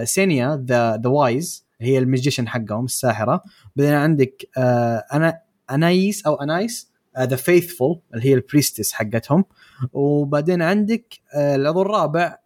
سينيا 0.04 0.66
the 0.68 0.98
the 0.98 1.10
Wise 1.10 1.66
هي 1.82 1.98
ال 1.98 2.03
magician 2.03 2.48
حقهم 2.48 2.86
الساحرة. 2.86 3.44
بعدين 3.76 3.94
عندك 3.94 4.50
آه، 4.58 5.04
أنا 5.14 5.40
انايس 5.72 6.26
أو 6.26 6.36
انايس 6.36 6.92
the 7.20 7.36
Faithful 7.36 8.00
اللي 8.14 8.26
هي 8.26 8.34
ال 8.34 8.40
priestess 8.40 8.94
حقتهم. 8.94 9.46
وبعدين 9.94 10.62
عندك 10.62 11.14
آه، 11.36 11.56
العضو 11.56 11.82
الرابع 11.82 12.38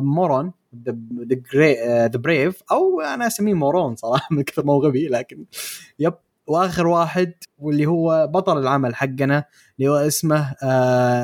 مورون 0.00 0.52
the 2.08 2.18
Brave 2.18 2.62
أو 2.70 3.00
أنا 3.00 3.26
أسميه 3.26 3.54
moron 3.54 3.96
صراحة 3.96 4.28
من 4.34 4.42
كثر 4.42 4.64
ما 4.64 4.72
هو 4.72 4.82
غبي 4.82 5.08
لكن 5.08 5.44
yep. 5.98 6.14
وآخر 6.46 6.86
واحد 6.86 7.32
واللي 7.58 7.86
هو 7.86 8.26
بطل 8.26 8.58
العمل 8.58 8.94
حقنا 8.94 9.44
اللي 9.78 9.90
هو 9.90 9.94
اسمه 9.94 10.54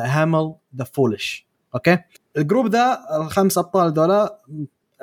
هامل 0.04 0.54
the 0.76 0.84
Foolish 0.84 1.46
okay؟ 1.74 1.98
ال 2.36 2.41
group 2.41 2.66
ذا 2.66 2.98
الخمس 3.16 3.58
أبطال 3.58 3.92
ذولا 3.92 4.38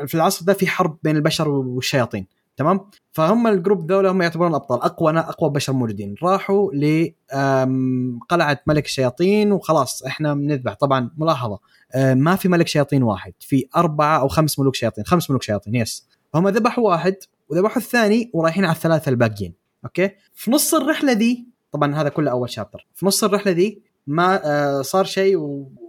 في 0.07 0.15
العصر 0.15 0.45
ده 0.45 0.53
في 0.53 0.67
حرب 0.67 0.97
بين 1.03 1.15
البشر 1.15 1.49
والشياطين. 1.49 2.27
تمام؟ 2.60 2.90
فهم 3.11 3.48
ال 3.47 3.55
group 3.55 3.91
ذولا 3.91 4.11
هم 4.11 4.22
يعتبرون 4.22 4.56
ابطال 4.56 4.81
أقوى 4.81 5.19
أقوى 5.19 5.49
بشر 5.49 5.73
موجودين. 5.73 6.15
راحوا 6.23 6.72
لقلعه 6.73 8.60
ملك 8.68 8.86
الشياطين 8.86 9.52
وخلاص 9.52 10.03
إحنا 10.03 10.34
بنذبح 10.34 10.73
طبعا 10.73 11.11
ملاحظة 11.18 11.60
آه، 11.91 12.14
ما 12.14 12.36
في 12.36 12.49
ملك 12.49 12.68
شياطين 12.68 13.03
واحد 13.03 13.34
في 13.40 13.68
أربعة 13.76 14.19
أو 14.19 14.27
خمس 14.27 14.60
ملوك 14.60 14.76
شياطين 14.76 15.06
خمس 15.06 15.30
ملوك 15.30 15.44
شياطين 15.44 15.76
yes. 15.76 16.07
فهم 16.34 16.48
ذبحوا 16.48 16.84
واحد 16.90 17.15
وذبحوا 17.49 17.77
الثاني 17.77 18.31
ورايحين 18.34 18.65
على 18.65 18.76
الثلاثة 18.76 19.10
الباقيين 19.10 19.53
okay؟ 19.85 20.10
في 20.34 20.52
نص 20.52 20.73
الرحلة 20.73 21.14
دي 21.14 21.48
طبعا 21.72 21.95
هذا 21.95 22.10
كله 22.10 22.31
أول 22.31 22.49
chapter 22.49 22.88
في 22.95 23.06
نص 23.06 23.23
الرحلة 23.23 23.52
دي 23.52 23.84
ما 24.07 24.41
آه، 24.45 24.81
صار 24.81 25.06
شيء 25.06 25.38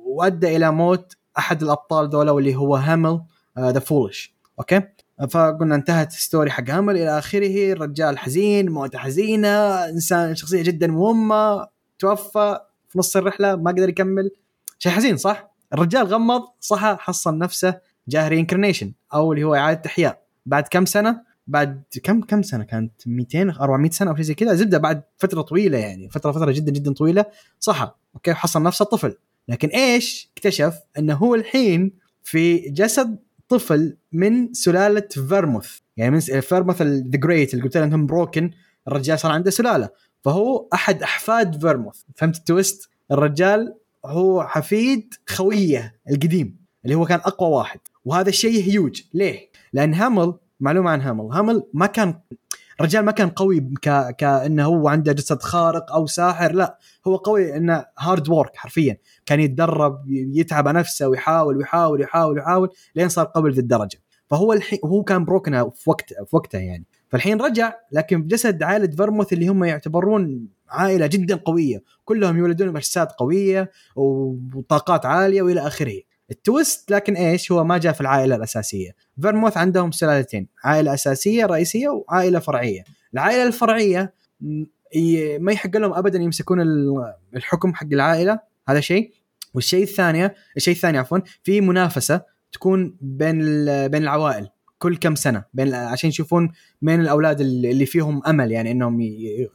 وأدى 0.06 0.56
إلى 0.56 0.72
موت 0.72 1.16
أحد 1.38 1.62
الأبطال 1.62 2.08
ذولا 2.08 2.30
واللي 2.30 2.56
هو 2.56 2.76
هامل 2.76 3.20
the 3.58 3.78
Foolish 3.80 4.34
okay؟ 4.58 4.82
فقلنا 5.28 5.74
انتهت 5.74 6.12
story 6.12 6.50
حق 6.50 6.70
هامل 6.70 6.96
إلى 6.96 7.18
آخره. 7.18 7.72
الرجال 7.72 8.18
حزين 8.18 8.70
موتة 8.70 8.98
حزينة 8.98 9.84
إنسان 9.88 10.34
شخصية 10.34 10.62
جدا 10.62 10.86
مهمة 10.86 11.66
توفى 11.98 12.60
في 12.88 12.98
نص 12.98 13.16
الرحلة 13.16 13.56
ما 13.56 13.70
قدر 13.70 13.88
يكمل. 13.88 14.30
شيء 14.78 14.92
حزين 14.92 15.16
صح؟ 15.16 15.54
الرجال 15.74 16.06
غمض 16.06 16.42
صحى 16.60 16.96
حصل 17.00 17.38
نفسه 17.38 17.80
جاه 18.08 18.28
reincarnation 18.28 18.92
أو 19.14 19.32
اللي 19.32 19.44
هو 19.44 19.54
إعادة 19.54 19.82
إحياء. 19.86 20.22
بعد 20.46 20.68
كم 20.70 20.86
سنة؟ 20.86 21.22
بعد 21.46 21.82
كم 22.02 22.20
كم 22.20 22.42
سنة 22.42 22.64
كانت؟ 22.64 22.92
200 23.06 23.50
400 23.60 23.90
سنة 23.90 24.10
أو 24.10 24.16
شيء 24.16 24.24
زي 24.24 24.34
كذا. 24.34 24.54
زبدة 24.54 24.78
بعد 24.78 25.02
فترة 25.18 25.42
طويلة 25.42 25.78
يعني 25.78 26.10
فترة 26.10 26.32
فترة 26.32 26.52
جدا 26.52 26.72
جدا 26.72 26.92
طويلة. 26.92 27.24
صحى 27.60 27.90
okay 28.14 28.34
حصل 28.34 28.62
نفسه 28.62 28.84
طفل. 28.84 29.16
لكن 29.48 29.68
إيش 29.68 30.30
اكتشف؟ 30.36 30.74
إنه 30.98 31.14
هو 31.14 31.34
الحين 31.34 31.92
في 32.22 32.58
جسد 32.58 33.18
طفل 33.50 33.96
من 34.12 34.52
سلالة 34.52 35.08
فيرموث. 35.28 35.78
يعني 35.96 36.10
من 36.10 36.20
فيرموث 36.40 36.82
the 36.82 37.02
Great 37.04 37.54
اللي 37.54 37.64
قلت 37.64 37.76
لهم 37.76 38.06
broken 38.06 38.50
الرجال 38.88 39.18
صار 39.18 39.32
عنده 39.32 39.50
سلالة. 39.50 39.88
فهو 40.24 40.68
أحد 40.74 41.02
أحفاد 41.02 41.60
فيرموث. 41.60 41.96
فهمت 42.16 42.36
ال 42.36 42.44
twist؟ 42.44 42.88
الرجال 43.12 43.74
هو 44.06 44.42
حفيد 44.42 45.14
خوية 45.28 46.00
القديم 46.10 46.56
اللي 46.84 46.94
هو 46.94 47.06
كان 47.06 47.18
أقوى 47.18 47.50
واحد. 47.50 47.80
وهذا 48.04 48.28
الشيء 48.28 48.62
هيوج 48.62 49.02
ليه؟ 49.14 49.50
لأن 49.72 49.94
هامل 49.94 50.34
معلومة 50.60 50.90
عن 50.90 51.00
هامل. 51.00 51.32
هامل 51.32 51.62
ما 51.74 51.86
كان 51.86 52.20
الرجال 52.80 53.04
ما 53.04 53.12
كان 53.12 53.28
قوي 53.28 53.60
ك... 53.60 54.16
كأنه 54.16 54.64
هو 54.64 54.88
عنده 54.88 55.12
جسد 55.12 55.42
خارق 55.42 55.92
أو 55.92 56.06
ساحر 56.06 56.52
لا 56.52 56.78
هو 57.06 57.16
قوي 57.16 57.56
إنه 57.56 57.84
hard 57.98 58.28
work 58.28 58.56
حرفيا. 58.56 58.96
كان 59.26 59.40
يتدرب 59.40 60.04
يتعب 60.08 60.68
نفسه 60.68 61.08
ويحاول 61.08 61.56
ويحاول 61.56 62.00
ويحاول 62.00 62.34
ويحاول 62.34 62.68
لين 62.94 63.08
صار 63.08 63.24
قوي 63.34 63.50
ذي 63.50 63.60
الدرجة. 63.60 63.98
فهو 64.30 64.52
الحين 64.52 64.78
هو 64.84 65.02
كان 65.02 65.24
broken 65.24 65.70
في 65.70 65.90
وقت 65.90 66.12
في 66.12 66.36
وقته 66.36 66.58
يعني. 66.58 66.84
فالحين 67.08 67.40
رجع 67.40 67.72
لكن 67.92 68.22
بجسد 68.22 68.62
عائلة 68.62 68.86
فيرموث 68.96 69.32
اللي 69.32 69.48
هم 69.48 69.64
يعتبرون 69.64 70.48
عائلة 70.68 71.06
جدا 71.06 71.36
قوية. 71.36 71.82
كلهم 72.04 72.36
يولدون 72.36 72.72
بأجساد 72.72 73.06
قوية 73.06 73.70
وطاقات 73.96 75.06
عالية 75.06 75.42
وإلى 75.42 75.60
آخره. 75.60 76.00
ال 76.30 76.40
twist 76.40 76.90
لكن 76.90 77.16
إيش؟ 77.16 77.52
هو 77.52 77.64
ما 77.64 77.78
جاء 77.78 77.92
في 77.92 78.00
العائلة 78.00 78.36
الأساسية. 78.36 78.90
فيرموث 79.22 79.56
عندهم 79.56 79.90
سلالتين 79.90 80.48
عائلة 80.64 80.94
أساسية 80.94 81.46
رئيسية 81.46 81.88
وعائلة 81.88 82.38
فرعية. 82.38 82.84
العائلة 83.14 83.46
الفرعية 83.46 84.14
ما 85.38 85.52
يحق 85.52 85.76
لهم 85.76 85.92
ابدا 85.92 86.18
يمسكون 86.18 86.60
الحكم 87.36 87.74
حق 87.74 87.86
العائلة 87.92 88.38
هذا 88.68 88.80
شيء. 88.80 89.12
والشيء 89.54 89.82
الثاني 89.82 90.30
الشيء 90.56 90.74
الثاني 90.74 90.98
عفوا 90.98 91.18
في 91.42 91.60
منافسة 91.60 92.22
تكون 92.52 92.96
بين 93.00 93.38
بين 93.88 94.02
العوائل 94.02 94.48
كل 94.78 94.96
كم 94.96 95.14
سنة 95.14 95.44
بين 95.54 95.74
عشان 95.74 96.08
يشوفون 96.08 96.52
مين 96.82 97.00
الأولاد 97.00 97.40
اللي 97.40 97.86
فيهم 97.86 98.26
أمل 98.26 98.52
يعني 98.52 98.70
إنهم 98.70 99.00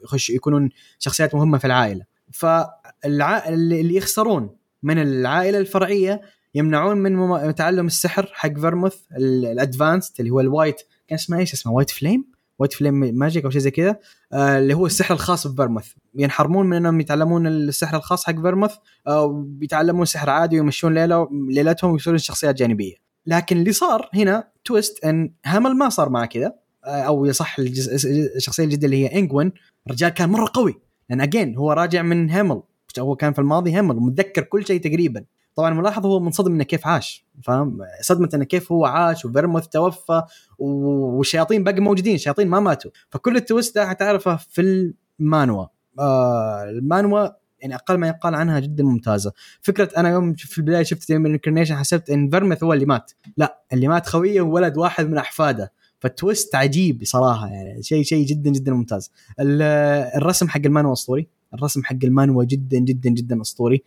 يخش 0.04 0.30
يكونون 0.30 0.70
شخصيات 1.00 1.36
مهمة 1.36 1.58
في 1.58 1.66
العائلة. 1.66 2.06
فالع... 2.32 3.48
اللي 3.50 3.96
يخسرون 3.96 4.56
من 4.84 5.02
العائلة 5.02 5.58
الفرعية 5.58 6.22
يمنعون 6.56 6.98
من 6.98 7.56
تعلم 7.56 7.86
السحر 7.86 8.32
حق 8.34 8.54
فيرموث 8.60 8.96
ال 9.18 9.28
advanced 9.28 10.14
اللي 10.20 10.32
هو 10.32 10.40
ال 10.40 10.47
white 10.47 10.82
كان 11.08 11.16
اسمه 11.20 11.38
إيش؟ 11.38 11.54
اسمه 11.54 11.74
white 11.74 11.90
flame؟ 11.90 12.26
white 12.60 12.74
flame 12.74 12.94
magic 12.94 13.44
أو 13.44 13.50
شيء 13.50 13.62
زي 13.62 13.72
كذا. 13.72 14.00
آه 14.34 14.58
اللي 14.60 14.74
هو 14.74 14.86
السحر 14.86 15.14
الخاص 15.14 15.48
بفيرموث. 15.48 15.88
ينحرمون 16.16 16.66
من 16.66 16.78
إنهم 16.78 17.00
يتعلمون 17.00 17.48
السحر 17.48 17.98
الخاص 17.98 18.26
حق 18.26 18.42
فيرموث 18.42 18.74
أو 19.08 19.14
آه 19.14 19.44
بيتعلمون 19.48 20.06
سحر 20.06 20.30
عادي 20.30 20.60
ويمشون 20.60 20.94
ليلة 20.94 21.30
ليلتهم 21.50 21.92
ويصيرون 21.92 22.20
شخصيات 22.20 22.56
جانبية. 22.56 22.94
لكن 23.26 23.58
اللي 23.58 23.72
صار 23.72 24.10
هنا 24.14 24.48
twist 24.66 25.06
إن 25.06 25.34
هامل 25.46 25.76
ما 25.76 25.90
صار 25.90 26.10
معه 26.10 26.26
كذا 26.26 26.54
آه 26.86 26.90
أو 27.02 27.26
يصح 27.26 27.56
الشخصية 27.60 28.64
الجديدة 28.64 28.86
اللي 28.86 29.04
هي 29.04 29.20
إنجوين 29.20 29.52
الرجال 29.88 30.10
كان 30.10 30.30
مرة 30.30 30.52
قوي. 30.54 30.82
لأن 31.10 31.22
اجين 31.22 31.56
هو 31.56 31.72
راجع 31.72 32.02
من 32.02 32.30
هامل. 32.30 32.62
هو 33.00 33.16
كان 33.16 33.34
في 33.34 33.40
الماضي 33.40 33.74
هامل 33.74 33.98
ومتذكر 33.98 34.44
كل 34.44 34.66
شيء 34.66 34.82
تقريبا. 34.82 35.26
طبعا 35.56 35.74
ملاحظ 35.74 36.06
هو 36.06 36.20
منصدم 36.20 36.54
إنه 36.54 36.64
كيف 36.64 36.88
عاش 36.88 37.26
فاهم؟ 37.44 37.80
صدمة 38.02 38.30
إنه 38.34 38.44
كيف 38.44 38.72
هو 38.72 38.86
عاش 38.86 39.26
وفيرموث 39.26 39.68
توفى 39.68 40.22
والشياطين 40.60 41.64
باقي 41.64 41.80
موجودين 41.80 42.16
الشياطين 42.16 42.48
ما 42.48 42.60
ماتوا. 42.60 42.92
فكل 43.10 43.36
ال 43.36 43.42
twist 43.42 43.76
ده 43.76 43.88
حتعرفه 43.90 44.36
في 44.36 44.94
المانهوا. 45.20 45.66
آه 46.00 46.64
المانهوا 46.64 47.30
يعني 47.60 47.76
أقل 47.76 47.98
ما 47.98 48.08
يقال 48.08 48.36
عنها 48.36 48.60
جدا 48.60 48.84
ممتازة. 48.84 49.32
فكرة 49.62 49.90
أنا 49.98 50.10
يوم 50.10 50.34
في 50.34 50.58
البداية 50.58 50.84
شفت 50.84 51.12
ال 51.12 51.17
incarnation 51.17 51.76
حسبت 51.76 52.10
إن 52.10 52.30
فيرموث 52.30 52.64
هو 52.64 52.74
اللي 52.74 52.86
مات. 52.86 53.12
لا 53.38 53.64
اللي 53.74 53.88
مات 53.88 54.08
خويه 54.08 54.42
وولد 54.42 54.78
واحد 54.78 55.10
من 55.10 55.18
أحفاده. 55.18 55.72
فال 56.00 56.16
twist 56.16 56.56
عجيب 56.56 57.04
صراحة 57.04 57.48
يعني 57.48 57.84
شيء 57.84 58.04
شيء 58.04 58.26
جدا 58.26 58.50
جدا 58.50 58.74
ممتاز. 58.74 59.12
الرسم 59.40 60.48
حق 60.48 60.62
المانهوا 60.66 60.94
أسطوري. 60.94 61.28
الرسم 61.54 61.84
حق 61.84 61.98
المانهوا 62.04 62.44
جدا 62.44 62.80
جدا 62.80 63.10
جدا 63.10 63.42
أسطوري. 63.42 63.84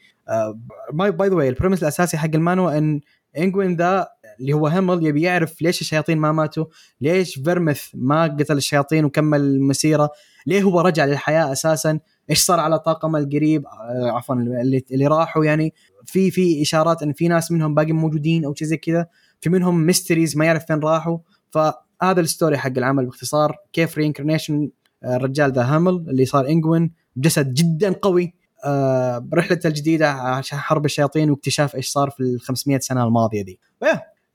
by 0.93 1.29
the 1.29 1.35
way 1.35 1.49
ال 1.49 1.53
premise 1.53 1.83
الأساسي 1.83 2.17
حق 2.17 2.31
المانهوا 2.35 2.79
إن 2.79 3.01
إنجوين 3.39 3.77
ذا 3.77 4.09
اللي 4.41 4.53
هو 4.53 4.67
هامل 4.67 5.07
يبي 5.07 5.23
يعرف 5.23 5.63
ليش 5.63 5.81
الشياطين 5.81 6.19
ما 6.19 6.33
ماتوا 6.33 6.65
ليش 7.01 7.35
فيرموث 7.35 7.83
ما 7.95 8.25
قتل 8.25 8.57
الشياطين 8.57 9.05
وكمل 9.05 9.41
المسيرة 9.41 10.11
ليه 10.47 10.63
هو 10.63 10.81
رجع 10.81 11.05
للحياة 11.05 11.53
أساسا 11.53 11.99
إيش 12.31 12.39
صار 12.39 12.61
على 12.61 12.79
طاقمه 12.79 13.19
القريب 13.19 13.67
آه، 13.67 14.11
عفوا 14.11 14.35
اللي, 14.35 14.85
اللي 14.93 15.07
راحوا 15.07 15.45
يعني. 15.45 15.75
في 16.05 16.31
في 16.31 16.63
إشارات 16.63 17.03
إن 17.03 17.13
في 17.13 17.29
ناس 17.29 17.53
منهم 17.53 17.75
باقي 17.75 17.93
موجودين 17.93 18.45
أو 18.45 18.55
شيء 18.55 18.69
زي 18.69 18.77
كذا 18.77 19.07
في 19.41 19.51
منهم 19.51 19.87
mysteries 19.87 20.37
ما 20.37 20.45
يعرف 20.45 20.67
فين 20.67 20.79
راحوا. 20.79 21.19
فهذا 21.51 22.21
ال 22.21 22.27
story 22.27 22.59
حق 22.59 22.73
العمل 22.77 23.07
باختصار 23.07 23.57
كيف 23.73 23.99
reincarnation 23.99 24.71
آه، 25.05 25.17
الرجال 25.17 25.53
ذا 25.53 25.63
هامل 25.63 25.95
اللي 26.09 26.25
صار 26.25 26.49
إنجوين 26.49 26.93
بجسد 27.19 27.55
جدا 27.55 27.93
قوي. 27.93 28.35
آه، 28.65 29.19
برحلته 29.19 29.67
الجديدة 29.67 30.11
عشان 30.11 30.59
حرب 30.59 30.85
الشياطين 30.85 31.31
واكتشاف 31.31 31.75
إيش 31.75 31.89
صار 31.89 32.11
في 32.11 32.21
ال 32.21 32.41
500 32.41 32.79
سنة 32.79 33.05
الماضية 33.05 33.43
دي. 33.43 33.61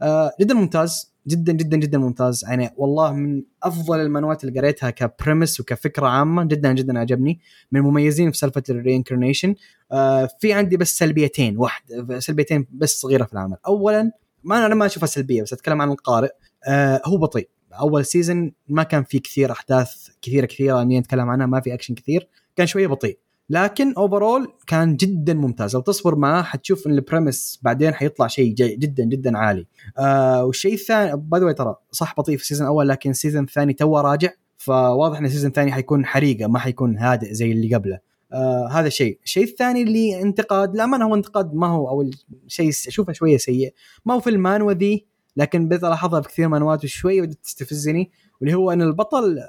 آه، 0.02 0.32
جدا 0.42 0.54
ممتاز 0.54 1.14
جدا 1.28 1.54
جدا 1.54 1.78
جدا 1.78 1.98
ممتاز. 1.98 2.44
يعني 2.48 2.70
والله 2.78 3.14
من 3.14 3.44
أفضل 3.64 4.00
المانهوات 4.00 4.44
اللي 4.44 4.60
قريتها 4.60 4.90
ك 4.90 4.98
premise 4.98 5.60
وكفكرة 5.60 6.08
عامة 6.08 6.44
جدا 6.44 6.74
جدا 6.74 7.00
عجبني 7.00 7.40
من 7.72 7.80
المميزين 7.80 8.32
في 8.32 8.38
سالفة 8.38 8.64
ال 8.70 8.76
reincarnation 8.76 9.56
آه 9.92 10.30
في 10.40 10.54
عندي 10.54 10.78
بس 10.78 10.98
سلبيتين 10.98 11.58
واحد 11.58 11.84
سلبيتين 12.20 12.68
بس 12.72 13.02
صغيرة 13.02 13.24
في 13.24 13.34
العمل. 13.34 13.58
اولا 13.68 14.12
ما 14.44 14.66
أنا 14.66 14.76
ما 14.76 14.86
أشوفها 14.86 15.08
سلبية 15.08 15.42
بس 15.42 15.54
أتكلم 15.54 15.82
عن 15.82 15.92
القارئ. 15.92 16.30
آه 16.68 17.02
هو 17.06 17.18
بطيء. 17.18 17.50
أول 17.80 18.06
season 18.06 18.52
ما 18.68 18.84
كان 18.84 19.04
في 19.04 19.20
كثير 19.20 19.52
أحداث 19.52 20.08
كثيرة 20.22 20.46
كثيرة 20.46 20.82
إني 20.82 21.00
أتكلم 21.00 21.30
عنها 21.30 21.46
ما 21.46 21.62
في 21.62 21.74
اكشن 21.74 21.94
كثير. 21.96 22.28
كان 22.56 22.68
شوية 22.68 22.88
بطيء. 22.88 23.20
لكن 23.50 23.94
overall 23.98 24.54
كان 24.68 24.96
جدا 24.96 25.34
ممتاز. 25.34 25.76
لو 25.76 25.82
تصبر 25.82 26.16
معاه 26.16 26.42
حتشوف 26.42 26.88
إن 26.88 26.92
ال 26.92 27.00
premise 27.00 27.60
بعدين 27.62 27.94
حيطلع 27.94 28.28
شيء 28.28 28.54
جدا 28.54 29.04
جدا 29.04 29.38
عالي. 29.38 29.68
آه 29.98 30.46
والشيء 30.46 30.74
الثاني 30.74 31.12
by 31.16 31.54
ترى 31.54 31.76
صح 31.92 32.16
بطيء 32.18 32.38
في 32.38 32.44
ال 32.44 32.47
season 32.47 32.68
الأول 32.68 32.88
لكن 32.90 33.10
ال 33.10 33.15
season 33.15 33.44
الثاني 33.44 33.74
تو 33.74 33.98
راجع 33.98 34.30
فواضح 34.58 35.18
إن 35.18 35.26
ال 35.26 35.29
season 35.29 35.48
الثاني 35.48 35.72
حيكون 35.72 36.06
حريقة 36.06 36.48
ما 36.48 36.60
حيكون 36.60 36.98
هادئ 36.98 37.34
زي 37.34 37.52
اللي 37.52 37.76
قبله. 37.76 38.00
آه 38.34 38.68
هذا 38.72 38.90
شيء 38.90 39.20
الشيء 39.24 39.44
الثاني 39.44 39.84
اللي 39.84 40.22
انتقاد 40.22 40.76
لا 40.76 40.86
ما 40.86 41.04
هو 41.04 41.16
انتقاد 41.16 41.54
ما 41.54 41.68
هو 41.68 41.90
أو 41.90 42.10
شيء 42.48 42.70
أشوفه 42.70 43.14
شوية 43.14 43.38
سيء. 43.38 43.74
ما 44.06 44.14
هو 44.14 44.20
في 44.20 44.30
المانهوا 44.30 44.74
ذي 44.74 45.06
لكن 45.38 45.68
بلاحظها 45.68 46.22
في 46.22 46.28
كثير 46.30 46.48
مانهوات 46.48 46.84
وشوية 46.84 47.22
بدات 47.22 47.38
تستفزني 47.44 48.12
واللي 48.42 48.56
هو 48.56 48.72
إن 48.72 48.82
البطل 48.82 49.40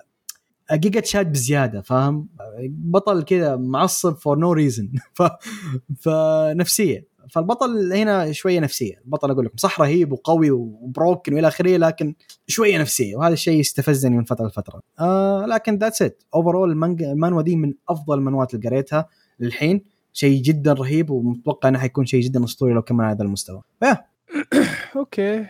جيجا 0.73 1.03
شاد 1.03 1.33
بزيادة 1.33 1.81
فاهم؟ 1.81 2.29
بطل 2.69 3.23
كذا 3.23 3.57
معصب 3.57 4.17
for 4.17 4.39
no 4.39 4.53
reason 4.53 4.93
فنفسيه 6.01 7.15
فالبطل 7.31 7.93
هنا 7.93 8.33
شوية 8.33 8.61
نفسية. 8.61 9.01
البطل 9.05 9.31
أقول 9.31 9.45
لكم 9.45 9.57
صح 9.57 9.81
رهيب 9.81 10.13
وقوي 10.13 10.51
و 10.51 10.63
broken 10.63 11.35
وإلى 11.35 11.49
آخره 11.49 11.77
لكن 11.77 12.15
شوية 12.47 12.79
نفسية 12.79 13.17
وهذا 13.17 13.33
الشيء 13.33 13.61
يستفزني 13.61 14.17
من 14.17 14.25
فترة 14.25 14.47
لفترة. 14.47 14.81
آه 15.01 15.47
لكن 15.47 15.79
that's 15.79 16.03
it 16.03 16.23
overall 16.35 16.71
المانهوا 17.01 17.43
دي 17.43 17.57
من 17.57 17.75
أفضل 17.89 18.19
المانهوات 18.19 18.55
اللي 18.55 18.69
قريتها 18.69 19.09
للحين. 19.41 19.85
شيء 20.13 20.43
جدا 20.43 20.73
رهيب 20.73 21.11
ومتوقع 21.11 21.69
إنه 21.69 21.79
حيكون 21.79 22.07
شيء 22.07 22.21
جدا 22.21 22.45
أسطوري 22.45 22.75
لو 22.75 22.83
كمل 22.83 23.05
على 23.05 23.15
هذا 23.15 23.23
المستوى. 23.23 23.63
okay. 24.97 25.47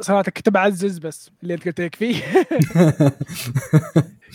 صراحة 0.00 0.22
كنت 0.22 0.48
بعزز 0.48 0.98
بس 0.98 1.30
اللي 1.42 1.54
أنت 1.54 1.64
قلت 1.64 1.78
يكفي 1.80 2.14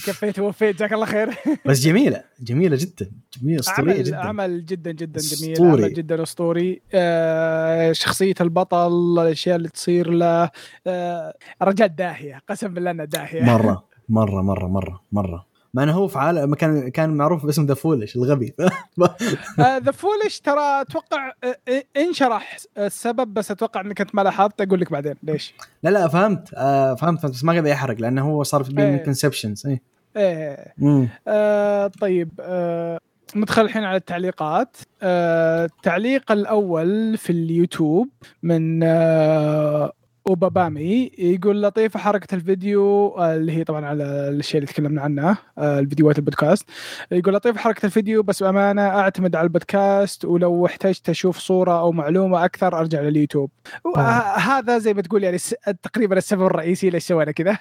كفيت 0.06 0.40
ووفيت 0.40 0.76
جزاك 0.76 0.94
الله 0.94 1.06
خير. 1.06 1.30
بس 1.68 1.80
جميلة 1.80 2.24
جميلة 2.42 2.76
جدا 2.80 3.12
جميلة 3.42 3.60
أسطورية 3.60 3.94
عمل 3.94 4.04
جدا. 4.04 4.18
عمل 4.18 4.66
جدا 4.66 4.92
جدا 4.92 5.22
جميل 5.22 5.54
أسطوري. 5.54 5.84
عمل 5.84 5.94
جدا 5.94 6.24
أسطوري. 6.24 6.82
آه 6.94 7.92
شخصية 7.92 8.34
البطل 8.42 8.88
الأشياء 9.22 9.56
اللي 9.56 9.70
تصير 9.70 10.10
له. 10.10 10.50
آه 10.88 11.38
الرجال 11.62 11.96
داهية 11.96 12.42
قسم 12.50 12.74
بالله 12.74 12.92
إنه 12.92 13.06
داهية. 13.06 13.44
مرة 13.44 13.84
مرة 14.10 14.42
مرة 14.42 14.68
مرة 14.68 15.02
مرة. 15.12 15.53
مع 15.74 15.84
انه 15.84 15.92
هو 15.92 16.08
في 16.08 16.20
عالم 16.20 16.56
كان 16.56 16.90
كان 16.90 17.10
معروف 17.10 17.46
باسم 17.46 17.66
the 17.66 17.74
foolish 17.74 18.16
الغبي. 18.16 18.54
ذا 19.60 19.92
foolish 19.92 20.40
ترى 20.40 20.82
أتوقع 20.82 21.32
آه، 21.44 21.58
آه، 21.68 21.84
انشرح 21.98 22.58
السبب 22.78 23.34
بس 23.34 23.52
أتوقع 23.52 23.82
إنك 23.82 24.02
أنت 24.02 24.16
ما 24.16 24.22
لاحظت 24.22 24.62
أقول 24.62 24.82
لك 24.82 24.92
بعدين 24.92 25.16
ليش؟ 25.24 25.54
لا 25.84 25.90
لا 25.90 26.08
فهمت 26.08 26.50
آه 26.54 26.96
فهمت 26.96 27.26
بس 27.26 27.44
ما 27.44 27.54
قبل 27.54 27.68
يحرق 27.68 28.02
لأنه 28.02 28.22
هو 28.32 28.44
صار 28.44 28.64
في 28.64 28.80
إيه. 28.80 28.92
من 28.92 28.98
conceptions 28.98 29.68
اي 29.68 29.82
إيه. 30.18 30.74
مم. 30.78 31.10
آه 31.28 31.88
طيب 31.88 32.30
آه 32.40 33.00
ندخل 33.36 33.62
الحين 33.62 33.84
على 33.84 33.98
التعليقات. 33.98 34.78
آه 35.02 35.66
التعليق 35.66 36.32
الأول 36.32 37.18
في 37.18 37.30
اليوتيوب 37.30 38.10
من 38.44 38.84
آه 38.84 39.92
اوبابامي 40.28 41.12
يقول 41.18 41.64
لطيفة 41.64 42.00
حركة 42.00 42.36
الفيديو 42.36 43.08
آه، 43.08 43.36
اللي 43.36 43.52
هي 43.52 43.64
طبعا 43.64 43.86
على 43.86 44.04
الشيء 44.04 44.62
اللي 44.62 44.74
تكلمنا 44.74 45.02
عنه 45.02 45.38
آه، 45.58 45.80
الفيديوهات 45.80 46.18
البودكاست 46.18 46.70
يقول 47.12 47.34
لطيفة 47.34 47.60
حركة 47.60 47.86
الفيديو 47.86 48.24
بس 48.24 48.44
بأمانة 48.44 48.82
أعتمد 48.82 49.36
على 49.36 49.44
البودكاست 49.46 50.26
ولو 50.26 50.66
احتجت 50.66 51.10
أشوف 51.10 51.38
صورة 51.38 51.80
أو 51.80 51.92
معلومة 51.92 52.46
أكثر 52.46 52.80
أرجع 52.80 53.02
لليوتيوب 53.02 53.52
آه. 53.96 54.00
هذا 54.38 54.78
زي 54.78 54.94
ما 54.94 55.02
تقول 55.02 55.24
يعني 55.24 55.38
تقريبا 55.84 56.18
السبب 56.18 56.46
الرئيسي 56.46 56.90
ليش 56.90 57.04
سوينا 57.04 57.32
كذا. 57.32 57.58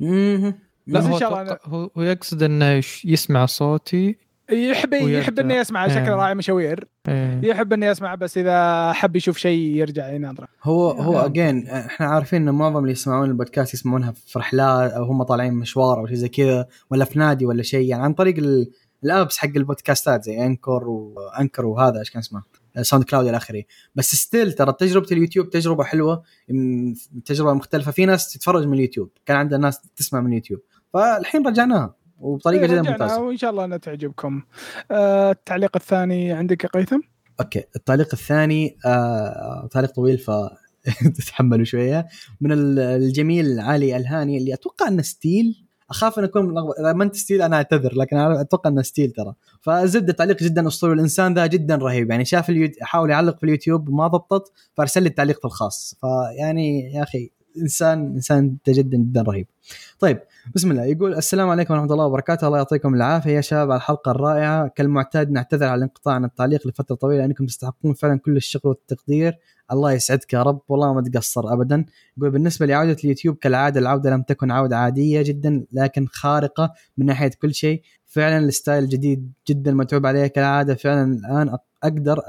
لا 0.00 0.98
بس 0.98 1.04
إن 1.04 1.10
هو 1.12 1.18
شاء 1.18 1.42
الله 1.42 1.58
هو 1.64 1.90
هو 1.96 2.02
يقصد 2.02 2.42
إنه 2.42 2.70
يش- 2.72 3.04
يسمع 3.04 3.46
صوتي 3.46 4.16
يحب. 4.52 4.92
يحب 4.94 5.38
إنه 5.38 5.54
يسمع 5.54 5.88
شكله 5.88 6.04
إيه. 6.08 6.14
راعي 6.14 6.34
مشاوير 6.34 6.88
إيه. 7.08 7.40
يحب 7.44 7.72
انه 7.72 7.86
يسمع 7.86 8.14
بس 8.14 8.38
إذا 8.38 8.92
حب 8.92 9.16
يشوف 9.16 9.38
شيء 9.38 9.58
يرجع 9.76 10.12
يناظره 10.12 10.48
هو 10.62 10.90
هو 10.90 11.12
نعم. 11.12 11.24
اجين 11.24 11.68
إحنا 11.68 12.06
عارفين 12.06 12.48
إن 12.48 12.54
معظم 12.54 12.78
اللي 12.78 12.92
يسمعون 12.92 13.28
البودكاست 13.28 13.74
يسمعونها 13.74 14.12
في 14.12 14.38
رحلات 14.38 14.92
أو 14.92 15.04
هم 15.04 15.22
طالعين 15.22 15.54
مشوار 15.54 15.98
أو 15.98 16.06
شيء 16.06 16.16
زي 16.16 16.28
كذا 16.28 16.66
ولا 16.90 17.04
في 17.04 17.18
نادي 17.18 17.46
ولا 17.46 17.62
شيء 17.62 17.88
يعني 17.88 18.02
عن 18.02 18.12
طريق 18.14 18.38
ال- 18.38 18.70
ال 19.04 19.11
apps 19.11 19.38
حق 19.38 19.48
ال 19.56 19.64
podcastات 19.64 20.24
زي 20.24 20.46
انكور 20.46 20.88
وانكر 20.88 21.66
وهذا 21.66 21.98
إيش 21.98 22.10
كان 22.10 22.18
اسمه؟ 22.20 22.42
ساوند 22.82 23.04
كلاود 23.04 23.26
إلى 23.26 23.36
آخره. 23.36 23.62
بس 23.94 24.14
still 24.14 24.52
ترى 24.52 24.72
تجربة 24.72 25.06
اليوتيوب 25.12 25.50
تجربة 25.50 25.84
حلوة 25.84 26.22
تجربة 27.24 27.52
مختلفة. 27.52 27.90
في 27.90 28.06
ناس 28.06 28.32
تتفرج 28.32 28.66
من 28.66 28.74
اليوتيوب 28.74 29.10
كان 29.26 29.36
عندنا 29.36 29.58
ناس 29.60 29.80
تسمع 29.96 30.20
من 30.20 30.26
اليوتيوب. 30.26 30.60
فالحين 30.92 31.46
رجعناها. 31.46 31.94
وبطريقة 32.20 32.66
جدا 32.66 32.80
رجعنا 32.80 32.90
ممتازة. 32.90 33.20
وإن 33.22 33.36
شاء 33.36 33.50
الله 33.50 33.64
انها 33.64 33.78
تعجبكم 33.78 34.42
آه 34.90 35.30
التعليق 35.30 35.76
الثاني 35.76 36.32
عندك 36.32 36.64
يا 36.64 36.68
قيثم؟ 36.68 37.00
okay 37.40 37.64
التعليق 37.76 38.08
الثاني 38.12 38.76
آه 38.86 39.68
تعليق 39.70 39.90
طويل 39.90 40.18
ف 40.18 40.30
تتحملوا 41.16 41.64
شوية. 41.64 42.06
من 42.40 42.52
ال- 42.52 42.78
الجميل 42.78 43.60
علي 43.60 43.96
الهاني 43.96 44.38
اللي 44.38 44.54
أتوقع 44.54 44.88
إنه 44.88 45.02
ستيل. 45.02 45.64
أخاف 45.90 46.18
إن 46.18 46.24
أكون. 46.24 46.54
إذا 46.80 46.92
ما 46.92 47.04
أنت 47.04 47.16
ستيل 47.16 47.42
أنا 47.42 47.56
أعتذر 47.56 47.94
لكن 47.94 48.16
أنا 48.16 48.40
أتوقع 48.40 48.70
إنه 48.70 48.82
ستيل 48.82 49.10
ترى. 49.10 49.34
فزبدة 49.62 50.12
تعليق 50.12 50.42
جدا 50.42 50.66
أسطوري. 50.68 50.92
الإنسان 50.94 51.34
ذا 51.34 51.46
جدا 51.46 51.76
رهيب. 51.76 52.10
يعني 52.10 52.24
شاف 52.24 52.50
اليوت... 52.50 52.70
حاول 52.82 53.10
يعلق 53.10 53.38
في 53.38 53.44
اليوتيوب 53.44 53.90
ما 53.90 54.06
ضبطت 54.06 54.52
فأرسل 54.74 55.02
لي 55.02 55.08
التعليق 55.08 55.38
في 55.38 55.44
الخاص. 55.44 55.96
فيعني 56.00 56.92
يا 56.92 57.02
أخي 57.02 57.30
إنسان 57.62 57.98
إنسان 58.06 58.56
جدا 58.68 58.96
جدا 58.96 59.22
رهيب. 59.22 59.46
طيب 59.98 60.20
بسم 60.54 60.70
الله. 60.70 60.84
يقول 60.84 61.14
السلام 61.14 61.48
عليكم 61.48 61.74
ورحمة 61.74 61.92
الله 61.92 62.06
وبركاته. 62.06 62.46
الله 62.46 62.58
يعطيكم 62.58 62.94
العافية 62.94 63.30
يا 63.30 63.40
شباب 63.40 63.70
على 63.70 63.78
الحلقة 63.78 64.10
الرائعة. 64.10 64.68
كالمعتاد 64.68 65.30
نعتذر 65.30 65.66
على 65.66 65.78
الانقطاع 65.78 66.14
عن 66.14 66.24
التعليق 66.24 66.66
لفترة 66.66 66.94
طويلة 66.94 67.20
لأنكم 67.20 67.46
تستحقون 67.46 67.94
فعلا 67.94 68.18
كل 68.18 68.36
الشكر 68.36 68.68
والتقدير. 68.68 69.38
الله 69.72 69.92
يسعدك 69.92 70.32
يا 70.32 70.42
رب 70.42 70.60
والله 70.68 70.94
ما 70.94 71.02
تقصر 71.02 71.52
ابدا. 71.52 71.84
يقول 72.18 72.30
بالنسبة 72.30 72.66
لعودة 72.66 72.96
اليوتيوب 73.04 73.36
كالعادة 73.36 73.80
العودة 73.80 74.10
لم 74.10 74.22
تكن 74.22 74.50
عودة 74.50 74.76
عادية 74.76 75.22
جدا 75.22 75.64
لكن 75.72 76.06
خارقة 76.06 76.72
من 76.98 77.06
ناحية 77.06 77.30
كل 77.42 77.54
شيء. 77.54 77.82
فعلا 78.06 78.38
الستايل 78.38 78.88
جديد 78.88 79.32
جدا 79.48 79.72
متعوب 79.72 80.06
عليه. 80.06 80.26
كالعادة 80.26 80.74
فعلا 80.74 81.12
الآن 81.14 81.56
أقدر 81.82 82.20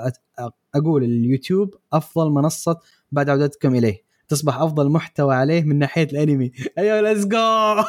أقول 0.76 1.03
اليوتيوب 1.03 1.76
أفضل 1.93 2.31
منصة 2.31 2.80
بعد 3.11 3.30
عودتكم 3.30 3.76
إليه. 3.76 4.05
تصبح 4.27 4.61
أفضل 4.61 4.89
محتوى 4.89 5.35
عليه 5.35 5.64
من 5.64 5.80
ناحية 5.80 6.03
الأنمي. 6.03 6.52
أيوه 6.77 7.02
let's 7.01 7.26
go 7.26 7.38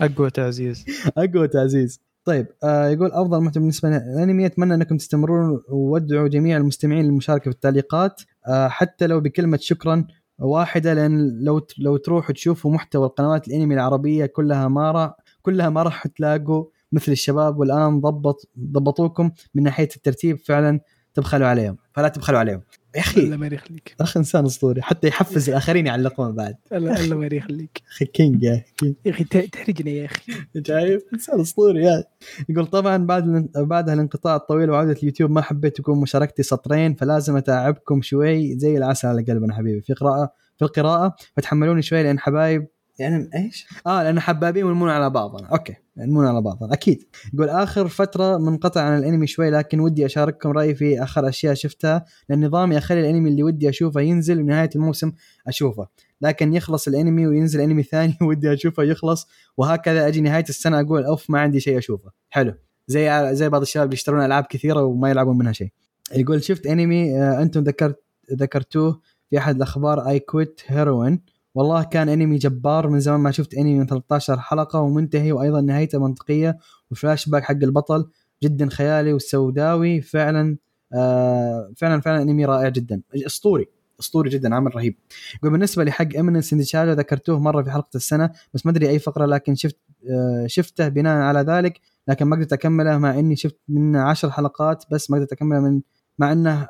أقوى 0.00 0.30
تعزيز. 0.30 0.84
أقوى 1.18 1.48
تعزيز. 1.48 2.00
طيب 2.24 2.46
آه 2.64 2.88
يقول 2.88 3.12
أفضل 3.12 3.40
محتوى 3.40 3.60
بالنسبة 3.60 3.88
للأنمي 3.88 4.46
أتمنى 4.46 4.74
أنكم 4.74 4.96
تستمرون 4.96 5.62
وادعوا 5.68 6.28
جميع 6.28 6.56
المستمعين 6.56 7.04
للمشاركة 7.04 7.44
في 7.44 7.54
التعليقات 7.56 8.22
آه 8.48 8.68
حتى 8.68 9.06
لو 9.06 9.20
بكلمة 9.20 9.58
شكرا 9.60 10.06
واحدة 10.38 10.94
لأن 10.94 11.44
لو 11.44 11.66
لو 11.78 11.96
تروحوا 11.96 12.34
تشوفوا 12.34 12.70
محتوى 12.70 13.06
القنوات 13.06 13.48
الأنمي 13.48 13.74
العربية 13.74 14.26
كلها 14.26 14.68
ما 14.68 14.90
راح 14.90 15.16
كلها 15.42 15.68
ما 15.68 15.82
راح 15.82 16.06
تلاقوا 16.06 16.64
مثل 16.92 17.12
الشباب 17.12 17.58
والآن 17.58 18.00
ضبط 18.00 18.50
ضبطوكم 18.58 19.30
من 19.54 19.62
ناحية 19.62 19.88
الترتيب 19.96 20.38
فعلا 20.38 20.80
تبخلوا 21.14 21.46
عليهم. 21.46 21.76
فلا 21.92 22.08
تبخلوا 22.08 22.38
عليهم. 22.38 22.62
يا 22.94 23.00
أخي. 23.00 23.20
الله 23.20 23.36
ما 23.36 23.46
يخليك. 23.46 23.94
اخ 24.00 24.16
إنسان 24.16 24.44
أسطوري. 24.44 24.82
حتى 24.82 25.08
يحفز 25.08 25.48
الآخرين 25.48 25.86
يعلقون 25.86 26.32
بعد. 26.34 26.56
الله 26.72 27.16
ما 27.16 27.26
يخليك. 27.32 27.82
أخي 27.92 28.04
king 28.04 28.42
يا 28.42 28.64
king. 28.76 28.94
يا 29.04 29.10
أخي 29.10 29.24
ت- 29.24 29.36
تحرجنا 29.36 29.90
يا 29.90 30.04
أخي. 30.04 30.32
شايف 30.66 31.02
إنسان 31.14 31.40
أسطوري 31.40 31.84
يا. 31.84 32.04
يقول 32.48 32.66
طبعا 32.66 32.96
بعد 32.96 33.48
بعدها 33.56 33.94
الانقطاع 33.94 34.36
الطويل 34.36 34.70
وعودة 34.70 34.92
اليوتيوب 34.92 35.30
ما 35.30 35.42
حبيت 35.42 35.76
تكون 35.76 36.00
مشاركتي 36.00 36.42
سطرين 36.42 36.94
فلازم 36.94 37.36
أتعبكم 37.36 38.02
شوي 38.02 38.58
زي 38.58 38.76
العسل 38.76 39.08
على 39.08 39.22
قلبنا 39.22 39.54
حبيبي. 39.54 39.80
في 39.80 39.92
قراءه 39.92 40.32
في 40.58 40.64
القراءة 40.64 41.16
فتحملوني 41.36 41.82
شوي 41.82 42.02
لأن 42.02 42.18
حبايب 42.18 42.66
يعني 42.98 43.30
إيش؟ 43.34 43.66
آه 43.86 44.02
لأن 44.02 44.20
حبابين 44.20 44.64
ونمون 44.64 44.90
على 44.90 45.10
بعضنا. 45.10 45.48
أوكي. 45.48 45.74
نمون 45.96 46.26
على 46.26 46.40
بعضنا 46.40 46.72
أكيد. 46.72 47.04
يقول 47.34 47.48
آخر 47.48 47.88
فترة 47.88 48.38
منقطع 48.38 48.80
عن 48.80 48.98
الأنمي 48.98 49.26
شوي 49.26 49.50
لكن 49.50 49.80
ودي 49.80 50.06
أشارككم 50.06 50.50
رأيي 50.50 50.74
في 50.74 51.02
آخر 51.02 51.28
أشياء 51.28 51.54
شفتها 51.54 52.04
لأن 52.28 52.46
نظامي 52.46 52.78
أخلي 52.78 53.00
الأنمي 53.00 53.30
اللي 53.30 53.42
ودي 53.42 53.68
أشوفه 53.68 54.00
ينزل 54.00 54.40
ونهايه 54.40 54.70
الموسم 54.76 55.12
أشوفه. 55.46 55.86
لكن 56.20 56.54
يخلص 56.54 56.88
الأنمي 56.88 57.26
وينزل 57.26 57.60
أنمي 57.60 57.82
ثاني 57.82 58.16
ودي 58.28 58.52
أشوفه 58.52 58.82
يخلص 58.82 59.28
وهكذا 59.56 60.06
أجي 60.06 60.20
نهاية 60.20 60.44
السنة 60.48 60.80
أقول 60.80 61.04
أوف 61.04 61.30
ما 61.30 61.40
عندي 61.40 61.60
شيء 61.60 61.78
أشوفه. 61.78 62.10
حلو. 62.28 62.54
زي 62.86 63.34
زي 63.34 63.48
بعض 63.48 63.62
الشباب 63.62 63.84
اللي 63.84 63.94
يشترون 63.94 64.24
ألعاب 64.24 64.44
كثيرة 64.44 64.82
وما 64.82 65.10
يلعبون 65.10 65.38
منها 65.38 65.52
شيء. 65.52 65.68
يقول 66.12 66.44
شفت 66.44 66.66
أنمي 66.66 67.22
أنتم 67.22 67.62
ذكرت 67.62 68.02
ذكرتوه 68.32 69.00
في 69.30 69.38
أحد 69.38 69.56
الأخبار 69.56 70.08
اي 70.08 70.18
كويت 70.18 70.60
هيروين 70.66 71.22
والله 71.54 71.82
كان 71.82 72.08
أنمي 72.08 72.38
جبار 72.38 72.88
من 72.88 73.00
زمان 73.00 73.20
ما 73.20 73.30
شفت 73.30 73.54
أنمي 73.54 73.78
من 73.78 73.86
13 73.86 74.40
حلقة 74.40 74.80
ومنتهي 74.80 75.32
وأيضا 75.32 75.60
نهايته 75.60 75.98
منطقية 75.98 76.58
وفلاش 76.90 77.28
باك 77.28 77.42
حق 77.44 77.50
البطل 77.62 78.10
جدا 78.42 78.68
خيالي 78.68 79.12
وسوداوي 79.12 80.00
فعلا 80.00 80.56
آه 80.94 81.72
فعلا 81.76 82.00
فعلا 82.00 82.22
أنمي 82.22 82.44
رائع 82.44 82.68
جدا 82.68 83.02
أسطوري 83.26 83.66
أسطوري 84.00 84.30
جدا 84.30 84.54
عمل 84.54 84.76
رهيب 84.76 84.96
يقول 85.38 85.52
بالنسبة 85.52 85.84
لحق 85.84 86.16
Eminence 86.18 86.52
in 86.52 86.59
the 86.59 86.70
Shadow 86.70 86.92
ذكرتوه 86.92 87.38
مرة 87.40 87.62
في 87.62 87.70
حلقة 87.70 87.90
السنة 87.94 88.30
بس 88.54 88.66
ما 88.66 88.72
أدري 88.72 88.88
أي 88.88 88.98
فقرة 88.98 89.26
لكن 89.26 89.54
شفت 89.54 89.76
آه 90.10 90.46
شفته 90.46 90.88
بناء 90.88 91.16
على 91.16 91.40
ذلك 91.40 91.80
لكن 92.08 92.24
ما 92.24 92.36
قدرت 92.36 92.52
أكمله 92.52 92.98
مع 92.98 93.18
إني 93.18 93.36
شفت 93.36 93.58
منه 93.68 94.00
عشر 94.00 94.30
حلقات 94.30 94.84
بس 94.90 95.10
ما 95.10 95.16
قدرت 95.16 95.32
أكمله 95.32 95.60
من 95.60 95.80
مع 96.18 96.32
إنه. 96.32 96.68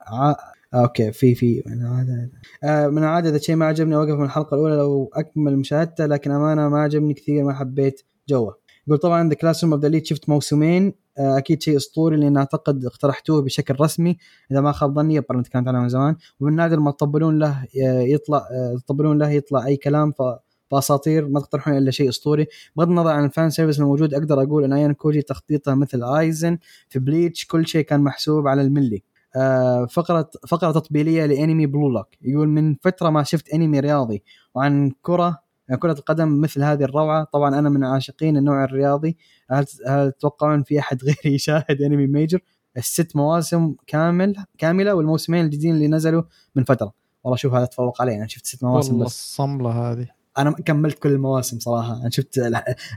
أوكي 0.74 1.12
في 1.12 1.34
في. 1.34 1.62
من 1.66 1.82
العاده 1.82 2.30
آه 2.64 2.88
من 2.88 2.98
العاده 2.98 3.28
اذا 3.30 3.38
شيء 3.38 3.56
ما 3.56 3.66
عجبني 3.66 3.96
أوقف 3.96 4.10
من 4.10 4.24
الحلقة 4.24 4.54
الأولى 4.54 4.76
لو 4.76 5.10
أكمل 5.14 5.56
مشاهدته 5.56 6.06
لكن 6.06 6.30
أمانة 6.30 6.68
ما 6.68 6.80
عجبني 6.80 7.14
كثير 7.14 7.44
ما 7.44 7.54
حبيت 7.54 8.02
جوه. 8.28 8.58
يقول 8.86 8.98
طبعا 8.98 9.28
the 9.28 9.34
Class 9.34 9.64
of 9.64 9.84
the 9.84 10.02
شفت 10.04 10.28
موسمين 10.28 10.94
آه، 11.18 11.38
أكيد 11.38 11.62
شيء 11.62 11.76
أسطوري 11.76 12.16
لأن 12.16 12.36
أعتقد 12.36 12.84
اقترحتوه 12.84 13.42
بشكل 13.42 13.74
رسمي. 13.80 14.16
إذا 14.50 14.60
ما 14.60 14.72
خاب 14.72 14.94
ظني 14.94 15.14
يبقى 15.14 15.42
تكلمت 15.42 15.68
عنه 15.68 15.80
من 15.80 15.88
زمان. 15.88 16.16
ومن 16.40 16.56
نادر 16.56 16.80
ما 16.80 16.90
تطبلون 16.90 17.38
له 17.38 17.64
آه، 17.84 18.00
يطلع 18.00 18.48
تطبلون 18.86 19.18
له 19.18 19.30
يطلع 19.30 19.66
أي 19.66 19.76
كلام 19.76 20.12
ف 20.12 20.22
فأساطير 20.70 21.28
ما 21.28 21.40
تقترحون 21.40 21.76
إلا 21.76 21.90
شيء 21.90 22.08
أسطوري. 22.08 22.46
بغض 22.76 22.88
النظر 22.88 23.10
عن 23.10 23.24
ال 23.24 23.31
fan 23.31 23.50
service 23.50 23.80
الموجود 23.80 24.14
أقدر 24.14 24.42
أقول 24.42 24.64
إن 24.64 24.72
أيانوكوجي 24.72 25.22
تخطيطه 25.22 25.74
مثل 25.74 26.04
ايزن 26.04 26.58
في 26.88 26.98
بليتش 26.98 27.46
كل 27.46 27.66
شيء 27.66 27.84
كان 27.84 28.00
محسوب 28.00 28.48
على 28.48 28.62
الملي. 28.62 29.02
فقره 29.90 30.30
فقرة 30.48 30.72
تطبيلية 30.72 31.26
لأنمي 31.26 31.66
Blue 31.66 31.88
Lock 31.88 32.08
يقول 32.22 32.48
من 32.48 32.74
فترة 32.74 33.10
ما 33.10 33.22
شفت 33.22 33.48
أنمي 33.48 33.80
رياضي 33.80 34.22
وعن 34.54 34.92
كرة 35.02 35.42
كرة 35.76 35.92
القدم 35.92 36.40
مثل 36.40 36.62
هذه 36.62 36.84
الروعة. 36.84 37.24
طبعا 37.24 37.58
أنا 37.58 37.68
من 37.68 37.84
عاشقين 37.84 38.36
النوع 38.36 38.64
الرياضي. 38.64 39.16
هل, 39.50 39.66
هل 39.86 40.12
تتوقعون 40.12 40.62
في 40.62 40.78
أحد 40.78 41.02
غيري 41.04 41.34
يشاهد 41.34 41.82
أنمي 41.82 42.06
Major 42.06 42.40
الست 42.76 43.16
مواسم 43.16 43.74
كامل 43.86 44.36
كاملة 44.58 44.94
والموسمين 44.94 45.44
الجديدين 45.44 45.74
اللي 45.74 45.88
نزلوا 45.88 46.22
من 46.54 46.64
فترة. 46.64 46.92
والله 47.24 47.36
شوف 47.36 47.54
هذا 47.54 47.64
تفوق 47.64 48.02
علي. 48.02 48.16
أنا 48.16 48.26
شفت 48.26 48.46
ست 48.46 48.64
مواسم 48.64 48.92
والله 48.92 49.06
بس. 49.06 49.12
الصملة 49.12 49.70
هذه. 49.70 50.21
أنا 50.38 50.50
كملت 50.50 50.98
كل 50.98 51.08
المواسم 51.08 51.58
صراحة. 51.58 52.00
أنا 52.00 52.10
شفت 52.10 52.40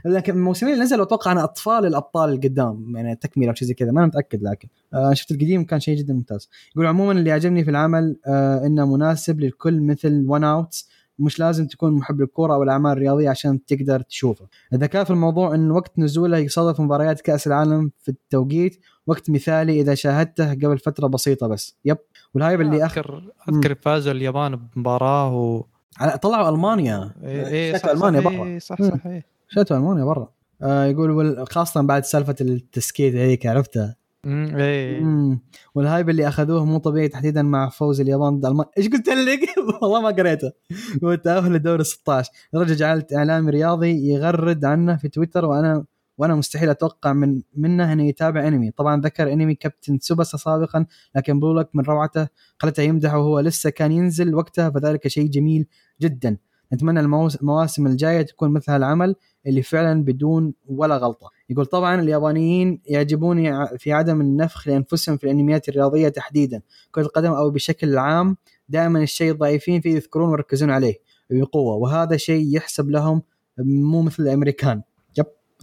لكن 0.04 0.32
الموسمين 0.32 0.72
اللي 0.72 0.84
نزلوا 0.84 1.04
أتوقع 1.04 1.32
أنا 1.32 1.44
أطفال 1.44 1.86
الأبطال 1.86 2.30
اللي 2.30 2.48
قدام 2.48 2.96
يعني 2.96 3.16
تكملة 3.16 3.48
أو 3.48 3.54
شيء 3.54 3.68
زي 3.68 3.74
كذا 3.74 3.92
ما 3.92 3.98
أنا 3.98 4.06
متأكد 4.06 4.42
لكن. 4.42 4.68
آه 4.94 5.12
شفت 5.12 5.30
القديم 5.30 5.64
كان 5.64 5.80
شيء 5.80 5.96
جدا 5.96 6.14
ممتاز. 6.14 6.48
يقول 6.72 6.86
عموما 6.86 7.12
اللي 7.12 7.32
عجبني 7.32 7.64
في 7.64 7.70
العمل 7.70 8.16
آه 8.26 8.66
إنه 8.66 8.96
مناسب 8.96 9.40
للكل 9.40 9.80
مثل 9.80 10.24
One 10.28 10.44
Outs 10.44 10.88
مش 11.18 11.38
لازم 11.38 11.66
تكون 11.66 11.92
محب 11.92 12.20
للكورة 12.20 12.54
أو 12.54 12.62
الأعمال 12.62 12.92
الرياضية 12.92 13.30
عشان 13.30 13.64
تقدر 13.64 14.00
تشوفه. 14.00 14.46
الذكاء 14.72 15.04
في 15.04 15.10
الموضوع 15.10 15.54
إن 15.54 15.70
وقت 15.70 15.98
نزوله 15.98 16.38
يصادف 16.38 16.80
مباريات 16.80 17.20
كأس 17.20 17.46
العالم 17.46 17.90
في 18.02 18.08
التوقيت 18.08 18.80
وقت 19.06 19.30
مثالي 19.30 19.80
إذا 19.80 19.94
شاهدته 19.94 20.54
قبل 20.54 20.78
فترة 20.78 21.06
بسيطة 21.06 21.46
بس. 21.46 21.76
yep. 21.84 21.98
وال 22.34 22.43
hype 22.43 22.60
اللي 22.60 22.86
اخر 22.86 23.32
اذكر 23.48 23.74
فازوا 23.74 24.12
اليابان 24.12 24.56
بمباراة 24.56 25.36
و 25.36 25.64
على- 26.00 26.16
طلعوا 26.16 26.48
ألمانيا 26.48 27.12
إيه 27.22 27.46
إيه 27.46 27.76
شتوا 27.76 27.88
صح 27.88 27.92
ألمانيا 27.94 28.20
برا 28.20 28.44
إيه 28.44 28.58
صح. 28.58 28.82
صح 28.82 29.06
إيه. 29.06 29.24
شتوا 29.48 29.76
ألمانيا 29.76 30.04
برا 30.04 30.28
آه 30.62 30.84
يقول 30.84 31.46
خاصة 31.50 31.82
بعد 31.82 32.04
سالفة 32.04 32.34
التسكيت 32.40 33.14
هيك 33.14 33.46
عرفتها 33.46 33.96
مم، 34.24 34.56
إيه 34.56 35.00
مم. 35.00 35.40
وال 35.74 35.86
hype 35.86 36.10
اللي 36.10 36.28
أخذوه 36.28 36.64
مو 36.64 36.78
طبيعي 36.78 37.08
تحديدا 37.08 37.42
مع 37.42 37.68
فوز 37.68 38.00
اليابان 38.00 38.36
ضد 38.40 38.46
المانيا 38.46 38.70
إيش 38.78 38.88
قلت 38.88 39.08
لك؟ 39.08 39.40
والله 39.82 40.00
ما 40.00 40.08
قريته 40.08 40.52
والتاهل 41.02 41.52
لدور 41.52 41.82
16 41.82 42.30
لدرجه 42.52 42.74
جعلت 42.74 43.12
إعلامي 43.12 43.50
رياضي 43.50 44.08
يغرد 44.08 44.64
عنه 44.64 44.96
في 44.96 45.08
تويتر 45.08 45.44
وأنا 45.44 45.84
وأنا 46.18 46.34
مستحيل 46.34 46.70
أتوقع 46.70 47.12
من 47.12 47.42
منه 47.56 47.92
إنه 47.92 48.08
يتابع 48.08 48.48
أنمي. 48.48 48.70
طبعا 48.70 49.00
ذكر 49.00 49.32
أنمي 49.32 49.54
كابتن 49.54 49.98
سوباسا 49.98 50.38
سابقا 50.38 50.86
لكن 51.16 51.40
بلولك 51.40 51.68
من 51.74 51.84
روعته 51.84 52.28
خلته 52.58 52.82
يمدحه 52.82 53.18
وهو 53.18 53.40
لسه 53.40 53.70
كان 53.70 53.92
ينزل 53.92 54.34
وقتها 54.34 54.70
فذلك 54.70 55.08
شيء 55.08 55.28
جميل 55.28 55.66
جدا. 56.00 56.36
نتمنى 56.72 57.00
المواسم 57.00 57.86
الجاية 57.86 58.22
تكون 58.22 58.50
مثل 58.50 58.72
هالعمل 58.72 59.16
اللي 59.46 59.62
فعلا 59.62 60.04
بدون 60.04 60.54
ولا 60.68 60.96
غلطة. 60.96 61.30
يقول 61.50 61.66
طبعا 61.66 62.00
اليابانيين 62.00 62.80
يعجبوني 62.86 63.66
في 63.78 63.92
عدم 63.92 64.20
النفخ 64.20 64.68
لأنفسهم 64.68 65.16
في 65.16 65.24
الأنميات 65.24 65.68
الرياضية 65.68 66.08
تحديدا. 66.08 66.62
كرة 66.90 67.02
القدم 67.02 67.32
أو 67.32 67.50
بشكل 67.50 67.98
عام 67.98 68.36
دائما 68.68 69.02
الشيء 69.02 69.32
الضعيفين 69.32 69.80
فيه 69.80 69.94
يذكرون 69.94 70.30
ويركزون 70.30 70.70
عليه 70.70 70.94
بقوه 71.30 71.74
وهذا 71.74 72.16
شيء 72.16 72.56
يحسب 72.56 72.90
لهم 72.90 73.22
مو 73.58 74.02
مثل 74.02 74.22
الأمريكان. 74.22 74.82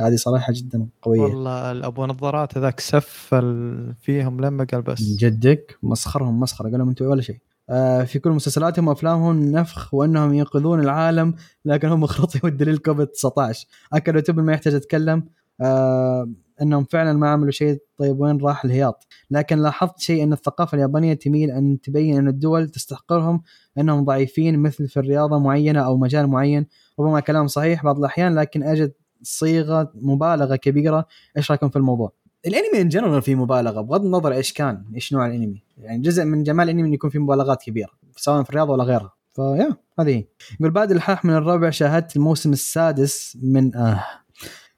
هذه 0.01 0.15
صراحة 0.15 0.53
جدا 0.55 0.87
قوية. 1.01 1.21
والله 1.21 1.71
الأبو 1.71 2.05
نظارات 2.05 2.57
هذاك 2.57 2.79
سفل 2.79 3.93
فيهم 4.01 4.41
لما 4.41 4.67
قال 4.71 4.81
بس. 4.81 5.01
جدك؟ 5.01 5.77
مسخرهم 5.83 6.39
مسخرة 6.39 6.69
قال 6.69 6.79
لهم 6.79 6.89
أنتم 6.89 7.05
ولا 7.05 7.21
شيء. 7.21 7.37
آه 7.69 8.03
في 8.03 8.19
كل 8.19 8.29
مسلسلاتهم 8.29 8.87
وأفلامهم 8.87 9.51
نفخ 9.51 9.93
وأنهم 9.93 10.33
ينقذون 10.33 10.79
العالم 10.79 11.33
لكن 11.65 11.87
هم 11.87 12.05
خرطي 12.05 12.39
والدليل 12.43 12.77
كوفيد 12.77 13.07
19 13.07 13.67
اكلوا 13.93 14.21
تب 14.21 14.39
ما 14.39 14.53
يحتاج 14.53 14.73
أتكلم. 14.73 15.23
آه 15.61 16.29
إنهم 16.61 16.83
فعلا 16.83 17.13
ما 17.13 17.29
عملوا 17.29 17.51
شيء 17.51 17.81
طيب 17.97 18.19
وين 18.19 18.41
راح 18.41 18.65
الهياط؟ 18.65 19.07
لكن 19.31 19.59
لاحظت 19.59 19.99
شيء 19.99 20.23
إن 20.23 20.33
الثقافة 20.33 20.75
اليابانية 20.75 21.13
تميل 21.13 21.51
أن 21.51 21.81
تبين 21.81 22.17
أن 22.17 22.27
الدول 22.27 22.69
تستحقرهم 22.69 23.41
إنهم 23.77 24.05
ضعيفين 24.05 24.59
مثل 24.59 24.87
في 24.87 24.97
الرياضة 24.99 25.39
معينة 25.39 25.79
أو 25.79 25.97
مجال 25.97 26.27
معين. 26.27 26.65
ربما 26.99 27.19
كلام 27.19 27.47
صحيح 27.47 27.83
بعض 27.83 27.97
الأحيان 27.99 28.35
لكن 28.35 28.63
أجد 28.63 28.91
صيغة 29.23 29.91
مبالغة 29.95 30.55
كبيرة. 30.55 31.05
إيش 31.37 31.51
رأيكم 31.51 31.69
في 31.69 31.75
الموضوع؟ 31.75 32.11
الأنمي 32.47 32.81
ان 32.81 32.89
جنرال 32.89 33.21
فيه 33.21 33.35
مبالغة 33.35 33.81
بغض 33.81 34.05
النظر 34.05 34.33
إيش 34.33 34.53
كان 34.53 34.85
إيش 34.95 35.13
نوع 35.13 35.27
الأنمي. 35.27 35.63
يعني 35.77 36.01
جزء 36.01 36.23
من 36.23 36.43
جمال 36.43 36.65
الأنمي 36.65 36.87
انه 36.87 36.93
يكون 36.93 37.09
فيه 37.09 37.19
مبالغات 37.19 37.63
كبيرة 37.63 37.91
سواء 38.15 38.43
في 38.43 38.49
الرياضة 38.49 38.73
ولا 38.73 38.83
غيرها. 38.83 39.13
فيا 39.35 39.77
هذه. 39.99 40.23
يقول 40.59 40.71
بعد 40.71 40.91
الحاح 40.91 41.25
من 41.25 41.33
الربع 41.33 41.69
شاهدت 41.69 42.15
الموسم 42.15 42.51
السادس 42.51 43.37
من 43.43 43.75
آه 43.75 44.03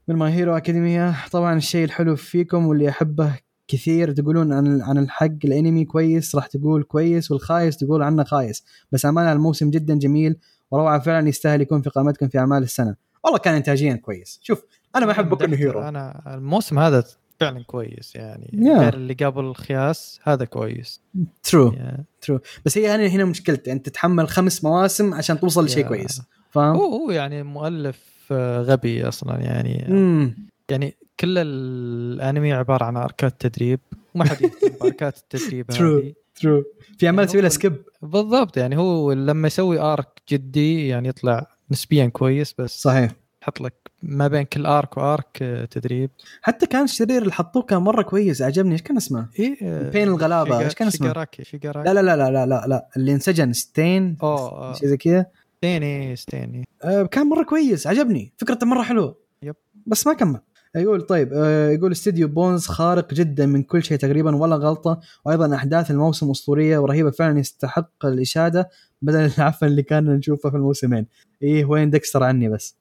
من 0.07 0.15
My 0.15 0.31
Hero 0.31 0.57
Academia 0.57 1.15
طبعا 1.31 1.57
الشيء 1.57 1.85
الحلو 1.85 2.15
فيكم 2.15 2.65
واللي 2.65 2.89
أحبه 2.89 3.39
كثير 3.67 4.11
تقولون 4.11 4.53
عن 4.53 4.81
عن 4.81 4.97
الحق 4.97 5.45
الأنمي 5.45 5.85
كويس 5.85 6.35
راح 6.35 6.47
تقول 6.47 6.83
كويس 6.83 7.31
والخايس 7.31 7.77
تقول 7.77 8.03
عنه 8.03 8.23
خايس. 8.23 8.63
بس 8.91 9.05
أمانة 9.05 9.31
الموسم 9.31 9.69
جدا 9.69 9.95
جميل 9.95 10.37
وروعة 10.71 10.99
فعلا 10.99 11.29
يستاهل 11.29 11.61
يكون 11.61 11.81
في 11.81 11.89
قائمتكم 11.89 12.27
في 12.27 12.39
أعمال 12.39 12.63
السنة. 12.63 12.95
والله 13.25 13.39
كان 13.39 13.55
انتاجيا 13.55 13.93
كويس. 13.95 14.39
شوف 14.43 14.63
أنا 14.95 15.05
ما 15.05 15.11
أحب 15.11 15.29
بوكو 15.29 15.45
هيرو 15.45 15.81
أنا 15.81 16.21
الموسم 16.35 16.79
هذا 16.79 17.03
فعلا 17.39 17.63
كويس 17.63 18.15
يعني. 18.15 18.51
Yeah. 18.53 18.79
غير 18.79 18.93
اللي 18.93 19.13
قبل 19.13 19.43
الخياس 19.43 20.19
هذا 20.23 20.45
كويس. 20.45 21.01
true 21.43 21.73
يا- 21.73 22.39
بس 22.65 22.77
هي 22.77 22.87
هنا 22.95 23.07
هنا 23.07 23.25
مشكلتي 23.25 23.71
أنت 23.71 23.85
تتحمل 23.89 24.27
خمس 24.27 24.63
مواسم 24.63 25.13
عشان 25.13 25.39
توصل 25.39 25.65
لشيء 25.65 25.83
يا. 25.83 25.87
كويس 25.87 26.21
فاهم؟ 26.49 26.75
هو 26.75 27.11
يعني 27.11 27.43
مؤلف 27.43 27.99
آه، 28.31 28.61
غبي 28.61 29.07
أصلا 29.07 29.39
يعني. 29.41 29.87
امم 29.87 30.47
يعني 30.69 30.95
كل 31.19 31.37
الأنمي 31.37 32.53
عبارة 32.53 32.83
عن 32.85 32.97
أركات 32.97 33.41
تدريب 33.47 33.79
وما 34.15 34.25
حد 34.25 34.41
يهتم 34.41 34.67
بأركات 34.81 35.17
التدريب. 35.17 35.71
هذه. 35.71 36.13
true 36.41 36.63
في 36.97 37.05
أعمال 37.07 37.17
يعني 37.19 37.27
تسوي 37.27 37.41
لها 37.41 37.49
skip 37.49 37.75
بالضبط 38.01 38.57
يعني 38.57 38.77
هو 38.77 39.11
لما 39.11 39.47
يسوي 39.47 39.79
arc 39.79 40.21
جدي 40.29 40.87
يعني 40.87 41.07
يطلع 41.07 41.47
نسبيا 41.71 42.05
كويس 42.05 42.55
بس 42.59 42.81
صحيح. 42.81 43.11
يحط 43.41 43.61
لك 43.61 43.73
ما 44.03 44.27
بين 44.27 44.43
كل 44.43 44.65
arc 44.65 44.97
و 44.97 45.07
arc 45.07 45.37
آه، 45.41 45.65
تدريب. 45.65 46.09
حتى 46.41 46.65
كان 46.65 46.83
الشرير 46.83 47.21
اللي 47.21 47.31
حطوه 47.33 47.63
كان 47.63 47.81
مرة 47.81 48.01
كويس 48.01 48.41
عجبني. 48.41 48.71
إيش 48.73 48.81
كان 48.81 48.97
اسمه؟ 48.97 49.27
إيه 49.39 49.57
آه، 49.63 49.89
بين 49.89 50.07
الغلابة، 50.07 50.49
شيجا- 50.57 50.65
إيش 50.65 50.73
كان 50.75 50.87
اسمه؟ 50.87 51.07
شيجاراكي 51.07 51.43
شيجاراكي 51.43 51.89
لا 51.89 51.93
لا 51.93 52.15
لا 52.15 52.31
لا 52.31 52.45
لا 52.45 52.65
لا. 52.67 52.87
اللي 52.97 53.13
انسجن 53.13 53.53
ستين. 53.53 54.17
أوه 54.23 54.37
آه، 54.51 54.73
شيء 54.73 54.87
زي 54.87 54.97
كذا. 54.97 55.25
ستيني 55.57 56.15
ستيني. 56.15 56.67
آه 56.83 57.03
كان 57.03 57.29
مرة 57.29 57.43
كويس 57.43 57.87
عجبني. 57.87 58.33
فكرته 58.37 58.65
مرة 58.65 58.81
حلوة. 58.83 59.17
yep. 59.43 59.55
بس 59.85 60.07
ما 60.07 60.13
كمل. 60.13 60.39
يقول 60.75 61.01
طيب 61.01 61.29
آه 61.33 61.69
يقول 61.69 61.91
استديو 61.91 62.27
Bones 62.27 62.65
خارق 62.67 63.13
جدا 63.13 63.45
من 63.45 63.63
كل 63.63 63.83
شيء 63.83 63.97
تقريبا 63.97 64.35
ولا 64.35 64.55
غلطة. 64.55 64.99
وأيضا 65.25 65.55
أحداث 65.55 65.91
الموسم 65.91 66.29
أسطورية 66.31 66.77
ورهيبة 66.77 67.11
فعلا 67.11 67.39
يستحق 67.39 68.05
الإشادة. 68.05 68.69
بدل 69.05 69.31
العفن 69.37 69.67
اللي 69.67 69.83
كنا 69.83 70.15
نشوفه 70.15 70.49
في 70.49 70.55
الموسمين. 70.57 71.07
إيه 71.41 71.65
وين 71.65 71.89
ديكستر 71.89 72.23
عني 72.23 72.49
بس. 72.49 72.77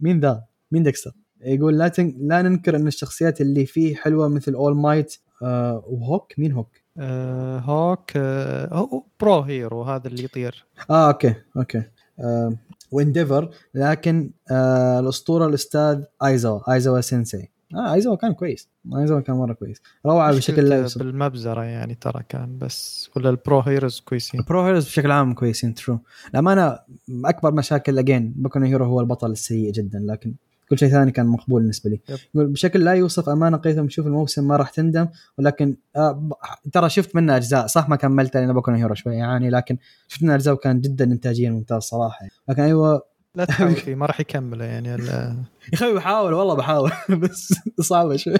مين 0.00 0.20
ذا؟ 0.20 0.44
مين 0.72 0.82
ديكستر؟ 0.82 1.12
يقول 1.40 1.78
لا 1.78 1.88
تن... 1.88 2.14
لا 2.18 2.42
ننكر 2.42 2.76
أن 2.76 2.86
الشخصيات 2.86 3.40
اللي 3.40 3.66
فيه 3.66 3.96
حلوة 3.96 4.28
مثل 4.28 4.54
All 4.54 4.76
Might 4.76 5.16
آه 5.42 5.84
وهوك؟ 5.86 6.32
مين 6.38 6.52
هوك؟ 6.52 6.68
آه 6.98 7.58
هوك 7.58 8.10
آه 8.16 8.74
هو 8.74 9.02
pro 9.20 9.40
hero 9.40 9.82
هذا 9.82 10.08
اللي 10.08 10.24
يطير. 10.24 10.66
آه 10.90 11.08
أوكي 11.08 11.34
أوكي. 11.56 11.82
آه 12.20 12.56
وإنديفر 12.90 13.50
لكن 13.74 14.30
آه 14.50 15.00
الأسطورة 15.00 15.46
الأستاذ 15.46 16.04
آيزاوا 16.24 16.72
آيزاوا 16.72 17.00
سينسي. 17.00 17.48
آه 17.74 17.94
ايزاوا 17.94 18.16
كان 18.16 18.32
كويس. 18.32 18.68
ايزاوا 18.96 19.20
كان 19.20 19.36
مرة 19.36 19.52
كويس. 19.52 19.82
روعة 20.06 20.36
بشكل 20.36 20.68
لا 20.68 20.76
يوصف 20.76 20.98
بالمبزرة 20.98 21.62
يعني 21.64 21.94
ترى 21.94 22.22
كان 22.28 22.58
بس 22.58 23.10
ولا 23.16 23.30
ال 23.30 23.38
pro 23.38 23.60
heroes 23.60 24.00
كويسين؟ 24.00 24.40
ال 24.40 24.45
pro 24.45 24.62
heroes 24.62 24.86
بشكل 24.86 25.10
عام 25.10 25.34
كويسين 25.34 25.74
true 25.74 25.98
الامانه 26.30 26.78
أكبر 27.24 27.52
مشاكل 27.52 27.98
again 27.98 28.34
بوكو 28.36 28.58
هيرو 28.58 28.84
هو 28.84 29.00
البطل 29.00 29.30
السيء 29.30 29.72
جدا 29.72 29.98
لكن 29.98 30.34
كل 30.70 30.78
شيء 30.78 30.88
ثاني 30.88 31.10
كان 31.10 31.26
مقبول 31.26 31.60
بالنسبة 31.60 31.90
لي. 31.90 32.00
يقول 32.34 32.46
بشكل 32.46 32.84
لا 32.84 32.92
يوصف 32.92 33.28
أمانة 33.28 33.56
قيثم 33.56 33.88
شوف 33.88 34.06
الموسم 34.06 34.48
ما 34.48 34.56
راح 34.56 34.70
تندم 34.70 35.06
ولكن 35.38 35.76
آه 35.96 36.28
ترى 36.72 36.88
شفت 36.88 37.16
منه 37.16 37.36
أجزاء 37.36 37.66
صح 37.66 37.88
ما 37.88 37.96
كملت 37.96 38.36
لأن 38.36 38.52
بوكو 38.52 38.70
نو 38.70 38.76
هيرو 38.76 38.94
شوي 38.94 39.14
يعني 39.16 39.50
لكن 39.50 39.78
شفت 40.08 40.22
منه 40.22 40.34
أجزاء 40.34 40.54
وكان 40.54 40.80
جدا 40.80 41.04
انتاجيا 41.04 41.50
ممتاز 41.50 41.82
صراحة. 41.82 42.26
لكن 42.48 42.62
أيوه 42.62 43.02
لا 43.34 43.44
تحاول 43.44 43.74
فيه 43.76 43.94
ما 43.94 44.06
راح 44.06 44.20
يكمله 44.20 44.64
يعني 44.64 44.94
ال- 44.94 45.08
يا 45.72 45.74
أخوي 45.74 45.94
بحاول 45.94 46.32
والله 46.32 46.54
بحاول. 46.54 46.90
بس 47.22 47.54
صعبة 47.80 48.16
شوي. 48.16 48.34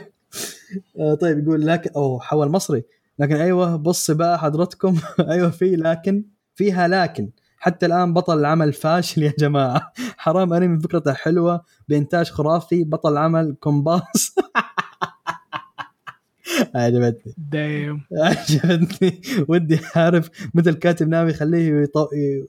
آه، 1.01 1.15
طيب 1.15 1.39
يقول 1.39 1.67
لكن 1.67 1.91
أوه 1.97 2.21
حول 2.21 2.49
مصري. 2.49 2.83
لكن 3.19 3.37
أيوه 3.37 3.77
بص 3.77 4.11
بقى 4.11 4.39
حضرتكم. 4.39 4.97
أيوه 5.31 5.51
في 5.51 5.77
لكن 5.77 6.25
فيها 6.55 6.89
لكن. 6.89 7.31
حتى 7.59 7.87
الآن 7.87 8.13
بطل 8.15 8.39
العمل 8.39 8.73
فاشل 8.73 9.23
يا 9.23 9.33
جماعة. 9.39 9.93
حرام 10.17 10.53
انمي 10.53 10.81
فكرته 10.81 11.13
حلوة. 11.13 11.61
بإنتاج 11.89 12.31
خرافي 12.31 12.85
بطل 12.85 13.13
العمل 13.13 13.57
كومبارس 13.61 14.35
عجبتني. 16.75 17.35
damn. 17.39 18.01
عجبتني. 18.27 19.21
ودي 19.49 19.81
أعرف 19.97 20.31
مثل 20.55 20.75
كاتب 20.75 21.09
ناوي 21.09 21.31
يخليه 21.31 21.85
يطو- 21.87 22.09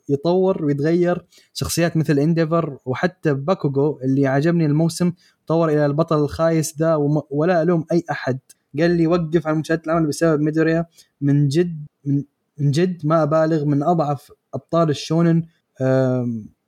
يطور 0.09 0.65
ويتغير 0.65 1.25
شخصيات 1.53 1.97
مثل 1.97 2.19
انديفر 2.19 2.77
وحتى 2.85 3.33
باكوغو 3.33 3.99
اللي 4.03 4.27
عجبني 4.27 4.65
الموسم 4.65 5.11
طور 5.47 5.69
إلى 5.69 5.85
البطل 5.85 6.17
الخايس 6.23 6.75
ذا 6.79 6.95
ولا 7.29 7.61
ألوم 7.61 7.85
أي 7.91 8.03
أحد. 8.11 8.39
قال 8.79 8.91
لي 8.91 9.07
وقف 9.07 9.47
عن 9.47 9.57
مشاهدة 9.57 9.81
العمل 9.85 10.07
بسبب 10.07 10.41
ميدوريا. 10.41 10.85
من 11.21 11.47
جد 11.47 11.85
من, 12.05 12.23
من 12.59 12.71
جد 12.71 13.05
ما 13.05 13.23
أبالغ 13.23 13.65
من 13.65 13.83
أضعف 13.83 14.31
أبطال 14.53 14.89
الشونن 14.89 15.43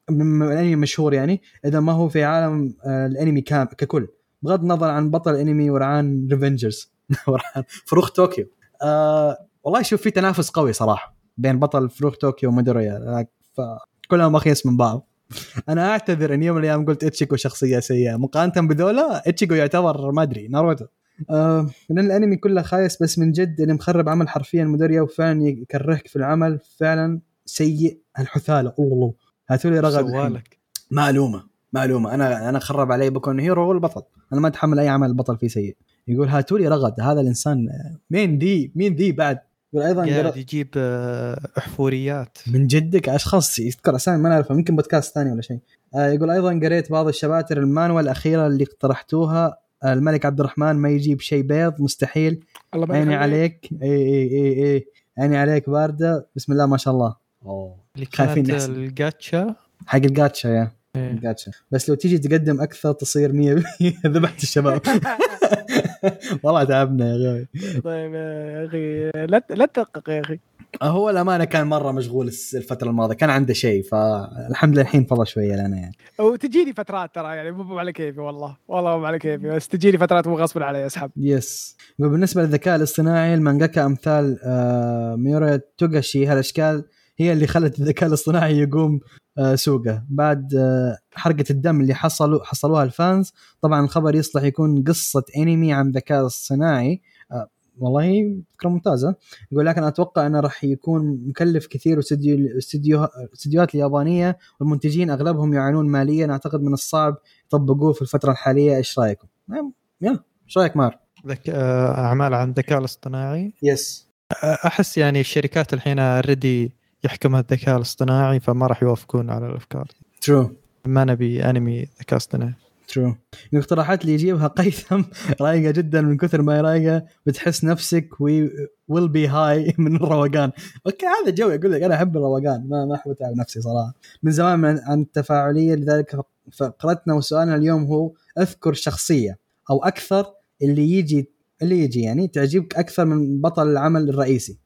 الانمي 0.09 0.75
مشهور 0.75 1.13
يعني 1.13 1.41
إذا 1.65 1.79
ما 1.79 1.91
هو 1.91 2.09
في 2.09 2.23
عالم 2.23 2.73
آه، 2.85 3.07
الأنمي 3.07 3.41
كام 3.41 3.65
ككل. 3.65 4.07
بغض 4.41 4.61
النظر 4.61 4.89
عن 4.89 5.11
بطل 5.11 5.31
الانمي 5.35 5.69
ورعان 5.69 6.27
Revengers 6.31 6.91
فروخ 7.87 8.09
طوكيو. 8.09 8.45
آه 8.83 9.37
والله 9.63 9.81
شوف 9.81 10.01
في 10.01 10.11
تنافس 10.11 10.49
قوي 10.49 10.73
صراحة 10.73 11.17
بين 11.37 11.59
بطل 11.59 11.89
فروخ 11.89 12.15
طوكيو 12.15 12.49
وميدوريا 12.49 13.27
فكلهم 13.53 14.35
أخيس 14.35 14.65
من 14.65 14.77
بعض. 14.77 15.07
أنا 15.69 15.89
أعتذر 15.89 16.33
إن 16.33 16.43
يوم 16.43 16.57
من 16.57 16.63
الأيام 16.63 16.85
قلت 16.85 17.03
إتشيكو 17.03 17.35
شخصية 17.35 17.79
سيئة. 17.79 18.15
مقارنة 18.15 18.67
بذولا 18.67 19.29
إتشيكو 19.29 19.53
يعتبر 19.53 20.11
ما 20.11 20.23
أدري 20.23 20.47
ناروتو. 20.47 20.85
آه 21.29 21.69
لأن 21.89 22.05
الأنمي 22.05 22.35
كله 22.35 22.61
خايس 22.61 23.03
بس 23.03 23.19
من 23.19 23.31
جد 23.31 23.61
اللي 23.61 23.73
مخرب 23.73 24.09
عمل 24.09 24.29
حرفيا 24.29 24.63
مدريا 24.63 25.01
وفعلا 25.01 25.43
يكرهك 25.43 26.07
في 26.07 26.15
العمل. 26.15 26.59
فعلا 26.79 27.19
سيء 27.45 28.01
الحثالة. 28.19 28.73
الله 28.79 29.13
هاتوا 29.49 29.71
لي 29.71 29.79
رغد. 29.79 30.09
سوالك. 30.09 30.57
معلومه 30.91 31.43
معلومه 31.73 32.13
أنا 32.13 32.49
أنا 32.49 32.59
خرب 32.59 32.91
علي 32.91 33.09
بكون 33.09 33.39
هيرو 33.39 33.63
هو 33.63 33.71
البطل 33.71 34.01
أنا 34.33 34.41
ما 34.41 34.47
أتحمل 34.47 34.79
أي 34.79 34.87
عمل 34.87 35.07
البطل 35.07 35.37
فيه 35.37 35.47
سيء. 35.47 35.77
يقول 36.07 36.27
هاتوا 36.27 36.59
لي 36.59 36.67
رغد 36.67 37.01
هذا 37.01 37.21
الإنسان 37.21 37.69
مين 38.09 38.37
ذي؟ 38.37 38.71
مين 38.75 38.95
ذي 38.95 39.11
بعد؟ 39.11 39.39
يقول 39.73 39.85
أيضا 39.85 40.05
قاعد 40.05 40.37
يجيب 40.37 40.67
آه، 40.77 41.39
أحفوريات. 41.57 42.37
من 42.47 42.67
جدك؟ 42.67 43.09
أشخاص 43.09 43.59
يذكر 43.59 43.95
أسامي 43.95 44.23
ما 44.23 44.29
نعرفها 44.29 44.57
يمكن 44.57 44.75
بودكاست 44.75 45.15
ثاني 45.15 45.31
ولا 45.31 45.41
شيء. 45.41 45.59
آه 45.95 46.07
يقول 46.07 46.31
أيضا 46.31 46.59
قريت 46.63 46.91
بعض 46.91 47.07
الشباتر 47.07 47.57
المانوال 47.57 48.03
الأخيرة 48.03 48.47
اللي 48.47 48.63
اقترحتوها. 48.63 49.57
آه، 49.83 49.93
الملك 49.93 50.25
عبد 50.25 50.39
الرحمن 50.39 50.73
ما 50.73 50.89
يجيب 50.89 51.21
شيء 51.21 51.43
بيض 51.43 51.81
مستحيل. 51.81 52.43
الله 52.73 52.95
عيني. 52.95 53.15
عليك. 53.15 53.69
إي 53.83 53.89
إي 53.89 54.27
إي 54.31 54.75
إي. 54.75 54.85
عيني 55.17 55.37
عليك 55.37 55.69
باردة. 55.69 56.27
بسم 56.35 56.53
الله 56.53 56.65
ما 56.65 56.77
شاء 56.77 56.93
الله. 56.93 57.15
أوه. 57.45 57.75
اللي 57.95 58.07
خايفين 58.13 58.45
كانت. 58.45 58.69
الجاتشا؟ 58.69 59.55
حق 59.85 59.95
الجاتشا 59.95 60.47
يا. 60.47 60.76
إيه. 60.97 61.11
الجاتشا 61.11 61.51
بس 61.71 61.89
لو 61.89 61.95
تيجي 61.95 62.17
تقدم 62.17 62.61
أكثر 62.61 62.91
تصير 62.91 63.31
100% 63.31 63.33
ذبحت 64.07 64.43
الشباب. 64.43 64.81
والله 66.43 66.63
تعبنا 66.63 67.05
يا 67.11 67.17
غاوي 67.27 67.47
طيب 67.81 68.13
يا 68.13 68.65
أخي 68.65 69.11
لا 69.25 69.43
لا 69.49 69.65
تدقق 69.65 70.09
يا 70.09 70.21
أخي. 70.21 70.39
هو 70.83 71.09
الأمانة 71.09 71.43
كان 71.43 71.67
مرة 71.67 71.91
مشغول 71.91 72.27
الفترة 72.27 72.89
الماضية. 72.89 73.15
كان 73.15 73.29
عنده 73.29 73.53
شيء 73.53 73.83
فالحمد 73.83 74.73
لله 74.73 74.81
الحين 74.81 75.05
فضى 75.05 75.25
شوية 75.25 75.55
لنا 75.55 75.77
يعني. 75.77 75.95
وتجيني 76.19 76.73
فترات 76.73 77.15
ترى 77.15 77.35
يعني 77.35 77.51
مو 77.51 77.79
على 77.79 77.93
كيفي 77.93 78.19
والله. 78.19 78.57
والله 78.67 78.97
مو 78.97 79.05
على 79.05 79.19
كيفي 79.19 79.49
بس 79.49 79.67
تجيني 79.67 79.97
فترات 79.97 80.27
مو 80.27 80.37
غصب 80.37 80.63
علي 80.63 80.85
اسحب. 80.85 81.11
yes. 81.17 81.77
وبالنسبة 81.99 82.41
للذكاء 82.41 82.75
الاصطناعي 82.75 83.33
المانجاكا 83.33 83.85
أمثال 83.85 84.39
آه، 84.43 85.15
ميورا 85.15 85.59
توغاشي 85.77 86.25
هالأشكال 86.27 86.83
هي 87.17 87.33
اللي 87.33 87.47
خلت 87.47 87.79
الذكاء 87.79 88.09
الاصطناعي 88.09 88.57
يقوم 88.57 88.99
آه، 89.37 89.55
سوقه. 89.55 90.03
بعد 90.09 90.55
آه، 90.55 90.97
حرقة 91.13 91.45
الدم 91.49 91.81
اللي 91.81 91.93
حصلوا 91.93 92.43
حصلوها 92.43 92.83
ال 92.83 92.93
fans 92.93 93.33
طبعا 93.61 93.85
الخبر 93.85 94.15
يصلح 94.15 94.43
يكون 94.43 94.83
قصة 94.83 95.23
انمي 95.37 95.73
عن 95.73 95.91
ذكاء 95.91 96.25
اصطناعي. 96.25 97.01
آه، 97.31 97.49
والله 97.79 98.37
فكرة 98.53 98.69
ممتازة. 98.69 99.15
يقول 99.51 99.65
لكن 99.65 99.83
أتوقع 99.83 100.27
أنه 100.27 100.39
راح 100.39 100.63
يكون 100.63 101.23
مكلف 101.27 101.67
كثير 101.67 101.97
واستديو 101.97 102.57
استديو 102.57 103.03
استديوهات 103.33 103.75
اليابانية 103.75 104.37
والمنتجين 104.59 105.09
أغلبهم 105.09 105.53
يعانون 105.53 105.89
ماليا. 105.89 106.31
أعتقد 106.31 106.61
من 106.61 106.73
الصعب 106.73 107.17
يطبقوه 107.45 107.93
في 107.93 108.01
الفترة 108.01 108.31
الحالية. 108.31 108.77
إيش 108.77 108.99
رأيكم؟ 108.99 109.27
نعم، 109.47 109.73
يا 110.01 110.19
إيش 110.45 110.57
رأيك 110.57 110.77
مار؟ 110.77 110.99
ذك... 111.27 111.49
أعمال 111.49 112.33
عن 112.33 112.49
الذكاء 112.49 112.79
الاصطناعي؟ 112.79 113.53
yes 113.63 114.07
أحس 114.43 114.97
يعني 114.97 115.19
الشركات 115.19 115.73
الحين 115.73 115.99
already 115.99 116.77
يحكمها 117.07 117.39
الذكاء 117.39 117.77
الاصطناعي 117.77 118.39
فما 118.39 118.67
راح 118.67 118.83
يوافقون 118.83 119.29
على 119.29 119.47
الأفكار. 119.47 119.87
true 120.21 120.51
ما 120.85 121.05
نبي 121.05 121.43
أنمي 121.43 121.87
ذكاء 121.99 122.17
اصطناعي. 122.17 122.53
true 122.87 123.15
الاقتراحات 123.53 124.01
اللي 124.01 124.13
يجيبها 124.13 124.47
قيثم 124.47 125.01
رايقه 125.41 125.71
جدا 125.71 126.01
من 126.01 126.17
كثر 126.17 126.41
ما 126.41 126.57
هي 126.57 126.61
رايقه 126.61 127.03
بتحس 127.25 127.63
نفسك 127.63 128.21
we 128.21 128.49
will 128.87 129.09
be 129.09 129.27
high 129.27 129.73
من 129.77 129.95
الروقان. 129.95 130.51
okay 130.85 131.05
هذا 131.05 131.35
جو 131.35 131.49
يقول 131.49 131.71
لك 131.71 131.81
أنا 131.81 131.95
أحب 131.95 132.17
الروقان. 132.17 132.67
ما 132.69 132.85
ما 132.85 132.95
أحب 132.95 133.11
أتعب 133.11 133.35
نفسي 133.35 133.61
صراحة. 133.61 133.93
من 134.23 134.31
زمان 134.31 134.59
من 134.59 134.79
عن 134.79 135.01
التفاعلية 135.01 135.75
لذلك 135.75 136.19
فقرتنا 136.51 137.13
وسؤالنا 137.13 137.55
اليوم 137.55 137.83
هو 137.83 138.11
أذكر 138.37 138.73
شخصية 138.73 139.37
أو 139.69 139.83
أكثر 139.83 140.25
اللي 140.61 140.91
يجي 140.91 141.29
اللي 141.61 141.79
يجي 141.79 142.01
يعني 142.01 142.27
تعجبك 142.27 142.75
أكثر 142.75 143.05
من 143.05 143.41
بطل 143.41 143.67
العمل 143.71 144.09
الرئيسي. 144.09 144.57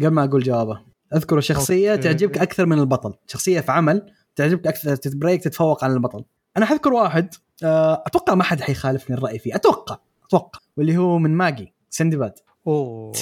قبل 0.00 0.08
ما 0.08 0.24
أقول 0.24 0.42
جوابه. 0.42 0.87
اذكر 1.14 1.40
شخصية 1.40 1.92
okay. 1.92 2.02
تعجبك 2.02 2.38
أكثر 2.38 2.66
من 2.66 2.78
البطل. 2.78 3.14
شخصية 3.26 3.60
في 3.60 3.72
عمل 3.72 4.12
تعجبك 4.36 4.66
أكثر 4.66 4.96
تتبريك 4.96 5.44
تتفوق 5.44 5.84
عن 5.84 5.92
البطل. 5.92 6.24
أنا 6.56 6.66
حذكر 6.66 6.92
واحد 6.92 7.34
آه، 7.64 8.02
أتوقع 8.06 8.34
ما 8.34 8.44
حد 8.44 8.60
حيخالفني 8.60 9.16
الرأي 9.16 9.38
فيه. 9.38 9.54
أتوقع 9.54 9.98
أتوقع. 10.26 10.60
واللي 10.76 10.96
هو 10.96 11.18
من 11.18 11.30
Magi 11.30 11.74
سندباد. 11.90 12.32
oh 12.66 13.12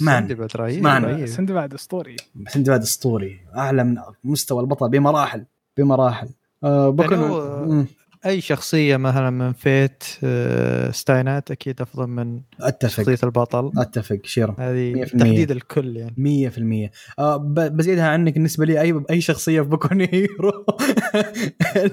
man. 0.00 0.28
سندباد 0.28 0.56
رهيب. 0.56 1.26
سندباد 1.26 1.74
أسطوري. 1.74 2.16
سندباد 2.48 2.82
أسطوري. 2.82 3.40
أعلى 3.56 3.84
من 3.84 3.96
مستوى 4.24 4.60
البطل 4.60 4.88
بمراحل 4.88 5.44
بمراحل. 5.76 6.28
آه 6.64 6.88
بكون 6.88 7.18
يعني 7.18 7.86
أي 8.26 8.40
شخصية 8.40 8.96
مثلا 8.96 9.30
من 9.30 9.52
Fate 9.52 10.04
آه، 10.24 10.90
Stay 10.90 11.17
Night 11.17 11.50
أكيد 11.50 11.80
أفضل 11.80 12.06
من 12.06 12.40
أتفق. 12.60 12.88
شخصية 13.02 13.18
البطل. 13.24 13.72
أتفق 13.78 14.18
شيرو 14.24 14.56
هذه 14.58 15.04
100%. 15.04 15.08
تحديد 15.18 15.50
الكل 15.50 15.96
يعني. 15.96 16.14
100% 16.16 17.18
آه 17.18 17.36
بزيدها 17.46 18.08
عنك 18.08 18.34
بالنسبة 18.34 18.64
لي 18.66 18.80
اي 18.80 19.04
أي 19.10 19.20
شخصية 19.20 19.60
في 19.60 19.68
Boku 19.68 19.88
Hero 19.92 20.66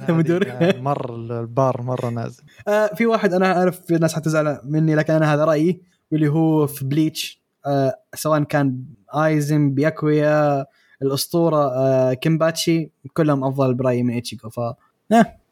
مدور 0.10 0.45
مر 0.88 1.16
البار 1.16 1.82
مرة 1.82 2.10
نازل. 2.10 2.44
آه 2.68 2.88
في 2.95 3.06
واحد 3.06 3.34
أنا 3.34 3.58
أعرف 3.58 3.82
في 3.86 3.94
ناس 3.94 4.14
حتزعل 4.14 4.60
مني 4.64 4.95
لكن 4.95 5.14
أنا 5.14 5.34
هذا 5.34 5.45
رأيي 5.45 5.82
واللي 6.12 6.28
هو 6.28 6.68
في 6.68 6.86
بليتش. 6.86 7.41
آه 7.66 7.95
سواء 8.16 8.44
كان 8.44 8.84
آيزن 9.16 9.74
بياكويا 9.74 10.66
الأسطورة 11.02 11.76
آه 11.76 12.14
كيمباتشي 12.14 12.91
كلهم 13.14 13.44
أفضل 13.44 13.74
برأيي 13.74 14.03
من 14.03 14.18
اتشيكو 14.18 14.49
ف 14.49 14.60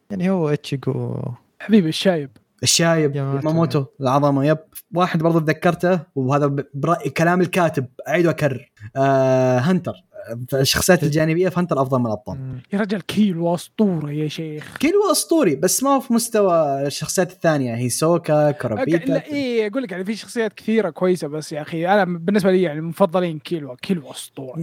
يعني 0.09 0.29
هو 0.29 0.49
اتشيجو 0.49 1.15
حبيبي 1.59 1.89
الشايب. 1.89 2.29
الشايب. 2.63 3.17
ماموتو 3.17 3.85
العظمة. 4.01 4.45
يب 4.45 4.57
واحد 4.93 5.23
برضه 5.23 5.39
تذكرته 5.39 5.99
وهذا 6.15 6.47
ب- 6.47 6.65
برأي 6.73 7.09
كلام 7.09 7.41
الكاتب. 7.41 7.85
أعيد 8.07 8.25
وأكرر. 8.25 8.71
آه 8.95 9.57
هنتر. 9.57 9.93
الشخصيات 10.53 11.03
الجانبية 11.03 11.49
في 11.49 11.59
Hunter 11.59 11.81
أفضل 11.81 11.99
من 11.99 12.05
الأبطال. 12.05 12.59
يا 12.73 12.79
رجل 12.79 13.01
كيلو 13.01 13.55
اسطوره 13.55 14.11
يا 14.11 14.27
شيخ. 14.27 14.77
كيلو 14.77 15.11
اسطوري 15.11 15.55
بس 15.55 15.83
ما 15.83 15.89
هو 15.89 15.99
في 15.99 16.13
مستوى 16.13 16.87
الشخصيات 16.87 17.31
الثانية. 17.31 17.75
هيسوكا 17.75 18.47
okay، 18.47 18.59
كورابيكا 18.59 19.05
لا 19.11 19.25
إيه 19.25 19.67
أقول 19.67 19.83
لك 19.83 19.91
يعني 19.91 20.05
في 20.05 20.15
شخصيات 20.15 20.53
كثيرة 20.53 20.89
كويسة 20.89 21.27
بس 21.27 21.51
يا 21.51 21.61
أخي 21.61 21.87
أنا 21.87 22.03
بالنسبة 22.05 22.51
لي 22.51 22.61
يعني 22.61 22.81
مفضلين 22.81 23.39
كيلو 23.39 23.75
كيلو 23.75 24.11
اسطوره 24.11 24.55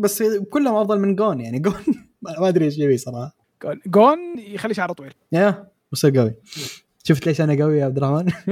بس 0.00 0.22
كلهم 0.50 0.74
أفضل 0.76 1.00
من 1.00 1.16
قون 1.16 1.40
يعني. 1.40 1.58
قون 1.58 1.74
ما 2.22 2.48
أدري 2.48 2.64
إيش 2.64 2.78
يبي 2.78 2.96
صراحة. 2.96 3.41
قون- 3.62 3.80
قون 3.86 4.18
يخلي 4.38 4.74
شعره 4.74 4.92
طويل 4.92 5.12
يا 5.32 5.68
وصير 5.92 6.18
قوي. 6.18 6.34
شفت 7.04 7.26
ليش 7.26 7.40
أنا 7.40 7.62
قوي 7.64 7.78
يا 7.78 7.84
عبد 7.84 7.96
الرحمن؟ 7.96 8.32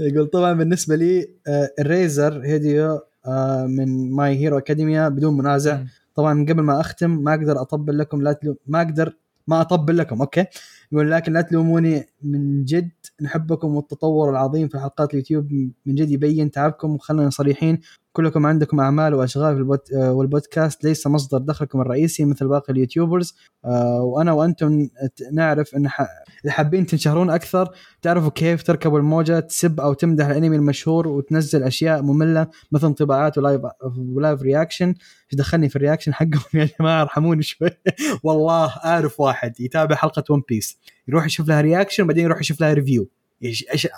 يقول 0.00 0.26
طبعا 0.26 0.52
بالنسبة 0.52 0.96
لي 0.96 1.28
آه، 1.46 1.70
Eraser 1.78 2.40
Head 2.44 3.00
آه، 3.26 3.66
من 3.66 4.10
My 4.10 4.36
Hero 4.36 4.58
Academia 4.58 5.08
بدون 5.08 5.36
منازع. 5.36 5.82
طبعا 6.14 6.46
قبل 6.48 6.62
ما 6.62 6.80
أختم 6.80 7.10
ما 7.10 7.34
أقدر 7.34 7.60
أطبل 7.60 7.98
لكم 7.98 8.22
لا 8.22 8.32
تلو... 8.32 8.56
ما 8.66 8.82
أقدر 8.82 9.16
ما 9.46 9.60
أطبل 9.60 9.96
لكم 9.98 10.20
okay؟ 10.20 10.44
يقول 10.92 11.10
لكن 11.10 11.32
لا 11.32 11.40
تلوموني 11.40 12.06
من 12.22 12.64
جد 12.64 12.90
نحبكم 13.22 13.74
والتطور 13.74 14.30
العظيم 14.30 14.68
في 14.68 14.78
حلقات 14.78 15.10
اليوتيوب 15.14 15.52
من 15.86 15.94
جد 15.94 16.10
يبين 16.10 16.50
تعبكم 16.50 16.94
وخلينا 16.94 17.30
صريحين. 17.30 17.80
كلكم 18.12 18.46
عندكم 18.46 18.80
أعمال 18.80 19.14
وأشغال 19.14 19.54
في 19.54 19.60
البود... 19.60 19.78
آه، 19.96 20.12
والبودكاست. 20.12 20.84
ليس 20.84 21.06
مصدر 21.06 21.38
دخلكم 21.38 21.80
الرئيسي 21.80 22.24
مثل 22.24 22.48
باقي 22.48 22.72
ال 22.72 22.78
YouTubers. 22.78 23.34
آه، 23.64 24.02
وأنا 24.02 24.32
وأنتم 24.32 24.88
نعرف 25.32 25.74
إن 25.74 25.88
ح... 25.88 26.06
حابين 26.48 26.86
تنشهرون 26.86 27.30
أكثر 27.30 27.68
تعرفوا 28.02 28.30
كيف 28.30 28.62
تركبوا 28.62 28.98
الموجة 28.98 29.40
تسب 29.40 29.80
أو 29.80 29.92
تمدح 29.92 30.26
الأنمي 30.26 30.56
المشهور 30.56 31.08
وتنزل 31.08 31.62
أشياء 31.62 32.02
مملة 32.02 32.46
مثل 32.72 32.86
انطباعات 32.86 33.38
و 33.38 33.42
live 33.42 33.60
و 33.96 34.05
live 34.05 34.42
reaction. 34.42 34.88
إيش 34.88 35.34
دخلني 35.34 35.68
في 35.68 35.76
ال 35.76 35.80
reaction 35.80 36.14
حقهم 36.14 36.42
يا 36.60 36.68
جماعة؟ 36.80 37.02
ارحموني 37.02 37.42
شوي. 37.42 37.70
والله 38.24 38.66
أعرف 38.84 39.20
واحد 39.20 39.60
يتابع 39.60 39.96
حلقة 39.96 40.24
One 40.30 40.42
Piece 40.48 40.78
يروح 41.08 41.26
يشوف 41.26 41.48
لها 41.48 41.60
reaction 41.60 42.06
بعدين 42.06 42.24
يروح 42.24 42.40
يشوف 42.40 42.60
لها 42.60 42.72
review 42.72 43.08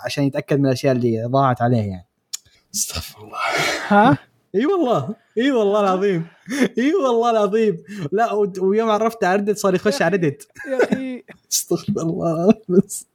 عشان 0.05 0.23
يتأكد 0.23 0.59
من 0.59 0.65
الأشياء 0.65 0.95
اللي 0.95 1.23
ضاعت 1.25 1.61
عليه 1.61 1.77
يعني. 1.77 2.14
استغفر 2.75 3.23
الله. 3.23 3.37
ها؟ 3.87 4.17
إي 4.55 4.65
والله 4.65 5.15
إي 5.37 5.51
والله 5.51 5.79
العظيم 5.79 6.27
إي 6.77 6.93
والله 6.93 7.31
العظيم. 7.31 7.83
لا 8.11 8.33
و- 8.33 8.53
ويوم 8.59 8.89
عرفت 8.89 9.23
على 9.23 9.35
Reddit 9.41 9.57
صار 9.57 9.75
يخش 9.75 10.01
على 10.01 10.15
Reddit. 10.17 10.47
يا 10.67 10.83
أخي 10.83 11.23
استغفر 11.51 12.01
الله 12.01 12.53
بس. 12.69 13.07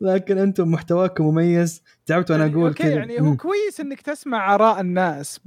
لكن 0.00 0.38
أنتم 0.38 0.68
محتواكم 0.70 1.24
مميز. 1.24 1.82
تعبت 2.06 2.30
وأنا 2.30 2.46
أقول 2.46 2.66
okay 2.68 2.82
كذا. 2.82 2.92
يعني 2.94 3.20
هو. 3.20 3.36
كويس 3.36 3.80
إنك 3.80 4.00
تسمع 4.00 4.54
آراء 4.54 4.80
الناس 4.80 5.40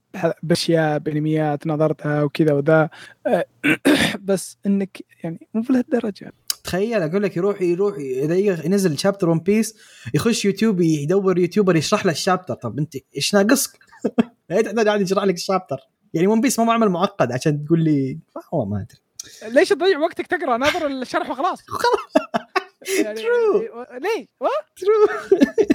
بأشياء 0.44 1.00
بانميات 1.00 1.68
نظرتها 1.68 2.24
وكذا 2.24 2.54
وذا. 2.54 2.90
آه، 3.28 3.46
بس 4.28 4.58
إنك 4.66 4.98
يعني 5.24 5.48
مو 5.54 5.62
بهالدرجه 5.62 6.34
تخيل 6.64 7.02
أقول 7.02 7.24
لك 7.24 7.38
يروح 7.38 7.62
يروح 7.62 7.96
إذا 7.98 8.36
ينزل 8.66 8.98
chapter 8.98 9.30
One 9.30 9.40
Piece 9.40 9.76
يخش 10.14 10.46
يوتيوب 10.46 10.82
يدور 10.82 11.40
YouTuber 11.40 11.76
يشرح 11.76 12.06
له 12.06 12.12
ال 12.12 12.17
chapter 12.17 12.54
طب 12.54 12.80
أنت 12.80 12.94
إيش 13.16 13.34
ناقصك؟ 13.34 13.72
لا 14.50 14.62
تحتاج 14.62 14.88
أحد 14.88 15.02
يشرح 15.02 15.24
لك 15.24 15.36
الشابتر 15.36 15.78
يعني 16.14 16.28
ون 16.28 16.42
بيس 16.42 16.60
ما 16.60 16.66
هو 16.66 16.72
عمل 16.72 16.90
معقد 16.90 17.32
عشان 17.32 17.66
تقول 17.66 17.84
لي 17.84 18.20
والله 18.52 18.70
ما 18.76 18.82
أدري. 18.82 19.54
ليش 19.54 19.70
تضيع 19.70 20.00
وقتك 20.00 20.28
تقرأ؟ 20.28 20.58
ناظر 20.58 20.88
الشرح 20.88 21.30
وخلاص. 21.30 21.60
يعني 23.04 23.20
True. 23.20 23.58
ليه؟ 24.02 24.28
و- 24.42 25.73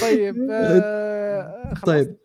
طيب 0.00 0.36
آه. 0.50 1.74
طيب 1.86 2.16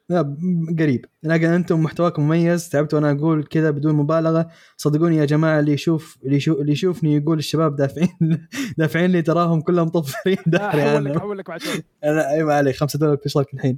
قريب. 0.80 1.06
لكن 1.24 1.48
أنتم 1.48 1.84
محتواكم 1.84 2.24
مميز. 2.24 2.70
تعبت 2.70 2.94
وأنا 2.94 3.12
أقول 3.12 3.44
كذا 3.44 3.72
بدون 3.72 3.96
مبالغة. 3.96 4.48
صدقوني 4.78 5.18
يا 5.18 5.26
جماعة 5.26 5.60
اللي 5.60 5.74
يشوف 5.74 6.18
اللي 6.26 6.36
يشوف 6.36 6.60
اللي 6.60 6.72
يشوفني 6.72 7.16
يقول 7.16 7.38
الشباب 7.38 7.76
دافعين 7.76 8.10
دافعين 8.78 9.12
لي 9.12 9.22
تراهم 9.22 9.62
كلهم 9.62 9.88
مطفرين 9.88 10.38
آه، 10.38 10.50
داري 10.50 10.82
حول 10.82 11.06
لك 11.06 11.12
عنهم 11.12 11.20
حول 11.20 11.38
لك 11.38 11.48
بعد 11.48 11.62
شوي. 11.62 11.84
أنا 12.04 12.32
أي 12.32 12.44
ما 12.44 12.54
عليك 12.54 12.76
5 12.76 13.00
دولار 13.00 13.18
في 13.18 13.26
اشتراك 13.26 13.54
الحين 13.54 13.78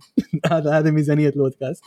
هذا 0.51 0.72
هذا 0.80 0.91
ميزانية 0.91 1.30
البودكاست. 1.30 1.84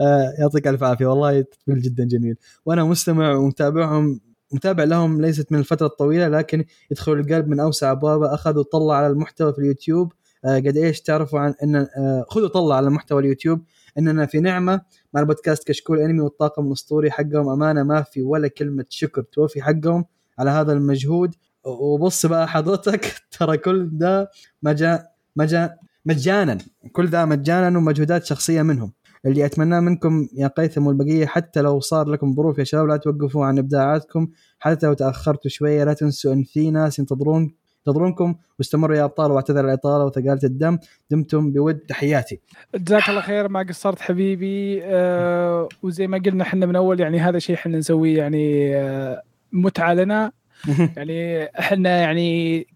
آه 0.00 0.34
يعطيك 0.38 0.68
ألف 0.68 0.82
عافية. 0.82 1.06
والله 1.06 1.44
جدا 1.68 2.04
جميل. 2.04 2.36
وأنا 2.66 2.84
مستمع 2.84 3.34
ومتابعهم 3.34 4.20
متابع 4.52 4.84
لهم 4.84 5.20
ليست 5.20 5.52
من 5.52 5.58
الفترة 5.58 5.86
الطويلة 5.86 6.28
لكن 6.28 6.64
يدخل 6.90 7.12
القلب 7.12 7.48
من 7.48 7.60
أوسع 7.60 7.92
أبوابه. 7.92 8.34
أخذوا 8.34 8.62
طلع 8.62 8.94
على 8.96 9.06
المحتوى 9.06 9.52
في 9.52 9.58
اليوتيوب. 9.58 10.12
آه 10.12 10.23
قد 10.44 10.76
إيش 10.76 11.00
تعرفوا 11.00 11.40
عن 11.40 11.54
إن 11.62 11.76
آه 11.76 12.24
خذوا 12.28 12.48
طلع 12.48 12.76
على 12.76 12.90
محتوى 12.90 13.20
اليوتيوب 13.22 13.60
إننا 13.98 14.26
في 14.26 14.40
نعمة 14.40 14.80
مع 15.14 15.20
البودكاست 15.20 15.68
كشكول 15.68 15.98
أنمي 16.00 16.20
والطاقم 16.20 16.66
الأسطوري 16.66 17.10
حقهم. 17.10 17.48
أمانة 17.48 17.82
ما 17.82 18.02
في 18.02 18.22
ولا 18.22 18.48
كلمة 18.48 18.84
شكر 18.88 19.22
توفي 19.22 19.62
حقهم 19.62 20.04
على 20.38 20.50
هذا 20.50 20.72
المجهود. 20.72 21.34
وبص 21.64 22.26
بقى 22.26 22.48
حضرتك 22.48 23.14
ترى 23.38 23.56
كل 23.56 23.88
ده 23.92 24.30
مجا 24.62 25.06
مجا 25.36 25.76
مجانا. 26.04 26.58
كل 26.92 27.08
ذا 27.08 27.24
مجانا 27.24 27.78
ومجهودات 27.78 28.24
شخصية 28.24 28.62
منهم. 28.62 28.92
اللي 29.26 29.44
أتمناه 29.46 29.80
منكم 29.80 30.28
يا 30.34 30.46
قيثم 30.46 30.86
والبقية 30.86 31.26
حتى 31.26 31.60
لو 31.60 31.80
صار 31.80 32.08
لكم 32.08 32.34
ظروف 32.34 32.58
يا 32.58 32.64
شباب 32.64 32.86
لا 32.86 32.96
توقفوا 32.96 33.44
عن 33.44 33.58
إبداعاتكم. 33.58 34.28
حتى 34.58 34.86
لو 34.86 34.92
تأخرتوا 34.92 35.50
شوية 35.50 35.84
لا 35.84 35.92
تنسوا 35.92 36.32
ان 36.32 36.42
في 36.44 36.70
ناس 36.70 36.98
ينتظرون 36.98 37.54
ينتظرونكم 37.88 38.34
واستمروا 38.58 38.96
يا 38.96 39.04
أبطال 39.04 39.30
واعتذر 39.32 39.64
الإطالة 39.64 40.04
وثقالة 40.04 40.40
الدم. 40.44 40.78
دمتم 41.10 41.52
بود 41.52 41.78
تحياتي. 41.78 42.40
جزاك 42.74 43.08
الله 43.08 43.20
خير 43.20 43.48
ما 43.48 43.62
قصرت 43.68 44.00
حبيبي. 44.00 44.84
آه 44.84 45.68
وزي 45.82 46.06
ما 46.06 46.18
قلنا 46.18 46.42
إحنا 46.42 46.66
من 46.66 46.76
أول 46.76 47.00
يعني 47.00 47.20
هذا 47.20 47.38
شيء 47.38 47.56
إحنا 47.56 47.78
نسويه 47.78 48.18
يعني 48.18 48.76
آه 48.76 49.22
متعة 49.52 49.94
لنا. 49.94 50.32
يعني 50.96 51.44
إحنا 51.44 52.00
يعني 52.00 52.66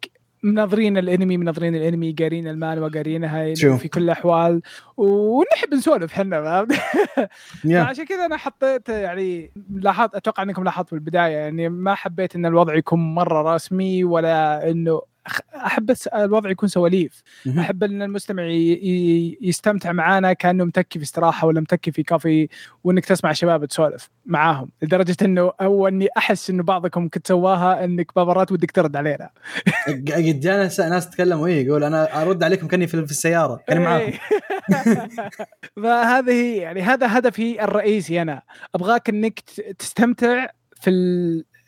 مناظرين 0.43 0.99
الانمي 0.99 1.37
مناظرين 1.37 1.75
الانمي 1.75 2.13
قارين 2.19 2.49
المانوا 2.49 2.89
قارينها. 2.89 3.55
في 3.55 3.89
كل 3.89 4.03
الأحوال. 4.03 4.63
ونحب 4.97 5.75
نسولف 5.75 6.13
إحنا 6.13 6.41
فعشان 7.85 8.05
كذا 8.05 8.27
أنا 8.27 8.37
حطيت 8.37 8.89
يعني 8.89 9.53
لاحظت 9.71 10.15
أتوقع 10.15 10.43
إنكم 10.43 10.65
لاحظتوا 10.65 10.89
في 10.89 10.95
البدايه 10.95 11.37
يعني 11.37 11.69
ما 11.69 11.95
حبيت 11.95 12.37
إن 12.37 12.47
الوضع 12.47 12.75
يكون 12.75 13.15
مرة 13.15 13.55
رسمي 13.55 14.05
ولا 14.05 14.71
إنه 14.71 15.03
أحب 15.55 15.95
الوضع 16.15 16.51
يكون 16.51 16.69
سواليف. 16.69 17.23
أحب 17.59 17.85
إن 17.85 18.03
المستمع 18.03 18.43
يستمتع 19.41 19.93
معانا 19.93 20.33
كأنه 20.33 20.65
متكي 20.65 20.99
في 20.99 21.05
استراحة 21.05 21.47
ولا 21.47 21.61
متكي 21.61 21.93
في 21.93 22.03
كافي 22.03 22.49
وإنك 22.85 23.05
تسمع 23.05 23.33
شباب 23.33 23.65
تسولف 23.65 24.11
معاهم 24.27 24.71
لدرجة 24.83 25.17
إنه 25.23 25.53
أو 25.61 25.89
إني 25.89 26.09
أحس 26.17 26.51
إنه 26.51 26.63
بعضكم 26.63 27.09
كنت 27.09 27.29
سواها 27.29 27.85
إنك 27.85 28.15
بابرات 28.17 28.53
ودك 28.53 28.71
ترد 28.71 28.97
علينا. 28.97 29.31
قد 29.89 30.41
جانا 30.41 30.89
ناس 30.89 31.11
تكلموا 31.11 31.47
إيه 31.47 31.67
يقول 31.67 31.85
أنا 31.85 32.23
أرد 32.23 32.43
عليكم 32.43 32.67
كأني 32.67 32.87
في 32.87 32.95
السيارة 32.95 33.61
كأني 33.67 33.81
معاكم 33.81 34.13
إيه. 34.13 34.19
فهذه 35.83 36.59
يعني 36.59 36.83
هذا 36.83 37.19
هدفي 37.19 37.65
الرئيسي 37.65 38.23
أنا. 38.23 38.43
أبغاك 38.75 39.09
إنك 39.09 39.41
تستمتع 39.79 40.47
في 40.81 40.91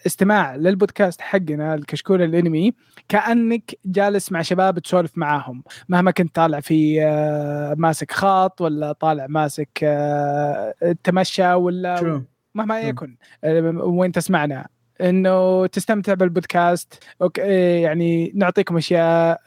الاستماع 0.00 0.56
للبودكاست 0.56 1.20
حقنا 1.20 1.74
الكشكول 1.74 2.22
الانمي. 2.22 2.74
كأنك 3.08 3.78
جالس 3.84 4.32
مع 4.32 4.42
شباب 4.42 4.78
تسولف 4.78 5.18
معاهم. 5.18 5.62
مهما 5.88 6.10
كنت 6.10 6.34
طالع 6.34 6.60
في 6.60 7.02
آه، 7.04 7.74
ماسك 7.78 8.12
خط 8.12 8.60
ولا 8.60 8.92
طالع 8.92 9.26
ماسك 9.26 9.68
آه، 9.82 10.74
تمشى 11.04 11.52
ولا 11.52 12.22
مهما. 12.54 12.80
يكن 12.80 13.16
آه، 13.44 13.60
وين 13.70 14.12
تسمعنا. 14.12 14.68
إنه 15.00 15.66
تستمتع 15.66 16.14
بالبودكاست. 16.14 17.04
أوكي، 17.22 17.80
يعني 17.80 18.32
نعطيكم 18.34 18.76
أشياء 18.76 19.40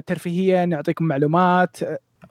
ترفيهية 0.00 0.64
نعطيكم 0.64 1.04
معلومات 1.04 1.76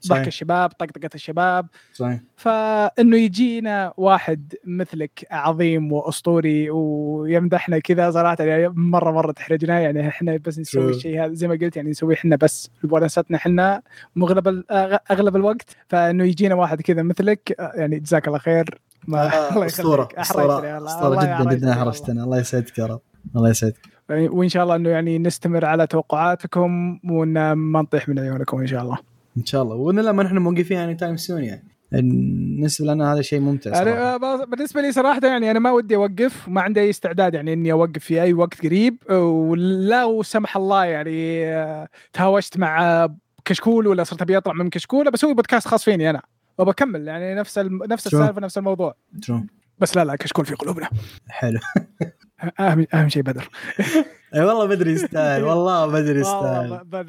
آه، 0.06 0.08
ضحك 0.08 0.28
الشباب 0.28 0.70
طقطقة 0.70 1.10
الشباب. 1.16 1.68
صحيح. 1.94 2.20
فإنه 2.36 3.18
يجينا 3.18 3.94
واحد 3.98 4.54
مثلك 4.66 5.28
عظيم 5.32 5.92
وأسطوري 5.92 6.70
ويمدحنا 6.70 7.80
كذا 7.80 8.12
صراحة 8.12 8.44
يعني 8.44 8.70
مرة 8.76 9.12
مرة 9.12 9.32
تحرجنا 9.32 9.80
يعني 9.80 10.08
إحنا 10.08 10.38
بس 10.38 10.60
نسوي. 10.60 10.90
الشيء 10.90 11.26
هذا 11.26 11.34
زي 11.34 11.48
ما 11.48 11.54
قلت 11.62 11.76
يعني 11.78 11.90
نسويه 11.90 12.16
إحنا 12.16 12.36
بس 12.36 12.70
ونستنا 12.92 13.38
إحنا 13.38 13.82
مغلب 14.16 14.64
أغلب 15.12 15.36
الوقت. 15.36 15.76
فإنه 15.88 16.24
يجينا 16.24 16.56
واحد 16.56 16.82
كذا 16.82 17.02
مثلك 17.04 17.56
آه، 17.60 17.72
يعني 17.76 18.00
جزاك 18.00 18.28
الله 18.28 18.40
خير. 18.40 18.80
ما 19.08 19.50
الله 19.52 19.66
أسطورة 19.66 20.10
أسطورة. 20.18 20.86
أسطورة 20.86 21.24
جدا 21.24 21.54
جدا. 21.54 21.72
احرجتنا 21.72 22.24
الله 22.24 22.40
يسعدك 22.40 22.78
يا 22.78 22.86
رب 22.86 23.02
الله 23.36 23.50
يسعدك. 23.50 23.78
وإن 24.10 24.50
شاء 24.50 24.64
الله 24.64 24.76
إنه 24.76 24.90
يعني 24.90 25.20
نستمر 25.20 25.66
على 25.66 25.88
توقعاتكم 25.88 27.00
وان 27.10 27.52
ما 27.52 27.82
نطيح 27.82 28.10
من 28.10 28.20
عيونكم 28.20 28.60
إن 28.60 28.68
شاء 28.68 28.82
الله. 28.84 28.98
إن 29.38 29.46
شاء 29.46 29.64
الله. 29.64 29.76
ولا 29.76 30.12
ما 30.12 30.24
نحن 30.24 30.38
موقفين 30.38 30.78
any 30.78 30.96
time 30.96 31.18
soon 31.18 31.44
يعني. 31.44 31.64
بالنسبة 31.92 32.94
لنا 32.94 33.14
هذا 33.14 33.22
شيء 33.22 33.40
ممتع 33.40 33.72
صراحة. 33.74 34.16
أنا 34.16 34.46
بالنسبة 34.46 34.82
لي 34.82 34.92
صراحة 34.92 35.22
يعني 35.24 35.52
أنا 35.52 35.60
ما 35.60 35.72
ودي 35.72 35.96
أوقف 35.96 36.48
وما 36.48 36.62
عندي 36.62 36.80
أي 36.80 36.90
استعداد 36.90 37.34
يعني 37.34 37.54
إني 37.54 37.72
أوقف 37.72 38.04
في 38.04 38.22
أي 38.22 38.34
وقت 38.34 38.66
قريب. 38.66 38.98
ولا 39.12 40.22
سمح 40.24 40.58
الله 40.58 40.86
يعني 40.86 41.46
آه، 41.46 41.88
تهاوشت 42.14 42.58
مع 42.58 43.08
كشكول 43.46 43.88
ولا 43.88 44.04
صرت 44.04 44.22
أبي 44.22 44.38
أطلع 44.38 44.54
من 44.54 44.70
كشكول 44.70 45.12
بسوي 45.12 45.34
بودكاست 45.34 45.68
خاص 45.68 45.84
فيني 45.84 46.10
أنا. 46.10 46.22
وبكمل 46.58 47.08
يعني 47.08 47.36
نفس. 47.36 47.60
نفس؟ 47.60 48.08
السالفة 48.08 48.42
نفس 48.42 48.58
الموضوع. 48.58 48.96
شو 49.22 49.40
بس 49.80 49.98
لا 49.98 50.06
لا 50.06 50.16
كشكول 50.16 50.46
في 50.46 50.56
قلوبنا. 50.56 50.90
حلو. 51.30 51.60
اهم 52.60 52.86
أهم 52.94 53.10
شيء 53.10 53.24
بدر. 53.24 53.50
إي 54.36 54.42
والله 54.42 54.66
بدري 54.66 54.92
يستاهل 54.92 55.44
والله 55.50 55.82
والله 55.82 56.00
يستاهل. 56.00 56.68
بدر. 56.84 57.08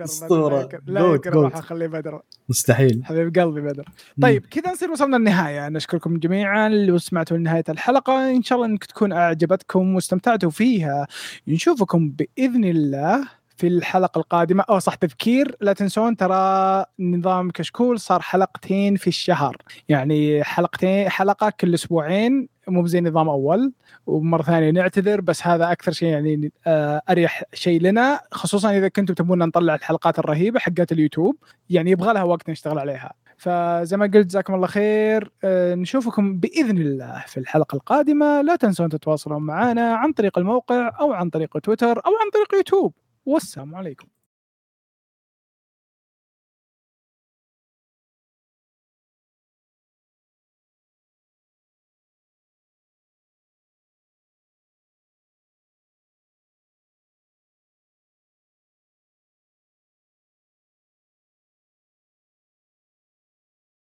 بدر 0.65 0.81
لا 0.87 1.01
يمكن- 1.01 1.31
جوت. 1.31 1.53
اخليه 1.53 1.87
بدر. 1.87 2.21
مستحيل. 2.49 3.03
حبيب 3.05 3.39
قلبي 3.39 3.61
بدر. 3.61 3.85
طيب 4.23 4.47
كذا 4.47 4.73
نصير 4.73 4.91
وصلنا 4.91 5.17
للنهايه 5.17 5.69
نشكركم 5.69 6.19
جميعا 6.19 6.67
اللي 6.67 6.99
سمعتوا 6.99 7.37
لنهاية 7.37 7.65
الحلقة. 7.69 8.31
إن 8.31 8.43
شاء 8.43 8.57
الله 8.59 8.69
إنك 8.69 8.85
تكون 8.85 9.13
أعجبتكم 9.13 9.95
واستمتعتوا 9.95 10.51
فيها. 10.51 11.07
نشوفكم 11.49 12.11
بإذن 12.11 12.65
الله 12.65 13.29
في 13.57 13.67
الحلقة 13.67 14.19
القادمة. 14.19 14.65
أو 14.71 14.79
صح 14.79 14.95
تذكير. 14.95 15.57
لا 15.61 15.73
تنسون 15.73 16.17
ترى 16.17 16.85
نظام 17.01 17.51
كشكول 17.51 18.01
صار 18.01 18.21
حلقتين 18.23 18.97
في 18.97 19.07
الشهر. 19.07 19.57
يعني 19.89 20.45
حلقتين 20.45 21.09
حلقة 21.09 21.53
كل 21.61 21.75
أسبوعين 21.75 22.49
مو 22.69 22.87
زي 22.87 23.01
نظام 23.01 23.29
أول. 23.29 23.73
ومرة 24.07 24.43
ثانية 24.43 24.71
نعتذر 24.71 25.21
بس 25.21 25.47
هذا 25.47 25.73
أكثر 25.73 25.93
شيء 25.93 26.09
يعني 26.09 26.53
آه، 26.67 27.03
أريح 27.11 27.43
شيء 27.53 27.81
لنا 27.81 28.21
خصوصا 28.33 28.71
إذا 28.79 28.89
كنتم 28.89 29.15
تبون 29.15 29.39
نطلع 29.39 29.75
الحلقات 29.75 30.19
الرهيبة 30.19 30.59
حقت 30.61 30.93
اليوتيوب 30.93 31.37
يعني 31.71 31.91
يبغى 31.91 32.15
لها 32.15 32.23
وقت 32.23 32.51
نشتغل 32.51 32.79
عليها. 32.79 33.13
فزي 33.37 33.97
ما 33.97 34.05
قلت 34.05 34.27
جزاكم 34.27 34.55
الله 34.55 34.67
خير. 34.67 35.33
آه، 35.45 35.75
نشوفكم 35.75 36.39
بإذن 36.41 36.79
الله 36.79 37.25
في 37.27 37.41
الحلقة 37.41 37.77
القادمة. 37.77 38.43
لا 38.43 38.57
تنسون 38.57 38.89
تتواصلون 38.89 39.43
معنا 39.43 39.95
عن 39.95 40.13
طريق 40.13 40.39
الموقع 40.39 40.91
أو 41.01 41.13
عن 41.13 41.31
طريق 41.31 41.59
تويتر 41.59 41.99
أو 42.07 42.13
عن 42.23 42.31
طريق 42.33 42.55
يوتيوب. 42.55 42.95
والسلام 43.27 43.75
عليكم. 43.75 44.16